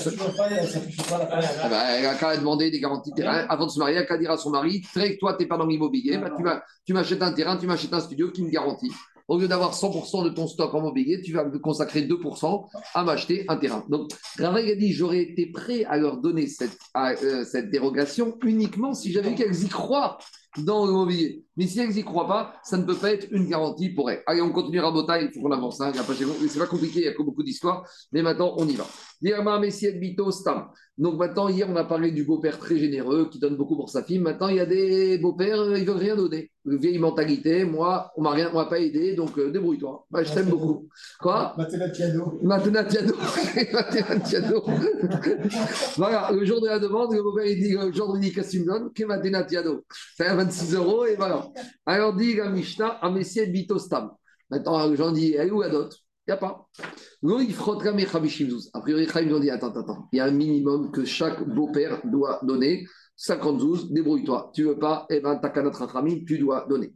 ah 1.12 1.68
bah, 1.68 1.82
elle 1.91 2.07
a 2.07 2.14
qu'à 2.14 2.37
demander 2.37 2.70
des 2.70 2.80
garanties 2.80 3.11
de 3.11 3.16
terrain. 3.16 3.47
Avant 3.49 3.66
de 3.66 3.70
se 3.70 3.78
marier, 3.78 3.97
elle 3.97 4.03
a 4.03 4.07
qu'à 4.07 4.18
dire 4.18 4.30
à 4.30 4.37
son 4.37 4.51
mari, 4.51 4.80
très 4.82 5.16
toi, 5.16 5.34
tu 5.34 5.43
n'es 5.43 5.49
pas 5.49 5.57
dans 5.57 5.66
l'immobilier, 5.66 6.18
bah, 6.18 6.30
tu 6.84 6.93
m'achètes 6.93 7.22
un 7.22 7.32
terrain, 7.32 7.57
tu 7.57 7.66
m'achètes 7.66 7.93
un 7.93 8.01
studio 8.01 8.30
qui 8.30 8.43
me 8.43 8.51
garantit 8.51 8.93
au 9.28 9.38
lieu 9.38 9.48
d'avoir 9.48 9.74
100% 9.74 10.24
de 10.24 10.30
ton 10.30 10.46
stock 10.46 10.72
en 10.74 10.80
mobilier, 10.80 11.20
tu 11.20 11.32
vas 11.32 11.44
consacrer 11.62 12.02
2% 12.02 12.66
à 12.94 13.04
m'acheter 13.04 13.44
un 13.48 13.56
terrain. 13.56 13.84
Donc, 13.88 14.10
Ravaille 14.38 14.70
a 14.70 14.76
dit 14.76 14.92
j'aurais 14.92 15.22
été 15.22 15.46
prêt 15.46 15.84
à 15.84 15.96
leur 15.96 16.18
donner 16.18 16.46
cette, 16.46 16.78
euh, 16.96 17.44
cette 17.44 17.70
dérogation 17.70 18.38
uniquement 18.44 18.94
si 18.94 19.12
j'avais 19.12 19.34
qu'elles 19.34 19.64
y 19.64 19.68
croient 19.68 20.18
dans 20.58 20.86
le 20.86 20.92
mobilier. 20.92 21.44
Mais 21.56 21.66
si 21.66 21.80
elles 21.80 21.90
n'y 21.90 22.04
croient 22.04 22.26
pas, 22.26 22.54
ça 22.62 22.76
ne 22.76 22.84
peut 22.84 22.96
pas 22.96 23.12
être 23.12 23.26
une 23.30 23.46
garantie 23.46 23.90
pour 23.90 24.10
elles. 24.10 24.22
Allez, 24.26 24.40
on 24.40 24.50
continue 24.50 24.80
à 24.80 25.20
il 25.20 25.30
faut 25.32 25.40
qu'on 25.40 25.52
avance. 25.52 25.80
Hein, 25.80 25.92
c'est 25.94 26.58
pas 26.58 26.66
compliqué, 26.66 27.00
il 27.00 27.04
y 27.04 27.08
a 27.08 27.14
beaucoup 27.18 27.42
d'histoires, 27.42 27.84
mais 28.12 28.22
maintenant 28.22 28.54
on 28.56 28.66
y 28.68 28.74
va. 28.74 28.86
Donc 30.98 31.18
maintenant, 31.18 31.48
hier, 31.48 31.68
on 31.68 31.76
a 31.76 31.84
parlé 31.84 32.10
du 32.10 32.24
beau-père 32.24 32.58
très 32.58 32.78
généreux 32.78 33.28
qui 33.30 33.38
donne 33.38 33.56
beaucoup 33.56 33.76
pour 33.76 33.90
sa 33.90 34.02
fille. 34.02 34.18
Maintenant, 34.18 34.48
il 34.48 34.56
y 34.56 34.60
a 34.60 34.66
des 34.66 35.18
beaux-pères, 35.18 35.76
ils 35.76 35.84
ne 35.84 35.86
veulent 35.86 35.96
rien 35.96 36.16
donner. 36.16 36.50
Vieille 36.64 36.98
mentalité, 36.98 37.64
moi, 37.64 38.10
on 38.16 38.22
ne 38.22 38.52
m'a 38.52 38.64
pas 38.64 38.80
aidé, 38.80 39.14
donc 39.14 39.38
euh, 39.38 39.50
débrouille-toi. 39.50 40.06
je 40.22 40.32
t'aime 40.32 40.48
beaucoup. 40.48 40.88
Quoi? 41.20 41.54
Maintenant, 41.56 41.90
piano. 41.92 42.38
Maintenant, 42.42 42.84
piano. 42.84 43.12
piano. 44.26 44.64
voilà, 45.96 46.30
le 46.32 46.44
jour 46.44 46.60
de 46.60 46.66
la 46.66 46.78
demande, 46.78 47.14
le 47.14 47.22
beau-père, 47.22 47.46
il 47.46 47.62
dit, 47.62 47.72
le 47.72 47.92
jour 47.92 48.14
de 48.14 48.20
qu'est-ce 48.20 48.46
que 48.46 48.52
tu 48.52 48.60
me 48.60 48.66
donnes 48.66 48.92
Que 48.92 49.48
piano. 49.48 49.84
C'est 50.16 50.34
26 50.34 50.74
euros 50.74 51.04
et 51.06 51.16
voilà. 51.16 51.46
Alors, 51.84 52.14
dit 52.14 52.34
la 52.34 52.48
Mishnah, 52.48 52.98
Amessiet 53.02 53.46
Bitostam. 53.46 54.10
Maintenant, 54.50 54.88
les 54.88 54.96
gens 54.96 55.12
disent, 55.12 55.34
elle 55.38 55.48
est 55.48 55.50
où 55.50 55.60
la 55.60 55.68
dot? 55.68 56.05
Il 56.26 56.32
n'y 56.32 56.34
a 56.34 56.38
pas. 56.38 56.66
A 58.74 58.80
priori, 58.80 59.06
Chaim 59.06 59.30
ont 59.32 59.38
dit 59.38 59.50
attends, 59.50 59.68
attends, 59.68 60.08
il 60.12 60.16
y 60.16 60.20
a 60.20 60.24
un 60.24 60.32
minimum 60.32 60.90
que 60.90 61.04
chaque 61.04 61.46
beau-père 61.48 62.00
doit 62.04 62.40
donner. 62.42 62.84
50 63.16 63.60
zouz, 63.60 63.92
débrouille-toi. 63.92 64.50
Tu 64.52 64.64
veux 64.64 64.78
pas, 64.78 65.06
eh 65.08 65.20
ben, 65.20 65.36
takanat 65.36 65.70
rachamim, 65.70 66.24
tu 66.26 66.38
dois 66.38 66.66
donner. 66.68 66.92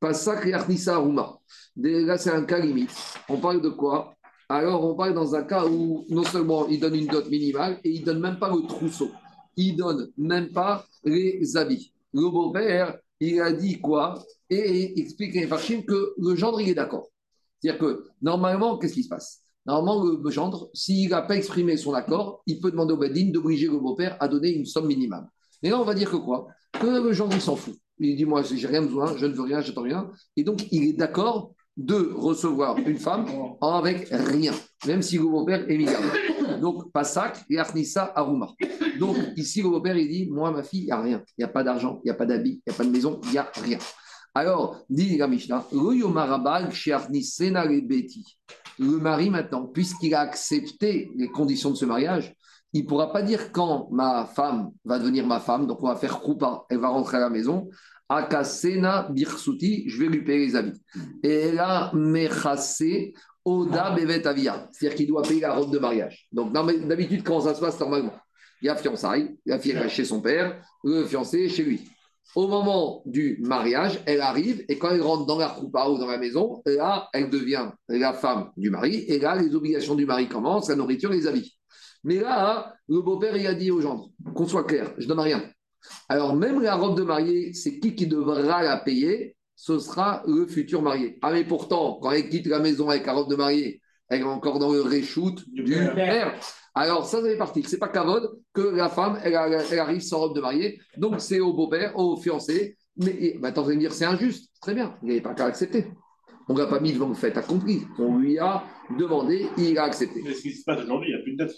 Pasak 0.00 0.46
et 0.46 0.54
Arnissa 0.54 0.94
Aruma. 0.94 1.38
Là, 1.76 2.16
c'est 2.18 2.30
un 2.30 2.44
cas 2.44 2.60
limite. 2.60 2.94
On 3.28 3.38
parle 3.38 3.60
de 3.60 3.68
quoi? 3.68 4.14
Alors, 4.48 4.84
on 4.84 4.94
parle 4.94 5.12
dans 5.12 5.34
un 5.34 5.42
cas 5.42 5.66
où 5.66 6.06
non 6.08 6.22
seulement 6.22 6.68
il 6.68 6.80
donne 6.80 6.94
une 6.94 7.06
dot 7.06 7.28
minimale, 7.28 7.80
et 7.84 7.90
il 7.90 8.04
donne 8.04 8.20
même 8.20 8.38
pas 8.38 8.48
le 8.48 8.66
trousseau. 8.66 9.10
Il 9.56 9.76
donne 9.76 10.10
même 10.16 10.50
pas 10.52 10.86
les 11.04 11.56
habits. 11.56 11.92
Le 12.14 12.30
beau-père, 12.30 12.96
il 13.20 13.40
a 13.40 13.52
dit 13.52 13.80
quoi? 13.80 14.22
Et 14.48 14.94
il 14.96 15.02
explique 15.02 15.36
à 15.36 15.56
que 15.56 16.14
le 16.16 16.34
gendre, 16.36 16.60
il 16.60 16.70
est 16.70 16.74
d'accord. 16.74 17.08
C'est-à-dire 17.60 17.80
que 17.80 18.04
normalement, 18.22 18.78
qu'est-ce 18.78 18.94
qui 18.94 19.04
se 19.04 19.08
passe? 19.08 19.42
Normalement, 19.66 20.02
le 20.02 20.30
gendre, 20.30 20.70
s'il 20.72 21.10
n'a 21.10 21.22
pas 21.22 21.36
exprimé 21.36 21.76
son 21.76 21.92
accord, 21.92 22.42
il 22.46 22.58
peut 22.58 22.70
demander 22.70 22.94
au 22.94 22.96
Badin 22.96 23.30
d'obliger 23.30 23.66
le 23.66 23.78
beau-père 23.78 24.16
à 24.18 24.26
donner 24.26 24.54
une 24.54 24.64
somme 24.64 24.86
minimale. 24.86 25.28
Mais 25.62 25.70
là, 25.70 25.78
on 25.78 25.84
va 25.84 25.94
dire 25.94 26.10
que 26.10 26.16
quoi? 26.16 26.48
Que 26.72 26.86
le 26.86 27.12
gendre, 27.12 27.34
il 27.34 27.40
s'en 27.40 27.56
fout. 27.56 27.74
Il 27.98 28.16
dit 28.16 28.24
Moi, 28.24 28.42
j'ai 28.42 28.66
rien 28.66 28.82
besoin, 28.82 29.16
je 29.16 29.26
ne 29.26 29.34
veux 29.34 29.42
rien, 29.42 29.60
j'attends 29.60 29.82
rien. 29.82 30.10
Et 30.36 30.44
donc, 30.44 30.66
il 30.70 30.84
est 30.84 30.92
d'accord 30.94 31.52
de 31.76 32.12
recevoir 32.16 32.76
une 32.78 32.96
femme 32.96 33.26
avec 33.60 34.08
rien, 34.08 34.52
même 34.86 35.02
si 35.02 35.16
le 35.16 35.24
beau-père 35.24 35.70
est 35.70 35.76
minable. 35.76 36.60
Donc, 36.60 36.90
Pasak 36.92 37.44
et 37.50 37.58
Arnissa 37.58 38.12
Aruma. 38.16 38.54
Donc, 38.98 39.16
ici, 39.36 39.62
le 39.62 39.68
beau-père, 39.68 39.96
il 39.96 40.08
dit 40.08 40.30
Moi, 40.30 40.50
ma 40.50 40.62
fille, 40.62 40.80
il 40.80 40.86
n'y 40.86 40.92
a 40.92 41.00
rien. 41.00 41.22
Il 41.36 41.40
n'y 41.40 41.44
a 41.44 41.48
pas 41.48 41.62
d'argent, 41.62 42.00
il 42.04 42.06
n'y 42.06 42.10
a 42.10 42.14
pas 42.14 42.26
d'habits, 42.26 42.62
il 42.66 42.70
n'y 42.70 42.74
a 42.74 42.76
pas 42.76 42.84
de 42.84 42.90
maison, 42.90 43.20
il 43.24 43.30
n'y 43.30 43.38
a 43.38 43.50
rien. 43.62 43.78
Alors, 44.34 44.84
dit 44.88 45.16
la 45.16 45.26
Mishnah, 45.26 45.66
le 48.78 48.98
mari 48.98 49.30
maintenant, 49.30 49.66
puisqu'il 49.66 50.14
a 50.14 50.20
accepté 50.20 51.10
les 51.16 51.28
conditions 51.28 51.70
de 51.70 51.76
ce 51.76 51.84
mariage, 51.84 52.34
il 52.72 52.82
ne 52.82 52.88
pourra 52.88 53.12
pas 53.12 53.22
dire 53.22 53.50
quand 53.50 53.88
ma 53.90 54.26
femme 54.26 54.70
va 54.84 54.98
devenir 54.98 55.26
ma 55.26 55.40
femme, 55.40 55.66
donc 55.66 55.82
on 55.82 55.88
va 55.88 55.96
faire 55.96 56.20
coupa, 56.20 56.64
elle 56.68 56.78
va 56.78 56.88
rentrer 56.88 57.16
à 57.16 57.20
la 57.20 57.30
maison. 57.30 57.68
Akasena 58.08 59.08
birsuti, 59.10 59.88
je 59.88 59.98
vais 59.98 60.06
lui 60.06 60.22
payer 60.22 60.46
les 60.46 60.56
habits. 60.56 60.80
Et 61.22 61.52
là, 61.52 61.90
mechase 61.94 62.82
oda 63.44 63.90
bevet 63.92 64.26
avia, 64.26 64.68
c'est-à-dire 64.70 64.96
qu'il 64.96 65.06
doit 65.08 65.22
payer 65.22 65.40
la 65.40 65.54
robe 65.54 65.72
de 65.72 65.78
mariage. 65.78 66.28
Donc 66.32 66.52
d'habitude, 66.52 67.22
comment 67.22 67.40
ça 67.40 67.54
se 67.54 67.60
passe 67.60 67.80
normalement 67.80 68.14
Il 68.60 68.66
y 68.66 68.68
a 68.68 68.76
fiançailles, 68.76 69.36
la 69.46 69.58
fille 69.58 69.72
est 69.72 69.88
chez 69.88 70.04
son 70.04 70.20
père, 70.20 70.62
le 70.84 71.04
fiancé 71.04 71.48
chez 71.48 71.64
lui 71.64 71.88
au 72.34 72.46
moment 72.46 73.02
du 73.06 73.38
mariage, 73.42 74.00
elle 74.06 74.20
arrive 74.20 74.64
et 74.68 74.78
quand 74.78 74.90
elle 74.90 75.02
rentre 75.02 75.26
dans 75.26 75.38
la 75.38 75.48
roupa 75.48 75.88
ou 75.88 75.98
dans 75.98 76.06
la 76.06 76.18
maison, 76.18 76.62
là, 76.66 77.08
elle 77.12 77.30
devient 77.30 77.70
la 77.88 78.12
femme 78.12 78.50
du 78.56 78.70
mari 78.70 79.04
et 79.08 79.18
là, 79.18 79.34
les 79.36 79.54
obligations 79.54 79.94
du 79.94 80.06
mari 80.06 80.28
commencent, 80.28 80.68
la 80.68 80.76
nourriture, 80.76 81.10
les 81.10 81.26
habits. 81.26 81.58
Mais 82.04 82.16
là, 82.20 82.74
le 82.88 83.00
beau-père, 83.00 83.36
il 83.36 83.46
a 83.46 83.54
dit 83.54 83.70
aux 83.70 83.80
gendre, 83.80 84.10
qu'on 84.34 84.46
soit 84.46 84.64
clair, 84.64 84.92
je 84.98 85.06
donne 85.06 85.20
rien. 85.20 85.42
Alors, 86.08 86.34
même 86.34 86.60
la 86.60 86.74
robe 86.74 86.98
de 86.98 87.02
mariée, 87.02 87.52
c'est 87.54 87.78
qui 87.80 87.94
qui 87.94 88.06
devra 88.06 88.62
la 88.62 88.76
payer? 88.78 89.36
Ce 89.56 89.78
sera 89.78 90.22
le 90.26 90.46
futur 90.46 90.82
marié. 90.82 91.18
Ah, 91.22 91.32
mais 91.32 91.44
pourtant, 91.44 91.98
quand 92.00 92.12
elle 92.12 92.28
quitte 92.28 92.46
la 92.46 92.60
maison 92.60 92.88
avec 92.90 93.06
la 93.06 93.12
robe 93.12 93.30
de 93.30 93.36
mariée, 93.36 93.80
elle 94.08 94.20
est 94.20 94.24
encore 94.24 94.58
dans 94.58 94.72
le 94.72 94.82
reshoot 94.82 95.42
du, 95.48 95.64
Du 95.64 95.72
père. 95.74 95.94
père. 95.94 96.40
Alors, 96.78 97.06
ça, 97.06 97.20
ça 97.20 97.28
fait 97.28 97.36
partie. 97.36 97.64
C'est 97.64 97.78
pas 97.78 97.88
Kavod 97.88 98.40
que 98.52 98.60
la 98.60 98.88
femme, 98.88 99.18
elle, 99.24 99.34
arrive 99.34 100.00
sans 100.00 100.20
robe 100.20 100.36
de 100.36 100.40
mariée. 100.40 100.80
Donc, 100.96 101.20
c'est 101.20 101.40
au 101.40 101.52
beau-père, 101.52 101.98
au 101.98 102.16
fiancé. 102.16 102.76
Mais 102.96 103.10
et, 103.10 103.38
maintenant, 103.38 103.62
vous 103.62 103.70
allez 103.70 103.78
me 103.78 103.80
dire, 103.80 103.92
c'est 103.92 104.04
injuste. 104.04 104.52
Très 104.60 104.74
bien. 104.74 104.96
Il 105.02 105.08
n'avait 105.08 105.20
pas 105.20 105.34
qu'à 105.34 105.46
accepter. 105.46 105.88
On 106.48 106.54
ne 106.54 106.60
l'a 106.60 106.66
pas 106.66 106.78
mis 106.78 106.92
devant 106.92 107.08
le 107.08 107.14
fait 107.14 107.36
accompli. 107.36 107.82
On 107.98 108.18
lui 108.18 108.38
a 108.38 108.62
demandé, 108.96 109.48
il 109.58 109.76
a 109.76 109.84
accepté. 109.84 110.22
Mais 110.22 110.32
ce 110.32 110.42
qui 110.42 110.52
se 110.52 110.62
passe 110.62 110.80
aujourd'hui, 110.80 111.10
il 111.10 111.14
n'y 111.16 111.20
a 111.20 111.22
plus 111.24 111.32
de 111.32 111.44
dette. 111.44 111.56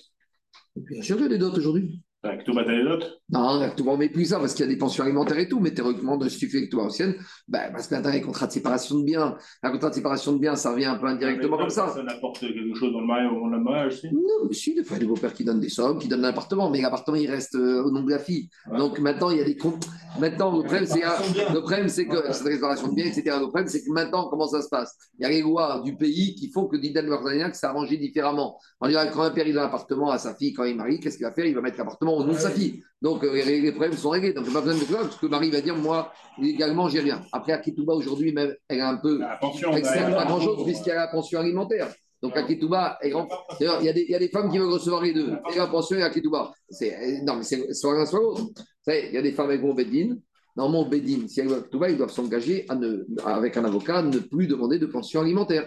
Bien 0.74 1.02
sûr 1.02 1.16
qu'il 1.16 1.24
y 1.24 1.26
a 1.26 1.28
des 1.28 1.38
dots 1.38 1.52
aujourd'hui. 1.52 2.00
Avec 2.22 2.44
tout 2.44 2.52
bataille 2.52 2.84
d'autres. 2.84 3.18
Non, 3.30 3.66
tout 3.74 3.82
le 3.82 3.90
monde 3.90 4.00
met 4.00 4.10
plus 4.10 4.26
ça 4.26 4.38
parce 4.38 4.52
qu'il 4.52 4.66
y 4.66 4.68
a 4.68 4.70
des 4.70 4.76
pensions 4.76 5.04
alimentaires 5.04 5.38
et 5.38 5.48
tout, 5.48 5.58
mais 5.58 5.72
théoriquement, 5.72 6.18
de 6.18 6.28
si 6.28 6.38
tu 6.38 6.50
fais 6.50 6.66
que 6.66 6.70
toi 6.70 6.84
ancienne, 6.84 7.14
ben, 7.48 7.70
parce 7.72 7.86
que 7.86 7.94
maintenant, 7.94 8.10
les 8.10 8.20
contrats 8.20 8.46
de 8.46 8.52
séparation 8.52 8.98
de 8.98 9.04
biens, 9.04 9.36
un 9.62 9.70
contrat 9.70 9.88
de 9.88 9.94
séparation 9.94 10.32
de 10.34 10.38
biens, 10.38 10.54
ça 10.54 10.72
revient 10.72 10.84
un 10.84 10.96
peu 10.96 11.06
indirectement 11.06 11.56
comme 11.56 11.70
ça. 11.70 11.88
Ça 11.88 12.02
n'apporte 12.02 12.40
quelque 12.40 12.74
chose 12.74 12.92
dans 12.92 13.00
le 13.00 13.06
mariage, 13.06 13.30
mariage, 13.62 14.00
si? 14.00 14.08
Non, 14.12 14.20
mais 14.46 14.54
si, 14.54 14.74
des 14.74 14.84
fois, 14.84 14.98
il 14.98 15.00
y 15.00 15.04
a 15.04 15.06
des 15.06 15.06
beaux-pères 15.06 15.32
qui 15.32 15.44
donnent 15.44 15.60
des 15.60 15.70
sommes, 15.70 15.98
qui 15.98 16.08
donnent 16.08 16.26
un 16.26 16.28
appartement, 16.28 16.68
mais 16.68 16.82
l'appartement, 16.82 17.16
il 17.16 17.30
reste 17.30 17.54
euh, 17.54 17.84
au 17.84 17.90
nom 17.90 18.02
de 18.02 18.10
la 18.10 18.18
fille. 18.18 18.50
Donc 18.76 18.98
maintenant, 18.98 19.30
il 19.30 19.38
y 19.38 19.40
a 19.40 19.44
des 19.44 19.56
comptes. 19.56 19.86
Maintenant, 20.18 20.54
le 20.54 20.62
problème, 20.62 20.84
c'est, 20.84 21.00
le 21.00 21.60
problème, 21.60 21.88
c'est 21.88 22.06
que 22.06 22.32
cette 22.32 22.46
réparation 22.46 22.88
de 22.88 22.96
biens, 22.96 23.06
etc. 23.06 23.36
Le 23.40 23.46
problème, 23.46 23.68
c'est 23.68 23.82
que 23.82 23.90
maintenant, 23.92 24.28
comment 24.28 24.46
ça 24.46 24.60
se 24.60 24.68
passe? 24.68 24.94
Il 25.18 25.22
y 25.22 25.24
a 25.24 25.30
les 25.30 25.40
lois 25.40 25.80
du 25.84 25.96
pays 25.96 26.34
qui 26.34 26.50
font 26.50 26.66
que 26.66 26.76
Didan 26.76 27.04
Marzaniak 27.04 27.54
s'est 27.54 27.66
arrangé 27.66 27.96
différemment. 27.96 28.58
On 28.80 28.88
dirait 28.88 29.08
que 29.08 29.14
quand 29.14 29.22
un 29.22 29.30
père 29.30 29.46
il 29.46 29.54
donne 29.54 29.62
un 29.62 29.66
appartement 29.66 30.10
à 30.10 30.18
sa 30.18 30.34
fille 30.34 30.52
quand 30.52 30.64
il 30.64 30.76
marie, 30.76 31.00
qu'est-ce 31.00 31.16
qu'il 31.16 31.26
va 31.26 31.32
faire? 31.32 31.46
Il 31.46 31.54
va 31.54 31.62
mettre 31.62 31.78
l'appartement 31.78 32.09
au 32.18 32.24
nom 32.24 32.32
de 32.32 32.38
sa 32.38 32.50
fille. 32.50 32.82
Donc 33.02 33.24
euh, 33.24 33.32
les, 33.32 33.61
les 33.61 33.70
problèmes 33.72 33.94
sont 33.96 34.11
réglés. 34.11 34.32
Donc 34.32 34.44
il 34.46 34.50
n'y 34.50 34.56
a 34.56 34.61
pas 34.61 34.66
besoin 34.66 34.80
de 34.80 34.86
cela, 34.86 34.98
parce 35.00 35.16
que 35.16 35.26
Marie 35.26 35.50
va 35.50 35.61
dire 35.61 35.74
Moi, 35.76 36.12
légalement, 36.38 36.88
j'ai 36.88 37.00
rien. 37.00 37.22
Après, 37.32 37.52
Akituba, 37.52 37.92
aujourd'hui, 37.94 38.32
même, 38.32 38.54
elle 38.68 38.78
est 38.78 38.82
un 38.82 38.96
peu. 38.96 39.18
La 39.18 39.36
pension. 39.36 39.70
Elle 39.74 39.84
sert 39.84 40.14
pas 40.14 40.24
grand-chose 40.26 40.64
puisqu'il 40.64 40.90
y 40.90 40.92
a 40.92 40.96
la 40.96 41.08
pension 41.08 41.40
alimentaire. 41.40 41.88
Donc 42.22 42.36
Akituba 42.36 42.98
est 43.00 43.11
grand. 43.11 43.26
D'ailleurs, 43.58 43.78
il 43.80 43.86
y, 43.86 43.88
a 43.88 43.92
des- 43.94 44.02
il 44.02 44.11
y 44.11 44.14
a 44.14 44.18
des 44.18 44.28
femmes 44.28 44.50
qui 44.50 44.58
veulent 44.58 44.70
recevoir 44.72 45.02
les 45.02 45.14
deux, 45.14 45.32
et 45.54 45.56
la 45.56 45.66
pension 45.68 45.96
et 45.96 46.02
Akituba. 46.02 46.52
C'est, 46.68 47.22
non, 47.22 47.36
mais 47.36 47.42
c'est 47.42 47.72
soit 47.72 47.94
l'un, 47.94 48.04
soit 48.04 48.20
l'autre. 48.20 48.42
Il 48.88 49.12
y 49.12 49.16
a 49.16 49.22
des 49.22 49.32
femmes 49.32 49.54
vont 49.56 49.70
au 49.70 49.74
Beddin. 49.74 50.16
Normalement, 50.54 50.86
au 50.86 50.90
Beddin, 50.90 51.26
si 51.28 51.40
elles 51.40 51.48
veulent 51.48 51.61
Akituba, 51.61 51.88
ils 51.88 51.96
doivent 51.96 52.12
s'engager 52.12 52.66
à 52.68 52.74
ne, 52.74 53.06
avec 53.24 53.56
un 53.56 53.64
avocat 53.64 53.98
à 53.98 54.02
ne 54.02 54.18
plus 54.18 54.46
demander 54.46 54.78
de 54.78 54.84
pension 54.84 55.22
alimentaire. 55.22 55.66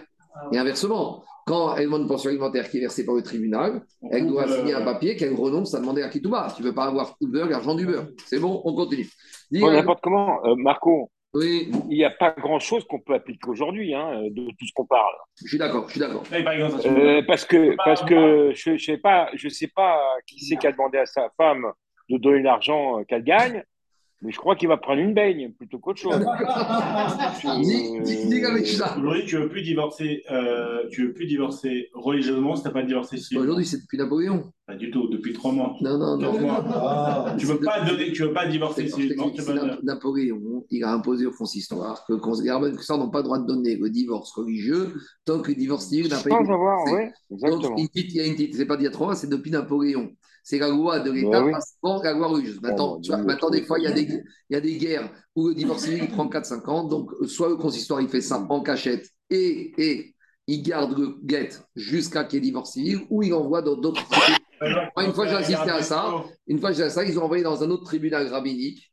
Et 0.52 0.58
inversement, 0.58 1.22
quand 1.46 1.76
elle 1.76 1.84
demande 1.84 2.02
une 2.02 2.08
pension 2.08 2.30
alimentaire 2.30 2.68
qui 2.70 2.78
est 2.78 2.80
versée 2.80 3.04
par 3.04 3.14
le 3.14 3.22
tribunal, 3.22 3.82
elle 4.10 4.26
doit 4.26 4.44
Euh, 4.44 4.58
signer 4.58 4.74
un 4.74 4.82
papier 4.84 5.16
qu'elle 5.16 5.34
renonce 5.34 5.74
à 5.74 5.80
demander 5.80 6.02
à 6.02 6.06
Akituba. 6.06 6.48
Tu 6.56 6.62
ne 6.62 6.68
veux 6.68 6.74
pas 6.74 6.84
avoir 6.86 7.10
tout 7.18 7.26
le 7.26 7.32
beurre, 7.32 7.48
l'argent 7.48 7.74
du 7.74 7.86
beurre. 7.86 8.06
C'est 8.26 8.40
bon, 8.40 8.60
on 8.64 8.74
continue. 8.74 9.08
Bon, 9.52 9.70
n'importe 9.70 10.00
comment, 10.02 10.44
Euh, 10.46 10.54
Marco, 10.56 11.10
oui, 11.34 11.70
il 11.90 11.96
n'y 11.98 12.04
a 12.04 12.10
pas 12.10 12.30
grand-chose 12.38 12.84
qu'on 12.84 13.00
peut 13.00 13.14
appliquer 13.14 13.48
aujourd'hui 13.48 13.92
hein, 13.94 14.22
de 14.30 14.46
tout 14.46 14.66
ce 14.66 14.72
qu'on 14.74 14.86
parle. 14.86 15.14
je 15.42 15.48
suis 15.48 15.58
d'accord, 15.58 15.84
je 15.86 15.90
suis 15.92 16.00
d'accord. 16.00 16.22
Eh, 16.32 16.44
Euh, 16.88 17.22
parce 17.26 17.44
que, 17.44 17.74
parce 17.84 18.02
que 18.04 18.52
je 18.54 18.70
ne 18.70 18.78
sais, 18.78 18.98
pas- 18.98 19.28
je 19.34 19.48
sais 19.48 19.68
pas 19.68 20.00
qui 20.26 20.38
c'est 20.44 20.56
qui 20.56 20.66
a 20.66 20.72
demandé 20.72 20.98
à 20.98 21.06
sa 21.06 21.28
femme 21.36 21.66
de 22.08 22.18
donner 22.18 22.42
l'argent 22.42 23.00
euh, 23.00 23.04
qu'elle 23.04 23.24
gagne, 23.24 23.64
mais 24.24 24.32
je 24.32 24.38
crois 24.38 24.56
qu'il 24.56 24.68
va 24.68 24.76
prendre 24.78 25.00
une 25.00 25.14
baigne 25.14 25.52
plutôt 25.52 25.78
qu'autre 25.78 26.00
chose. 26.00 26.14
Dis, 27.62 28.00
dis, 28.02 28.26
dis 28.28 28.44
avec 28.44 28.66
ça. 28.66 28.96
Aujourd'hui, 28.98 29.24
tu 29.26 29.36
ne 29.36 29.42
veux 29.42 29.48
plus 29.48 29.62
divorcer, 29.62 30.22
euh, 30.30 30.88
tu 30.90 31.06
veux 31.06 31.12
plus 31.12 31.26
divorcer 31.26 31.90
religieusement 31.94 32.56
si 32.56 32.62
tu 32.62 32.68
n'as 32.68 32.74
pas 32.74 32.82
divorcé. 32.82 33.18
Aujourd'hui, 33.36 33.66
c'est 33.66 33.78
depuis 33.82 33.98
Napoléon. 33.98 34.50
Pas 34.66 34.76
du 34.76 34.90
tout, 34.90 35.08
depuis 35.08 35.32
trois 35.34 35.52
mois. 35.52 35.74
Non, 35.82 35.98
non, 35.98 36.16
non. 36.16 36.40
Mois. 36.40 36.64
Ah, 36.74 37.36
Tu 37.38 37.44
veux 37.46 37.60
pas 37.60 37.82
donner, 37.84 38.12
tu 38.12 38.22
veux 38.22 38.32
pas 38.32 38.46
divorcer 38.46 38.88
civilement. 38.88 39.30
veux 39.36 39.78
Napoléon, 39.82 40.64
il 40.70 40.84
a 40.84 40.92
imposé 40.92 41.26
au 41.26 41.30
consistoire 41.32 42.04
que 42.06 42.14
les 42.14 42.82
ça 42.82 42.96
n'ont 42.96 43.10
pas 43.10 43.18
le 43.18 43.24
droit 43.24 43.38
de 43.38 43.46
donner 43.46 43.76
le 43.76 43.90
divorce 43.90 44.32
religieux 44.32 44.94
tant 45.26 45.40
que 45.40 45.48
le 45.50 45.56
divorce 45.56 45.86
civil 45.86 46.08
n'a 46.10 46.16
pas 46.16 46.30
Sans 46.30 46.40
été 46.40 46.52
avoir, 46.52 46.82
prononcé. 46.84 46.94
ouais, 47.04 47.12
exactement. 47.30 47.60
Donc, 47.68 47.78
il 47.78 47.88
dit- 48.02 48.08
il 48.10 48.16
y 48.16 48.20
a 48.20 48.26
une 48.26 48.32
petite- 48.32 48.54
c'est 48.56 48.66
pas 48.66 48.76
d'il 48.76 48.84
y 48.84 48.88
a 48.88 48.90
trois 48.90 49.06
mois, 49.08 49.16
c'est 49.16 49.28
depuis 49.28 49.50
Napoléon. 49.50 50.10
C'est 50.46 50.58
la 50.58 50.68
loi 50.68 51.00
de 51.00 51.10
l'État 51.10 51.30
Bah 51.40 51.44
oui. 51.46 51.52
passe 51.52 51.76
avant 51.82 52.02
la 52.02 52.12
loi 52.12 52.26
religieuse. 52.28 52.60
Maintenant, 52.60 52.96
Oh, 52.96 53.00
tu 53.02 53.08
vois, 53.10 53.18
maintenant 53.22 53.48
des 53.50 53.62
fois, 53.62 53.78
il 53.78 53.84
y, 53.84 53.86
a 53.86 53.92
des, 53.92 54.02
il 54.02 54.22
y 54.50 54.56
a 54.56 54.60
des 54.60 54.76
guerres 54.76 55.10
où 55.34 55.48
le 55.48 55.54
divorce 55.54 55.84
civil 55.84 56.00
il 56.04 56.08
prend 56.10 56.26
4-5 56.28 56.68
ans. 56.70 56.84
Donc, 56.84 57.10
soit 57.26 57.48
le 57.48 57.56
consistoire, 57.56 58.00
il 58.02 58.08
fait 58.08 58.20
ça 58.20 58.46
en 58.48 58.60
cachette 58.62 59.08
et, 59.30 59.72
et 59.78 60.14
il 60.46 60.62
garde 60.62 60.96
le 60.98 61.16
guet 61.24 61.48
jusqu'à 61.74 62.24
qu'il 62.24 62.36
y 62.36 62.38
ait 62.38 62.42
divorce 62.42 62.72
civil 62.72 63.00
ou 63.08 63.22
il 63.22 63.32
envoie 63.32 63.62
dans 63.62 63.74
d'autres. 63.76 64.02
Une 65.00 65.12
fois, 65.14 65.26
j'ai 65.26 65.34
assisté 65.34 65.70
à 65.70 65.82
ça. 65.82 66.24
Une 66.46 66.58
fois, 66.60 66.72
j'ai 66.72 66.82
à 66.84 66.90
ça, 66.90 67.04
ils 67.04 67.18
ont 67.18 67.24
envoyé 67.24 67.42
dans 67.42 67.62
un 67.62 67.70
autre 67.70 67.84
tribunal 67.84 68.28
rabbinique, 68.28 68.92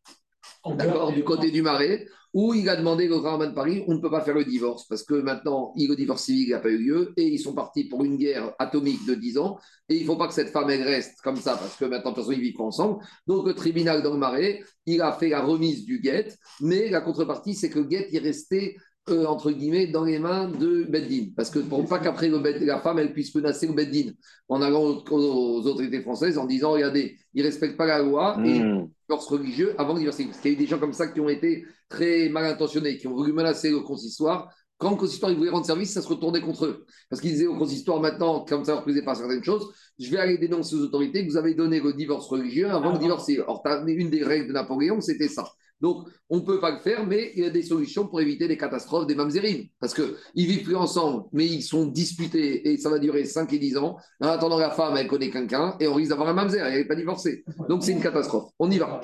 d'accord, 0.76 1.12
du 1.12 1.24
côté 1.24 1.52
du 1.52 1.62
Marais, 1.62 2.06
où 2.34 2.54
il 2.54 2.70
a 2.70 2.76
demandé 2.78 3.10
au 3.10 3.20
Raman 3.20 3.50
de 3.50 3.54
Paris, 3.56 3.84
on 3.88 3.96
ne 3.96 4.00
peut 4.00 4.10
pas 4.10 4.22
faire 4.22 4.36
le 4.36 4.46
divorce, 4.46 4.88
parce 4.88 5.04
que 5.04 5.16
maintenant, 5.16 5.74
il- 5.76 5.90
le 5.90 5.96
divorce 5.96 6.24
civil 6.24 6.50
n'a 6.52 6.60
pas 6.60 6.70
eu 6.70 6.78
lieu, 6.78 7.14
et 7.18 7.24
ils 7.28 7.40
sont 7.40 7.54
partis 7.54 7.86
pour 7.86 8.04
une 8.06 8.16
guerre 8.16 8.54
atomique 8.60 9.06
de 9.06 9.16
10 9.16 9.38
ans, 9.38 9.58
et 9.90 9.96
il 9.96 10.02
ne 10.02 10.06
faut 10.06 10.16
pas 10.16 10.28
que 10.28 10.34
cette 10.34 10.50
femme, 10.50 10.70
elle 10.70 10.84
reste 10.84 11.20
comme 11.22 11.36
ça, 11.36 11.58
parce 11.58 11.76
que 11.76 11.86
maintenant, 11.86 12.12
de 12.12 12.16
toute 12.16 12.24
façon, 12.26 12.38
ils 12.38 12.42
vivent 12.42 12.62
ensemble. 12.62 13.04
Donc, 13.28 13.48
le 13.48 13.54
tribunal 13.54 14.02
dans 14.02 14.14
le 14.14 14.20
Marais, 14.20 14.62
il 14.86 15.02
a 15.02 15.12
fait 15.12 15.30
la 15.30 15.42
remise 15.42 15.84
du 15.86 16.00
guet, 16.00 16.30
mais 16.62 16.90
la 16.90 17.02
contrepartie, 17.02 17.54
c'est 17.56 17.70
que 17.70 17.80
le 17.80 17.86
guet 17.86 18.08
est 18.14 18.20
resté 18.20 18.78
euh, 19.10 19.26
entre 19.26 19.52
guillemets, 19.52 19.88
dans 19.88 20.04
les 20.04 20.20
mains 20.20 20.48
de 20.48 20.84
Beddin. 20.84 21.32
Parce 21.36 21.50
que 21.50 21.58
pour 21.58 21.84
pas 21.88 21.98
qu'après 21.98 22.30
la 22.30 22.80
femme, 22.82 23.00
elle 23.00 23.14
puisse 23.14 23.34
menacer 23.34 23.66
le 23.66 23.74
Beddin 23.74 24.12
en 24.48 24.62
allant 24.62 24.84
aux, 24.84 25.04
aux 25.12 25.66
autorités 25.66 26.02
françaises 26.02 26.38
en 26.38 26.46
disant 26.46 26.72
regardez, 26.72 27.18
ils 27.34 27.42
ne 27.42 27.48
respectent 27.48 27.78
pas 27.78 27.88
la 27.88 28.00
loi 28.04 28.40
et 28.46 28.60
Hmm. 28.60 28.86
Religieux 29.20 29.76
avant 29.78 29.94
le 29.94 30.00
divorce 30.00 30.18
civil. 30.18 30.32
Parce 30.32 30.42
qu'il 30.42 30.52
y 30.52 30.56
a 30.56 30.58
eu 30.58 30.62
des 30.62 30.68
gens 30.68 30.80
comme 30.80 30.94
ça 30.94 31.08
qui 31.08 31.20
ont 31.20 31.30
été 31.30 31.66
très 31.90 32.30
mal 32.30 32.46
intentionnés, 32.46 32.98
qui 32.98 33.08
ont 33.08 33.14
voulu 33.14 33.34
menacer 33.34 33.70
le 33.70 33.82
consistoire. 33.82 34.54
Quand 34.78 34.92
le 34.92 34.98
consistoire 34.98 35.32
il 35.32 35.38
voulait 35.38 35.52
rendre 35.52 35.66
service, 35.66 35.94
ça 35.94 36.02
se 36.02 36.08
retournait 36.08 36.42
contre 36.42 36.66
eux. 36.66 36.86
Parce 37.10 37.22
qu'ils 37.22 37.32
disaient 37.32 37.48
au 37.48 37.58
consistoire 37.58 38.00
maintenant, 38.00 38.44
comme 38.46 38.66
ça, 38.66 38.78
reprisé 38.78 39.04
par 39.04 39.16
certaines 39.16 39.44
choses, 39.44 39.72
je 40.00 40.10
vais 40.10 40.18
aller 40.18 40.38
dénoncer 40.38 40.76
aux 40.76 40.82
autorités 40.82 41.26
que 41.26 41.32
vous 41.32 41.38
avez 41.38 41.54
donné 41.54 41.80
le 41.80 41.94
divorce 41.94 42.28
religieux 42.28 42.70
avant 42.70 42.94
le 42.94 42.98
divorce 42.98 43.26
civil. 43.26 43.44
Or, 43.48 43.62
une 43.86 44.10
des 44.10 44.24
règles 44.24 44.48
de 44.48 44.54
Napoléon, 44.54 45.00
c'était 45.00 45.28
ça. 45.28 45.46
Donc, 45.82 46.08
on 46.30 46.38
ne 46.38 46.42
peut 46.42 46.60
pas 46.60 46.72
le 46.72 46.80
faire, 46.80 47.06
mais 47.06 47.32
il 47.36 47.44
y 47.44 47.46
a 47.46 47.50
des 47.50 47.64
solutions 47.64 48.08
pour 48.08 48.22
éviter 48.22 48.48
les 48.48 48.58
catastrophes 48.58 49.08
des 49.08 49.16
mamzérines. 49.16 49.68
Parce 49.80 49.94
qu'ils 49.94 50.48
vivent 50.48 50.64
plus 50.64 50.76
ensemble, 50.76 51.26
mais 51.34 51.46
ils 51.46 51.64
sont 51.64 51.86
disputés 51.86 52.72
et 52.72 52.78
ça 52.78 52.90
va 52.90 53.00
durer 53.00 53.26
5 53.26 53.52
et 53.54 53.60
10 53.60 53.78
ans. 53.78 53.98
En 54.22 54.28
attendant, 54.28 54.58
la 54.58 54.72
femme, 54.72 54.96
elle 54.96 55.08
connaît 55.08 55.30
quelqu'un 55.30 55.76
et 55.80 55.88
on 55.88 55.96
risque 55.96 56.12
d'avoir 56.12 56.30
un 56.30 56.34
mamzer, 56.34 56.66
elle 56.66 56.80
n'est 56.80 56.88
pas 56.88 56.96
divorcée. 56.96 57.44
Donc, 57.68 57.84
c'est 57.84 57.92
une 57.92 58.02
catastrophe. 58.02 58.52
On 58.60 58.70
y 58.70 58.78
va. 58.78 59.02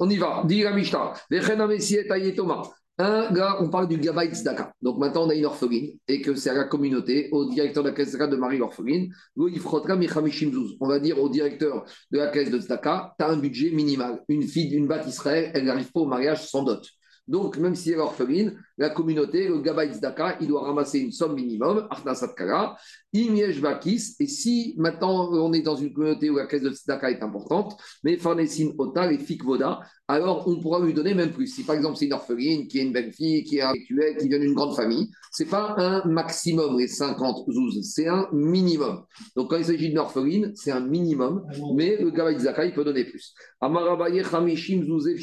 On 0.00 0.10
y 0.10 0.16
va. 0.16 0.42
Dis 0.46 0.62
la 0.62 0.72
Mishnah. 0.72 1.12
Ayetoma. 1.30 2.62
Un 2.98 3.32
gars, 3.32 3.56
on 3.60 3.68
parle 3.68 3.88
du 3.88 3.96
Gabay 3.96 4.28
Tzedaka. 4.28 4.74
Donc 4.82 4.98
maintenant, 4.98 5.26
on 5.26 5.30
a 5.30 5.34
une 5.34 5.46
orpheline 5.46 5.96
et 6.08 6.20
que 6.20 6.34
c'est 6.34 6.50
à 6.50 6.54
la 6.54 6.64
communauté, 6.64 7.30
au 7.32 7.48
directeur 7.48 7.82
de 7.82 7.88
la 7.88 7.94
caisse 7.94 8.12
de 8.12 8.36
Marie 8.36 8.58
l'orpheline. 8.58 9.12
Michamishim 9.36 10.52
Zouz. 10.52 10.76
On 10.78 10.88
va 10.88 11.00
dire 11.00 11.20
au 11.20 11.28
directeur 11.28 11.84
de 12.10 12.18
la 12.18 12.28
caisse 12.28 12.50
de 12.50 12.58
Tzedaka, 12.58 13.14
tu 13.18 13.24
as 13.24 13.28
un 13.28 13.38
budget 13.38 13.70
minimal. 13.70 14.22
Une 14.28 14.42
fille 14.42 14.68
d'une 14.68 14.88
Israël, 15.06 15.50
elle 15.54 15.64
n'arrive 15.64 15.90
pas 15.90 16.00
au 16.00 16.06
mariage 16.06 16.46
sans 16.48 16.62
dot. 16.64 16.86
Donc, 17.28 17.56
même 17.56 17.74
si 17.74 17.90
elle 17.90 17.98
est 17.98 18.00
orpheline, 18.00 18.58
la 18.82 18.90
communauté, 18.90 19.46
le 19.46 19.60
Gabay 19.60 19.92
Tzedaka, 19.92 20.38
il 20.40 20.48
doit 20.48 20.64
ramasser 20.64 20.98
une 20.98 21.12
somme 21.12 21.36
minimum, 21.36 21.86
Arnasat 21.88 22.34
Kala, 22.36 22.74
Imiesh 23.12 23.60
Bakis. 23.60 24.16
Et 24.18 24.26
si 24.26 24.74
maintenant 24.76 25.30
on 25.32 25.52
est 25.52 25.62
dans 25.62 25.76
une 25.76 25.92
communauté 25.92 26.30
où 26.30 26.36
la 26.36 26.46
caisse 26.46 26.62
de 26.62 26.70
Tzedaka 26.70 27.12
est 27.12 27.22
importante, 27.22 27.76
mais 28.02 28.16
Farnesin 28.16 28.72
Otal 28.78 29.12
et 29.12 29.18
Fikvoda, 29.18 29.80
alors 30.08 30.48
on 30.48 30.58
pourra 30.60 30.84
lui 30.84 30.92
donner 30.92 31.14
même 31.14 31.30
plus. 31.30 31.46
Si 31.46 31.62
par 31.62 31.76
exemple 31.76 31.96
c'est 31.96 32.06
une 32.06 32.12
orpheline, 32.12 32.66
qui 32.66 32.80
est 32.80 32.82
une 32.82 32.92
belle 32.92 33.12
fille, 33.12 33.44
qui 33.44 33.58
est 33.58 33.62
intellectuelle, 33.62 34.16
qui 34.16 34.28
vient 34.28 34.40
d'une 34.40 34.54
grande 34.54 34.74
famille, 34.74 35.08
c'est 35.30 35.48
pas 35.48 35.76
un 35.78 36.04
maximum 36.04 36.76
les 36.76 36.88
50 36.88 37.46
zouz, 37.52 37.80
c'est 37.82 38.08
un 38.08 38.28
minimum. 38.32 39.04
Donc 39.36 39.50
quand 39.50 39.58
il 39.58 39.64
s'agit 39.64 39.90
d'une 39.90 39.98
orpheline, 39.98 40.50
c'est 40.56 40.72
un 40.72 40.80
minimum, 40.80 41.44
mais 41.76 41.96
le 41.98 42.10
Gabay 42.10 42.34
Tzedaka, 42.34 42.64
il 42.64 42.74
peut 42.74 42.84
donner 42.84 43.04
plus. 43.04 43.32
Amarabaye 43.60 44.24
Zouzev. 44.24 45.18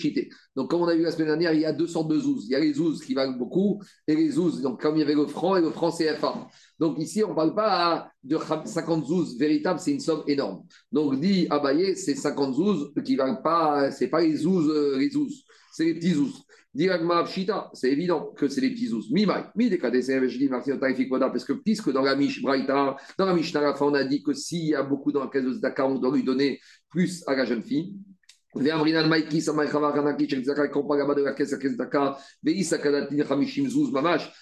Donc 0.55 0.69
comme 0.69 0.81
on 0.81 0.87
a 0.87 0.95
vu 0.95 1.01
la 1.01 1.11
semaine 1.11 1.27
dernière, 1.27 1.53
il 1.53 1.59
y 1.61 1.65
a 1.65 1.73
deux 1.73 1.87
sortes 1.87 2.09
de 2.09 2.17
zouz. 2.17 2.45
Il 2.45 2.51
y 2.51 2.55
a 2.55 2.59
les 2.59 2.73
zouz 2.73 3.03
qui 3.03 3.13
valent 3.13 3.37
beaucoup 3.37 3.48
et 4.07 4.15
les 4.15 4.31
zouz, 4.31 4.61
donc 4.61 4.81
comme 4.81 4.95
il 4.95 4.99
y 4.99 5.03
avait 5.03 5.15
le 5.15 5.27
franc 5.27 5.55
et 5.55 5.61
le 5.61 5.71
franc 5.71 5.91
CFA. 5.91 6.47
Donc 6.79 6.99
ici, 6.99 7.23
on 7.23 7.29
ne 7.29 7.35
parle 7.35 7.55
pas 7.55 8.11
de 8.23 8.37
50 8.65 9.05
zouz 9.05 9.37
véritables, 9.37 9.79
c'est 9.79 9.91
une 9.91 9.99
somme 9.99 10.23
énorme. 10.27 10.63
Donc 10.91 11.19
dit 11.19 11.47
Abaye, 11.49 11.95
c'est 11.95 12.15
50 12.15 12.55
zouz 12.55 12.93
qui 13.03 13.15
ne 13.15 13.41
pas, 13.41 13.91
c'est 13.91 14.07
pas 14.07 14.21
les 14.21 14.35
zouz, 14.35 14.69
euh, 14.69 14.97
les 14.97 15.09
zouz, 15.09 15.43
c'est 15.71 15.85
les 15.85 15.95
petits 15.95 16.13
zouz. 16.13 16.43
Dit 16.73 16.87
Pshita, 17.25 17.71
c'est 17.73 17.91
évident 17.91 18.31
que 18.37 18.47
c'est 18.47 18.61
les 18.61 18.69
petits 18.69 18.87
zouz. 18.87 19.11
Mimai, 19.11 19.45
mi 19.55 19.69
je 19.69 20.37
dis 20.37 20.49
Martin 20.49 20.77
parce 20.77 21.43
que 21.43 21.53
puisque 21.53 21.91
dans 21.91 22.03
la 22.03 22.15
Mish 22.15 22.43
Braïta, 22.43 22.95
dans 23.17 23.25
la 23.25 23.33
Mishnah, 23.33 23.75
on 23.81 23.93
a 23.95 24.03
dit 24.03 24.21
que 24.21 24.33
s'il 24.33 24.67
y 24.67 24.75
a 24.75 24.83
beaucoup 24.83 25.11
dans 25.11 25.21
la 25.21 25.29
caisse 25.29 25.45
de 25.45 25.53
Zdaka, 25.53 25.87
on 25.87 25.97
doit 25.97 26.15
lui 26.15 26.23
donner 26.23 26.59
plus 26.89 27.23
à 27.25 27.35
la 27.35 27.45
jeune 27.45 27.63
fille. 27.63 27.95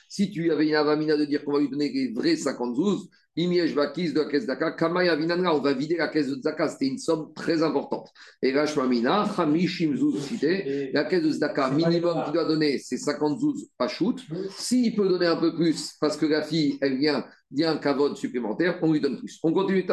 Si 0.09 0.31
tu 0.31 0.51
avais 0.51 0.67
une 0.67 0.75
avamina 0.75 1.17
de 1.17 1.25
dire 1.25 1.43
qu'on 1.43 1.51
va 1.51 1.59
lui 1.59 1.69
donner 1.69 1.91
les 1.91 2.13
vrais 2.13 2.37
50 2.37 2.75
zouz, 2.75 3.09
Imiesh 3.37 3.75
Bakis 3.75 4.13
de 4.13 4.19
la 4.19 4.25
caisse 4.25 4.47
d'Aka, 4.47 4.71
Kamaya 4.71 5.15
Vinanra, 5.15 5.55
on 5.55 5.61
va 5.61 5.73
vider 5.73 5.95
la 5.95 6.07
caisse 6.07 6.27
de 6.27 6.41
Zaka, 6.41 6.67
c'était 6.67 6.87
une 6.87 6.97
somme 6.97 7.31
très 7.35 7.61
importante. 7.61 8.09
Et 8.41 8.51
Rashmamina, 8.51 9.29
Hamishim 9.37 9.95
Zouz 9.95 10.19
cité, 10.21 10.89
la 10.91 11.03
caisse 11.03 11.23
de 11.23 11.29
Zaka, 11.29 11.69
minimum 11.69 12.23
qu'il 12.23 12.33
doit 12.33 12.45
donner, 12.45 12.79
c'est 12.79 12.97
50 12.97 13.39
zouz 13.39 13.69
pas 13.77 13.87
shoot. 13.87 14.19
S'il 14.49 14.95
peut 14.95 15.07
donner 15.07 15.27
un 15.27 15.37
peu 15.37 15.55
plus, 15.55 15.93
parce 16.01 16.17
que 16.17 16.25
la 16.25 16.41
fille, 16.41 16.79
elle 16.81 16.97
vient 16.97 17.23
d'un 17.51 17.77
kavod 17.77 18.17
supplémentaire, 18.17 18.79
on 18.81 18.91
lui 18.91 18.99
donne 18.99 19.17
plus. 19.17 19.39
On 19.43 19.53
continue. 19.53 19.85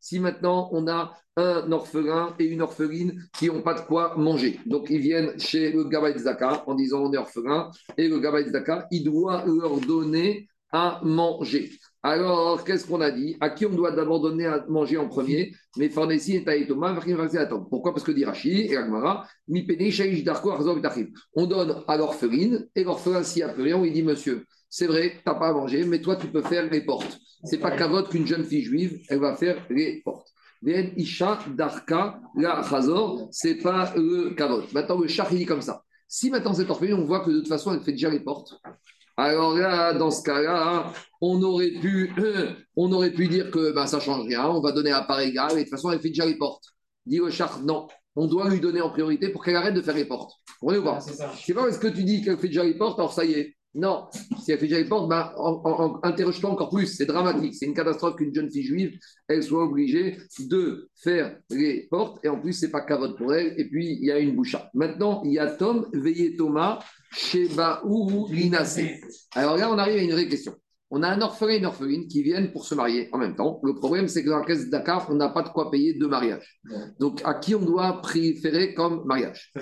Si 0.00 0.20
maintenant 0.20 0.68
on 0.72 0.88
a 0.88 1.12
un 1.36 1.72
orphelin 1.72 2.34
et 2.38 2.44
une 2.44 2.62
orpheline 2.62 3.20
qui 3.36 3.48
n'ont 3.48 3.60
pas 3.60 3.74
de 3.74 3.80
quoi 3.80 4.14
manger. 4.16 4.58
Donc 4.64 4.88
ils 4.88 5.00
viennent 5.00 5.38
chez 5.38 5.72
le 5.72 5.84
Gabay 5.84 6.16
Zaka 6.18 6.64
en 6.66 6.74
disant 6.74 7.02
on 7.02 7.12
est 7.12 7.18
orphelin 7.18 7.70
et 7.98 8.08
le 8.08 8.18
Gabay 8.18 8.48
Zaka, 8.48 8.86
il 8.90 9.04
doit 9.04 9.44
leur 9.44 9.78
donner 9.80 10.48
à 10.72 11.00
manger. 11.04 11.70
Alors, 12.02 12.62
qu'est-ce 12.62 12.86
qu'on 12.86 13.00
a 13.00 13.10
dit? 13.10 13.36
À 13.40 13.50
qui 13.50 13.66
on 13.66 13.70
doit 13.70 13.90
d'abord 13.90 14.20
donner 14.20 14.46
à 14.46 14.64
manger 14.68 14.96
en 14.96 15.08
premier? 15.08 15.52
Mais 15.76 15.88
Farnesi 15.88 16.36
et 16.36 16.44
Taïtoma, 16.44 16.96
attendre. 17.38 17.66
Pourquoi? 17.68 17.92
Parce 17.92 18.04
que 18.04 18.12
dit 18.12 18.24
Rashi 18.24 18.66
et 18.66 18.76
Agmara, 18.76 19.26
on 21.34 21.46
donne 21.46 21.82
à 21.88 21.96
l'orpheline 21.96 22.68
et 22.74 22.84
l'orphelin, 22.84 23.22
s'il 23.24 23.44
n'y 23.58 23.72
on 23.72 23.82
lui 23.82 23.90
dit 23.90 24.02
Monsieur, 24.02 24.44
c'est 24.68 24.86
vrai, 24.86 25.14
tu 25.16 25.22
n'as 25.26 25.34
pas 25.34 25.48
à 25.48 25.52
manger, 25.52 25.84
mais 25.84 26.00
toi, 26.00 26.16
tu 26.16 26.28
peux 26.28 26.42
faire 26.42 26.70
les 26.70 26.82
portes. 26.82 27.18
C'est 27.44 27.58
pas 27.58 27.70
cavote 27.72 28.08
qu'une 28.08 28.26
jeune 28.26 28.44
fille 28.44 28.62
juive, 28.62 29.00
elle 29.08 29.18
va 29.20 29.34
faire 29.34 29.64
les 29.70 30.00
portes. 30.04 30.28
Ven 30.62 30.92
Isha 30.96 31.38
Darka 31.54 32.20
La 32.36 32.62
Chazor, 32.62 33.28
c'est 33.30 33.56
pas 33.56 33.92
le. 33.96 34.34
Maintenant, 34.72 35.00
le 35.00 35.08
char, 35.08 35.28
il 35.32 35.38
dit 35.38 35.46
comme 35.46 35.62
ça. 35.62 35.82
Si 36.08 36.30
maintenant 36.30 36.54
cette 36.54 36.70
orpheline, 36.70 36.94
on 36.94 37.04
voit 37.04 37.20
que 37.20 37.30
de 37.30 37.38
toute 37.38 37.48
façon, 37.48 37.74
elle 37.74 37.80
fait 37.80 37.92
déjà 37.92 38.10
les 38.10 38.20
portes, 38.20 38.54
alors 39.16 39.54
là, 39.54 39.94
dans 39.94 40.10
ce 40.10 40.22
cas-là, 40.22 40.92
on 41.20 41.42
aurait 41.42 41.70
pu, 41.70 42.12
on 42.76 42.92
aurait 42.92 43.12
pu 43.12 43.28
dire 43.28 43.50
que 43.50 43.72
ben, 43.72 43.86
ça 43.86 43.96
ne 43.96 44.02
change 44.02 44.26
rien, 44.26 44.46
on 44.46 44.60
va 44.60 44.72
donner 44.72 44.92
à 44.92 45.02
part 45.02 45.20
égale, 45.20 45.52
et 45.52 45.56
de 45.56 45.60
toute 45.62 45.70
façon, 45.70 45.90
elle 45.90 46.00
fait 46.00 46.08
déjà 46.08 46.26
les 46.26 46.36
portes. 46.36 46.64
Dit 47.06 47.18
le 47.18 47.30
char, 47.30 47.62
non, 47.62 47.86
on 48.14 48.26
doit 48.26 48.50
lui 48.50 48.60
donner 48.60 48.80
en 48.80 48.90
priorité 48.90 49.30
pour 49.30 49.44
qu'elle 49.44 49.56
arrête 49.56 49.74
de 49.74 49.82
faire 49.82 49.94
les 49.94 50.04
portes. 50.04 50.32
Vous 50.60 50.68
comprenez 50.68 50.78
ou 50.78 50.84
pas? 50.84 51.00
C'est 51.00 51.54
pas 51.54 51.62
parce 51.62 51.78
que 51.78 51.88
tu 51.88 52.04
dis 52.04 52.22
qu'elle 52.22 52.38
fait 52.38 52.48
déjà 52.48 52.64
les 52.64 52.76
portes, 52.76 52.98
alors 52.98 53.12
ça 53.12 53.24
y 53.24 53.32
est, 53.32 53.56
non, 53.76 54.06
si 54.42 54.52
elle 54.52 54.58
fait 54.58 54.66
déjà 54.66 54.78
les 54.78 54.88
portes, 54.88 55.08
ben, 55.08 55.30
interroge-toi 56.02 56.50
encore 56.50 56.70
plus. 56.70 56.86
C'est 56.86 57.04
dramatique. 57.04 57.54
C'est 57.54 57.66
une 57.66 57.74
catastrophe 57.74 58.16
qu'une 58.16 58.34
jeune 58.34 58.50
fille 58.50 58.62
juive, 58.62 58.98
elle 59.28 59.42
soit 59.42 59.64
obligée 59.64 60.16
de 60.38 60.88
faire 60.94 61.36
les 61.50 61.86
portes. 61.90 62.24
Et 62.24 62.28
en 62.28 62.40
plus, 62.40 62.54
c'est 62.54 62.70
pas 62.70 62.80
cavote 62.80 63.18
pour 63.18 63.34
elle. 63.34 63.54
Et 63.58 63.68
puis, 63.68 63.98
il 64.00 64.06
y 64.06 64.10
a 64.10 64.18
une 64.18 64.34
boucha. 64.34 64.70
Maintenant, 64.72 65.22
il 65.24 65.32
y 65.32 65.38
a 65.38 65.50
Tom, 65.50 65.86
veillé 65.92 66.36
Thomas, 66.36 66.78
Sheba 67.12 67.82
ou 67.84 68.28
Linacé. 68.30 69.00
Alors 69.34 69.58
là, 69.58 69.70
on 69.70 69.76
arrive 69.76 69.98
à 69.98 70.02
une 70.02 70.12
vraie 70.12 70.28
question. 70.28 70.54
On 70.90 71.02
a 71.02 71.08
un 71.08 71.20
orphelin 71.20 71.54
et 71.54 71.58
une 71.58 71.66
orpheline 71.66 72.06
qui 72.06 72.22
viennent 72.22 72.52
pour 72.52 72.64
se 72.64 72.74
marier 72.74 73.08
en 73.12 73.18
même 73.18 73.34
temps. 73.34 73.60
Le 73.64 73.74
problème, 73.74 74.06
c'est 74.06 74.22
que 74.22 74.30
dans 74.30 74.38
la 74.38 74.44
caisse 74.44 74.66
de 74.66 74.70
Dakar, 74.70 75.06
on 75.10 75.16
n'a 75.16 75.28
pas 75.28 75.42
de 75.42 75.48
quoi 75.48 75.68
payer 75.70 75.94
deux 75.94 76.06
mariages. 76.06 76.60
Donc, 77.00 77.20
à 77.24 77.34
qui 77.34 77.56
on 77.56 77.60
doit 77.62 78.00
préférer 78.00 78.72
comme 78.72 79.04
mariage? 79.04 79.52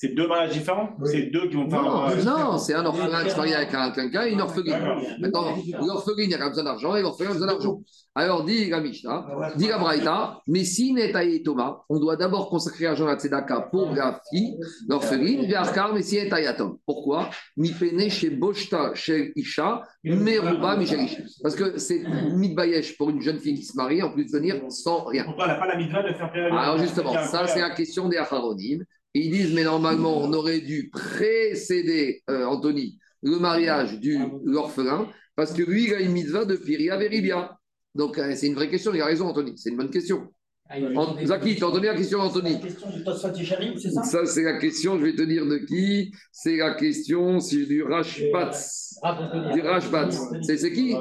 C'est 0.00 0.14
deux 0.14 0.26
mariages 0.26 0.52
différents 0.52 0.96
C'est 1.04 1.26
deux 1.26 1.46
qui 1.50 1.56
vont 1.56 1.68
faire 1.68 1.82
Non, 1.82 2.04
un 2.04 2.14
non 2.14 2.56
c'est 2.58 2.72
un 2.72 2.86
orphelin 2.86 3.22
qui 3.22 3.30
se 3.32 3.36
marie 3.36 3.52
avec 3.52 3.74
un 3.74 3.90
quelqu'un 3.90 4.22
et 4.24 4.30
une 4.30 4.40
orpheline. 4.40 4.78
Maintenant, 5.20 5.54
l'orpheline, 5.86 6.32
a 6.32 6.38
pas 6.38 6.48
besoin 6.48 6.64
d'argent 6.64 6.96
et 6.96 7.02
l'orphelin 7.02 7.28
a 7.28 7.32
besoin 7.34 7.48
d'argent. 7.48 7.82
Alors, 8.14 8.42
dit 8.44 8.70
la 8.70 8.80
Mishnah, 8.80 9.26
dit 9.56 9.68
la 9.68 9.76
Braïta, 9.76 10.40
mais 10.46 10.64
si 10.64 10.94
n'est 10.94 11.12
Thomas, 11.44 11.82
on 11.90 12.00
doit 12.00 12.16
d'abord 12.16 12.48
consacrer 12.48 12.84
l'argent 12.84 13.08
à 13.08 13.18
Tzedaka 13.18 13.68
pour 13.70 13.94
la 13.94 14.22
fille, 14.30 14.58
l'orpheline, 14.88 15.44
Viarkar, 15.44 15.92
mais 15.92 16.00
si 16.00 16.16
n'est 16.16 16.54
Tom. 16.54 16.78
Pourquoi? 16.86 17.28
Mi 17.58 17.70
pene 17.70 18.08
chez 18.08 18.30
Boshta, 18.30 18.94
chez 18.94 19.34
Isha, 19.36 19.82
Meruba, 20.02 20.76
Michel 20.78 21.00
Parce 21.42 21.54
que 21.54 21.76
c'est 21.76 22.02
mitbayesh 22.32 22.96
pour 22.96 23.10
une 23.10 23.20
jeune 23.20 23.38
fille 23.38 23.56
qui 23.56 23.64
se 23.64 23.76
marie, 23.76 24.02
en 24.02 24.10
plus 24.10 24.24
de 24.24 24.30
venir 24.30 24.62
sans 24.70 25.04
rien. 25.04 25.24
Pourquoi 25.24 25.44
elle 25.44 25.50
n'a 25.50 25.58
pas 25.58 25.66
la 25.66 25.76
mitva 25.76 26.02
de 26.02 26.14
faire 26.14 26.30
Alors, 26.54 26.78
justement, 26.78 27.12
ça, 27.24 27.46
c'est 27.46 27.60
la 27.60 27.70
question 27.70 28.08
des 28.08 28.16
Acharonim. 28.16 28.82
Ils 29.14 29.30
disent, 29.30 29.54
mais 29.54 29.64
normalement, 29.64 30.18
on 30.18 30.32
aurait 30.32 30.60
dû 30.60 30.88
précéder, 30.90 32.22
euh, 32.30 32.44
Anthony, 32.44 32.98
le 33.22 33.38
mariage 33.38 33.98
de 33.98 34.18
l'orphelin, 34.44 35.08
parce 35.34 35.52
que 35.52 35.62
lui, 35.62 35.86
il 35.86 35.94
a 35.94 36.00
une 36.00 36.12
mitzvah 36.12 36.44
de 36.44 36.56
Piria 36.56 36.96
Veribia. 36.96 37.58
Donc, 37.94 38.18
euh, 38.18 38.34
c'est 38.36 38.46
une 38.46 38.54
vraie 38.54 38.70
question, 38.70 38.94
il 38.94 39.00
a 39.00 39.06
raison, 39.06 39.26
Anthony, 39.26 39.54
c'est 39.56 39.70
une 39.70 39.76
bonne 39.76 39.90
question. 39.90 40.32
Ah, 40.72 40.76
Zaki, 41.24 41.56
tu 41.56 41.64
as 41.64 41.66
entendu 41.66 41.86
la 41.86 41.96
question, 41.96 42.20
Anthony 42.20 42.52
C'est 42.52 42.62
la 42.62 42.68
question 43.02 43.30
du 43.32 43.80
c'est 43.80 43.90
ça? 43.90 44.02
Ça, 44.04 44.24
c'est 44.24 44.44
la 44.44 44.58
question, 44.58 45.00
je 45.00 45.04
vais 45.04 45.16
te 45.16 45.22
dire 45.22 45.44
de 45.44 45.58
qui 45.58 46.12
C'est 46.30 46.58
la 46.58 46.74
question, 46.74 47.40
c'est 47.40 47.66
du 47.66 47.82
Rashbatz. 47.82 49.00
Ah, 49.02 49.50
du 49.52 49.60
Rashbatz. 49.62 50.20
C'est 50.42 50.72
qui? 50.72 50.94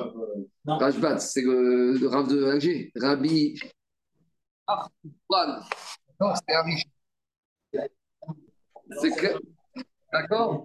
Rashbatz, 0.65 1.31
c'est 1.31 1.44
le, 1.44 1.99
le 1.99 2.07
Rav 2.07 2.27
de 2.27 2.45
Alger. 2.45 2.91
Rabbi. 2.95 3.60
Ah, 4.65 4.88
non, 6.19 6.34
c'est 6.34 6.56
Rabbi 6.56 6.84
c'est 9.01 9.11
clair. 9.11 9.39
D'accord 10.11 10.63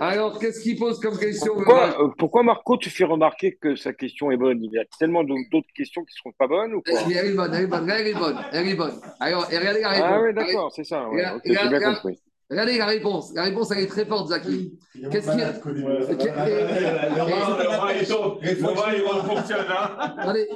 Alors, 0.00 0.38
qu'est-ce 0.38 0.60
qu'il 0.62 0.78
pose 0.78 0.98
comme 0.98 1.18
question 1.18 1.54
pourquoi, 1.54 2.00
euh, 2.00 2.08
pourquoi, 2.16 2.42
Marco, 2.42 2.78
tu 2.78 2.88
fais 2.88 3.04
remarquer 3.04 3.58
que 3.60 3.76
sa 3.76 3.92
question 3.92 4.30
est 4.30 4.38
bonne? 4.38 4.64
Il 4.64 4.72
y 4.72 4.78
a 4.78 4.84
tellement 4.98 5.22
d'autres 5.22 5.72
questions 5.74 6.02
qui 6.04 6.14
ne 6.14 6.16
seront 6.16 6.32
pas 6.38 6.46
bonnes 6.46 6.72
ou 6.74 6.80
quoi? 6.80 6.98
Elle 7.10 7.26
est 7.26 7.34
bonne, 7.34 7.52
elle 7.52 7.64
est 7.64 7.66
bonne, 7.66 7.90
elle 7.90 8.06
est 8.06 8.14
bonne, 8.14 8.38
elle 8.52 8.68
est 8.68 8.74
bonne. 8.74 8.98
Alors, 9.20 9.46
regardez 9.46 9.80
la 9.82 9.90
réponse. 9.90 10.10
Ah 10.10 10.22
oui, 10.22 10.34
d'accord, 10.34 10.72
c'est 10.74 10.84
ça. 10.84 11.06
Ouais. 11.10 11.26
Okay, 11.36 11.50
regardez, 11.50 11.78
bien 11.78 11.94
compris. 11.94 12.18
Regardez 12.48 12.78
la 12.78 12.86
réponse. 12.86 13.32
La 13.34 13.42
réponse, 13.44 13.70
elle 13.72 13.84
est 13.84 13.88
très 13.88 14.06
forte, 14.06 14.28
Zaki. 14.28 14.78
Qu'est-ce 15.10 15.30
qu'il 15.30 15.40
y 15.40 15.42
a 15.42 15.52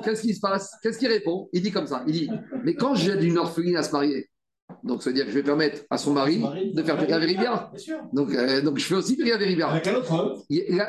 Qu'est-ce 0.02 0.22
qui 0.22 0.34
se 0.34 0.40
passe? 0.40 0.74
Qu'est-ce 0.82 0.98
qu'il 0.98 1.08
répond? 1.08 1.50
Il 1.52 1.60
dit 1.60 1.70
comme 1.70 1.86
ça. 1.86 2.02
Il 2.06 2.12
dit, 2.12 2.30
mais 2.64 2.74
quand 2.74 2.94
j'ai 2.94 3.12
une 3.12 3.36
orpheline 3.36 3.76
à 3.76 3.82
se 3.82 3.92
marier, 3.92 4.26
donc, 4.86 5.02
ça 5.02 5.10
veut 5.10 5.14
dire 5.14 5.24
que 5.24 5.30
je 5.30 5.36
vais 5.36 5.43
permettre 5.43 5.82
à 5.90 5.98
son 5.98 6.12
mari 6.12 6.43
de 6.72 6.82
faire 6.82 6.97
Péria 6.97 7.18
Véribia. 7.18 7.70
Donc, 8.12 8.32
euh, 8.32 8.60
donc, 8.60 8.78
je 8.78 8.84
fais 8.84 8.94
aussi 8.94 9.16
Péria 9.16 9.36
Véribia. 9.36 9.68
Avec 9.68 9.86
un 9.88 9.94
autre 9.97 10.12
homme. 10.12 10.43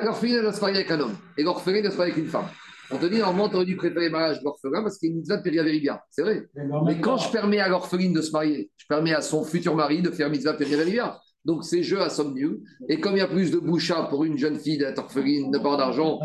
L'orpheline 0.04 0.42
doit 0.42 0.54
se 0.54 0.62
marier 0.62 0.78
avec 0.78 0.92
un 0.92 1.00
homme. 1.00 1.16
Et 1.38 1.44
l'orpheline 1.44 1.82
doit 1.82 1.92
se 1.92 1.98
marier 1.98 2.14
avec 2.14 2.24
une 2.24 2.30
femme. 2.30 2.46
On 2.92 2.98
te 2.98 3.06
dit, 3.06 3.18
normalement, 3.18 3.50
tu 3.50 3.56
aurais 3.56 3.66
dû 3.66 3.76
préparer 3.76 4.06
le 4.06 4.12
mariage 4.12 4.40
de 4.40 4.46
l'orphelin 4.46 4.82
parce 4.82 4.98
qu'il 4.98 5.10
y 5.10 5.12
a 5.12 5.14
une 5.14 5.20
mitzvah 5.20 5.38
de. 5.38 6.00
C'est 6.12 6.22
vrai. 6.22 6.48
Mais, 6.86 7.00
quand 7.00 7.18
je 7.18 7.32
permets 7.32 7.60
à 7.60 7.68
l'orpheline 7.68 8.14
de 8.14 8.22
se 8.22 8.32
marier, 8.32 8.70
je 8.78 8.86
permets 8.88 9.14
à 9.14 9.22
son 9.22 9.44
futur 9.44 9.76
mari 9.76 10.02
de 10.02 10.12
faire 10.12 10.30
mitzvah 10.30 10.54
Péria 10.54 10.78
Véribia. 10.78 11.20
Donc, 11.44 11.64
ces 11.64 11.82
jeux 11.82 12.02
à 12.02 12.10
somme 12.10 12.34
mieux. 12.34 12.62
Et 12.90 13.00
comme 13.00 13.14
il 13.14 13.20
y 13.20 13.22
a 13.22 13.28
plus 13.28 13.52
de 13.52 13.58
boucha 13.58 14.04
pour 14.10 14.26
une 14.26 14.38
jeune 14.38 14.60
fille 14.60 14.78
d'être 14.78 15.00
orpheline, 15.00 15.50
de 15.50 15.58
part 15.58 15.78
d'argent, 15.78 16.20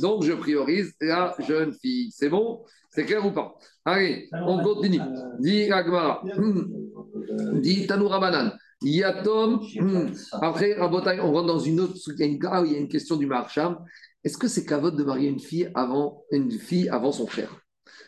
donc 0.00 0.22
je 0.24 0.32
priorise 0.32 0.94
la 1.00 1.34
jeune 1.46 1.72
fille. 1.72 2.10
C'est 2.12 2.28
bon? 2.28 2.62
C'est 2.94 3.04
clair 3.04 3.26
ou 3.26 3.32
pas 3.32 3.56
Allez, 3.84 4.28
on 4.32 4.62
continue. 4.62 5.00
Dit 5.40 5.70
Agmara. 5.70 6.22
Dit 7.54 7.86
Tanoura. 7.88 8.54
Yatom. 8.82 9.60
Après, 10.40 10.78
on 10.80 11.32
rentre 11.32 11.46
dans 11.46 11.58
une 11.58 11.80
autre. 11.80 11.96
Il 12.06 12.20
y 12.20 12.22
a 12.22 12.26
une, 12.26 12.38
ah, 12.46 12.62
il 12.64 12.72
y 12.72 12.76
a 12.76 12.78
une 12.78 12.88
question 12.88 13.16
du 13.16 13.26
Marcham. 13.26 13.78
Est-ce 14.22 14.38
que 14.38 14.46
c'est 14.46 14.64
cavote 14.64 14.96
de 14.96 15.02
marier 15.02 15.28
une 15.28 15.40
fille 15.40 15.70
avant, 15.74 16.24
une 16.30 16.52
fille 16.52 16.88
avant 16.88 17.10
son 17.10 17.26
frère? 17.26 17.50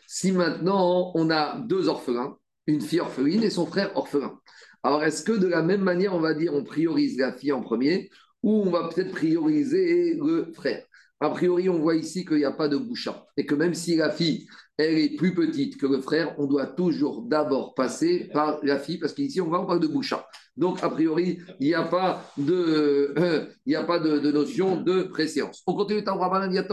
Si 0.06 0.30
maintenant 0.30 1.10
on 1.16 1.30
a 1.30 1.58
deux 1.66 1.88
orphelins, 1.88 2.36
une 2.68 2.80
fille 2.80 3.00
orpheline 3.00 3.42
et 3.42 3.50
son 3.50 3.66
frère 3.66 3.90
orphelin. 3.96 4.38
Alors, 4.84 5.02
est-ce 5.02 5.24
que 5.24 5.32
de 5.32 5.48
la 5.48 5.62
même 5.62 5.82
manière, 5.82 6.14
on 6.14 6.20
va 6.20 6.32
dire, 6.32 6.54
on 6.54 6.62
priorise 6.62 7.18
la 7.18 7.32
fille 7.32 7.52
en 7.52 7.60
premier 7.60 8.08
ou 8.44 8.62
on 8.64 8.70
va 8.70 8.88
peut-être 8.88 9.10
prioriser 9.10 10.14
le 10.14 10.52
frère? 10.54 10.86
A 11.20 11.30
priori, 11.30 11.68
on 11.68 11.78
voit 11.78 11.96
ici 11.96 12.24
qu'il 12.24 12.36
n'y 12.36 12.44
a 12.44 12.52
pas 12.52 12.68
de 12.68 12.76
boucha 12.76 13.26
et 13.36 13.46
que 13.46 13.54
même 13.54 13.74
si 13.74 13.96
la 13.96 14.10
fille, 14.10 14.46
elle 14.78 14.98
est 14.98 15.16
plus 15.16 15.34
petite 15.34 15.78
que 15.78 15.86
le 15.86 16.00
frère, 16.00 16.34
on 16.38 16.46
doit 16.46 16.66
toujours 16.66 17.22
d'abord 17.22 17.74
passer 17.74 18.28
par 18.32 18.58
la 18.62 18.78
fille, 18.78 18.98
parce 18.98 19.14
qu'ici, 19.14 19.40
on 19.40 19.48
va 19.48 19.58
en 19.58 19.66
parler 19.66 19.80
de 19.80 19.92
boucha. 19.92 20.28
Donc, 20.56 20.82
a 20.82 20.88
priori, 20.88 21.38
il 21.60 21.66
n'y 21.66 21.74
a 21.74 21.82
pas 21.82 22.24
de, 22.38 23.14
euh, 23.18 23.46
il 23.66 23.76
a 23.76 23.84
pas 23.84 23.98
de, 23.98 24.30
notion 24.30 24.80
de 24.80 25.02
préséance. 25.02 25.62
On 25.66 25.74
continue 25.74 26.02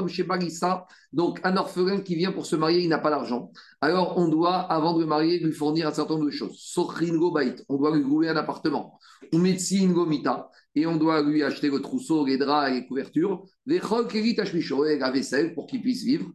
chez 0.07 0.23
Bagissa. 0.23 0.85
Donc, 1.11 1.39
un 1.43 1.57
orphelin 1.57 1.99
qui 1.99 2.15
vient 2.15 2.31
pour 2.31 2.45
se 2.45 2.55
marier, 2.55 2.84
il 2.84 2.89
n'a 2.89 2.99
pas 2.99 3.10
d'argent. 3.10 3.51
Alors, 3.81 4.18
on 4.18 4.30
doit, 4.30 4.55
avant 4.55 4.93
de 4.93 5.01
le 5.01 5.05
marier, 5.05 5.39
lui 5.39 5.51
fournir 5.51 5.88
un 5.88 5.91
certain 5.91 6.14
nombre 6.14 6.27
de 6.27 6.31
choses. 6.31 6.73
on 6.77 7.77
doit 7.77 7.95
lui 7.95 8.03
louer 8.03 8.30
un 8.30 8.38
appartement. 8.38 8.99
Ou 9.34 9.38
Mita, 9.38 10.49
et 10.76 10.88
on 10.88 10.95
doit 10.95 11.22
lui 11.22 11.43
acheter 11.43 11.69
le 11.69 11.80
trousseau, 11.81 12.26
les 12.26 12.38
draps 12.38 12.72
et 12.72 12.76
les 12.76 12.88
couvertures. 12.88 13.43
Les 13.65 13.80
et 13.80 14.97
la 14.97 15.11
vaisselle 15.11 15.53
pour 15.53 15.68
qu'il 15.68 15.81
puisse 15.81 16.03
vivre. 16.03 16.31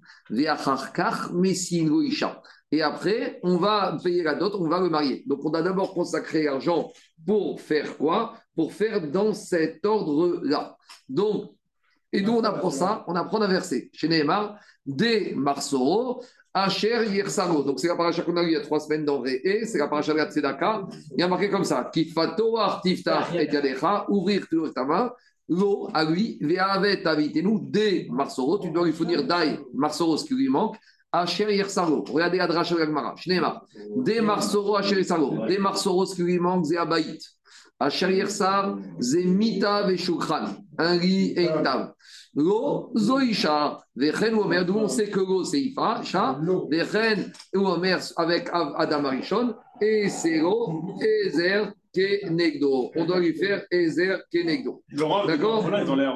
Et 2.70 2.82
après, 2.82 3.40
on 3.43 3.57
va 3.57 3.97
payer 4.03 4.23
la 4.23 4.35
dot, 4.35 4.55
on 4.55 4.69
va 4.69 4.81
le 4.81 4.90
marier. 4.90 5.24
Donc, 5.27 5.45
on 5.45 5.53
a 5.53 5.62
d'abord 5.62 5.95
consacré 5.95 6.45
l'argent 6.45 6.90
pour 7.27 7.61
faire 7.61 7.97
quoi? 7.97 8.35
Pour 8.55 8.73
faire 8.73 9.01
dans 9.11 9.32
cet 9.32 9.85
ordre-là. 9.86 10.77
Donc, 11.09 11.53
et 12.12 12.20
d'où 12.20 12.32
on 12.32 12.45
apprend 12.45 12.70
ça 12.70 13.05
On 13.07 13.15
apprend 13.15 13.40
un 13.40 13.49
verset. 13.49 13.90
Chez 13.93 14.09
Nehemar, 14.09 14.59
des 14.85 15.35
Marsoro, 15.35 16.23
Asher 16.53 17.07
Yersaro. 17.11 17.62
Donc, 17.62 17.81
c'est 17.81 17.89
la 17.89 17.97
paracha 17.97 18.23
qu'on 18.23 18.36
a 18.36 18.43
eu 18.43 18.49
il 18.49 18.53
y 18.53 18.57
a 18.57 18.61
trois 18.61 18.81
semaines 18.81 19.05
dans 19.05 19.24
et 19.24 19.65
c'est 19.66 19.78
la 19.78 19.89
paracha 19.89 20.12
de 20.12 20.31
Tzedaka. 20.31 20.86
Il 21.16 21.20
y 21.20 21.23
a 21.23 21.28
marqué 21.28 21.49
comme 21.49 21.65
ça 21.65 21.90
Kifato 21.93 22.57
Artiftach 22.57 23.35
et 23.35 23.51
Yadecha, 23.51 24.07
ouvrir 24.09 24.47
ta 24.74 24.85
main 24.85 25.12
L'eau, 25.51 25.89
à 25.95 26.05
lui, 26.05 26.36
Ve'avet 26.43 27.03
nous 27.43 27.59
des 27.59 28.07
Marsoro, 28.11 28.59
tu 28.59 28.70
dois 28.70 28.85
lui 28.85 28.93
fournir 28.93 29.24
Dai, 29.24 29.59
Marsoro, 29.73 30.19
ce 30.19 30.27
qui 30.27 30.35
lui 30.35 30.49
manque, 30.49 30.77
Asher 31.13 31.51
Yersaro. 31.51 32.05
Regardez 32.13 32.39
la 32.39 32.47
dracha 32.47 32.75
de 32.75 32.81
Gagmara. 32.81 33.15
Shnema. 33.17 33.63
Des 33.97 34.21
Marsoro, 34.21 34.77
Asher 34.77 34.97
Yersaro. 34.97 35.47
Des 35.47 35.59
Marsoro, 35.59 36.05
ce 36.05 36.15
qui 36.15 36.23
lui 36.23 36.39
manque, 36.39 36.67
c'est 36.67 36.77
Abaït. 36.77 37.21
Asher 37.81 38.13
Yersar, 38.13 38.77
c'est 39.01 39.25
Mita 39.25 39.85
Veshukran. 39.85 40.47
Un 40.79 40.97
lit 40.97 41.33
et 41.37 41.45
une 41.45 41.63
table. 41.63 41.95
L'eau, 42.35 42.93
Zoïcha. 42.97 43.79
Vechen 43.97 44.35
ou 44.35 44.43
Omer, 44.43 44.65
d'où 44.65 44.77
on 44.77 44.89
sait 44.89 45.09
que 45.09 45.21
l'eau, 45.21 45.45
c'est 45.45 45.61
Ifa. 45.61 46.03
Cha. 46.03 46.39
Vechen 46.71 47.33
ou 47.55 47.67
Omer 47.67 47.99
avec 48.17 48.49
Adam 48.53 49.05
Arishon. 49.05 49.55
Et 49.81 50.09
c'est 50.09 50.39
l'eau, 50.39 50.97
Ezer, 51.25 51.73
Kenegdo. 51.95 52.91
On 52.97 53.05
doit 53.05 53.21
lui 53.21 53.35
faire 53.35 53.65
Ezer, 53.71 54.19
Kenegdo. 54.31 54.83
D'accord. 55.27 55.71
Là, 55.71 55.83
ils 55.85 55.91
ont 55.91 55.97
l'air. 55.97 56.15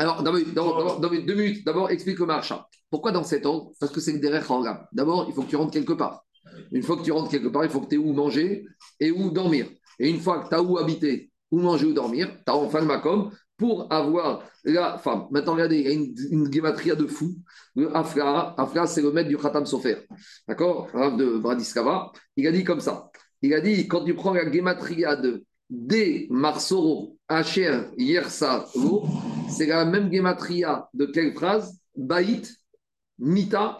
Alors, 0.00 0.22
d'abord, 0.22 0.40
d'abord, 0.40 0.78
d'abord, 0.78 1.00
d'abord, 1.00 1.22
deux 1.26 1.34
minutes. 1.34 1.62
D'abord, 1.66 1.90
explique 1.90 2.18
le 2.20 2.24
marcha. 2.24 2.66
Pourquoi 2.88 3.12
dans 3.12 3.22
cet 3.22 3.44
ordre 3.44 3.72
Parce 3.78 3.92
que 3.92 4.00
c'est 4.00 4.12
le 4.12 4.18
derrière 4.18 4.50
Hangam. 4.50 4.86
D'abord, 4.92 5.26
il 5.28 5.34
faut 5.34 5.42
que 5.42 5.50
tu 5.50 5.56
rentres 5.56 5.72
quelque 5.72 5.92
part. 5.92 6.24
Une 6.72 6.82
fois 6.82 6.96
que 6.96 7.02
tu 7.02 7.12
rentres 7.12 7.28
quelque 7.28 7.48
part, 7.48 7.64
il 7.64 7.70
faut 7.70 7.82
que 7.82 7.88
tu 7.90 7.96
aies 7.96 7.98
où 7.98 8.14
manger 8.14 8.64
et 8.98 9.10
où 9.10 9.30
dormir. 9.30 9.66
Et 9.98 10.08
une 10.08 10.18
fois 10.18 10.38
que 10.38 10.48
tu 10.48 10.54
as 10.54 10.62
où 10.62 10.78
habiter, 10.78 11.30
où 11.50 11.58
manger, 11.58 11.84
où 11.84 11.92
dormir, 11.92 12.34
tu 12.46 12.50
as 12.50 12.56
enfin 12.56 12.80
le 12.80 12.86
macom 12.86 13.30
pour 13.58 13.92
avoir 13.92 14.42
la 14.64 14.96
femme. 14.96 15.26
Maintenant, 15.32 15.52
regardez, 15.52 15.80
il 15.80 15.84
y 15.84 15.88
a 15.88 15.92
une, 15.92 16.14
une 16.30 16.50
gématria 16.50 16.94
de 16.94 17.06
fou. 17.06 17.34
Le 17.76 17.94
Afra, 17.94 18.58
Afra 18.58 18.86
c'est 18.86 19.02
le 19.02 19.12
maître 19.12 19.28
du 19.28 19.36
Khatam 19.36 19.66
Sofer. 19.66 20.06
D'accord? 20.48 20.88
Rav 20.94 21.18
de 21.18 21.36
Bradiskava. 21.36 22.10
Il 22.38 22.46
a 22.46 22.52
dit 22.52 22.64
comme 22.64 22.80
ça. 22.80 23.10
Il 23.42 23.52
a 23.52 23.60
dit, 23.60 23.86
quand 23.86 24.02
tu 24.02 24.14
prends 24.14 24.32
la 24.32 24.50
gématria 24.50 25.16
de 25.16 25.44
D, 25.70 26.26
Marsoro, 26.30 27.16
Asher, 27.28 27.82
Yersa, 27.96 28.66
Lo, 28.74 29.04
c'est 29.48 29.66
la 29.66 29.84
même 29.84 30.12
gématria 30.12 30.88
de 30.92 31.06
quelle 31.06 31.32
phrase? 31.32 31.78
Baït, 31.96 32.52
Mita, 33.18 33.78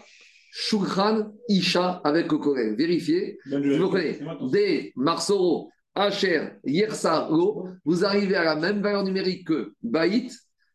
Shulchan, 0.52 1.32
Isha 1.48 2.00
avec 2.04 2.30
le 2.30 2.38
Korel. 2.38 2.76
Vérifiez. 2.76 3.38
Je 3.44 3.80
vous 3.82 3.90
connais. 3.90 4.14
Fais-moi 4.14 4.34
attention. 4.34 4.50
D, 4.50 4.92
Marsoro, 4.94 5.70
Asher, 5.94 6.50
Yersa, 6.64 7.28
Lo, 7.30 7.66
vous 7.84 8.04
arrivez 8.04 8.36
à 8.36 8.44
la 8.44 8.56
même 8.56 8.80
valeur 8.80 9.02
numérique 9.02 9.48
que 9.48 9.72
Baït, 9.82 10.32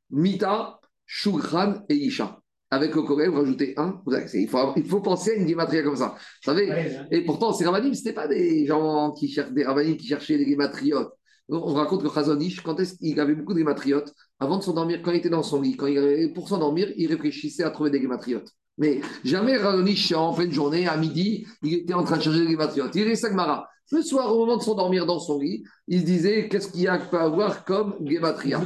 Mita, 0.10 0.80
Shulchan 1.06 1.86
et 1.88 1.96
Isha. 1.96 2.42
Avec 2.72 2.96
le 2.96 3.04
Korel, 3.04 3.30
vous 3.30 3.38
rajoutez 3.38 3.74
un. 3.78 4.02
Vous 4.06 4.14
avez- 4.14 4.26
il, 4.34 4.50
faut, 4.50 4.74
il 4.76 4.86
faut 4.86 5.00
penser 5.00 5.32
à 5.32 5.34
une 5.36 5.48
gématria 5.48 5.84
comme 5.84 5.96
ça. 5.96 6.16
Vous 6.18 6.52
savez, 6.52 6.68
et 7.12 7.22
pourtant, 7.24 7.54
ces 7.54 7.66
rabbinim, 7.66 7.94
ce 7.94 8.00
n'étaient 8.00 8.14
pas 8.14 8.28
des 8.28 8.66
gens 8.66 9.12
qui 9.12 9.28
cherchaient, 9.30 9.54
des 9.54 9.64
rabbinim 9.64 9.96
qui 9.98 10.08
cherchaient 10.08 10.38
des 10.38 10.46
gématriotes. 10.50 11.12
On 11.48 11.74
raconte 11.76 12.02
que 12.02 12.10
Chazonish, 12.10 12.62
quand 12.62 12.80
est-ce 12.80 12.96
qu'il 12.98 13.20
avait 13.20 13.36
beaucoup 13.36 13.54
de 13.54 13.60
gématriotes, 13.60 14.12
avant 14.40 14.58
de 14.58 14.64
s'endormir, 14.64 15.02
quand 15.04 15.12
il 15.12 15.18
était 15.18 15.30
dans 15.30 15.44
son 15.44 15.62
lit, 15.62 15.78
quand 15.78 15.86
il 15.86 16.32
pour 16.34 16.50
s'endormir, 16.50 16.92
il 16.98 17.08
réfléchissait 17.08 17.64
à 17.64 17.70
trouver 17.70 17.92
des 17.92 18.02
gématriotes. 18.02 18.50
Mais 18.80 19.00
jamais 19.24 19.58
Chazonish, 19.58 20.12
en 20.14 20.34
pleine 20.34 20.52
journée, 20.52 20.88
à 20.88 20.98
midi, 20.98 21.46
il 21.62 21.76
était 21.76 21.94
en 21.94 22.04
train 22.04 22.18
de 22.18 22.24
chercher 22.24 22.40
des 22.40 22.50
gématriotes. 22.50 22.96
Il 22.96 23.08
est 23.08 23.16
Sagmara. 23.16 23.68
Le 23.92 24.02
soir, 24.02 24.34
au 24.36 24.40
moment 24.40 24.58
de 24.58 24.64
s'endormir 24.64 25.06
dans 25.06 25.20
son 25.20 25.40
lit, 25.40 25.64
il 25.88 26.02
se 26.02 26.06
disait 26.06 26.50
qu'est-ce 26.50 26.70
qu'il 26.72 26.82
y 26.82 26.88
a 26.88 26.94
à 26.94 27.22
avoir 27.22 27.64
comme 27.66 27.96
gématria? 28.04 28.60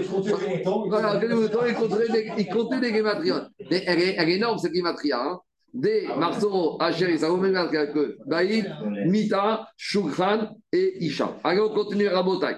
Voilà, 0.87 1.19
il 2.37 2.49
comptait 2.49 2.93
gématriotes. 2.93 3.49
Mais 3.69 3.83
elle 3.85 3.99
est, 3.99 4.15
elle 4.17 4.29
est 4.29 4.35
énorme, 4.35 4.57
cette 4.57 4.73
gématria. 4.73 5.21
Hein. 5.21 5.39
Des 5.73 6.07
Marsoro, 6.17 6.81
Hacher, 6.81 7.17
ça 7.17 7.29
vaut 7.29 7.37
même 7.37 7.53
que 7.69 8.17
Baïd, 8.25 8.73
Mita, 9.05 9.67
Shukran 9.77 10.55
et 10.71 11.03
Isha. 11.03 11.35
Allez, 11.43 11.61
on 11.61 11.69
continue 11.69 12.07
Rabotai. 12.07 12.55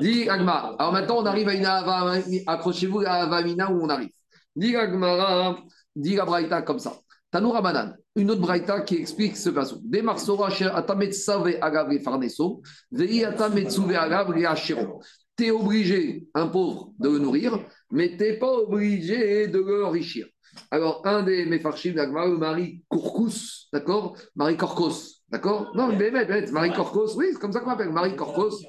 Dis 0.00 0.28
Agma. 0.28 0.76
Alors 0.78 0.92
maintenant, 0.92 1.18
on 1.18 1.26
arrive 1.26 1.48
à 1.48 1.54
une 1.54 1.66
Ava, 1.66 2.14
accrochez-vous 2.46 3.00
à 3.00 3.24
Avamina 3.24 3.70
où 3.72 3.82
on 3.82 3.88
arrive. 3.88 4.10
Dis 4.54 4.76
Agmara, 4.76 5.58
dis 5.96 6.14
la 6.14 6.24
Braïta 6.24 6.62
comme 6.62 6.78
ça. 6.78 6.92
Tanoura 7.30 7.62
Banan, 7.62 7.94
une 8.16 8.30
autre 8.30 8.40
Braïta 8.40 8.80
qui 8.82 8.96
explique 8.96 9.36
ce 9.36 9.50
passage. 9.50 9.78
Des 9.82 10.02
Marsoro, 10.02 10.44
Hacher, 10.44 10.70
Atametsa 10.74 11.38
ve 11.38 11.56
Agave 11.60 11.98
Farneso, 12.00 12.62
Vei 12.90 13.24
Atametsu 13.24 13.82
ve 13.82 13.94
Agave 13.94 14.44
Hachero. 14.44 15.00
Tu 15.36 15.46
es 15.46 15.50
obligé, 15.50 16.26
un 16.34 16.48
pauvre, 16.48 16.92
de 16.98 17.08
le 17.08 17.18
nourrir, 17.18 17.58
mais 17.90 18.10
tu 18.10 18.22
n'es 18.22 18.38
pas 18.38 18.52
obligé 18.52 19.48
de 19.48 19.58
le 19.58 19.84
enrichir. 19.84 20.26
Alors, 20.70 21.00
un 21.06 21.22
des 21.22 21.46
Mefarchim 21.46 21.94
d'Agmar, 21.94 22.28
le 22.28 22.36
mari 22.36 22.82
Courcous, 22.88 23.68
d'accord? 23.72 24.16
Marie 24.36 24.58
Corcos, 24.58 25.22
d'accord? 25.30 25.72
Non, 25.74 25.88
mais 25.88 26.10
mais, 26.10 26.50
Marie 26.50 26.72
Corcos, 26.74 27.16
oui, 27.16 27.28
c'est 27.32 27.38
comme 27.38 27.52
ça 27.52 27.60
qu'on 27.60 27.70
appelle, 27.70 27.90
Marie 27.90 28.14
Corcos. 28.14 28.62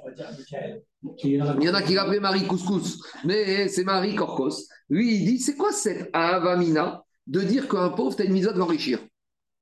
Il 1.24 1.36
y 1.62 1.70
en 1.70 1.74
a 1.74 1.82
qui 1.82 1.94
l'appellent 1.96 2.22
Marie 2.22 2.48
Couscous, 2.48 3.02
mais 3.26 3.68
c'est 3.68 3.84
Marie 3.84 4.16
Corcos. 4.16 4.70
Lui, 4.90 5.16
il 5.16 5.26
dit 5.26 5.40
c'est 5.40 5.58
quoi 5.58 5.74
cette 5.74 6.10
avamina 6.14 7.04
de 7.28 7.42
dire 7.42 7.68
qu'un 7.68 7.90
pauvre, 7.90 8.16
tu 8.16 8.22
as 8.22 8.26
une 8.26 8.34
mitzvah 8.34 8.54
de 8.54 8.60
l'enrichir? 8.60 9.00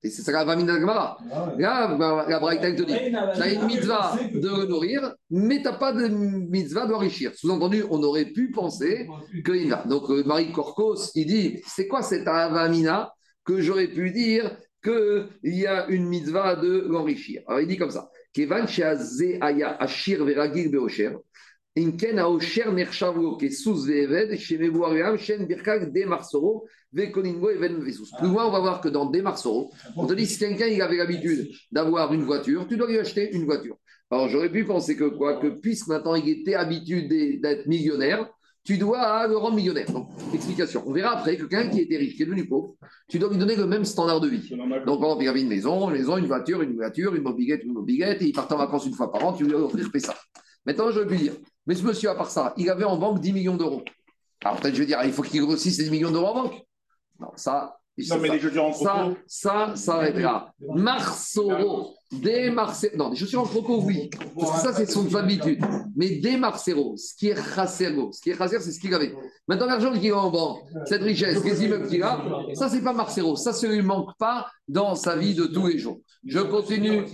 Et 0.03 0.10
c'est 0.10 0.23
ça 0.23 0.32
l'avamina 0.32 0.73
d'Agmara. 0.73 1.18
Là, 1.57 1.95
la, 1.98 2.26
la 2.28 2.40
Braïta, 2.40 2.72
te 2.73 2.82
dit 2.82 2.94
tu 2.94 3.41
as 3.41 3.53
une 3.53 3.65
mitzvah 3.65 4.18
de 4.34 4.65
nourrir, 4.65 5.14
mais 5.30 5.57
tu 5.57 5.64
n'as 5.64 5.73
pas 5.73 5.94
de 5.94 6.07
mitzvah 6.07 6.88
de 6.88 6.91
l'enrichir. 6.91 7.32
Sous-entendu, 7.36 7.84
on 7.90 8.02
aurait 8.02 8.26
pu 8.26 8.52
penser 8.52 9.07
qu'il 9.45 9.68
y 9.68 9.73
en 9.73 9.78
a. 9.78 9.84
Donc, 9.86 10.10
euh, 10.10 10.23
Marie 10.23 10.52
Corcos, 10.52 11.11
il 11.14 11.28
dit 11.28 11.61
c'est 11.68 11.88
quoi 11.88 12.02
cette 12.02 12.28
avamina 12.28 13.14
que 13.45 13.61
j'aurais 13.61 13.90
pu 13.90 14.10
dire 14.11 14.57
qu'il 14.84 15.28
y 15.44 15.68
a 15.68 15.86
une 15.88 16.07
mitzvah 16.07 16.56
de 16.56 16.88
l'enrichir? 16.88 17.44
Alors, 17.45 17.61
il 17.61 17.68
dit 17.68 17.78
comme 17.78 17.91
ça 17.91 18.10
Kevan 18.34 18.65
aya 19.41 19.76
ashir 19.80 20.26
veragil 20.26 20.72
beosher. 20.72 21.18
Inken 21.78 22.19
aosher 22.19 22.72
nershavlo 22.72 23.38
kesous 23.38 23.86
ve'eved 23.86 24.36
shemevuariam 24.38 25.18
shen 25.18 25.45
birkak 25.45 25.91
de 25.94 26.06
marsoro 26.06 26.65
vekoningo 26.93 27.49
even 27.51 27.80
vesus. 27.80 28.11
Plus 28.18 28.27
loin, 28.27 28.45
on 28.45 28.51
va 28.51 28.59
voir 28.59 28.81
que 28.81 28.89
dans 28.89 29.05
des 29.05 29.22
marsoro, 29.22 29.72
on 29.95 30.05
te 30.05 30.13
dit 30.13 30.26
si 30.26 30.38
quelqu'un 30.38 30.68
il 30.68 30.81
avait 30.81 30.97
l'habitude 30.97 31.49
d'avoir 31.72 32.13
une 32.13 32.23
voiture, 32.23 32.68
tu 32.68 32.77
dois 32.77 32.88
lui 32.88 32.97
acheter 32.97 33.34
une 33.34 33.45
voiture. 33.45 33.77
Alors 34.09 34.27
j'aurais 34.27 34.51
pu 34.51 34.65
penser 34.65 34.95
que 34.95 35.05
quoi 35.05 35.39
Que 35.39 35.47
puisque 35.47 35.88
maintenant 35.88 36.15
il 36.15 36.27
était 36.27 36.55
habitué 36.55 37.03
d'être 37.38 37.65
millionnaire, 37.68 38.30
tu 38.63 38.77
dois 38.77 39.27
le 39.27 39.38
rendre 39.38 39.55
millionnaire. 39.55 39.91
Donc, 39.91 40.09
explication. 40.34 40.84
On 40.85 40.93
verra 40.93 41.18
après 41.18 41.35
que 41.35 41.45
quelqu'un 41.45 41.69
qui 41.69 41.80
était 41.80 41.97
riche, 41.97 42.15
qui 42.15 42.23
est 42.23 42.26
devenu 42.26 42.45
pauvre, 42.47 42.76
tu 43.07 43.18
dois 43.18 43.30
lui 43.30 43.38
donner 43.38 43.55
le 43.55 43.65
même 43.65 43.85
standard 43.85 44.19
de 44.19 44.27
vie. 44.27 44.49
Donc, 44.49 44.99
par 44.99 45.09
exemple, 45.09 45.23
il 45.23 45.27
avait 45.30 45.41
une 45.41 45.47
maison, 45.47 45.89
une 45.89 45.97
maison, 45.97 46.18
une 46.18 46.27
voiture, 46.27 46.61
une 46.61 46.76
voiture, 46.76 47.15
une 47.15 47.23
mobilette, 47.23 47.63
une 47.63 47.73
mobilette, 47.73 48.22
et 48.22 48.26
il 48.26 48.34
partait 48.34 48.53
en 48.53 48.57
vacances 48.57 48.85
une 48.85 48.93
fois 48.93 49.11
par 49.11 49.26
an, 49.26 49.34
tu 49.34 49.45
lui 49.45 49.53
offrir 49.53 49.89
ça. 49.97 50.15
Maintenant, 50.65 50.91
j'aurais 50.91 51.07
pu 51.07 51.18
dire, 51.18 51.34
mais 51.65 51.73
ce 51.73 51.84
monsieur, 51.84 52.09
à 52.09 52.15
part 52.15 52.30
ça, 52.30 52.53
il 52.55 52.69
avait 52.69 52.84
en 52.84 52.97
banque 52.97 53.19
10 53.19 53.34
millions 53.34 53.57
d'euros. 53.57 53.84
Alors, 54.43 54.59
peut-être, 54.59 54.76
je 54.76 54.80
vais 54.81 54.85
dire, 54.85 54.99
il 55.03 55.11
faut 55.11 55.23
qu'il 55.23 55.41
grossisse 55.41 55.77
ces 55.77 55.85
10 55.85 55.91
millions 55.91 56.11
d'euros 56.11 56.27
en 56.27 56.43
banque. 56.43 56.61
Non, 57.22 57.27
ça. 57.35 57.77
Non, 58.10 58.18
mais 58.19 58.30
ça, 58.30 58.34
les 58.34 58.39
chaussures 58.39 58.65
en 58.65 58.73
ça, 58.73 58.89
croco. 58.89 59.18
ça, 59.27 59.73
ça 59.76 59.95
arrêtera. 59.95 60.53
Marsoro, 60.60 61.93
des 62.11 62.49
Marcero. 62.49 62.98
Non, 62.98 63.10
des 63.10 63.15
chaussures 63.15 63.41
en 63.41 63.45
croco, 63.45 63.81
oui. 63.84 64.10
Parce 64.39 64.52
que 64.53 64.68
ça, 64.68 64.73
c'est 64.73 64.89
son 64.89 65.14
habitude. 65.14 65.64
Mais 65.95 66.15
des 66.15 66.38
Marcero, 66.38 66.95
ce 66.98 67.14
qui 67.14 67.27
est 67.30 67.35
Chasergo, 67.35 68.11
ce 68.11 68.22
qui 68.22 68.31
est 68.31 68.35
Chaser, 68.35 68.60
c'est 68.60 68.72
ce 68.72 68.80
qu'il 68.80 68.93
avait. 68.95 69.14
Maintenant, 69.48 69.68
l'argent 69.68 69.91
qu'il 69.91 70.11
a 70.11 70.18
en 70.18 70.31
banque, 70.31 70.61
cette 70.85 71.03
richesse, 71.03 71.43
les 71.43 71.65
immeubles 71.65 71.88
qu'il 71.89 72.02
a, 72.02 72.19
ça, 72.53 72.69
c'est 72.69 72.81
pas 72.81 72.93
Marcero. 72.93 73.35
Ça, 73.35 73.53
ça 73.53 73.68
ne 73.68 73.73
lui 73.73 73.81
manque 73.84 74.18
pas 74.18 74.48
dans 74.68 74.95
sa 74.95 75.15
vie 75.15 75.35
de 75.35 75.45
tous 75.45 75.68
les 75.68 75.77
jours. 75.77 75.99
Je 76.26 76.39
continue. 76.39 77.06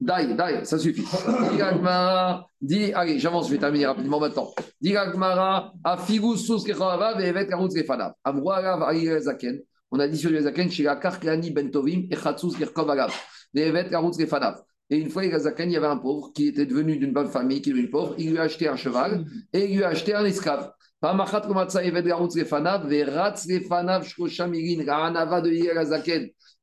Dai, 0.00 0.34
dai, 0.34 0.64
ça 0.64 0.78
suffit. 0.78 1.04
Dit 1.52 1.60
Agmara, 1.60 2.46
dit, 2.60 2.92
allez, 2.94 3.18
j'avance, 3.18 3.48
je 3.48 3.52
vais 3.52 3.58
terminer 3.58 3.86
rapidement 3.86 4.18
maintenant. 4.18 4.50
Dit 4.80 4.96
Agmara, 4.96 5.72
a 5.84 5.96
figus 5.98 6.46
sus 6.46 6.64
kechavav 6.64 7.18
ve'evet 7.18 7.46
karutz 7.46 7.74
kefanav. 7.74 8.14
Amrou 8.24 8.50
agav 8.50 8.82
aïe 8.82 9.20
zaken. 9.20 9.60
On 9.90 9.98
a 9.98 10.08
dit 10.08 10.16
sur 10.16 10.30
les 10.30 10.42
zaken, 10.42 10.70
chez 10.70 10.84
la 10.84 10.96
karklani 10.96 11.50
bentovim, 11.50 12.06
et 12.10 12.16
chatsus 12.16 12.56
kirkov 12.56 12.88
agav. 12.88 13.12
Ve'evet 13.52 13.90
karutz 13.90 14.16
kefanav. 14.16 14.62
Et 14.92 14.96
une 14.96 15.08
fois, 15.08 15.24
il 15.24 15.30
y 15.30 15.76
avait 15.76 15.86
un 15.86 15.98
pauvre 15.98 16.32
qui 16.34 16.48
était 16.48 16.66
devenu 16.66 16.96
d'une 16.96 17.12
bonne 17.12 17.28
famille, 17.28 17.62
qui 17.62 17.70
est 17.70 17.72
devenu 17.72 17.88
pauvre. 17.90 18.16
Il 18.18 18.32
lui 18.32 18.38
a 18.38 18.42
acheté 18.42 18.66
un 18.66 18.74
cheval 18.74 19.24
et 19.52 19.70
il 19.70 19.76
lui 19.76 19.84
a 19.84 19.88
acheté 19.88 20.14
un 20.14 20.24
esclave. 20.24 20.72
Evet. 21.02 21.12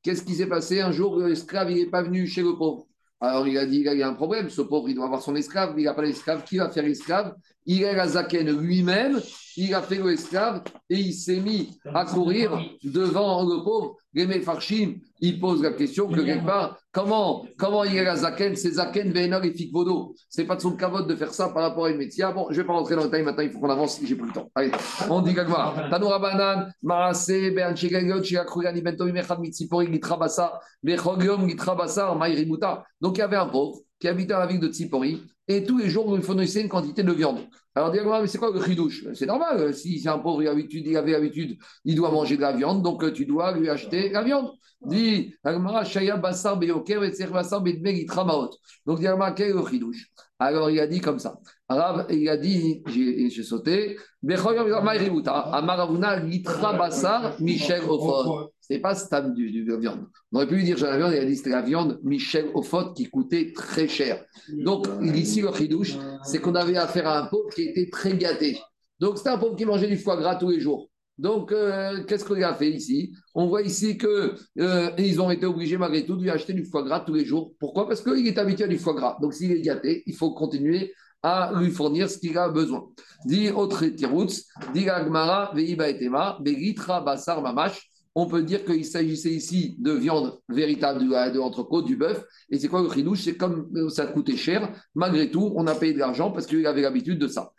Qu'est-ce 0.02 0.22
qui 0.22 0.34
s'est 0.34 0.46
passé? 0.46 0.80
Un 0.82 0.92
jour, 0.92 1.18
l'esclave, 1.20 1.70
n'est 1.70 1.86
pas 1.86 2.02
venu 2.02 2.26
chez 2.26 2.42
le 2.42 2.54
pauvre. 2.58 2.87
Alors 3.20 3.48
il 3.48 3.58
a 3.58 3.66
dit, 3.66 3.78
il 3.78 3.98
y 3.98 4.02
a 4.02 4.08
un 4.08 4.14
problème, 4.14 4.48
ce 4.48 4.62
pauvre, 4.62 4.88
il 4.88 4.94
doit 4.94 5.06
avoir 5.06 5.22
son 5.22 5.34
esclave, 5.34 5.74
il 5.78 5.84
n'a 5.84 5.94
pas 5.94 6.02
l'esclave, 6.02 6.44
qui 6.44 6.58
va 6.58 6.70
faire 6.70 6.84
l'esclave? 6.84 7.34
Il 7.70 7.82
est 7.82 7.94
la 7.94 8.08
Zaken 8.08 8.50
lui-même, 8.62 9.20
il 9.58 9.74
a 9.74 9.82
fait 9.82 10.02
l'esclave 10.02 10.62
et 10.88 10.96
il 10.96 11.12
s'est 11.12 11.38
mis 11.38 11.78
à 11.84 12.06
courir 12.06 12.58
devant 12.82 13.42
le 13.42 13.62
pauvre. 13.62 13.96
Il 15.20 15.38
pose 15.38 15.62
la 15.62 15.72
question 15.72 16.08
que 16.08 16.22
quelque 16.22 16.46
part, 16.46 16.78
comment, 16.92 17.44
comment 17.58 17.84
il 17.84 17.94
est 17.94 18.04
la 18.04 18.16
Zaken 18.16 18.56
C'est 18.56 18.70
Zaken, 18.70 19.12
Vénor 19.12 19.44
et 19.44 19.52
Fikvodo. 19.52 20.14
C'est 20.30 20.46
pas 20.46 20.56
de 20.56 20.62
son 20.62 20.76
cavote 20.76 21.06
de 21.08 21.14
faire 21.14 21.34
ça 21.34 21.50
par 21.50 21.62
rapport 21.62 21.84
à 21.84 21.90
une 21.90 21.98
métier. 21.98 22.24
Ah 22.24 22.32
bon, 22.32 22.46
je 22.48 22.56
vais 22.56 22.66
pas 22.66 22.72
rentrer 22.72 22.94
dans 22.94 23.02
le 23.02 23.08
détail 23.08 23.22
maintenant, 23.22 23.42
il 23.42 23.50
faut 23.50 23.58
qu'on 23.58 23.68
avance, 23.68 24.00
j'ai 24.02 24.14
plus 24.14 24.28
le 24.28 24.32
temps. 24.32 24.50
Allez, 24.54 24.70
on 25.10 25.20
dit 25.20 25.34
Gagmar. 25.34 25.90
Tanoura 25.90 26.18
Banan, 26.20 26.70
Marase, 26.82 27.52
Ben 27.54 27.76
Chegagot, 27.76 28.22
Chiakrugani, 28.22 28.80
Bento, 28.80 29.04
Mechad, 29.04 29.40
Mitsipori, 29.40 29.92
Gitrabasa, 29.92 30.58
Bechogium, 30.82 31.46
Gitrabasa, 31.46 32.14
Maïributa. 32.14 32.82
Donc 32.98 33.18
il 33.18 33.20
y 33.20 33.24
avait 33.24 33.36
un 33.36 33.46
pauvre 33.46 33.80
qui 34.00 34.08
habitait 34.08 34.32
dans 34.32 34.38
la 34.38 34.46
ville 34.46 34.60
de 34.60 34.68
Tsipori, 34.68 35.22
et 35.48 35.64
tous 35.64 35.78
les 35.78 35.88
jours, 35.88 36.14
lui 36.14 36.22
fournissait 36.22 36.60
une 36.60 36.68
quantité 36.68 37.02
de 37.02 37.12
viande. 37.12 37.38
Alors, 37.74 37.90
dis 37.90 37.98
mais 38.04 38.26
c'est 38.26 38.38
quoi 38.38 38.50
le 38.52 38.62
chidouche 38.62 39.04
C'est 39.14 39.26
normal, 39.26 39.58
euh, 39.58 39.72
si 39.72 40.00
c'est 40.00 40.08
un 40.08 40.18
pauvre, 40.18 40.42
il, 40.42 40.48
habitude, 40.48 40.84
il 40.86 40.96
avait 40.96 41.12
l'habitude, 41.12 41.58
il 41.84 41.94
doit 41.94 42.10
manger 42.10 42.36
de 42.36 42.42
la 42.42 42.52
viande, 42.52 42.82
donc 42.82 43.02
euh, 43.04 43.12
tu 43.12 43.24
dois 43.24 43.56
lui 43.56 43.70
acheter 43.70 44.10
la 44.10 44.22
viande. 44.22 44.50
Dit, 44.80 45.34
Donc, 45.44 45.54
dis 49.00 49.06
quel 49.36 49.48
est 49.48 49.52
le 49.52 49.92
Alors, 50.38 50.70
il 50.70 50.78
a 50.80 50.86
dit 50.86 51.00
comme 51.00 51.18
ça. 51.18 51.38
Arabe, 51.68 52.06
il 52.10 52.28
a 52.28 52.36
dit, 52.36 52.82
j'ai 52.86 53.42
sauté, 53.42 53.96
Amaravuna 55.26 56.20
Michel. 57.40 57.82
C'est 58.70 58.80
pas 58.80 58.94
stam 58.94 59.32
du, 59.32 59.64
de 59.64 59.76
viande. 59.76 60.06
On 60.30 60.36
aurait 60.36 60.46
pu 60.46 60.56
lui 60.56 60.64
dire, 60.64 60.76
j'ai 60.76 60.84
la 60.84 60.98
viande, 60.98 61.12
il 61.14 61.18
a 61.18 61.34
c'était 61.34 61.50
la 61.50 61.62
viande 61.62 62.00
Michel 62.02 62.50
Ofot 62.54 62.92
qui 62.92 63.08
coûtait 63.08 63.52
très 63.54 63.88
cher. 63.88 64.22
Donc, 64.52 64.86
ici, 65.14 65.40
le 65.40 65.52
chidouche, 65.52 65.96
c'est 66.22 66.38
qu'on 66.38 66.54
avait 66.54 66.76
affaire 66.76 67.08
à 67.08 67.20
un 67.22 67.26
pauvre 67.26 67.48
qui 67.54 67.62
était 67.62 67.88
très 67.90 68.16
gâté. 68.16 68.58
Donc, 69.00 69.16
c'était 69.16 69.30
un 69.30 69.38
pauvre 69.38 69.56
qui 69.56 69.64
mangeait 69.64 69.88
du 69.88 69.96
foie 69.96 70.16
gras 70.16 70.36
tous 70.36 70.50
les 70.50 70.60
jours. 70.60 70.90
Donc, 71.16 71.50
euh, 71.50 72.04
qu'est-ce 72.04 72.24
qu'il 72.24 72.44
a 72.44 72.54
fait 72.54 72.70
ici? 72.70 73.12
On 73.34 73.48
voit 73.48 73.62
ici 73.62 73.98
qu'ils 73.98 74.34
euh, 74.60 75.20
ont 75.20 75.30
été 75.30 75.46
obligés 75.46 75.76
malgré 75.76 76.04
tout 76.04 76.16
de 76.16 76.22
lui 76.22 76.30
acheter 76.30 76.52
du 76.52 76.64
foie 76.64 76.82
gras 76.82 77.00
tous 77.00 77.14
les 77.14 77.24
jours. 77.24 77.54
Pourquoi? 77.58 77.88
Parce 77.88 78.02
qu'il 78.02 78.26
est 78.26 78.38
habitué 78.38 78.64
à 78.64 78.68
du 78.68 78.78
foie 78.78 78.94
gras. 78.94 79.16
Donc, 79.20 79.34
s'il 79.34 79.50
est 79.50 79.60
gâté, 79.60 80.02
il 80.06 80.14
faut 80.14 80.32
continuer 80.32 80.92
à 81.22 81.52
lui 81.56 81.70
fournir 81.70 82.08
ce 82.08 82.18
qu'il 82.18 82.38
a 82.38 82.48
besoin. 82.48 82.86
Dit 83.24 83.50
autre 83.50 83.84
tirouts, 83.86 84.26
dit 84.72 84.88
Agmara, 84.88 85.52
Veiba 85.54 85.88
etema, 85.88 86.38
Begitra 86.40 87.00
Basar 87.00 87.42
Mamash. 87.42 87.90
On 88.20 88.26
peut 88.26 88.42
dire 88.42 88.64
qu'il 88.64 88.84
s'agissait 88.84 89.30
ici 89.30 89.76
de 89.78 89.92
viande 89.92 90.40
véritable 90.48 90.98
de, 90.98 91.38
l'entrecôte, 91.38 91.86
du 91.86 91.94
bœuf. 91.94 92.24
Et 92.50 92.58
c'est 92.58 92.66
quoi 92.66 92.82
le 92.82 92.90
chidouche 92.90 93.22
C'est 93.22 93.36
comme 93.36 93.70
ça 93.90 94.06
coûtait 94.06 94.36
cher, 94.36 94.72
malgré 94.96 95.30
tout, 95.30 95.52
on 95.54 95.68
a 95.68 95.76
payé 95.76 95.92
de 95.92 96.00
l'argent 96.00 96.32
parce 96.32 96.44
qu'il 96.46 96.66
avait 96.66 96.82
l'habitude 96.82 97.20
de 97.20 97.28
ça. 97.28 97.52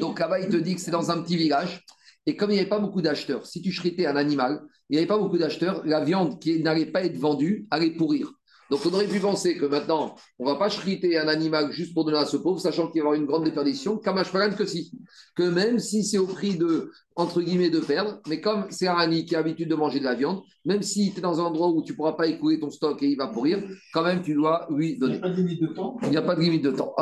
Donc 0.00 0.18
là-bas, 0.18 0.40
il 0.40 0.48
te 0.48 0.56
dit 0.56 0.74
que 0.74 0.80
c'est 0.80 0.90
dans 0.90 1.12
un 1.12 1.22
petit 1.22 1.36
village. 1.36 1.86
Et 2.26 2.34
comme 2.34 2.50
il 2.50 2.54
n'y 2.54 2.60
avait 2.60 2.68
pas 2.68 2.80
beaucoup 2.80 3.00
d'acheteurs, 3.00 3.46
si 3.46 3.62
tu 3.62 3.70
chritais 3.70 4.06
un 4.06 4.16
animal, 4.16 4.60
il 4.88 4.94
n'y 4.94 4.98
avait 4.98 5.06
pas 5.06 5.18
beaucoup 5.18 5.38
d'acheteurs, 5.38 5.82
la 5.84 6.02
viande 6.02 6.40
qui 6.40 6.60
n'allait 6.64 6.86
pas 6.86 7.04
être 7.04 7.16
vendue 7.16 7.68
allait 7.70 7.92
pourrir. 7.92 8.32
Donc 8.70 8.80
on 8.86 8.94
aurait 8.94 9.06
pu 9.06 9.20
penser 9.20 9.56
que 9.56 9.66
maintenant, 9.66 10.14
on 10.38 10.46
ne 10.46 10.50
va 10.50 10.58
pas 10.58 10.70
chriter 10.70 11.18
un 11.18 11.28
animal 11.28 11.72
juste 11.72 11.92
pour 11.94 12.04
donner 12.04 12.18
à 12.18 12.24
ce 12.24 12.36
pauvre, 12.36 12.58
sachant 12.58 12.90
qu'il 12.90 13.02
va 13.02 13.08
y 13.08 13.08
avoir 13.08 13.14
une 13.14 13.26
grande 13.26 13.44
déperdition, 13.44 13.98
Kamashparan 13.98 14.54
que 14.54 14.64
si. 14.64 14.92
Que 15.36 15.42
même 15.42 15.78
si 15.78 16.04
c'est 16.04 16.18
au 16.18 16.26
prix 16.26 16.56
de, 16.56 16.90
entre 17.16 17.42
guillemets, 17.42 17.70
de 17.70 17.80
perdre, 17.80 18.20
mais 18.28 18.40
comme 18.40 18.66
c'est 18.70 18.88
un 18.88 18.96
ani 18.96 19.24
qui 19.26 19.34
a 19.34 19.38
l'habitude 19.38 19.68
de 19.68 19.74
manger 19.74 19.98
de 19.98 20.04
la 20.04 20.14
viande, 20.14 20.42
même 20.64 20.82
si 20.82 21.12
tu 21.12 21.18
es 21.18 21.20
dans 21.20 21.40
un 21.40 21.44
endroit 21.44 21.68
où 21.68 21.82
tu 21.82 21.92
ne 21.92 21.96
pourras 21.96 22.12
pas 22.12 22.26
écouler 22.26 22.58
ton 22.58 22.70
stock 22.70 23.02
et 23.02 23.08
il 23.08 23.16
va 23.16 23.28
pourrir, 23.28 23.62
quand 23.92 24.02
même 24.02 24.22
tu 24.22 24.34
dois 24.34 24.66
lui 24.70 24.98
donner. 24.98 25.16
Il 25.16 25.20
n'y 25.20 25.26
a 25.26 25.28
pas 25.28 25.30
de 25.30 25.36
limite 25.36 25.60
de 25.60 25.66
temps. 25.68 25.96
Il 26.02 26.10
n'y 26.10 26.16
a 26.16 26.22
pas 26.22 26.34
de 26.34 26.40
limite 26.40 26.64
de 26.64 26.70
temps. 26.70 26.94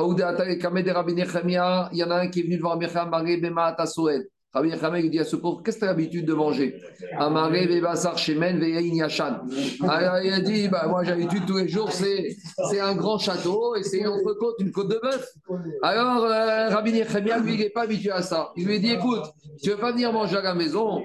Il 1.93 1.99
y 1.99 2.05
en 2.05 2.11
a 2.11 2.17
un 2.17 2.29
qui 2.29 2.41
est 2.41 2.43
venu 2.43 2.59
voir 2.59 2.79
Mecham 2.79 3.11
Bema 3.11 3.77
Rabbi 4.53 4.71
Yachamel 4.71 5.09
dit 5.09 5.21
à 5.21 5.25
ce 5.25 5.37
pauvre, 5.37 5.63
qu'est-ce 5.63 5.77
que 5.77 5.81
tu 5.83 5.85
as 5.85 5.93
l'habitude 5.93 6.27
de 6.27 6.35
manger? 6.35 6.83
Amaré, 7.17 7.69
Bebasar, 7.69 8.19
Shemen, 8.19 8.61
Yachan. 8.61 9.43
Alors 9.83 10.19
il 10.25 10.33
a 10.33 10.41
dit, 10.41 10.69
bah, 10.69 10.87
moi 10.89 11.05
j'ai 11.05 11.11
l'habitude 11.11 11.47
tous 11.47 11.59
les 11.59 11.69
jours, 11.69 11.93
c'est, 11.93 12.37
un 12.81 12.97
grand 12.97 13.19
château 13.19 13.77
et 13.77 13.85
c'est 13.85 13.99
une 13.99 14.09
entrecôte, 14.09 14.57
une 14.59 14.73
côte 14.73 14.89
de 14.89 14.99
bœuf. 15.01 15.25
Alors 15.83 16.25
euh, 16.25 16.69
Rabbi 16.69 16.91
Yachamel, 16.91 17.43
lui, 17.43 17.55
il 17.55 17.61
n'est 17.61 17.71
pas 17.71 17.83
habitué 17.83 18.11
à 18.11 18.23
ça. 18.23 18.51
Il 18.57 18.67
lui 18.67 18.77
a 18.77 18.79
dit, 18.81 18.91
écoute, 18.91 19.23
tu 19.63 19.69
ne 19.69 19.75
veux 19.75 19.81
pas 19.81 19.93
venir 19.93 20.13
manger 20.13 20.39
à 20.39 20.43
la 20.43 20.55
maison? 20.55 21.05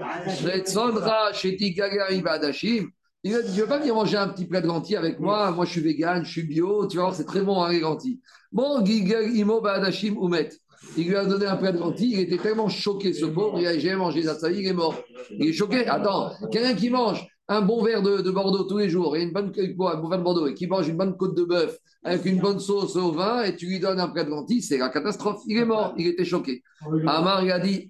Il 3.27 3.35
a 3.35 3.41
dit, 3.41 3.53
tu 3.53 3.61
veux 3.61 3.67
pas 3.67 3.79
venir 3.79 3.93
manger 3.93 4.17
un 4.17 4.27
petit 4.29 4.45
plat 4.45 4.61
de 4.61 4.67
lentilles 4.67 4.95
avec 4.95 5.19
moi? 5.19 5.51
Moi, 5.51 5.65
je 5.65 5.71
suis 5.71 5.81
vegan, 5.81 6.25
je 6.25 6.31
suis 6.31 6.43
bio, 6.43 6.87
tu 6.87 6.97
vois, 6.97 7.13
c'est 7.13 7.25
très 7.25 7.41
bon, 7.41 7.61
hein, 7.61 7.71
les 7.71 7.79
lentilles. 7.79 8.19
Bon, 8.51 8.85
Gigal, 8.85 9.35
Imo, 9.35 9.61
Badashim, 9.61 10.15
Oumet. 10.17 10.49
Il 10.97 11.07
lui 11.07 11.15
a 11.15 11.25
donné 11.25 11.45
un 11.45 11.57
plat 11.57 11.71
de 11.71 11.79
lentilles. 11.79 12.13
Il 12.13 12.19
était 12.21 12.37
tellement 12.37 12.69
choqué, 12.69 13.13
ce 13.13 13.25
pauvre. 13.25 13.59
Il 13.59 13.67
a 13.67 13.77
J'ai 13.77 13.95
mangé 13.95 14.23
ça, 14.23 14.49
il 14.49 14.65
est 14.65 14.73
mort. 14.73 14.95
Il 15.31 15.49
est 15.49 15.53
choqué. 15.53 15.85
Attends, 15.87 16.31
quelqu'un 16.51 16.73
qui 16.73 16.89
mange 16.89 17.27
un 17.47 17.61
bon 17.61 17.83
verre 17.83 18.01
de, 18.01 18.31
Bordeaux 18.31 18.63
tous 18.63 18.79
les 18.79 18.89
jours 18.89 19.15
et 19.15 19.21
une 19.21 19.31
bonne 19.31 19.51
un 19.55 19.73
bon 19.75 20.09
de 20.09 20.23
Bordeaux 20.23 20.47
et 20.47 20.55
qui 20.55 20.67
mange 20.67 20.87
une 20.87 20.97
bonne 20.97 21.15
côte 21.15 21.37
de 21.37 21.43
bœuf 21.43 21.77
avec 22.03 22.25
une 22.25 22.39
bonne 22.39 22.59
sauce 22.59 22.95
au 22.95 23.11
vin 23.11 23.43
et 23.43 23.55
tu 23.55 23.67
lui 23.67 23.79
donnes 23.79 23.99
un 23.99 24.07
plat 24.07 24.23
de 24.23 24.29
lentilles, 24.29 24.61
c'est 24.61 24.77
la 24.77 24.89
catastrophe. 24.89 25.41
Il 25.47 25.57
est 25.57 25.65
mort. 25.65 25.93
Il 25.97 26.07
était 26.07 26.25
choqué. 26.25 26.63
Amar, 27.07 27.43
il 27.43 27.51
a 27.51 27.59
dit 27.59 27.87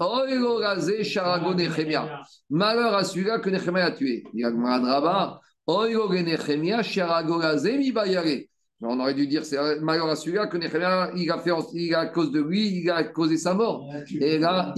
Malheur 2.49 2.93
à 2.93 3.03
celui-là 3.03 3.39
que 3.39 3.49
Nechemia 3.49 3.85
a 3.85 3.91
tué. 3.91 4.23
Il 4.33 4.45
a 4.45 4.51
dit 4.51 4.57
Nechemia, 6.23 6.81
mi. 8.23 8.49
On 8.81 8.99
aurait 8.99 9.13
dû 9.13 9.25
dire, 9.25 9.45
c'est 9.45 9.79
malheur 9.79 10.07
à 10.07 10.15
celui-là 10.15 10.47
que 10.47 10.57
il 10.57 10.65
a 11.31 11.39
fait, 11.39 11.51
il 11.73 11.93
a, 11.93 11.99
à 11.99 12.05
cause 12.07 12.31
de 12.31 12.41
lui, 12.41 12.81
il 12.81 12.89
a 12.89 13.03
causé 13.05 13.37
sa 13.37 13.53
mort. 13.53 13.89
Et 14.19 14.37
là, 14.37 14.73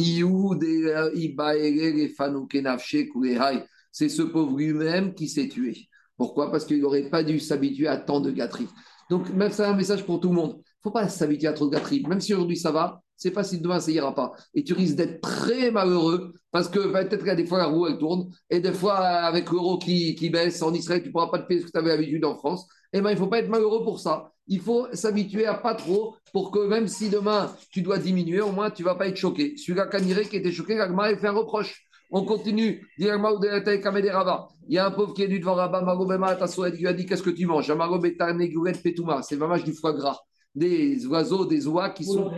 c'est 3.92 4.10
ce 4.10 4.22
pauvre 4.22 4.58
lui-même 4.58 5.14
qui 5.16 5.28
s'est 5.28 5.48
tué. 5.48 5.88
Pourquoi? 6.16 6.52
Parce 6.52 6.66
qu'il 6.66 6.82
n'aurait 6.82 7.10
pas 7.10 7.24
dû 7.24 7.40
s'habituer 7.40 7.88
à 7.88 7.98
tant 7.98 8.20
de 8.20 8.32
gâteries. 8.32 8.70
Donc, 9.10 9.30
même 9.34 9.52
ça, 9.52 9.72
un 9.72 9.76
message 9.76 10.06
pour 10.06 10.20
tout 10.20 10.30
le 10.30 10.36
monde. 10.36 10.54
Il 10.58 10.60
ne 10.60 10.84
faut 10.84 10.92
pas 10.92 11.08
s'habituer 11.08 11.48
à 11.48 11.54
trop 11.54 11.68
de 11.68 11.72
gâteries. 11.72 12.04
Même 12.08 12.22
si 12.22 12.34
aujourd'hui 12.34 12.58
ça 12.58 12.72
va, 12.72 13.02
c'est 13.16 13.32
pas 13.32 13.44
si 13.44 13.60
demain 13.60 13.80
ça 13.80 13.92
ira 13.92 14.14
pas. 14.14 14.32
Et 14.54 14.64
tu 14.64 14.74
risques 14.74 14.96
d'être 14.96 15.22
très 15.22 15.72
malheureux 15.72 16.34
parce 16.52 16.70
que 16.70 16.80
peut-être 16.80 17.18
qu'il 17.18 17.28
y 17.28 17.32
a 17.32 17.36
des 17.36 17.46
fois 17.46 17.58
la 17.58 17.66
roue 17.66 17.88
elle 17.88 17.98
tourne 17.98 18.30
et 18.50 18.60
des 18.60 18.72
fois 18.72 18.98
avec 18.98 19.50
l'euro 19.50 19.80
qui, 19.80 20.14
qui 20.16 20.30
baisse 20.30 20.62
en 20.62 20.72
Israël, 20.74 21.02
tu 21.02 21.08
ne 21.08 21.12
pourras 21.12 21.30
pas 21.30 21.40
te 21.40 21.48
payer 21.48 21.62
ce 21.62 21.66
que 21.66 21.72
tu 21.72 21.78
avais 21.78 21.90
l'habitude 21.90 22.24
en 22.26 22.38
France 22.38 22.68
eh 22.94 23.02
ben, 23.02 23.10
il 23.12 23.14
ne 23.14 23.20
faut 23.20 23.28
pas 23.28 23.40
être 23.40 23.50
malheureux 23.50 23.84
pour 23.84 24.00
ça. 24.00 24.32
Il 24.48 24.62
faut 24.62 24.88
s'habituer 24.94 25.46
à 25.46 25.56
pas 25.56 25.76
trop 25.76 26.16
pour 26.32 26.52
que 26.52 26.66
même 26.68 26.88
si 26.88 27.10
demain 27.10 27.54
tu 27.72 27.82
dois 27.82 27.98
diminuer, 27.98 28.40
au 28.42 28.52
moins 28.52 28.70
tu 28.70 28.84
ne 28.84 28.88
vas 28.88 28.96
pas 28.96 29.08
être 29.08 29.18
choqué. 29.18 29.58
Celui-là, 29.58 29.88
Kaniré, 29.88 30.26
qui 30.26 30.38
était 30.38 30.52
choqué, 30.52 30.76
Gagma, 30.76 31.12
il 31.12 31.18
fait 31.18 31.28
un 31.28 31.34
reproche. 31.34 31.84
On 32.10 32.24
continue. 32.24 32.88
Il 32.98 33.06
y 33.06 33.10
a 33.10 33.16
un 33.16 34.92
pauvre 34.92 35.14
qui 35.14 35.24
est 35.24 35.28
venu 35.28 35.40
devant 35.40 35.56
Rabba, 35.56 35.82
Marobema, 35.82 36.38
il 36.40 36.80
lui 36.80 36.88
a 36.88 36.94
dit 36.94 37.06
Qu'est-ce 37.06 37.24
que 37.24 37.30
tu 37.30 37.46
manges? 37.46 37.68
C'est 37.68 37.76
le 39.36 39.64
du 39.64 39.74
foie 39.74 39.94
gras 39.94 40.18
des 40.58 41.06
oiseaux, 41.06 41.46
des 41.46 41.68
oies 41.68 41.92
qui 41.92 42.04
sont, 42.04 42.32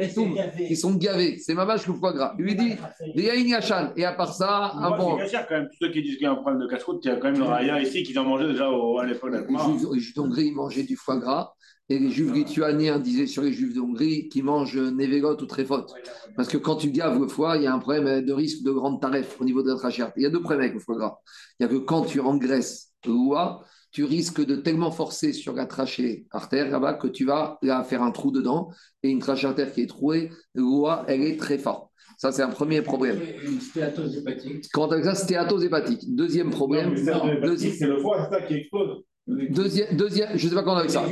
qui 0.57 0.75
sont 0.75 0.95
gavés. 0.95 1.37
C'est 1.37 1.53
ma 1.53 1.63
vache 1.63 1.87
le 1.87 1.93
foie 1.93 2.11
gras. 2.11 2.35
Il 2.37 2.45
lui 2.45 2.55
dit, 2.55 2.73
il 3.15 3.23
y 3.23 3.29
a 3.29 3.35
une 3.35 3.47
yachan. 3.47 3.93
Et 3.95 4.03
à 4.03 4.11
part 4.11 4.33
ça, 4.33 4.73
un 4.75 4.97
bon. 4.97 5.17
C'est 5.25 5.37
quand 5.47 5.55
même. 5.55 5.69
Tous 5.69 5.85
ceux 5.85 5.91
qui 5.91 6.03
disent 6.03 6.15
qu'il 6.15 6.23
y 6.23 6.25
a 6.25 6.31
un 6.31 6.35
problème 6.35 6.61
de 6.61 6.67
casse-route, 6.67 6.99
il 7.05 7.07
y 7.07 7.11
a 7.11 7.15
quand 7.15 7.31
même 7.31 7.39
le 7.39 7.45
raya 7.45 7.81
ici 7.81 8.03
qui 8.03 8.17
en 8.19 8.25
mangeait 8.25 8.49
déjà 8.49 8.67
à 8.67 9.05
l'époque 9.05 9.31
Les 9.31 9.99
Juifs 9.99 10.13
d'Hongrie 10.15 10.51
mangeaient 10.51 10.83
du 10.83 10.97
foie 10.97 11.17
gras. 11.17 11.53
Et 11.91 11.97
les 11.97 12.11
juifs 12.11 12.31
lituaniens 12.31 12.99
disaient 12.99 13.25
sur 13.25 13.41
les 13.41 13.51
juifs 13.51 13.73
d'Hongrie 13.73 14.29
qu'ils 14.29 14.43
mangent 14.43 14.77
névégot 14.77 15.41
ou 15.41 15.45
tréfote. 15.47 15.91
Parce 16.35 16.47
que 16.47 16.57
quand 16.57 16.75
tu 16.75 16.91
gaves 16.91 17.19
le 17.19 17.27
foie, 17.27 17.57
il 17.57 17.63
y 17.63 17.67
a 17.67 17.73
un 17.73 17.79
problème 17.79 18.23
de 18.23 18.31
risque 18.31 18.61
de 18.63 18.69
grande 18.69 19.01
taref 19.01 19.41
au 19.41 19.43
niveau 19.43 19.63
de 19.63 19.71
la 19.71 19.75
trachère. 19.75 20.11
Il 20.15 20.21
y 20.21 20.27
a 20.27 20.29
deux 20.29 20.39
problèmes 20.39 20.61
avec 20.61 20.75
le 20.75 20.79
foie 20.79 20.95
gras. 20.97 21.17
Il 21.59 21.63
y 21.63 21.65
a 21.65 21.69
que 21.69 21.77
quand 21.77 22.03
tu 22.03 22.19
engraisses 22.19 22.91
l'oie, 23.07 23.63
tu 23.91 24.03
risques 24.03 24.45
de 24.45 24.56
tellement 24.56 24.91
forcer 24.91 25.34
sur 25.34 25.53
la 25.53 25.66
trachée 25.66 26.26
artère 26.32 26.70
là-bas 26.70 26.94
que 26.94 27.07
tu 27.07 27.26
vas 27.26 27.57
là, 27.61 27.84
faire 27.84 28.03
un 28.03 28.11
trou 28.11 28.32
dedans 28.32 28.70
et 29.03 29.10
une 29.10 29.20
trachée 29.20 29.48
artère 29.48 29.72
qui 29.72 29.82
est 29.82 29.88
trouée, 29.88 30.30
l'oie, 30.53 31.06
elle 31.07 31.24
est 31.24 31.38
très 31.38 31.57
forte. 31.57 31.90
Ça, 32.18 32.32
c'est 32.32 32.41
un 32.41 32.49
premier 32.49 32.82
problème. 32.82 33.18
Une 33.45 33.61
stéatose 33.61 34.18
hépatique. 34.18 34.66
Quand 34.74 34.90
ça, 35.03 35.16
stéatose 35.16 35.64
hépatique. 35.64 36.02
Deuxième 36.16 36.49
problème. 36.49 36.95
C'est 36.98 37.88
le 37.88 37.99
foie, 37.99 38.30
ça 38.30 38.41
qui 38.41 38.56
explose. 38.56 39.03
Deuxième, 39.26 39.95
deuxième, 39.95 40.38
je 40.38 40.44
ne 40.44 40.49
sais 40.49 40.56
pas 40.56 40.64
comment 40.64 40.78
avec 40.78 40.90
ça. 40.90 41.06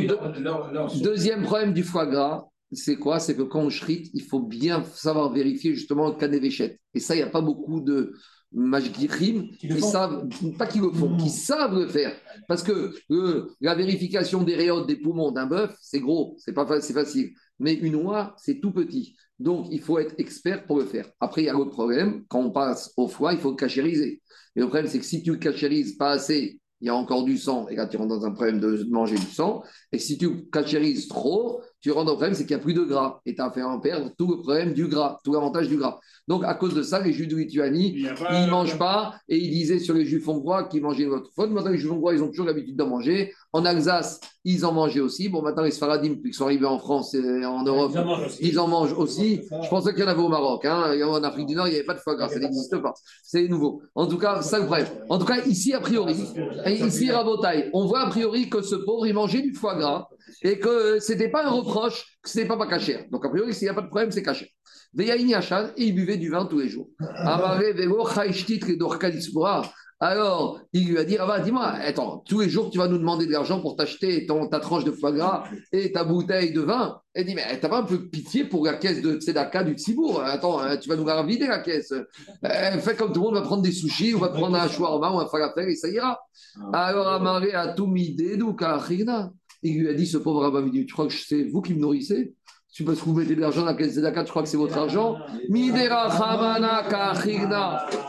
deuxième 1.02 1.44
problème 1.44 1.74
du 1.74 1.84
foie 1.84 2.08
gras, 2.08 2.48
c'est 2.72 2.98
quoi? 2.98 3.20
C'est 3.20 3.36
que 3.36 3.44
quand 3.44 3.62
on 3.62 3.70
chrite, 3.70 4.10
il 4.14 4.24
faut 4.24 4.42
bien 4.42 4.84
savoir 4.84 5.32
vérifier 5.32 5.74
justement 5.74 6.10
le 6.10 6.16
canévéchette. 6.16 6.78
Et 6.94 7.00
ça, 7.00 7.16
il 7.16 7.20
n'y 7.20 7.24
a 7.24 7.30
pas 7.30 7.42
beaucoup 7.42 7.80
de, 7.80 8.14
Majgirim, 8.54 9.50
qui, 9.58 9.82
savent, 9.82 10.28
pas 10.58 10.68
qui 10.68 10.80
le 10.80 10.90
font, 10.92 11.18
qui 11.18 11.30
savent 11.30 11.78
le 11.78 11.88
faire. 11.88 12.16
Parce 12.48 12.64
que 12.64 12.94
euh, 13.12 13.48
la 13.60 13.76
vérification 13.76 14.44
des 14.44 14.56
rayons 14.56 14.86
des 14.86 14.96
poumons 14.96 15.32
d'un 15.32 15.46
bœuf, 15.48 15.76
c'est 15.82 16.00
gros, 16.00 16.36
c'est 16.40 16.54
pas 16.54 16.82
c'est 16.82 16.94
facile. 16.94 17.32
Mais 17.60 17.74
une 17.74 17.96
oie, 17.96 18.36
c'est 18.38 18.60
tout 18.60 18.72
petit. 18.72 19.16
Donc, 19.40 19.68
il 19.70 19.82
faut 19.82 20.00
être 20.00 20.16
expert 20.18 20.66
pour 20.66 20.80
le 20.80 20.86
faire. 20.86 21.10
Après, 21.20 21.44
il 21.44 21.46
y 21.46 21.50
a 21.50 21.54
l'autre 21.54 21.72
problème, 21.72 22.24
quand 22.28 22.42
on 22.42 22.52
passe 22.52 22.94
au 22.98 23.08
foie, 23.08 23.34
il 23.34 23.40
faut 23.40 23.52
le 23.52 23.56
cachériser. 23.56 24.22
Et 24.56 24.60
le 24.60 24.68
problème, 24.68 24.88
c'est 24.88 25.00
que 25.00 25.06
si 25.06 25.22
tu 25.22 25.32
le 25.32 25.38
cachérises 25.38 25.96
pas 25.96 26.12
assez, 26.12 26.60
il 26.82 26.88
y 26.88 26.90
a 26.90 26.96
encore 26.96 27.24
du 27.24 27.38
sang, 27.38 27.68
et 27.70 27.76
là, 27.76 27.88
tu 27.88 27.98
rentres 27.98 28.20
dans 28.20 28.26
un 28.26 28.32
problème 28.32 28.60
de 28.60 28.86
manger 28.90 29.16
du 29.16 29.26
sang. 29.26 29.64
Et 29.92 30.00
si 30.00 30.18
tu 30.18 30.48
cachérises 30.50 31.08
trop, 31.08 31.62
tu 31.88 31.94
rentres 31.94 32.12
au 32.12 32.16
problème, 32.16 32.34
c'est 32.34 32.46
qu'il 32.46 32.54
n'y 32.54 32.62
a 32.62 32.64
plus 32.64 32.74
de 32.74 32.84
gras. 32.84 33.22
Et 33.26 33.34
tu 33.34 33.42
as 33.42 33.50
fait 33.50 33.64
en 33.64 33.80
perdre 33.80 34.12
tout 34.18 34.28
le 34.30 34.42
problème 34.42 34.74
du 34.74 34.88
gras, 34.88 35.20
tout 35.24 35.32
l'avantage 35.32 35.70
du 35.70 35.78
gras. 35.78 36.00
Donc, 36.28 36.44
à 36.44 36.54
cause 36.54 36.74
de 36.74 36.84
ça, 36.84 37.00
les 37.00 37.14
juifs 37.14 37.30
de 37.30 37.38
Lituanie, 37.38 37.96
ils 37.96 38.46
ne 38.46 38.50
mangent 38.50 38.78
pas. 38.78 39.14
Et 39.30 39.38
ils 39.38 39.50
disaient 39.52 39.80
sur 39.80 39.94
les 39.94 40.06
juifs 40.06 40.28
hongrois 40.28 40.66
qu'ils 40.66 40.82
mangeaient 40.82 41.06
votre 41.06 41.32
faute. 41.34 41.50
Maintenant, 41.50 41.72
les 41.72 41.78
juifs 41.78 41.90
hongrois, 41.90 42.14
ils 42.14 42.22
ont 42.22 42.28
toujours 42.28 42.46
l'habitude 42.46 42.76
d'en 42.76 42.88
manger. 42.88 43.32
En 43.54 43.64
Alsace, 43.64 44.20
ils 44.44 44.66
en 44.66 44.74
mangeaient 44.74 45.00
aussi. 45.00 45.30
Bon, 45.30 45.42
maintenant, 45.42 45.64
les 45.64 45.72
Sfaradim, 45.72 46.10
depuis 46.10 46.32
qu'ils 46.32 46.34
sont 46.34 46.44
arrivés 46.44 46.66
en 46.66 46.78
France 46.78 47.14
et 47.14 47.46
en 47.46 47.64
Europe, 47.64 47.94
Ils 47.94 48.00
en 48.00 48.06
mangent 48.06 48.26
aussi. 48.26 48.40
ils 48.42 48.60
en 48.60 48.68
mangent 48.68 48.94
aussi. 48.98 49.42
Je 49.64 49.70
pensais 49.70 49.94
qu'il 49.94 50.02
y 50.02 50.06
en 50.06 50.10
avait 50.10 50.22
au 50.22 50.28
Maroc. 50.28 50.66
Hein. 50.66 50.94
En 51.08 51.24
Afrique 51.24 51.48
du 51.48 51.56
Nord, 51.56 51.68
il 51.68 51.72
n'y 51.72 51.78
avait 51.78 51.86
pas 51.86 51.94
de 51.94 52.00
foie 52.00 52.16
gras. 52.16 52.28
Ça 52.28 52.40
n'existe 52.40 52.78
pas. 52.80 52.94
C'est 53.24 53.48
nouveau. 53.48 53.82
En 53.96 54.08
tout 54.08 54.18
cas, 54.18 54.42
ça 54.42 54.60
problème. 54.60 54.88
En 55.08 55.18
tout 55.20 55.26
cas, 55.26 55.42
ici, 55.46 55.74
a 55.74 55.80
priori, 55.80 56.18
et 56.66 56.74
ici, 56.74 57.10
Rabotaille, 57.10 57.70
on 57.72 57.86
voit 57.86 58.02
a 58.02 58.10
priori 58.10 58.50
que 58.50 58.62
ce 58.62 58.76
pauvre, 58.76 59.08
il 59.08 59.14
mangeait 59.14 59.42
du 59.42 59.54
foie 59.54 59.76
gras 59.76 60.10
et 60.42 60.60
que 60.60 61.00
ce 61.00 61.12
n'était 61.12 61.30
pas 61.30 61.46
un 61.46 61.52
reproche, 61.52 62.18
que 62.22 62.30
ce 62.30 62.38
n'était 62.38 62.48
pas 62.48 62.58
pas 62.58 62.68
caché. 62.68 63.08
Donc, 63.12 63.26
a 63.26 63.30
priori, 63.30 63.54
s'il 63.54 63.66
n'y 63.66 63.70
a 63.70 63.74
pas 63.74 63.82
de 63.82 63.88
problème, 63.88 64.12
c'est 64.12 64.24
caché. 64.24 64.54
Et 64.98 65.06
il 65.78 65.94
buvait 65.94 66.18
du 66.18 66.30
vin 66.30 66.46
tous 66.46 66.60
les 66.60 66.70
jours. 66.70 66.90
Redorkalitzpora. 68.66 69.72
Alors, 70.00 70.60
il 70.74 70.90
lui 70.90 70.98
a 71.00 71.04
dit, 71.04 71.18
ah 71.20 71.26
bah, 71.26 71.40
dis-moi, 71.40 71.66
attends, 71.66 72.24
tous 72.28 72.42
les 72.42 72.50
jours, 72.50 72.70
tu 72.70 72.78
vas 72.78 72.88
nous 72.88 73.00
demander 73.00 73.26
de 73.26 73.32
l'argent 73.32 73.62
pour 73.62 73.76
t'acheter 73.76 74.28
ta 74.52 74.60
tranche 74.60 74.84
de 74.84 74.92
foie 74.92 75.12
gras 75.12 75.46
et 75.72 75.92
ta 75.92 76.04
bouteille 76.04 76.54
de 76.54 76.62
vin. 76.62 77.02
Elle 77.16 77.26
dit, 77.26 77.34
mais 77.34 77.60
t'as 77.60 77.68
pas 77.68 77.80
un 77.80 77.84
peu 77.84 78.08
pitié 78.08 78.44
pour 78.44 78.64
la 78.64 78.76
caisse 78.76 79.02
de 79.02 79.20
Tzedaka 79.20 79.64
du 79.64 79.74
Tzibour 79.74 80.22
Attends, 80.22 80.60
hein, 80.60 80.78
tu 80.78 80.88
vas 80.88 80.96
nous 80.96 81.06
la 81.06 81.24
vider 81.24 81.48
la 81.48 81.60
caisse. 81.60 81.92
Euh, 81.92 82.78
fais 82.78 82.96
comme 82.96 83.12
tout 83.12 83.22
le 83.22 83.26
monde, 83.26 83.36
va 83.36 83.42
prendre 83.42 83.64
des 83.64 83.72
sushis, 83.72 84.14
ou 84.14 84.20
va 84.20 84.30
prendre 84.30 84.56
un 84.56 84.68
shawarma 84.68 85.12
ou 85.14 85.20
un 85.20 85.28
falafel 85.28 85.68
et 85.68 85.76
ça 85.76 85.90
ira. 85.90 86.20
Alors, 86.74 87.08
Amaré 87.08 87.54
a 87.54 87.70
tout 87.70 87.88
mis 87.88 88.14
des 88.14 88.38
Il 89.64 89.80
lui 89.80 89.90
a 89.90 89.94
dit, 89.94 90.06
ce 90.06 90.18
pauvre 90.18 90.48
Rabbi, 90.48 90.86
tu 90.86 90.94
crois 90.94 91.08
que 91.08 91.14
c'est 91.14 91.44
vous 91.44 91.62
qui 91.62 91.74
me 91.74 91.80
nourrissez 91.80 92.36
tu 92.78 92.84
parce 92.84 93.00
que 93.00 93.06
vous 93.06 93.16
mettez 93.16 93.36
de 93.36 93.42
l'argent 93.42 93.62
dans 93.62 93.68
la 93.68 93.74
caisse 93.74 93.96
Tzedaka, 93.96 94.24
tu 94.24 94.30
crois 94.30 94.44
que 94.44 94.50
c'est 94.50 94.58
votre 94.58 94.78
argent? 94.78 95.18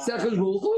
C'est 0.05 0.13
à 0.13 0.19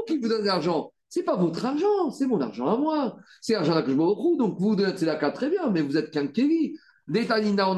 qui 0.07 0.17
vous 0.17 0.29
donne 0.29 0.45
l'argent. 0.45 0.93
C'est 1.09 1.23
pas 1.23 1.35
votre 1.35 1.65
argent, 1.65 2.09
c'est 2.09 2.25
mon 2.25 2.39
argent 2.39 2.67
à 2.67 2.77
moi. 2.77 3.17
C'est 3.41 3.51
l'argent 3.51 3.73
à 3.73 3.81
Baruch 3.81 4.37
donc 4.37 4.57
vous 4.59 4.77
donnez 4.77 4.93
Tzedaka 4.93 5.31
très 5.31 5.49
bien, 5.49 5.69
mais 5.69 5.81
vous 5.81 5.97
êtes 5.97 6.09
qu'un 6.09 6.27
kéli. 6.27 6.77
Détanina, 7.05 7.69
on 7.69 7.77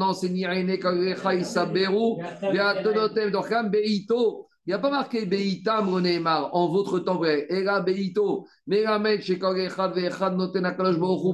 Dorkam 3.32 3.70
Beito. 3.70 4.46
Il 4.66 4.70
n'y 4.70 4.74
a 4.74 4.78
pas 4.78 4.90
marqué 4.90 5.26
en 5.26 6.68
votre 6.68 7.00
temps 7.00 7.16
vrai. 7.16 7.48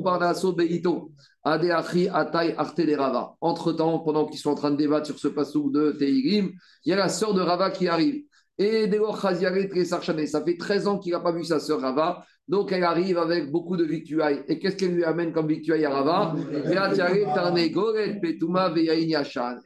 Parnaso 0.03 0.53
Beito. 0.55 1.13
Entre-temps, 3.41 3.99
pendant 4.01 4.27
qu'ils 4.27 4.41
sont 4.41 4.51
en 4.51 4.55
train 4.55 4.71
de 4.71 4.77
débattre 4.77 5.07
sur 5.07 5.19
ce 5.19 5.29
passage 5.29 5.63
de 5.73 5.93
Teirim, 5.93 6.51
il 6.85 6.91
y 6.91 6.93
a 6.93 6.97
la 6.97 7.09
sœur 7.09 7.35
de 7.35 7.41
Rava 7.41 7.71
qui 7.71 7.89
arrive. 7.89 8.23
Et 8.59 8.91
Tresarchane, 9.71 10.27
ça 10.27 10.45
fait 10.45 10.59
13 10.59 10.87
ans 10.87 10.99
qu'il 10.99 11.13
n'a 11.13 11.21
pas 11.21 11.33
vu 11.33 11.45
sa 11.45 11.59
sœur 11.61 11.81
Rava, 11.81 12.27
donc 12.47 12.73
elle 12.73 12.85
arrive 12.85 13.17
avec 13.17 13.51
beaucoup 13.51 13.77
de 13.77 13.85
victuailles. 13.85 14.43
Et 14.49 14.59
qu'est-ce 14.59 14.77
qu'elle 14.77 14.95
lui 14.95 15.05
amène 15.05 15.33
comme 15.33 15.47
victuailles 15.47 15.85
à 15.87 15.91
Rava? 15.91 16.35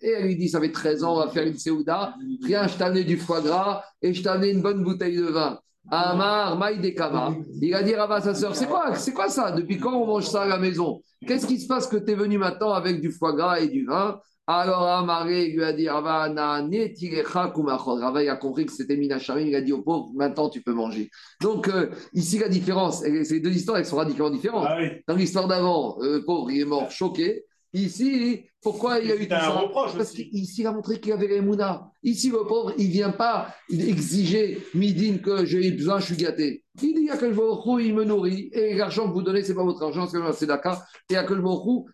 Et 0.02 0.10
elle 0.10 0.26
lui 0.26 0.36
dit 0.36 0.48
Ça 0.48 0.60
fait 0.60 0.70
13 0.70 1.02
ans, 1.02 1.14
on 1.16 1.24
va 1.24 1.28
faire 1.28 1.46
une 1.46 1.59
Seouda. 1.59 2.14
Rien, 2.44 2.68
je 2.68 2.76
t'ai 2.76 2.84
amené 2.84 3.02
du 3.05 3.16
foie 3.16 3.40
gras 3.40 3.82
et 4.01 4.14
je 4.14 4.22
t'ai 4.22 4.28
amené 4.28 4.51
une 4.51 4.62
bonne 4.62 4.84
bouteille 4.84 5.16
de 5.16 5.24
vin. 5.24 5.59
Amar 5.90 6.56
Maïdekama. 6.56 7.35
Il 7.61 7.74
a 7.74 7.82
dit 7.82 7.94
Rava, 7.94 8.20
sa 8.20 8.35
sœur 8.35 8.56
C'est 8.56 8.66
quoi, 8.66 8.94
c'est 8.94 9.12
quoi 9.12 9.28
ça? 9.28 9.52
Depuis 9.52 9.78
quand 9.78 9.94
on 9.94 10.06
mange 10.06 10.24
ça 10.24 10.43
à 10.43 10.47
la 10.47 10.59
maison? 10.59 11.02
Qu'est-ce 11.27 11.47
qui 11.47 11.59
se 11.59 11.66
passe 11.66 11.86
que 11.86 11.97
tu 11.97 12.12
es 12.12 12.15
venu 12.15 12.39
maintenant 12.39 12.73
avec 12.73 13.01
du 13.01 13.11
foie 13.11 13.32
gras 13.32 13.61
et 13.61 13.69
du 13.69 13.85
vin? 13.85 14.19
Alors 14.47 14.86
Amaré 14.86 15.48
lui 15.48 15.65
a 15.65 15.73
dit 15.73 15.89
Rava, 15.89 16.28
il 16.28 18.28
a 18.28 18.36
compris 18.36 18.66
que 18.66 18.73
c'était 18.73 18.97
Minachari, 18.97 19.48
il 19.48 19.55
a 19.55 19.62
dit 19.62 19.73
au 19.73 19.81
pauvre, 19.81 20.11
maintenant 20.15 20.51
tu 20.51 20.61
peux 20.61 20.74
manger. 20.74 21.09
Donc 21.40 21.69
euh, 21.69 21.89
ici 22.12 22.39
la 22.39 22.48
différence, 22.48 23.01
ces 23.01 23.40
deux 23.40 23.52
histoires 23.52 23.78
elles 23.78 23.86
sont 23.86 23.97
radicalement 23.97 24.28
différentes. 24.28 24.66
Ah 24.69 24.77
oui. 24.78 24.89
Dans 25.09 25.15
l'histoire 25.15 25.48
d'avant, 25.48 25.97
euh, 26.02 26.16
le 26.16 26.24
pauvre 26.27 26.51
il 26.51 26.61
est 26.61 26.66
mort 26.66 26.90
choqué. 26.90 27.44
Ici, 27.74 28.44
pourquoi 28.62 29.01
il 29.01 29.10
a 29.10 29.16
eu 29.16 29.28
tout 29.28 29.34
ça 29.34 29.51
reproche 29.51 29.96
Parce 29.96 30.12
qu'ici 30.12 30.60
il 30.62 30.66
a 30.66 30.72
montré 30.72 31.01
qu'il 31.01 31.12
avait 31.12 31.26
les 31.26 31.40
Mouna. 31.40 31.90
Ici 32.05 32.30
le 32.30 32.46
pauvre 32.46 32.72
il 32.78 32.88
vient 32.88 33.10
pas 33.10 33.55
exiger 33.68 34.64
midine 34.74 35.20
que 35.20 35.44
j'ai 35.44 35.72
besoin, 35.72 35.98
je 35.98 36.06
suis 36.06 36.16
gâté. 36.16 36.62
Il 36.80 36.94
dit 36.94 37.10
à 37.10 37.16
il 37.16 37.94
me 37.94 38.05
nourrit 38.05 38.48
et 38.52 38.74
l'argent 38.74 39.09
que 39.09 39.12
vous 39.14 39.22
donnez 39.22 39.42
c'est 39.42 39.55
pas 39.55 39.64
votre 39.64 39.82
argent, 39.82 40.09
c'est 40.32 40.46
d'accord. 40.46 40.82
Et 41.10 41.16
à 41.16 41.26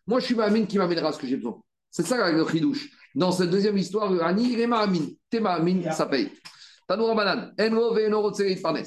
moi 0.07 0.21
je 0.21 0.25
suis 0.27 0.35
ma 0.35 0.51
mine 0.51 0.67
qui 0.67 0.77
m'amènera 0.77 1.13
ce 1.13 1.19
que 1.19 1.27
j'ai 1.27 1.37
besoin. 1.37 1.59
C'est 1.91 2.07
ça 2.07 2.31
le 2.31 2.47
chidouche. 2.47 2.91
Dans 3.15 3.33
cette 3.33 3.51
deuxième 3.51 3.77
histoire, 3.77 4.11
le 4.13 4.23
Hani, 4.23 4.53
il 4.53 4.61
est 4.61 4.67
Mahamin. 4.67 5.07
T'es 5.29 5.41
Mahamin, 5.41 5.91
ça 5.91 6.07
paye. 6.07 6.31
Tanoura 6.87 7.15
Banan. 7.15 7.51
Enro 7.59 8.31
Parnes. 8.63 8.85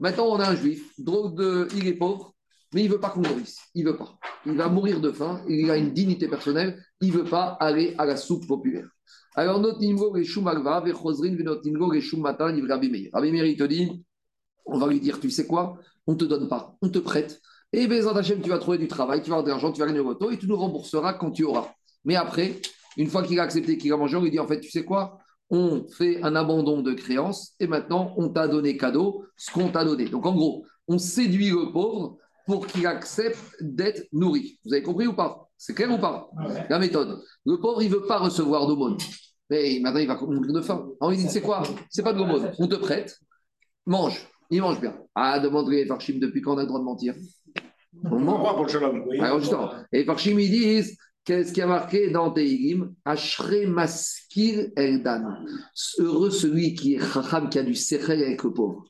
Maintenant, 0.00 0.26
on 0.26 0.40
a 0.40 0.50
un 0.50 0.56
juif, 0.56 0.92
drôle 0.98 1.34
de, 1.34 1.68
il 1.76 1.86
est 1.86 1.94
pauvre, 1.94 2.34
mais 2.76 2.84
il 2.84 2.90
veut 2.90 3.00
pas 3.00 3.08
qu'on 3.08 3.22
nourrisse. 3.22 3.58
Il 3.74 3.86
veut 3.86 3.96
pas. 3.96 4.18
Il 4.44 4.52
va 4.52 4.68
mourir 4.68 5.00
de 5.00 5.10
faim, 5.10 5.40
il 5.48 5.70
a 5.70 5.78
une 5.78 5.94
dignité 5.94 6.28
personnelle, 6.28 6.78
il 7.00 7.10
veut 7.10 7.24
pas 7.24 7.56
aller 7.58 7.94
à 7.96 8.04
la 8.04 8.16
soupe 8.16 8.46
populaire. 8.46 8.86
Alors, 9.34 9.58
notre 9.60 9.80
nimgo 9.80 10.10
Reshum 10.10 10.46
Alva, 10.46 10.82
Vechosrin, 10.82 11.34
notre 11.42 11.64
nimgo 11.64 11.88
Reshum 11.88 12.20
Matan, 12.20 12.54
il 12.54 12.70
Rabbi 12.70 12.90
Meir. 12.90 13.46
Il 13.46 13.56
te 13.56 13.64
dit, 13.64 14.04
on 14.66 14.76
va 14.76 14.88
lui 14.88 15.00
dire, 15.00 15.18
tu 15.18 15.30
sais 15.30 15.46
quoi? 15.46 15.78
On 16.06 16.16
te 16.16 16.26
donne 16.26 16.50
pas, 16.50 16.76
on 16.82 16.90
te 16.90 16.98
prête. 16.98 17.40
Et 17.72 17.86
Bézant 17.86 18.14
Hachem, 18.14 18.42
tu 18.42 18.50
vas 18.50 18.58
trouver 18.58 18.76
du 18.76 18.88
travail, 18.88 19.22
tu 19.22 19.30
vas 19.30 19.36
avoir 19.36 19.44
de 19.44 19.48
l'argent, 19.48 19.72
tu 19.72 19.80
vas 19.80 19.86
gagner 19.86 20.00
au 20.00 20.10
auto 20.10 20.30
et 20.30 20.36
tu 20.36 20.46
nous 20.46 20.56
rembourseras 20.56 21.14
quand 21.14 21.30
tu 21.30 21.44
auras. 21.44 21.72
Mais 22.04 22.16
après, 22.16 22.60
une 22.98 23.08
fois 23.08 23.22
qu'il 23.22 23.40
a 23.40 23.44
accepté 23.44 23.78
qu'il 23.78 23.90
a 23.90 23.96
mangé, 23.96 24.18
on 24.18 24.22
lui 24.22 24.30
dit 24.30 24.38
en 24.38 24.46
fait, 24.46 24.60
tu 24.60 24.70
sais 24.70 24.84
quoi? 24.84 25.18
On 25.48 25.86
fait 25.88 26.22
un 26.22 26.36
abandon 26.36 26.82
de 26.82 26.92
créance 26.92 27.54
et 27.58 27.68
maintenant 27.68 28.12
on 28.18 28.28
t'a 28.28 28.48
donné 28.48 28.76
cadeau 28.76 29.24
ce 29.38 29.50
qu'on 29.50 29.70
t'a 29.70 29.82
donné. 29.82 30.10
Donc 30.10 30.26
en 30.26 30.34
gros, 30.34 30.66
on 30.88 30.98
séduit 30.98 31.48
le 31.48 31.72
pauvre 31.72 32.18
pour 32.46 32.66
qu'il 32.66 32.86
accepte 32.86 33.56
d'être 33.60 34.06
nourri. 34.12 34.58
Vous 34.64 34.72
avez 34.72 34.82
compris 34.82 35.06
ou 35.06 35.14
pas? 35.14 35.48
C'est 35.56 35.74
clair 35.74 35.90
ou 35.90 35.98
pas? 35.98 36.30
La 36.68 36.78
méthode. 36.78 37.22
Le 37.44 37.56
pauvre, 37.58 37.82
il 37.82 37.90
ne 37.90 37.94
veut 37.96 38.06
pas 38.06 38.18
recevoir 38.18 38.66
d'aumône. 38.66 38.96
Mais 39.50 39.78
maintenant, 39.80 40.00
il 40.00 40.06
va 40.06 40.14
mourir 40.14 40.52
de 40.52 40.60
faim. 40.60 40.86
Alors 41.00 41.12
il 41.12 41.18
dit, 41.18 41.28
c'est 41.28 41.40
quoi? 41.40 41.62
C'est 41.90 42.02
pas 42.02 42.12
de 42.12 42.18
l'aumône. 42.18 42.52
On 42.58 42.66
te 42.66 42.76
prête, 42.76 43.18
mange. 43.86 44.28
Il 44.50 44.60
mange 44.60 44.80
bien. 44.80 44.96
Ah, 45.14 45.40
demande-lui 45.40 45.86
Farchim 45.86 46.18
depuis 46.20 46.40
quand 46.40 46.54
on 46.54 46.58
a 46.58 46.62
le 46.62 46.68
droit 46.68 46.78
de 46.78 46.84
mentir? 46.84 47.14
On 48.04 48.20
ment. 48.20 48.54
Pour 48.54 48.64
le 48.64 48.68
shalom 48.68 49.04
Alors 49.20 49.40
justement, 49.40 49.70
et 49.92 50.04
Farchim, 50.04 50.38
ils 50.38 50.50
disent, 50.50 50.96
qu'est-ce 51.24 51.52
qui 51.52 51.62
a 51.62 51.66
marqué 51.66 52.10
dans 52.10 52.30
Teilim 52.30 52.94
Ashre 53.04 53.66
maskir 53.66 54.68
eldan. 54.76 55.44
Heureux 55.98 56.30
celui 56.30 56.74
qui 56.74 56.94
est 56.94 57.00
chacham, 57.00 57.48
qui 57.48 57.58
a 57.58 57.64
du 57.64 57.74
sechel 57.74 58.22
avec 58.22 58.42
le 58.44 58.52
pauvre. 58.52 58.84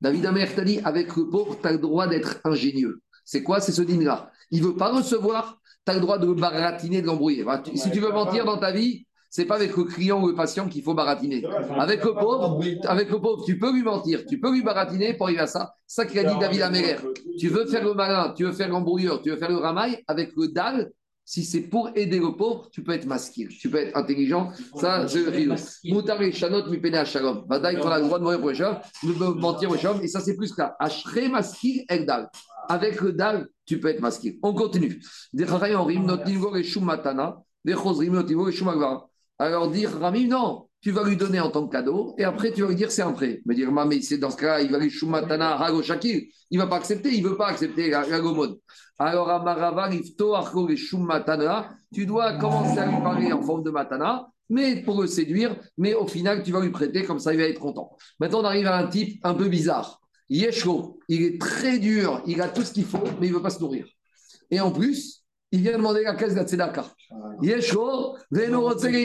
David 0.00 0.26
Amer 0.26 0.54
t'a 0.54 0.62
dit, 0.64 0.80
avec 0.84 1.14
le 1.16 1.28
pauvre, 1.28 1.56
tu 1.60 1.68
as 1.68 1.72
le 1.72 1.78
droit 1.78 2.06
d'être 2.06 2.40
ingénieux. 2.44 3.00
C'est 3.24 3.42
quoi 3.42 3.60
C'est 3.60 3.72
ce 3.72 3.82
dîner-là. 3.82 4.30
Il 4.50 4.62
ne 4.62 4.68
veut 4.68 4.76
pas 4.76 4.90
recevoir, 4.92 5.60
tu 5.86 5.92
as 5.92 5.94
le 5.94 6.00
droit 6.00 6.18
de 6.18 6.26
baratiner, 6.32 7.02
de 7.02 7.06
l'embrouiller. 7.06 7.44
Tu- 7.64 7.76
Si 7.76 7.90
tu 7.90 8.00
veux 8.00 8.10
mentir 8.12 8.44
dans 8.44 8.58
ta 8.58 8.72
vie, 8.72 9.06
c'est 9.32 9.44
pas 9.44 9.54
avec 9.56 9.76
le 9.76 9.84
client 9.84 10.20
ou 10.22 10.26
le 10.28 10.34
patient 10.34 10.66
qu'il 10.68 10.82
faut 10.82 10.94
baratiner. 10.94 11.44
Avec 11.78 12.02
le 12.04 12.14
pauvre, 12.14 12.58
avec 12.88 13.10
le 13.10 13.20
pauvre, 13.20 13.44
tu 13.44 13.58
peux 13.58 13.72
lui 13.72 13.82
mentir, 13.82 14.26
tu 14.26 14.40
peux 14.40 14.50
lui 14.52 14.62
baratiner 14.62 15.14
pour 15.14 15.26
arriver 15.26 15.42
à 15.42 15.46
ça. 15.46 15.72
Ça 15.86 16.04
qu'a 16.04 16.24
dit 16.24 16.34
David 16.40 16.62
Améler. 16.62 16.96
Tu 17.38 17.48
veux 17.48 17.66
faire 17.66 17.84
le 17.84 17.94
malin, 17.94 18.32
tu 18.36 18.44
veux 18.44 18.52
faire 18.52 18.68
l'embrouilleur, 18.68 19.22
tu 19.22 19.30
veux 19.30 19.36
faire 19.36 19.50
le 19.50 19.58
ramaille, 19.58 20.02
avec 20.08 20.32
le 20.36 20.48
dalle, 20.48 20.90
si 21.30 21.44
c'est 21.44 21.60
pour 21.60 21.90
aider 21.94 22.18
le 22.18 22.34
pauvre, 22.34 22.68
tu 22.72 22.82
peux 22.82 22.90
être 22.90 23.06
masqué, 23.06 23.46
tu 23.46 23.70
peux 23.70 23.76
être 23.76 23.96
intelligent. 23.96 24.50
Ça, 24.74 25.06
c'est 25.06 25.22
le 25.22 25.30
fil. 25.30 25.54
Moutar 25.92 26.20
et 26.22 26.32
chanot 26.32 26.68
mi 26.68 26.78
pene 26.78 27.04
shalom. 27.04 27.44
Vadaï, 27.48 27.78
qu'on 27.78 27.88
a 27.88 28.00
le 28.00 28.06
droit 28.06 28.18
de 28.18 28.24
mourir 28.24 28.40
pour 28.40 28.50
de 28.50 29.38
mentir 29.38 29.70
au 29.70 29.76
et 29.76 30.08
ça, 30.08 30.18
c'est 30.18 30.34
plus 30.34 30.52
là. 30.58 30.74
Ashre 30.80 31.30
maskir 31.30 31.84
el 31.88 32.04
dal. 32.04 32.28
Avec 32.68 33.00
le 33.00 33.12
dal, 33.12 33.46
tu 33.64 33.78
peux 33.78 33.86
être 33.90 34.00
masqué. 34.00 34.40
On 34.42 34.52
continue. 34.52 35.00
Des 35.32 35.48
en 35.48 35.84
rime, 35.84 36.04
not 36.04 36.24
nivor 36.24 36.56
et 36.56 36.64
shum 36.64 36.84
matana, 36.84 37.36
des 37.64 37.74
chosrim, 37.74 38.12
not 38.12 38.24
nivor 38.24 38.48
et 38.48 38.52
shum 38.52 38.66
agvara. 38.66 39.06
Alors 39.38 39.70
dire, 39.70 40.00
Rami, 40.00 40.26
non, 40.26 40.66
tu 40.80 40.90
vas 40.92 41.04
lui 41.04 41.16
donner 41.16 41.40
en 41.40 41.50
tant 41.50 41.66
que 41.66 41.72
cadeau, 41.72 42.14
et 42.18 42.24
après 42.24 42.52
tu 42.52 42.62
vas 42.62 42.68
lui 42.68 42.76
dire 42.76 42.90
c'est 42.90 43.02
un 43.02 43.12
prêt. 43.12 43.42
Mais 43.46 43.54
dire, 43.54 43.70
mais 43.70 44.00
c'est 44.02 44.18
dans 44.18 44.30
ce 44.30 44.36
cas, 44.36 44.60
il 44.60 44.70
va 44.70 44.78
lui 44.78 44.90
shumatana, 44.90 45.56
hago 45.60 45.82
shakir, 45.82 46.22
il 46.50 46.58
va 46.58 46.66
pas 46.66 46.76
accepter, 46.76 47.10
il 47.14 47.22
veut 47.22 47.36
pas 47.36 47.48
accepter 47.48 47.90
la, 47.90 48.06
la 48.06 48.20
gomode. 48.20 48.58
Alors, 48.98 49.30
Amarava, 49.30 49.86
Rifto, 49.86 50.34
Arko, 50.34 50.68
Shumatana, 50.76 51.70
tu 51.90 52.04
dois 52.04 52.36
commencer 52.36 52.78
à 52.78 52.84
lui 52.84 53.00
parler 53.02 53.32
en 53.32 53.40
forme 53.40 53.62
de 53.62 53.70
matana, 53.70 54.28
mais 54.50 54.82
pour 54.82 55.00
le 55.00 55.06
séduire, 55.06 55.56
mais 55.78 55.94
au 55.94 56.06
final, 56.06 56.42
tu 56.42 56.52
vas 56.52 56.60
lui 56.60 56.68
prêter, 56.68 57.04
comme 57.04 57.18
ça, 57.18 57.32
il 57.32 57.40
va 57.40 57.46
être 57.46 57.60
content. 57.60 57.96
Maintenant, 58.18 58.40
on 58.40 58.44
arrive 58.44 58.66
à 58.66 58.76
un 58.76 58.88
type 58.88 59.18
un 59.24 59.32
peu 59.32 59.48
bizarre. 59.48 60.02
Yeshko, 60.28 60.98
il 61.08 61.22
est 61.22 61.40
très 61.40 61.78
dur, 61.78 62.22
il 62.26 62.42
a 62.42 62.48
tout 62.48 62.62
ce 62.62 62.72
qu'il 62.72 62.84
faut, 62.84 63.02
mais 63.20 63.28
il 63.28 63.30
ne 63.30 63.36
veut 63.36 63.42
pas 63.42 63.48
se 63.48 63.60
nourrir. 63.60 63.86
Et 64.50 64.60
en 64.60 64.70
plus, 64.70 65.19
il 65.52 65.62
vient 65.62 65.76
demander 65.76 66.02
la 66.02 66.14
caisse 66.14 66.34
de 66.34 66.38
la 66.38 66.46
Tzedaka. 66.46 66.84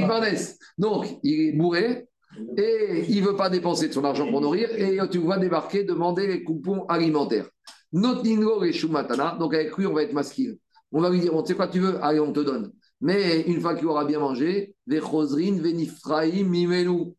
Barnes. 0.07 0.37
Donc, 0.77 1.07
il 1.23 1.49
est 1.49 1.51
bourré 1.53 2.07
et 2.57 3.05
il 3.07 3.21
ne 3.21 3.27
veut 3.27 3.35
pas 3.35 3.49
dépenser 3.49 3.87
de 3.87 3.93
son 3.93 4.03
argent 4.03 4.29
pour 4.29 4.41
nourrir, 4.41 4.69
et 4.75 4.99
tu 5.09 5.19
vois 5.19 5.37
débarquer, 5.37 5.83
demander 5.83 6.27
les 6.27 6.43
coupons 6.43 6.85
alimentaires. 6.87 7.47
Notre 7.93 8.23
Ningo 8.23 8.63
et 8.63 8.73
Shumatana, 8.73 9.37
donc 9.39 9.53
avec 9.53 9.75
lui, 9.77 9.85
on 9.85 9.93
va 9.93 10.03
être 10.03 10.13
masqué. 10.13 10.59
On 10.91 11.01
va 11.01 11.09
lui 11.09 11.19
dire, 11.19 11.31
bon, 11.31 11.43
tu 11.43 11.49
sais 11.49 11.55
quoi 11.55 11.67
tu 11.67 11.79
veux? 11.79 12.03
Allez, 12.03 12.19
on 12.19 12.33
te 12.33 12.41
donne. 12.41 12.71
Mais 13.01 13.41
une 13.41 13.61
fois 13.61 13.75
qu'il 13.75 13.87
aura 13.87 14.05
bien 14.05 14.19
mangé, 14.19 14.75
Vechosrin, 14.85 15.59
Venifraim, 15.61 16.43
Mimenu. 16.43 17.13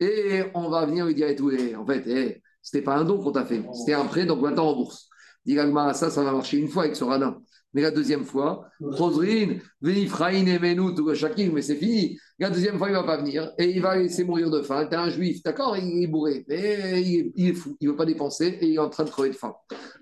Et 0.00 0.42
on 0.54 0.68
va 0.68 0.86
venir 0.86 1.06
lui 1.06 1.14
dire, 1.14 1.28
et 1.28 1.36
tout, 1.36 1.50
et 1.50 1.76
en 1.76 1.86
fait, 1.86 2.02
eh, 2.06 2.42
c'était 2.62 2.82
pas 2.82 2.96
un 2.96 3.04
don 3.04 3.18
qu'on 3.18 3.32
t'a 3.32 3.44
fait, 3.44 3.62
c'était 3.72 3.94
un 3.94 4.04
prêt, 4.04 4.24
donc 4.24 4.40
maintenant 4.40 4.68
en 4.68 4.76
bourse. 4.76 5.08
Dit 5.44 5.56
ça, 5.56 5.92
ça 5.92 6.22
va 6.22 6.32
marcher 6.32 6.58
une 6.58 6.68
fois 6.68 6.84
avec 6.84 6.96
ce 6.96 7.04
radin. 7.04 7.40
Mais 7.74 7.82
la 7.82 7.90
deuxième 7.90 8.24
fois, 8.24 8.68
Rosrin, 8.80 9.56
Venifraïn 9.80 10.46
et 10.46 10.58
Menou, 10.58 10.92
tout 10.92 11.06
le 11.06 11.52
mais 11.52 11.62
c'est 11.62 11.76
fini. 11.76 12.18
La 12.38 12.50
deuxième 12.50 12.76
fois, 12.76 12.88
il 12.88 12.92
ne 12.92 12.98
va 12.98 13.04
pas 13.04 13.16
venir 13.16 13.50
et 13.58 13.70
il 13.70 13.80
va 13.80 13.96
laisser 13.96 14.24
mourir 14.24 14.50
de 14.50 14.60
faim. 14.62 14.86
T'es 14.86 14.96
un 14.96 15.08
juif, 15.08 15.42
d'accord, 15.42 15.76
il 15.76 16.02
est 16.02 16.06
bourré, 16.06 16.44
mais 16.48 17.02
il 17.02 17.48
est, 17.48 17.54
fou, 17.54 17.76
il 17.80 17.86
ne 17.86 17.92
veut 17.92 17.96
pas 17.96 18.04
dépenser 18.04 18.58
et 18.60 18.66
il 18.66 18.74
est 18.74 18.78
en 18.78 18.90
train 18.90 19.04
de 19.04 19.10
crever 19.10 19.30
de 19.30 19.34
faim. 19.34 19.54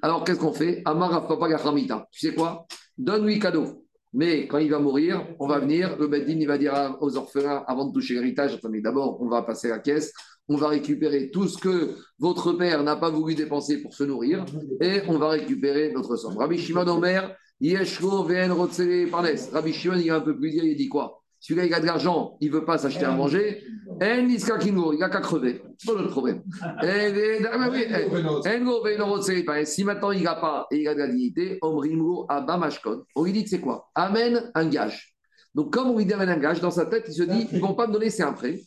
Alors 0.02 0.24
qu'est-ce 0.24 0.40
qu'on 0.40 0.52
fait? 0.52 0.82
Amar 0.84 1.26
Papa 1.28 1.48
Gachamita. 1.48 2.06
Tu 2.10 2.26
sais 2.26 2.34
quoi? 2.34 2.66
Donne-lui 2.98 3.38
cadeau. 3.38 3.86
Mais 4.12 4.48
quand 4.48 4.58
il 4.58 4.70
va 4.70 4.80
mourir, 4.80 5.24
on 5.38 5.46
va 5.46 5.60
venir, 5.60 5.96
le 5.96 6.08
Beddin, 6.08 6.38
il 6.40 6.46
va 6.48 6.58
dire 6.58 6.96
aux 7.00 7.16
orphelins, 7.16 7.62
avant 7.68 7.86
de 7.86 7.92
toucher 7.92 8.14
l'héritage, 8.14 8.54
attendez, 8.54 8.80
d'abord, 8.80 9.22
on 9.22 9.28
va 9.28 9.42
passer 9.42 9.68
la 9.68 9.78
caisse, 9.78 10.12
on 10.48 10.56
va 10.56 10.66
récupérer 10.66 11.30
tout 11.30 11.46
ce 11.46 11.56
que 11.58 11.94
votre 12.18 12.52
père 12.54 12.82
n'a 12.82 12.96
pas 12.96 13.10
voulu 13.10 13.36
dépenser 13.36 13.80
pour 13.80 13.94
se 13.94 14.02
nourrir, 14.02 14.44
et 14.80 15.02
on 15.06 15.16
va 15.16 15.28
récupérer 15.28 15.92
notre 15.92 16.16
somme. 16.16 16.36
Rabbi 16.36 16.58
Shimon 16.58 16.88
Omer, 16.88 17.36
Yeshko 17.60 18.24
Ven 18.24 18.52
Rotsele 18.52 19.10
Parnes. 19.10 19.50
Rabbi 19.52 19.72
Shimon, 19.72 19.96
il 19.96 20.08
est 20.08 20.10
un 20.10 20.20
peu 20.20 20.36
plus 20.36 20.50
dire, 20.50 20.64
il 20.64 20.76
dit 20.76 20.88
quoi? 20.88 21.22
Celui-là, 21.40 21.66
il 21.66 21.74
a 21.74 21.80
de 21.80 21.86
l'argent, 21.86 22.36
il 22.40 22.50
ne 22.50 22.54
veut 22.54 22.64
pas 22.66 22.76
s'acheter 22.76 23.06
à 23.06 23.12
manger, 23.12 23.64
En 24.00 24.22
Niska 24.22 24.58
il 24.64 24.74
n'a 24.98 25.08
qu'à 25.08 25.20
crever. 25.20 25.62
C'est 25.78 25.90
pas 25.90 25.98
notre 25.98 26.10
problème. 26.10 26.42
Eh, 26.82 27.12
eh, 27.14 27.42
eh, 27.42 28.56
Engo 28.56 28.82
Ven 28.84 29.00
Rotsele 29.02 29.44
Parnes. 29.44 29.64
Si 29.64 29.84
maintenant 29.84 30.10
il 30.10 30.22
n'a 30.22 30.34
pas 30.34 30.66
et 30.70 30.82
il 30.82 30.88
a 30.88 30.94
de 30.94 30.98
la 30.98 31.08
dignité, 31.08 31.58
Omrimro 31.62 32.26
Abba 32.28 32.58
Mashkon. 32.58 33.04
On 33.14 33.24
lui 33.24 33.32
dit 33.32 33.44
que 33.44 33.50
c'est 33.50 33.60
quoi? 33.60 33.90
Amène 33.94 34.50
un 34.54 34.66
gage. 34.66 35.14
Donc, 35.54 35.72
comme 35.72 35.90
on 35.90 35.98
lui 35.98 36.12
amène 36.12 36.28
un 36.28 36.38
gage, 36.38 36.60
dans 36.60 36.70
sa 36.70 36.86
tête, 36.86 37.04
il 37.08 37.14
se 37.14 37.22
dit 37.24 37.48
ils 37.50 37.56
ne 37.56 37.60
vont 37.62 37.74
pas 37.74 37.86
me 37.86 37.92
donner, 37.92 38.10
c'est 38.10 38.22
un 38.22 38.32
prêt. 38.32 38.60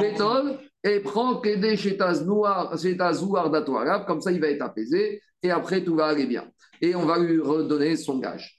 Bétol 0.00 0.58
et 0.82 1.00
prends 1.00 1.40
Kédé 1.40 1.76
chez 1.76 1.96
ta 1.96 2.14
zouar 2.14 2.78
chez 2.78 2.96
ta 2.96 3.12
zouar 3.12 3.50
d'Ato 3.50 3.76
arabe, 3.76 4.06
comme 4.06 4.20
ça 4.20 4.32
il 4.32 4.40
va 4.40 4.48
être 4.48 4.62
apaisé 4.62 5.20
et 5.42 5.50
après 5.50 5.82
tout 5.84 5.96
va 5.96 6.06
aller 6.06 6.26
bien. 6.26 6.44
Et 6.80 6.94
on 6.94 7.04
va 7.04 7.18
lui 7.18 7.40
redonner 7.40 7.96
son 7.96 8.18
gage. 8.18 8.58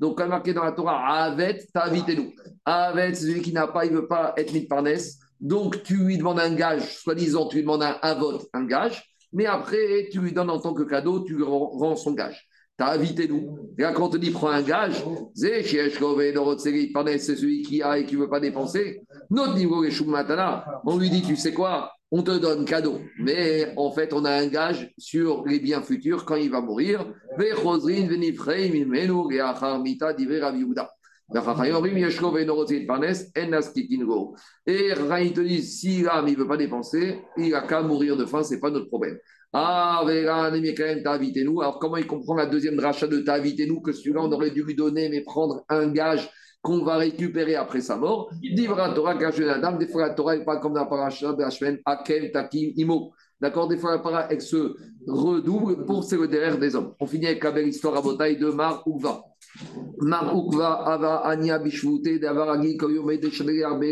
Donc, 0.00 0.16
comme 0.16 0.28
marqué 0.28 0.54
dans 0.54 0.64
la 0.64 0.72
Torah, 0.72 1.24
Avet, 1.24 1.66
t'as 1.74 1.86
invité-nous. 1.86 2.32
Avet, 2.64 3.14
celui 3.14 3.42
qui 3.42 3.52
n'a 3.52 3.66
pas, 3.66 3.84
il 3.84 3.92
ne 3.92 3.98
veut 3.98 4.06
pas 4.06 4.32
être 4.36 4.52
mis 4.52 4.62
de 4.62 4.66
parnès. 4.66 5.18
Donc, 5.40 5.82
tu 5.82 5.96
lui 5.96 6.18
demandes 6.18 6.38
un 6.38 6.54
gage, 6.54 6.98
soi-disant, 6.98 7.48
tu 7.48 7.56
lui 7.56 7.62
demandes 7.62 7.82
un 7.82 7.96
avot, 8.00 8.40
un 8.52 8.64
gage. 8.64 9.02
Mais 9.32 9.46
après, 9.46 10.08
tu 10.12 10.20
lui 10.20 10.32
donnes 10.32 10.50
en 10.50 10.60
tant 10.60 10.74
que 10.74 10.82
cadeau, 10.84 11.20
tu 11.20 11.34
lui 11.34 11.42
rends 11.42 11.96
son 11.96 12.12
gage. 12.12 12.48
T'as 12.80 12.94
invité-nous. 12.94 13.58
Et 13.76 13.82
là, 13.82 13.92
quand 13.92 14.06
on 14.06 14.08
te 14.08 14.16
dit 14.16 14.30
prends 14.30 14.48
un 14.48 14.62
gage, 14.62 15.04
c'est 15.34 15.62
celui 15.62 17.60
qui 17.60 17.82
a 17.82 17.98
et 17.98 18.06
qui 18.06 18.16
ne 18.16 18.22
veut 18.22 18.30
pas 18.30 18.40
dépenser. 18.40 19.02
Notre 19.28 19.54
niveau 19.54 19.84
est 19.84 20.00
Matana. 20.06 20.64
On 20.86 20.96
lui 20.96 21.10
dit, 21.10 21.20
tu 21.20 21.36
sais 21.36 21.52
quoi? 21.52 21.92
On 22.10 22.22
te 22.22 22.30
donne 22.38 22.64
cadeau. 22.64 23.00
Mais 23.18 23.74
en 23.76 23.90
fait, 23.90 24.14
on 24.14 24.24
a 24.24 24.30
un 24.30 24.46
gage 24.46 24.94
sur 24.96 25.44
les 25.44 25.60
biens 25.60 25.82
futurs 25.82 26.24
quand 26.24 26.36
il 26.36 26.50
va 26.50 26.62
mourir. 26.62 27.04
Et 34.66 34.92
Raï 34.94 35.32
te 35.34 35.40
dit, 35.42 35.62
si 35.62 36.02
l'âme 36.02 36.30
ne 36.30 36.34
veut 36.34 36.48
pas 36.48 36.56
dépenser, 36.56 37.20
il 37.36 37.50
n'a 37.50 37.60
qu'à 37.60 37.82
mourir 37.82 38.16
de 38.16 38.24
faim, 38.24 38.42
ce 38.42 38.54
n'est 38.54 38.60
pas 38.60 38.70
notre 38.70 38.88
problème. 38.88 39.18
Ah, 39.52 40.04
mais 40.06 40.24
quand 40.24 40.84
même, 40.84 41.44
nous. 41.44 41.60
Alors, 41.60 41.78
comment 41.80 41.96
il 41.96 42.06
comprend 42.06 42.34
la 42.34 42.46
deuxième 42.46 42.78
rachat 42.78 43.08
de 43.08 43.18
t'as 43.18 43.36
invité 43.36 43.66
nous 43.66 43.80
que 43.80 43.92
celui-là, 43.92 44.20
on 44.22 44.30
aurait 44.30 44.50
dû 44.50 44.62
lui 44.62 44.76
donner, 44.76 45.08
mais 45.08 45.22
prendre 45.22 45.64
un 45.68 45.88
gage 45.88 46.30
qu'on 46.62 46.84
va 46.84 46.98
récupérer 46.98 47.56
après 47.56 47.80
sa 47.80 47.96
mort? 47.96 48.30
Divra 48.40 48.94
Torah, 48.94 49.16
gage 49.16 49.38
de 49.38 49.44
la 49.44 49.58
dame. 49.58 49.78
Des 49.78 49.88
fois, 49.88 50.06
la 50.06 50.14
Torah 50.14 50.36
n'est 50.36 50.44
pas 50.44 50.58
comme 50.58 50.74
la 50.74 50.84
paracha 50.84 51.32
de 51.32 51.42
la 51.42 51.50
semaine, 51.50 51.78
Akem, 51.84 52.30
Takim, 52.30 52.70
Imo. 52.76 53.12
D'accord? 53.40 53.66
Des 53.66 53.76
fois, 53.76 53.92
la 53.92 53.98
paracha, 53.98 54.28
elle 54.30 54.40
se 54.40 54.76
redouble 55.08 55.84
pour 55.84 56.04
c'est 56.04 56.16
le 56.16 56.28
derrière 56.28 56.56
des 56.56 56.76
hommes. 56.76 56.94
On 57.00 57.06
finit 57.06 57.26
avec 57.26 57.42
la 57.42 57.50
belle 57.50 57.68
histoire 57.68 57.96
à 57.96 58.02
Botaï 58.02 58.36
de 58.36 58.50
Mar 58.50 58.86
Ouva. 58.86 59.24
Mar 59.98 60.36
Ouva, 60.36 60.74
Ava, 60.86 61.16
Ania, 61.26 61.58
Davaragi, 61.58 62.78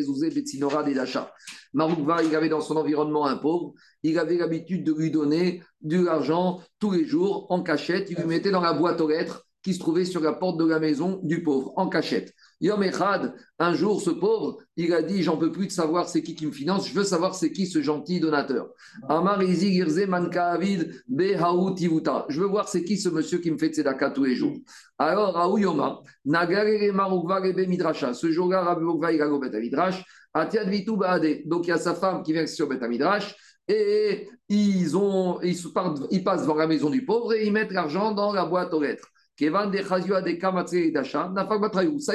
Zouze, 0.02 0.32
Betsinora, 0.32 0.85
Dedacha. 0.85 1.32
Maroukva, 1.74 2.22
il 2.22 2.35
avait 2.35 2.48
dans 2.48 2.60
son 2.60 2.76
environnement 2.76 3.26
un 3.26 3.36
pauvre, 3.36 3.74
il 4.02 4.18
avait 4.18 4.36
l'habitude 4.36 4.84
de 4.84 4.92
lui 4.92 5.10
donner 5.10 5.62
de 5.80 6.02
l'argent 6.02 6.60
tous 6.78 6.92
les 6.92 7.04
jours 7.04 7.46
en 7.50 7.62
cachette, 7.62 8.10
il 8.10 8.16
lui 8.16 8.26
mettait 8.26 8.50
dans 8.50 8.60
la 8.60 8.72
boîte 8.72 9.00
aux 9.00 9.08
lettres 9.08 9.44
qui 9.62 9.74
se 9.74 9.80
trouvait 9.80 10.04
sur 10.04 10.20
la 10.20 10.32
porte 10.32 10.56
de 10.58 10.64
la 10.64 10.78
maison 10.78 11.20
du 11.24 11.42
pauvre, 11.42 11.72
en 11.76 11.88
cachette. 11.88 12.32
Yom 12.60 12.82
Echad, 12.82 13.34
un 13.58 13.74
jour, 13.74 14.00
ce 14.00 14.10
pauvre, 14.10 14.58
il 14.76 14.92
a 14.92 15.02
dit 15.02 15.22
J'en 15.22 15.36
peux 15.36 15.52
plus 15.52 15.66
de 15.66 15.72
savoir 15.72 16.08
c'est 16.08 16.22
qui 16.22 16.34
qui 16.34 16.46
me 16.46 16.52
finance, 16.52 16.88
je 16.88 16.94
veux 16.94 17.04
savoir 17.04 17.34
c'est 17.34 17.52
qui 17.52 17.66
ce 17.66 17.82
gentil 17.82 18.20
donateur. 18.20 18.68
Amar 19.08 19.42
Izi 19.42 19.74
Girze 19.74 20.06
Mankavid 20.06 21.02
Behaou 21.08 21.74
Tivuta. 21.74 22.26
Je 22.28 22.40
veux 22.40 22.46
voir 22.46 22.68
c'est 22.68 22.84
qui 22.84 22.96
ce 22.96 23.08
monsieur 23.08 23.38
qui 23.38 23.50
me 23.50 23.58
fait 23.58 23.68
tzedaka 23.68 24.10
tous 24.10 24.24
les 24.24 24.34
jours. 24.34 24.56
Alors, 24.98 25.34
Raou 25.34 25.58
Yoma, 25.58 26.00
Nagarere 26.24 26.92
Marukva 26.92 27.40
Rebe 27.40 27.68
Midrasha. 27.68 28.14
Ce 28.14 28.30
jour-là, 28.30 28.62
Rabbi 28.62 28.84
il 29.14 29.22
a 29.22 29.60
Midrash. 29.60 30.04
Atiad 30.34 30.68
Vitu 30.68 30.96
Baade. 30.96 31.42
Donc, 31.46 31.66
il 31.66 31.70
y 31.70 31.72
a 31.72 31.78
sa 31.78 31.94
femme 31.94 32.22
qui 32.22 32.32
vient 32.32 32.46
sur 32.46 32.68
Bet 32.68 32.86
Midrash. 32.88 33.34
Et 33.68 34.28
ils, 34.48 34.96
ont, 34.96 35.40
ils, 35.42 36.24
passent 36.24 36.42
devant 36.42 36.54
la 36.54 36.66
maison 36.66 36.90
du 36.90 37.04
pauvre 37.04 37.34
et 37.34 37.46
ils 37.46 37.52
mettent 37.52 37.72
l'argent 37.72 38.12
dans 38.12 38.32
la 38.32 38.46
boîte 38.46 38.72
aux 38.72 38.80
lettres. 38.80 39.08
Kevan 39.38 39.70
de. 39.70 39.78
Ça 39.78 39.98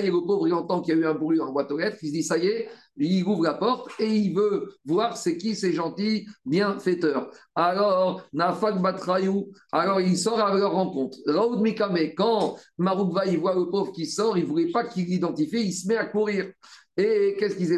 y 0.02 0.08
est, 0.08 0.12
le 0.12 0.26
pauvre, 0.26 0.46
il 0.46 0.54
entend 0.54 0.82
qu'il 0.82 0.96
y 0.96 0.98
a 0.98 1.02
eu 1.02 1.06
un 1.06 1.14
bruit 1.14 1.38
la 1.38 1.46
boîte 1.46 1.72
aux 1.72 1.78
lettres. 1.78 1.98
Il 2.02 2.10
se 2.10 2.14
dit, 2.14 2.24
ça 2.24 2.38
y 2.38 2.48
est, 2.48 2.68
il 2.98 3.24
ouvre 3.24 3.44
la 3.44 3.54
porte 3.54 3.90
et 4.00 4.14
il 4.14 4.36
veut 4.36 4.76
voir 4.86 5.16
c'est 5.16 5.38
qui 5.38 5.56
ces 5.56 5.72
gentils 5.72 6.28
bienfaiteurs. 6.46 7.30
Alors, 7.56 8.24
Nafak 8.34 8.76
alors 9.72 10.02
il 10.02 10.18
sort 10.18 10.40
à 10.42 10.54
leur 10.54 10.74
rencontre. 10.74 11.18
Raoud 11.26 11.62
Mikame, 11.62 12.14
quand 12.16 12.58
Maroukva, 12.78 13.26
il 13.26 13.40
voit 13.40 13.56
le 13.56 13.70
pauvre 13.70 13.94
qui 13.94 14.06
sort, 14.06 14.38
il 14.38 14.44
ne 14.44 14.50
voulait 14.50 14.72
pas 14.72 14.84
qu'il 14.84 15.06
l'identifie, 15.06 15.66
il 15.66 15.74
se 15.74 15.88
met 15.88 15.96
à 15.96 16.06
courir. 16.06 16.52
Et 16.96 17.36
qu'est-ce 17.40 17.56
qu'ils 17.56 17.70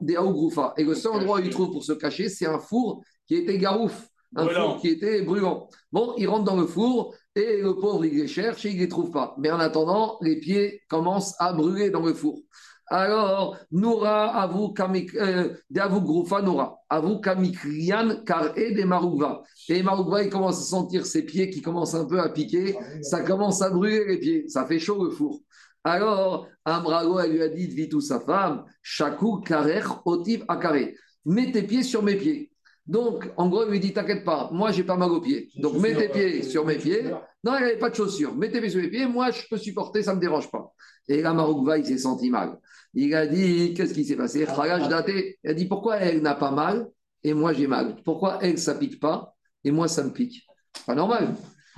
des 0.00 0.16
Aougroufa. 0.16 0.74
Et 0.76 0.84
le 0.84 0.94
seul 0.94 1.12
endroit 1.12 1.38
où 1.38 1.42
il 1.42 1.50
trouve 1.50 1.70
pour 1.70 1.84
se 1.84 1.92
cacher, 1.92 2.28
c'est 2.28 2.46
un 2.46 2.58
four 2.58 3.02
qui 3.26 3.36
était 3.36 3.58
garouf, 3.58 4.08
un 4.34 4.44
Brûlant. 4.44 4.70
four 4.72 4.80
qui 4.80 4.88
était 4.88 5.22
brûlant. 5.22 5.68
Bon, 5.92 6.14
il 6.16 6.28
rentre 6.28 6.44
dans 6.44 6.56
le 6.56 6.66
four 6.66 7.14
et 7.36 7.58
le 7.62 7.74
pauvre, 7.76 8.04
il 8.04 8.18
les 8.18 8.26
cherche 8.26 8.64
et 8.64 8.70
il 8.70 8.76
ne 8.76 8.80
les 8.80 8.88
trouve 8.88 9.10
pas. 9.10 9.36
Mais 9.38 9.50
en 9.50 9.60
attendant, 9.60 10.18
les 10.22 10.40
pieds 10.40 10.82
commencent 10.88 11.34
à 11.38 11.52
brûler 11.52 11.90
dans 11.90 12.04
le 12.04 12.14
four. 12.14 12.40
Alors, 12.88 13.56
Noura, 13.70 14.36
avou 14.42 14.72
kamik, 14.74 15.14
euh, 15.14 15.54
groufa 15.70 16.42
Noura, 16.42 16.78
avou 16.90 17.20
kamikrian 17.20 18.22
car 18.26 18.58
et 18.58 18.72
des 18.72 18.84
maroukva. 18.84 19.42
Et 19.68 19.82
maroukva, 19.82 20.24
il 20.24 20.28
commence 20.30 20.58
à 20.58 20.64
sentir 20.64 21.06
ses 21.06 21.24
pieds 21.24 21.48
qui 21.48 21.62
commencent 21.62 21.94
un 21.94 22.04
peu 22.04 22.20
à 22.20 22.28
piquer. 22.28 22.76
Ça 23.00 23.22
commence 23.22 23.62
à 23.62 23.70
brûler 23.70 24.04
les 24.04 24.18
pieds. 24.18 24.48
Ça 24.48 24.66
fait 24.66 24.78
chaud 24.78 25.04
le 25.04 25.10
four. 25.10 25.40
Alors, 25.84 26.48
Amrago, 26.64 27.18
elle 27.18 27.32
lui 27.32 27.42
a 27.42 27.48
dit, 27.48 27.66
Vitou, 27.66 28.00
sa 28.00 28.20
femme, 28.20 28.64
Shakou, 28.82 29.40
Karer, 29.40 29.82
Otiv, 30.04 30.44
Akare. 30.48 30.92
Mets 31.24 31.52
tes 31.52 31.62
pieds 31.62 31.82
sur 31.82 32.02
mes 32.02 32.16
pieds. 32.16 32.50
Donc, 32.86 33.30
en 33.36 33.48
gros, 33.48 33.64
il 33.64 33.70
lui 33.70 33.80
dit, 33.80 33.92
t'inquiète 33.92 34.24
pas, 34.24 34.50
moi, 34.52 34.72
j'ai 34.72 34.84
pas 34.84 34.96
mal 34.96 35.10
aux 35.10 35.20
pieds. 35.20 35.48
Donc, 35.56 35.74
mets 35.78 35.94
tes 35.94 36.08
pieds 36.08 36.42
sur 36.42 36.64
mes 36.64 36.76
pieds. 36.76 37.02
Non, 37.44 37.56
il 37.56 37.62
n'avait 37.62 37.78
pas 37.78 37.90
de 37.90 37.94
chaussures. 37.94 38.34
Mets 38.34 38.50
tes 38.50 38.60
pieds 38.60 38.70
sur 38.70 38.80
mes 38.80 38.88
pieds, 38.88 39.06
moi, 39.06 39.30
je 39.30 39.42
peux 39.48 39.56
supporter, 39.56 40.02
ça 40.02 40.12
ne 40.12 40.16
me 40.16 40.20
dérange 40.20 40.50
pas. 40.50 40.72
Et 41.08 41.20
là, 41.22 41.32
Maroukva, 41.32 41.78
il 41.78 41.86
s'est 41.86 41.98
senti 41.98 42.30
mal. 42.30 42.58
Il 42.94 43.14
a 43.14 43.26
dit, 43.26 43.74
qu'est-ce 43.74 43.94
qui 43.94 44.04
s'est 44.04 44.16
passé? 44.16 44.44
Kharaj 44.44 44.88
daté. 44.88 45.38
Il 45.42 45.50
a 45.50 45.54
dit, 45.54 45.66
pourquoi 45.66 45.96
elle 45.96 46.22
n'a 46.22 46.34
pas 46.34 46.50
mal 46.50 46.88
et 47.24 47.34
moi 47.34 47.52
j'ai 47.52 47.66
mal? 47.66 47.96
Pourquoi 48.04 48.38
elle, 48.42 48.58
ça 48.58 48.74
pique 48.74 49.00
pas 49.00 49.34
et 49.64 49.70
moi, 49.70 49.88
ça 49.88 50.04
me 50.04 50.10
pique? 50.10 50.46
Pas 50.86 50.94
normal. 50.94 51.34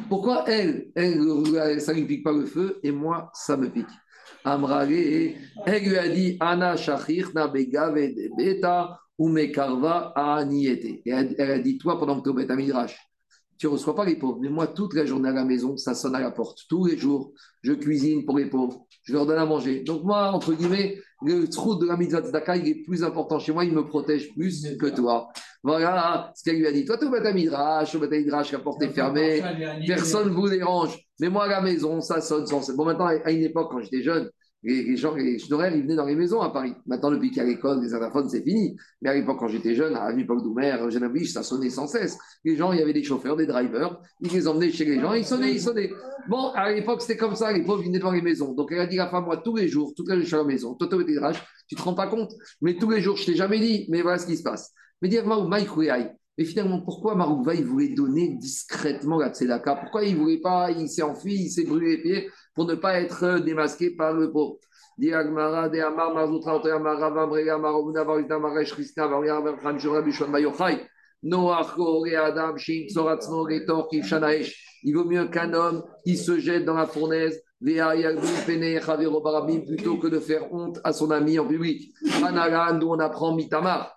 Pourquoi 0.08 0.44
elle, 0.48 0.90
elle, 0.94 1.80
ça 1.80 1.94
ne 1.94 2.04
pique 2.04 2.24
pas 2.24 2.32
le 2.32 2.46
feu 2.46 2.80
et 2.82 2.90
moi, 2.90 3.30
ça 3.32 3.56
me 3.56 3.68
pique 3.68 3.86
Amrale, 4.44 4.92
elle 4.92 5.82
lui 5.82 5.96
a 5.96 6.08
dit, 6.08 6.36
Ana 6.38 6.76
Shachir, 6.76 7.30
na 7.34 7.48
begave 7.48 8.10
beta, 8.36 9.00
ou 9.18 9.28
mekarva 9.28 10.12
aniete. 10.14 11.00
Et 11.06 11.10
elle, 11.10 11.34
elle 11.38 11.50
a 11.50 11.58
dit, 11.58 11.78
toi, 11.78 11.98
pendant 11.98 12.20
que 12.20 12.30
tu 12.30 12.38
es 12.38 12.46
Beth 12.46 12.56
Midrash, 12.56 12.96
tu 13.64 13.68
ne 13.68 13.72
reçois 13.72 13.96
pas 13.96 14.04
les 14.04 14.16
pauvres. 14.16 14.38
Mais 14.42 14.50
moi, 14.50 14.66
toute 14.66 14.92
la 14.92 15.06
journée 15.06 15.30
à 15.30 15.32
la 15.32 15.46
maison, 15.46 15.78
ça 15.78 15.94
sonne 15.94 16.14
à 16.14 16.20
la 16.20 16.30
porte. 16.30 16.58
Tous 16.68 16.84
les 16.84 16.98
jours, 16.98 17.32
je 17.62 17.72
cuisine 17.72 18.26
pour 18.26 18.36
les 18.36 18.44
pauvres. 18.44 18.84
Je 19.04 19.14
leur 19.14 19.24
donne 19.24 19.38
à 19.38 19.46
manger. 19.46 19.80
Donc 19.80 20.04
moi, 20.04 20.32
entre 20.32 20.52
guillemets, 20.52 20.98
le 21.22 21.48
trou 21.48 21.76
de 21.76 21.86
la 21.86 21.96
mitzvah 21.96 22.20
tzedaka, 22.20 22.58
il 22.58 22.68
est 22.68 22.82
plus 22.82 23.02
important 23.02 23.38
chez 23.38 23.52
moi. 23.52 23.64
Il 23.64 23.72
me 23.72 23.86
protège 23.86 24.34
plus 24.34 24.76
que 24.76 24.94
toi. 24.94 25.28
Voilà 25.62 26.30
ce 26.36 26.44
qu'elle 26.44 26.58
lui 26.58 26.66
a 26.66 26.72
dit. 26.72 26.84
Toi, 26.84 26.98
tu 26.98 27.08
vas 27.08 27.26
à 27.26 27.32
Midrash, 27.32 27.94
au 27.94 28.00
Midrash, 28.00 28.52
la 28.52 28.58
porte 28.58 28.82
est 28.82 28.90
fermée. 28.90 29.42
Personne 29.86 30.28
ne 30.28 30.34
vous 30.34 30.50
dérange. 30.50 30.98
Mais 31.18 31.30
moi, 31.30 31.44
à 31.44 31.48
la 31.48 31.60
maison, 31.62 32.02
ça 32.02 32.20
sonne 32.20 32.46
sans. 32.46 32.70
Bon, 32.76 32.84
maintenant, 32.84 33.06
à 33.06 33.30
une 33.30 33.44
époque, 33.44 33.70
quand 33.70 33.80
j'étais 33.80 34.02
jeune, 34.02 34.28
les, 34.64 34.82
les 34.82 34.96
gens, 34.96 35.14
les 35.14 35.38
schnorrels, 35.38 35.76
ils 35.76 35.82
venaient 35.82 35.94
dans 35.94 36.06
les 36.06 36.16
maisons 36.16 36.40
à 36.40 36.50
Paris. 36.50 36.74
Maintenant, 36.86 37.10
depuis 37.10 37.28
qu'il 37.28 37.38
y 37.38 37.40
a 37.40 37.44
l'école, 37.44 37.82
les 37.82 37.94
interphones, 37.94 38.28
c'est 38.28 38.42
fini. 38.42 38.76
Mais 39.02 39.10
à 39.10 39.14
l'époque, 39.14 39.38
quand 39.38 39.48
j'étais 39.48 39.74
jeune, 39.74 39.94
à 39.94 40.10
l'époque 40.10 40.42
d'Oumer, 40.42 40.76
Eugène 40.80 41.04
Ablich, 41.04 41.30
ça 41.30 41.42
sonnait 41.42 41.70
sans 41.70 41.86
cesse. 41.86 42.18
Les 42.44 42.56
gens, 42.56 42.72
il 42.72 42.78
y 42.78 42.82
avait 42.82 42.92
des 42.92 43.02
chauffeurs, 43.02 43.36
des 43.36 43.46
drivers, 43.46 44.00
ils 44.20 44.32
les 44.32 44.48
emmenaient 44.48 44.72
chez 44.72 44.84
les 44.86 44.98
gens, 44.98 45.12
ils 45.12 45.24
sonnaient, 45.24 45.52
ils 45.52 45.60
sonnaient. 45.60 45.92
Bon, 46.28 46.50
à 46.54 46.72
l'époque, 46.72 47.02
c'était 47.02 47.18
comme 47.18 47.36
ça, 47.36 47.52
les 47.52 47.62
pauvres 47.62 47.84
venaient 47.84 47.98
dans 47.98 48.12
les 48.12 48.22
maisons. 48.22 48.54
Donc, 48.54 48.72
elle 48.72 48.80
a 48.80 48.86
dit 48.86 48.98
à 48.98 49.04
la 49.04 49.10
femme, 49.10 49.24
moi, 49.24 49.36
tous 49.36 49.56
les 49.56 49.68
jours, 49.68 49.92
toute 49.94 50.08
la 50.08 50.14
journée, 50.14 50.24
je 50.24 50.28
suis 50.28 50.36
à 50.36 50.38
la 50.38 50.44
maison, 50.44 50.74
Toto 50.74 51.02
drache, 51.02 51.44
tu 51.68 51.74
te 51.74 51.82
rends 51.82 51.94
pas 51.94 52.06
compte, 52.06 52.32
mais 52.62 52.76
tous 52.76 52.90
les 52.90 53.00
jours, 53.00 53.16
je 53.16 53.26
t'ai 53.26 53.34
jamais 53.34 53.60
dit, 53.60 53.86
mais 53.90 54.02
voilà 54.02 54.18
ce 54.18 54.26
qui 54.26 54.36
se 54.36 54.42
passe. 54.42 54.72
Mais 55.02 55.08
dire, 55.08 55.26
Mike 55.26 55.68
mais 56.36 56.44
finalement, 56.44 56.80
pourquoi 56.80 57.14
Marouva, 57.14 57.54
il 57.54 57.64
voulait 57.64 57.90
donner 57.90 58.34
discrètement 58.40 59.18
la 59.18 59.32
tzedaka? 59.32 59.76
Pourquoi 59.76 60.04
il 60.04 60.16
voulait 60.16 60.40
pas, 60.40 60.70
il 60.72 60.88
s'est 60.88 61.02
enfui, 61.02 61.34
il 61.34 61.50
s'est 61.50 61.64
brûlé 61.64 61.96
les 61.96 62.02
pieds? 62.02 62.30
Pour 62.54 62.66
ne 62.66 62.74
pas 62.74 63.00
être 63.00 63.24
euh, 63.24 63.40
démasqué 63.40 63.90
par 63.90 64.12
le 64.12 64.30
pauvre. 64.30 64.58
Il 64.96 65.12
vaut 74.94 75.04
mieux 75.04 75.26
qu'un 75.28 75.54
homme 75.54 75.82
qui 76.04 76.16
se 76.16 76.38
jette 76.38 76.64
dans 76.64 76.74
la 76.74 76.86
fournaise, 76.86 77.42
plutôt 77.60 77.82
que 79.96 80.06
de 80.06 80.20
faire 80.20 80.52
honte 80.52 80.78
à 80.84 80.92
son 80.92 81.10
ami 81.10 81.36
en 81.38 81.46
public. 81.46 81.92
On 82.22 82.98
apprend 83.00 83.34
Mitamar. 83.34 83.96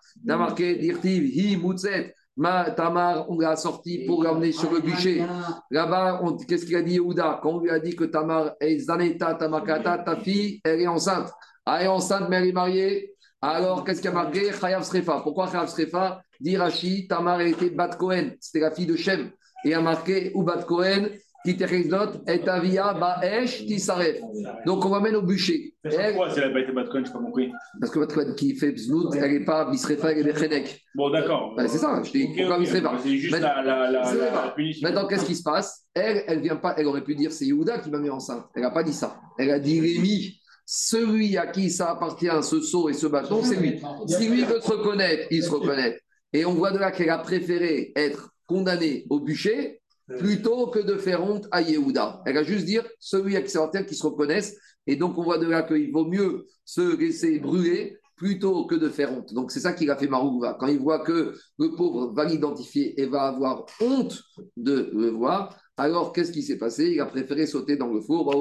Ma 2.37 2.69
Tamar, 2.71 3.29
on 3.29 3.39
l'a 3.39 3.55
sorti 3.55 4.05
pour 4.05 4.23
l'emmener 4.23 4.51
sur 4.51 4.71
le 4.71 4.79
bûcher. 4.79 5.25
Là-bas, 5.71 6.19
on- 6.23 6.37
qu'est-ce 6.37 6.65
qu'il 6.67 6.75
a 6.75 6.83
dit 6.83 6.93
Yehuda? 6.93 7.39
Quand 7.41 7.53
on 7.55 7.59
lui 7.61 7.71
a 7.71 7.79
dit 7.79 7.95
que 7.95 8.03
Tamar 8.03 8.51
est 8.59 8.77
Zaneta, 8.77 9.33
Tamakata, 9.33 9.97
ta 9.99 10.15
fille, 10.17 10.61
elle 10.63 10.81
est 10.81 10.87
enceinte. 10.87 11.31
Elle 11.65 11.85
est 11.85 11.87
enceinte, 11.87 12.29
mais 12.29 12.37
elle 12.37 12.47
est 12.49 12.51
mariée. 12.53 13.13
Alors, 13.41 13.83
qu'est-ce 13.83 14.01
qu'il 14.01 14.09
y 14.11 14.13
a 14.13 14.15
marqué? 14.15 14.51
Chayav 14.53 14.83
Srefa. 14.83 15.21
Pourquoi 15.21 15.47
Chayav 15.47 15.67
Srefa? 15.67 16.21
Dit 16.39 16.57
Rashi, 16.57 17.07
Tamar 17.07 17.41
était 17.41 17.71
Bat 17.71 17.89
Cohen. 17.97 18.31
C'était 18.39 18.59
la 18.59 18.71
fille 18.71 18.85
de 18.85 18.95
Shem. 18.95 19.31
Et 19.65 19.73
a 19.73 19.81
marqué 19.81 20.31
ou 20.35 20.43
Bat 20.43 20.63
Cohen, 20.63 21.07
Titerezot, 21.53 22.23
et 22.27 22.47
Avia, 22.49 22.93
Baesh, 22.93 23.65
Tisaref. 23.65 24.17
Donc, 24.65 24.83
on 24.85 24.93
l'amène 24.93 25.15
au 25.15 25.21
bûcher. 25.21 25.73
Ça 25.83 25.89
change 25.91 25.99
Elle- 26.03 26.15
quoi 26.15 26.29
si 26.29 26.39
elle 26.39 26.47
n'a 26.49 26.53
pas 26.53 26.59
été 26.59 26.71
Batcoin, 26.73 27.03
je 27.03 27.07
n'ai 27.07 27.13
pas 27.13 27.19
compris. 27.19 27.51
parce 27.79 27.91
que 27.93 27.99
Bat 27.99 28.07
Cohen 28.07 28.33
qui 28.35 28.55
fait 28.55 28.71
Bznout, 28.73 29.13
elle 29.15 29.31
n'est 29.31 29.45
pas 29.45 29.69
Bisrefa, 29.71 30.11
elle 30.11 30.19
est 30.27 30.33
Bechenek. 30.33 30.81
Bon, 30.95 31.09
d'accord. 31.09 31.53
Ouais, 31.57 31.67
c'est 31.69 31.77
ça, 31.77 32.01
je 32.03 32.11
t'ai 32.11 32.19
dit, 32.19 32.25
Ok, 32.31 32.35
pourquoi 32.37 32.55
ok. 32.55 32.61
Bisrefa? 32.61 32.91
C'est 33.01 33.17
juste 33.17 33.31
Maintenant- 33.31 33.61
la, 33.63 33.63
la, 33.63 33.91
la, 33.91 34.03
C'est 34.05 34.17
la, 34.17 34.25
pas. 34.27 34.45
la 34.47 34.51
punition. 34.51 34.87
Maintenant, 34.87 35.07
qu'est-ce 35.07 35.25
qui 35.25 35.35
se 35.35 35.43
passe? 35.43 35.85
Elle, 35.93 36.23
elle 36.27 36.41
vient 36.41 36.57
pas. 36.57 36.75
Elle 36.77 36.87
aurait 36.87 37.03
pu 37.03 37.15
dire 37.15 37.31
c'est 37.31 37.45
Yehuda 37.45 37.79
qui 37.79 37.89
m'a 37.89 37.99
mis 37.99 38.09
enceinte. 38.09 38.45
Elle 38.55 38.63
n'a 38.63 38.71
pas 38.71 38.83
dit 38.83 38.93
ça. 38.93 39.17
Elle 39.39 39.51
a 39.51 39.59
dit 39.59 39.79
Rémi, 39.79 40.39
celui 40.65 41.37
à 41.37 41.47
qui 41.47 41.69
ça 41.69 41.91
appartient, 41.91 42.27
ce 42.41 42.59
seau 42.61 42.89
et 42.89 42.93
ce 42.93 43.07
bâton, 43.07 43.41
c'est 43.43 43.55
lui. 43.55 43.79
Si 44.07 44.27
lui 44.29 44.43
veut 44.43 44.59
se 44.59 44.69
reconnaître, 44.69 45.23
il 45.31 45.41
se 45.41 45.49
reconnaît. 45.57 45.99
Et 46.33 46.45
on 46.45 46.53
voit 46.53 46.71
de 46.71 46.77
là 46.77 46.91
qu'elle 46.91 47.09
a 47.09 47.17
préféré 47.19 47.93
être 47.95 48.31
condamnée 48.45 49.05
au 49.09 49.19
bûcher 49.21 49.76
plutôt 50.07 50.67
que 50.67 50.79
de 50.79 50.95
faire 50.95 51.23
honte 51.23 51.47
à 51.51 51.61
Yehuda. 51.61 52.21
Elle 52.25 52.37
a 52.37 52.43
juste 52.43 52.65
dire 52.65 52.85
celui 52.99 53.35
à 53.35 53.41
qui 53.41 53.57
appartient, 53.57 53.85
qui 53.85 53.95
se 53.95 54.05
reconnaisse. 54.05 54.57
Et 54.85 54.95
donc, 54.95 55.17
on 55.17 55.23
voit 55.23 55.37
de 55.37 55.47
là 55.47 55.63
qu'il 55.63 55.91
vaut 55.91 56.05
mieux 56.05 56.45
se 56.63 56.97
laisser 56.97 57.39
brûler 57.39 57.97
plutôt 58.15 58.65
que 58.65 58.75
de 58.75 58.89
faire 58.89 59.11
honte. 59.11 59.33
Donc, 59.33 59.51
c'est 59.51 59.59
ça 59.59 59.73
qu'il 59.73 59.91
a 59.91 59.95
fait 59.95 60.07
Marouva. 60.07 60.57
Quand 60.59 60.67
il 60.67 60.79
voit 60.79 60.99
que 60.99 61.33
le 61.59 61.75
pauvre 61.75 62.13
va 62.13 62.25
l'identifier 62.25 62.99
et 62.99 63.05
va 63.05 63.23
avoir 63.23 63.65
honte 63.81 64.23
de 64.55 64.89
le 64.93 65.09
voir, 65.09 65.55
alors 65.77 66.13
qu'est-ce 66.13 66.31
qui 66.31 66.41
s'est 66.41 66.57
passé? 66.57 66.91
Il 66.93 66.99
a 66.99 67.05
préféré 67.05 67.45
sauter 67.45 67.77
dans 67.77 67.87
le 67.87 68.01
four. 68.01 68.33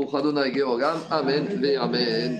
Amen. 1.10 1.60
Amen. 1.78 2.38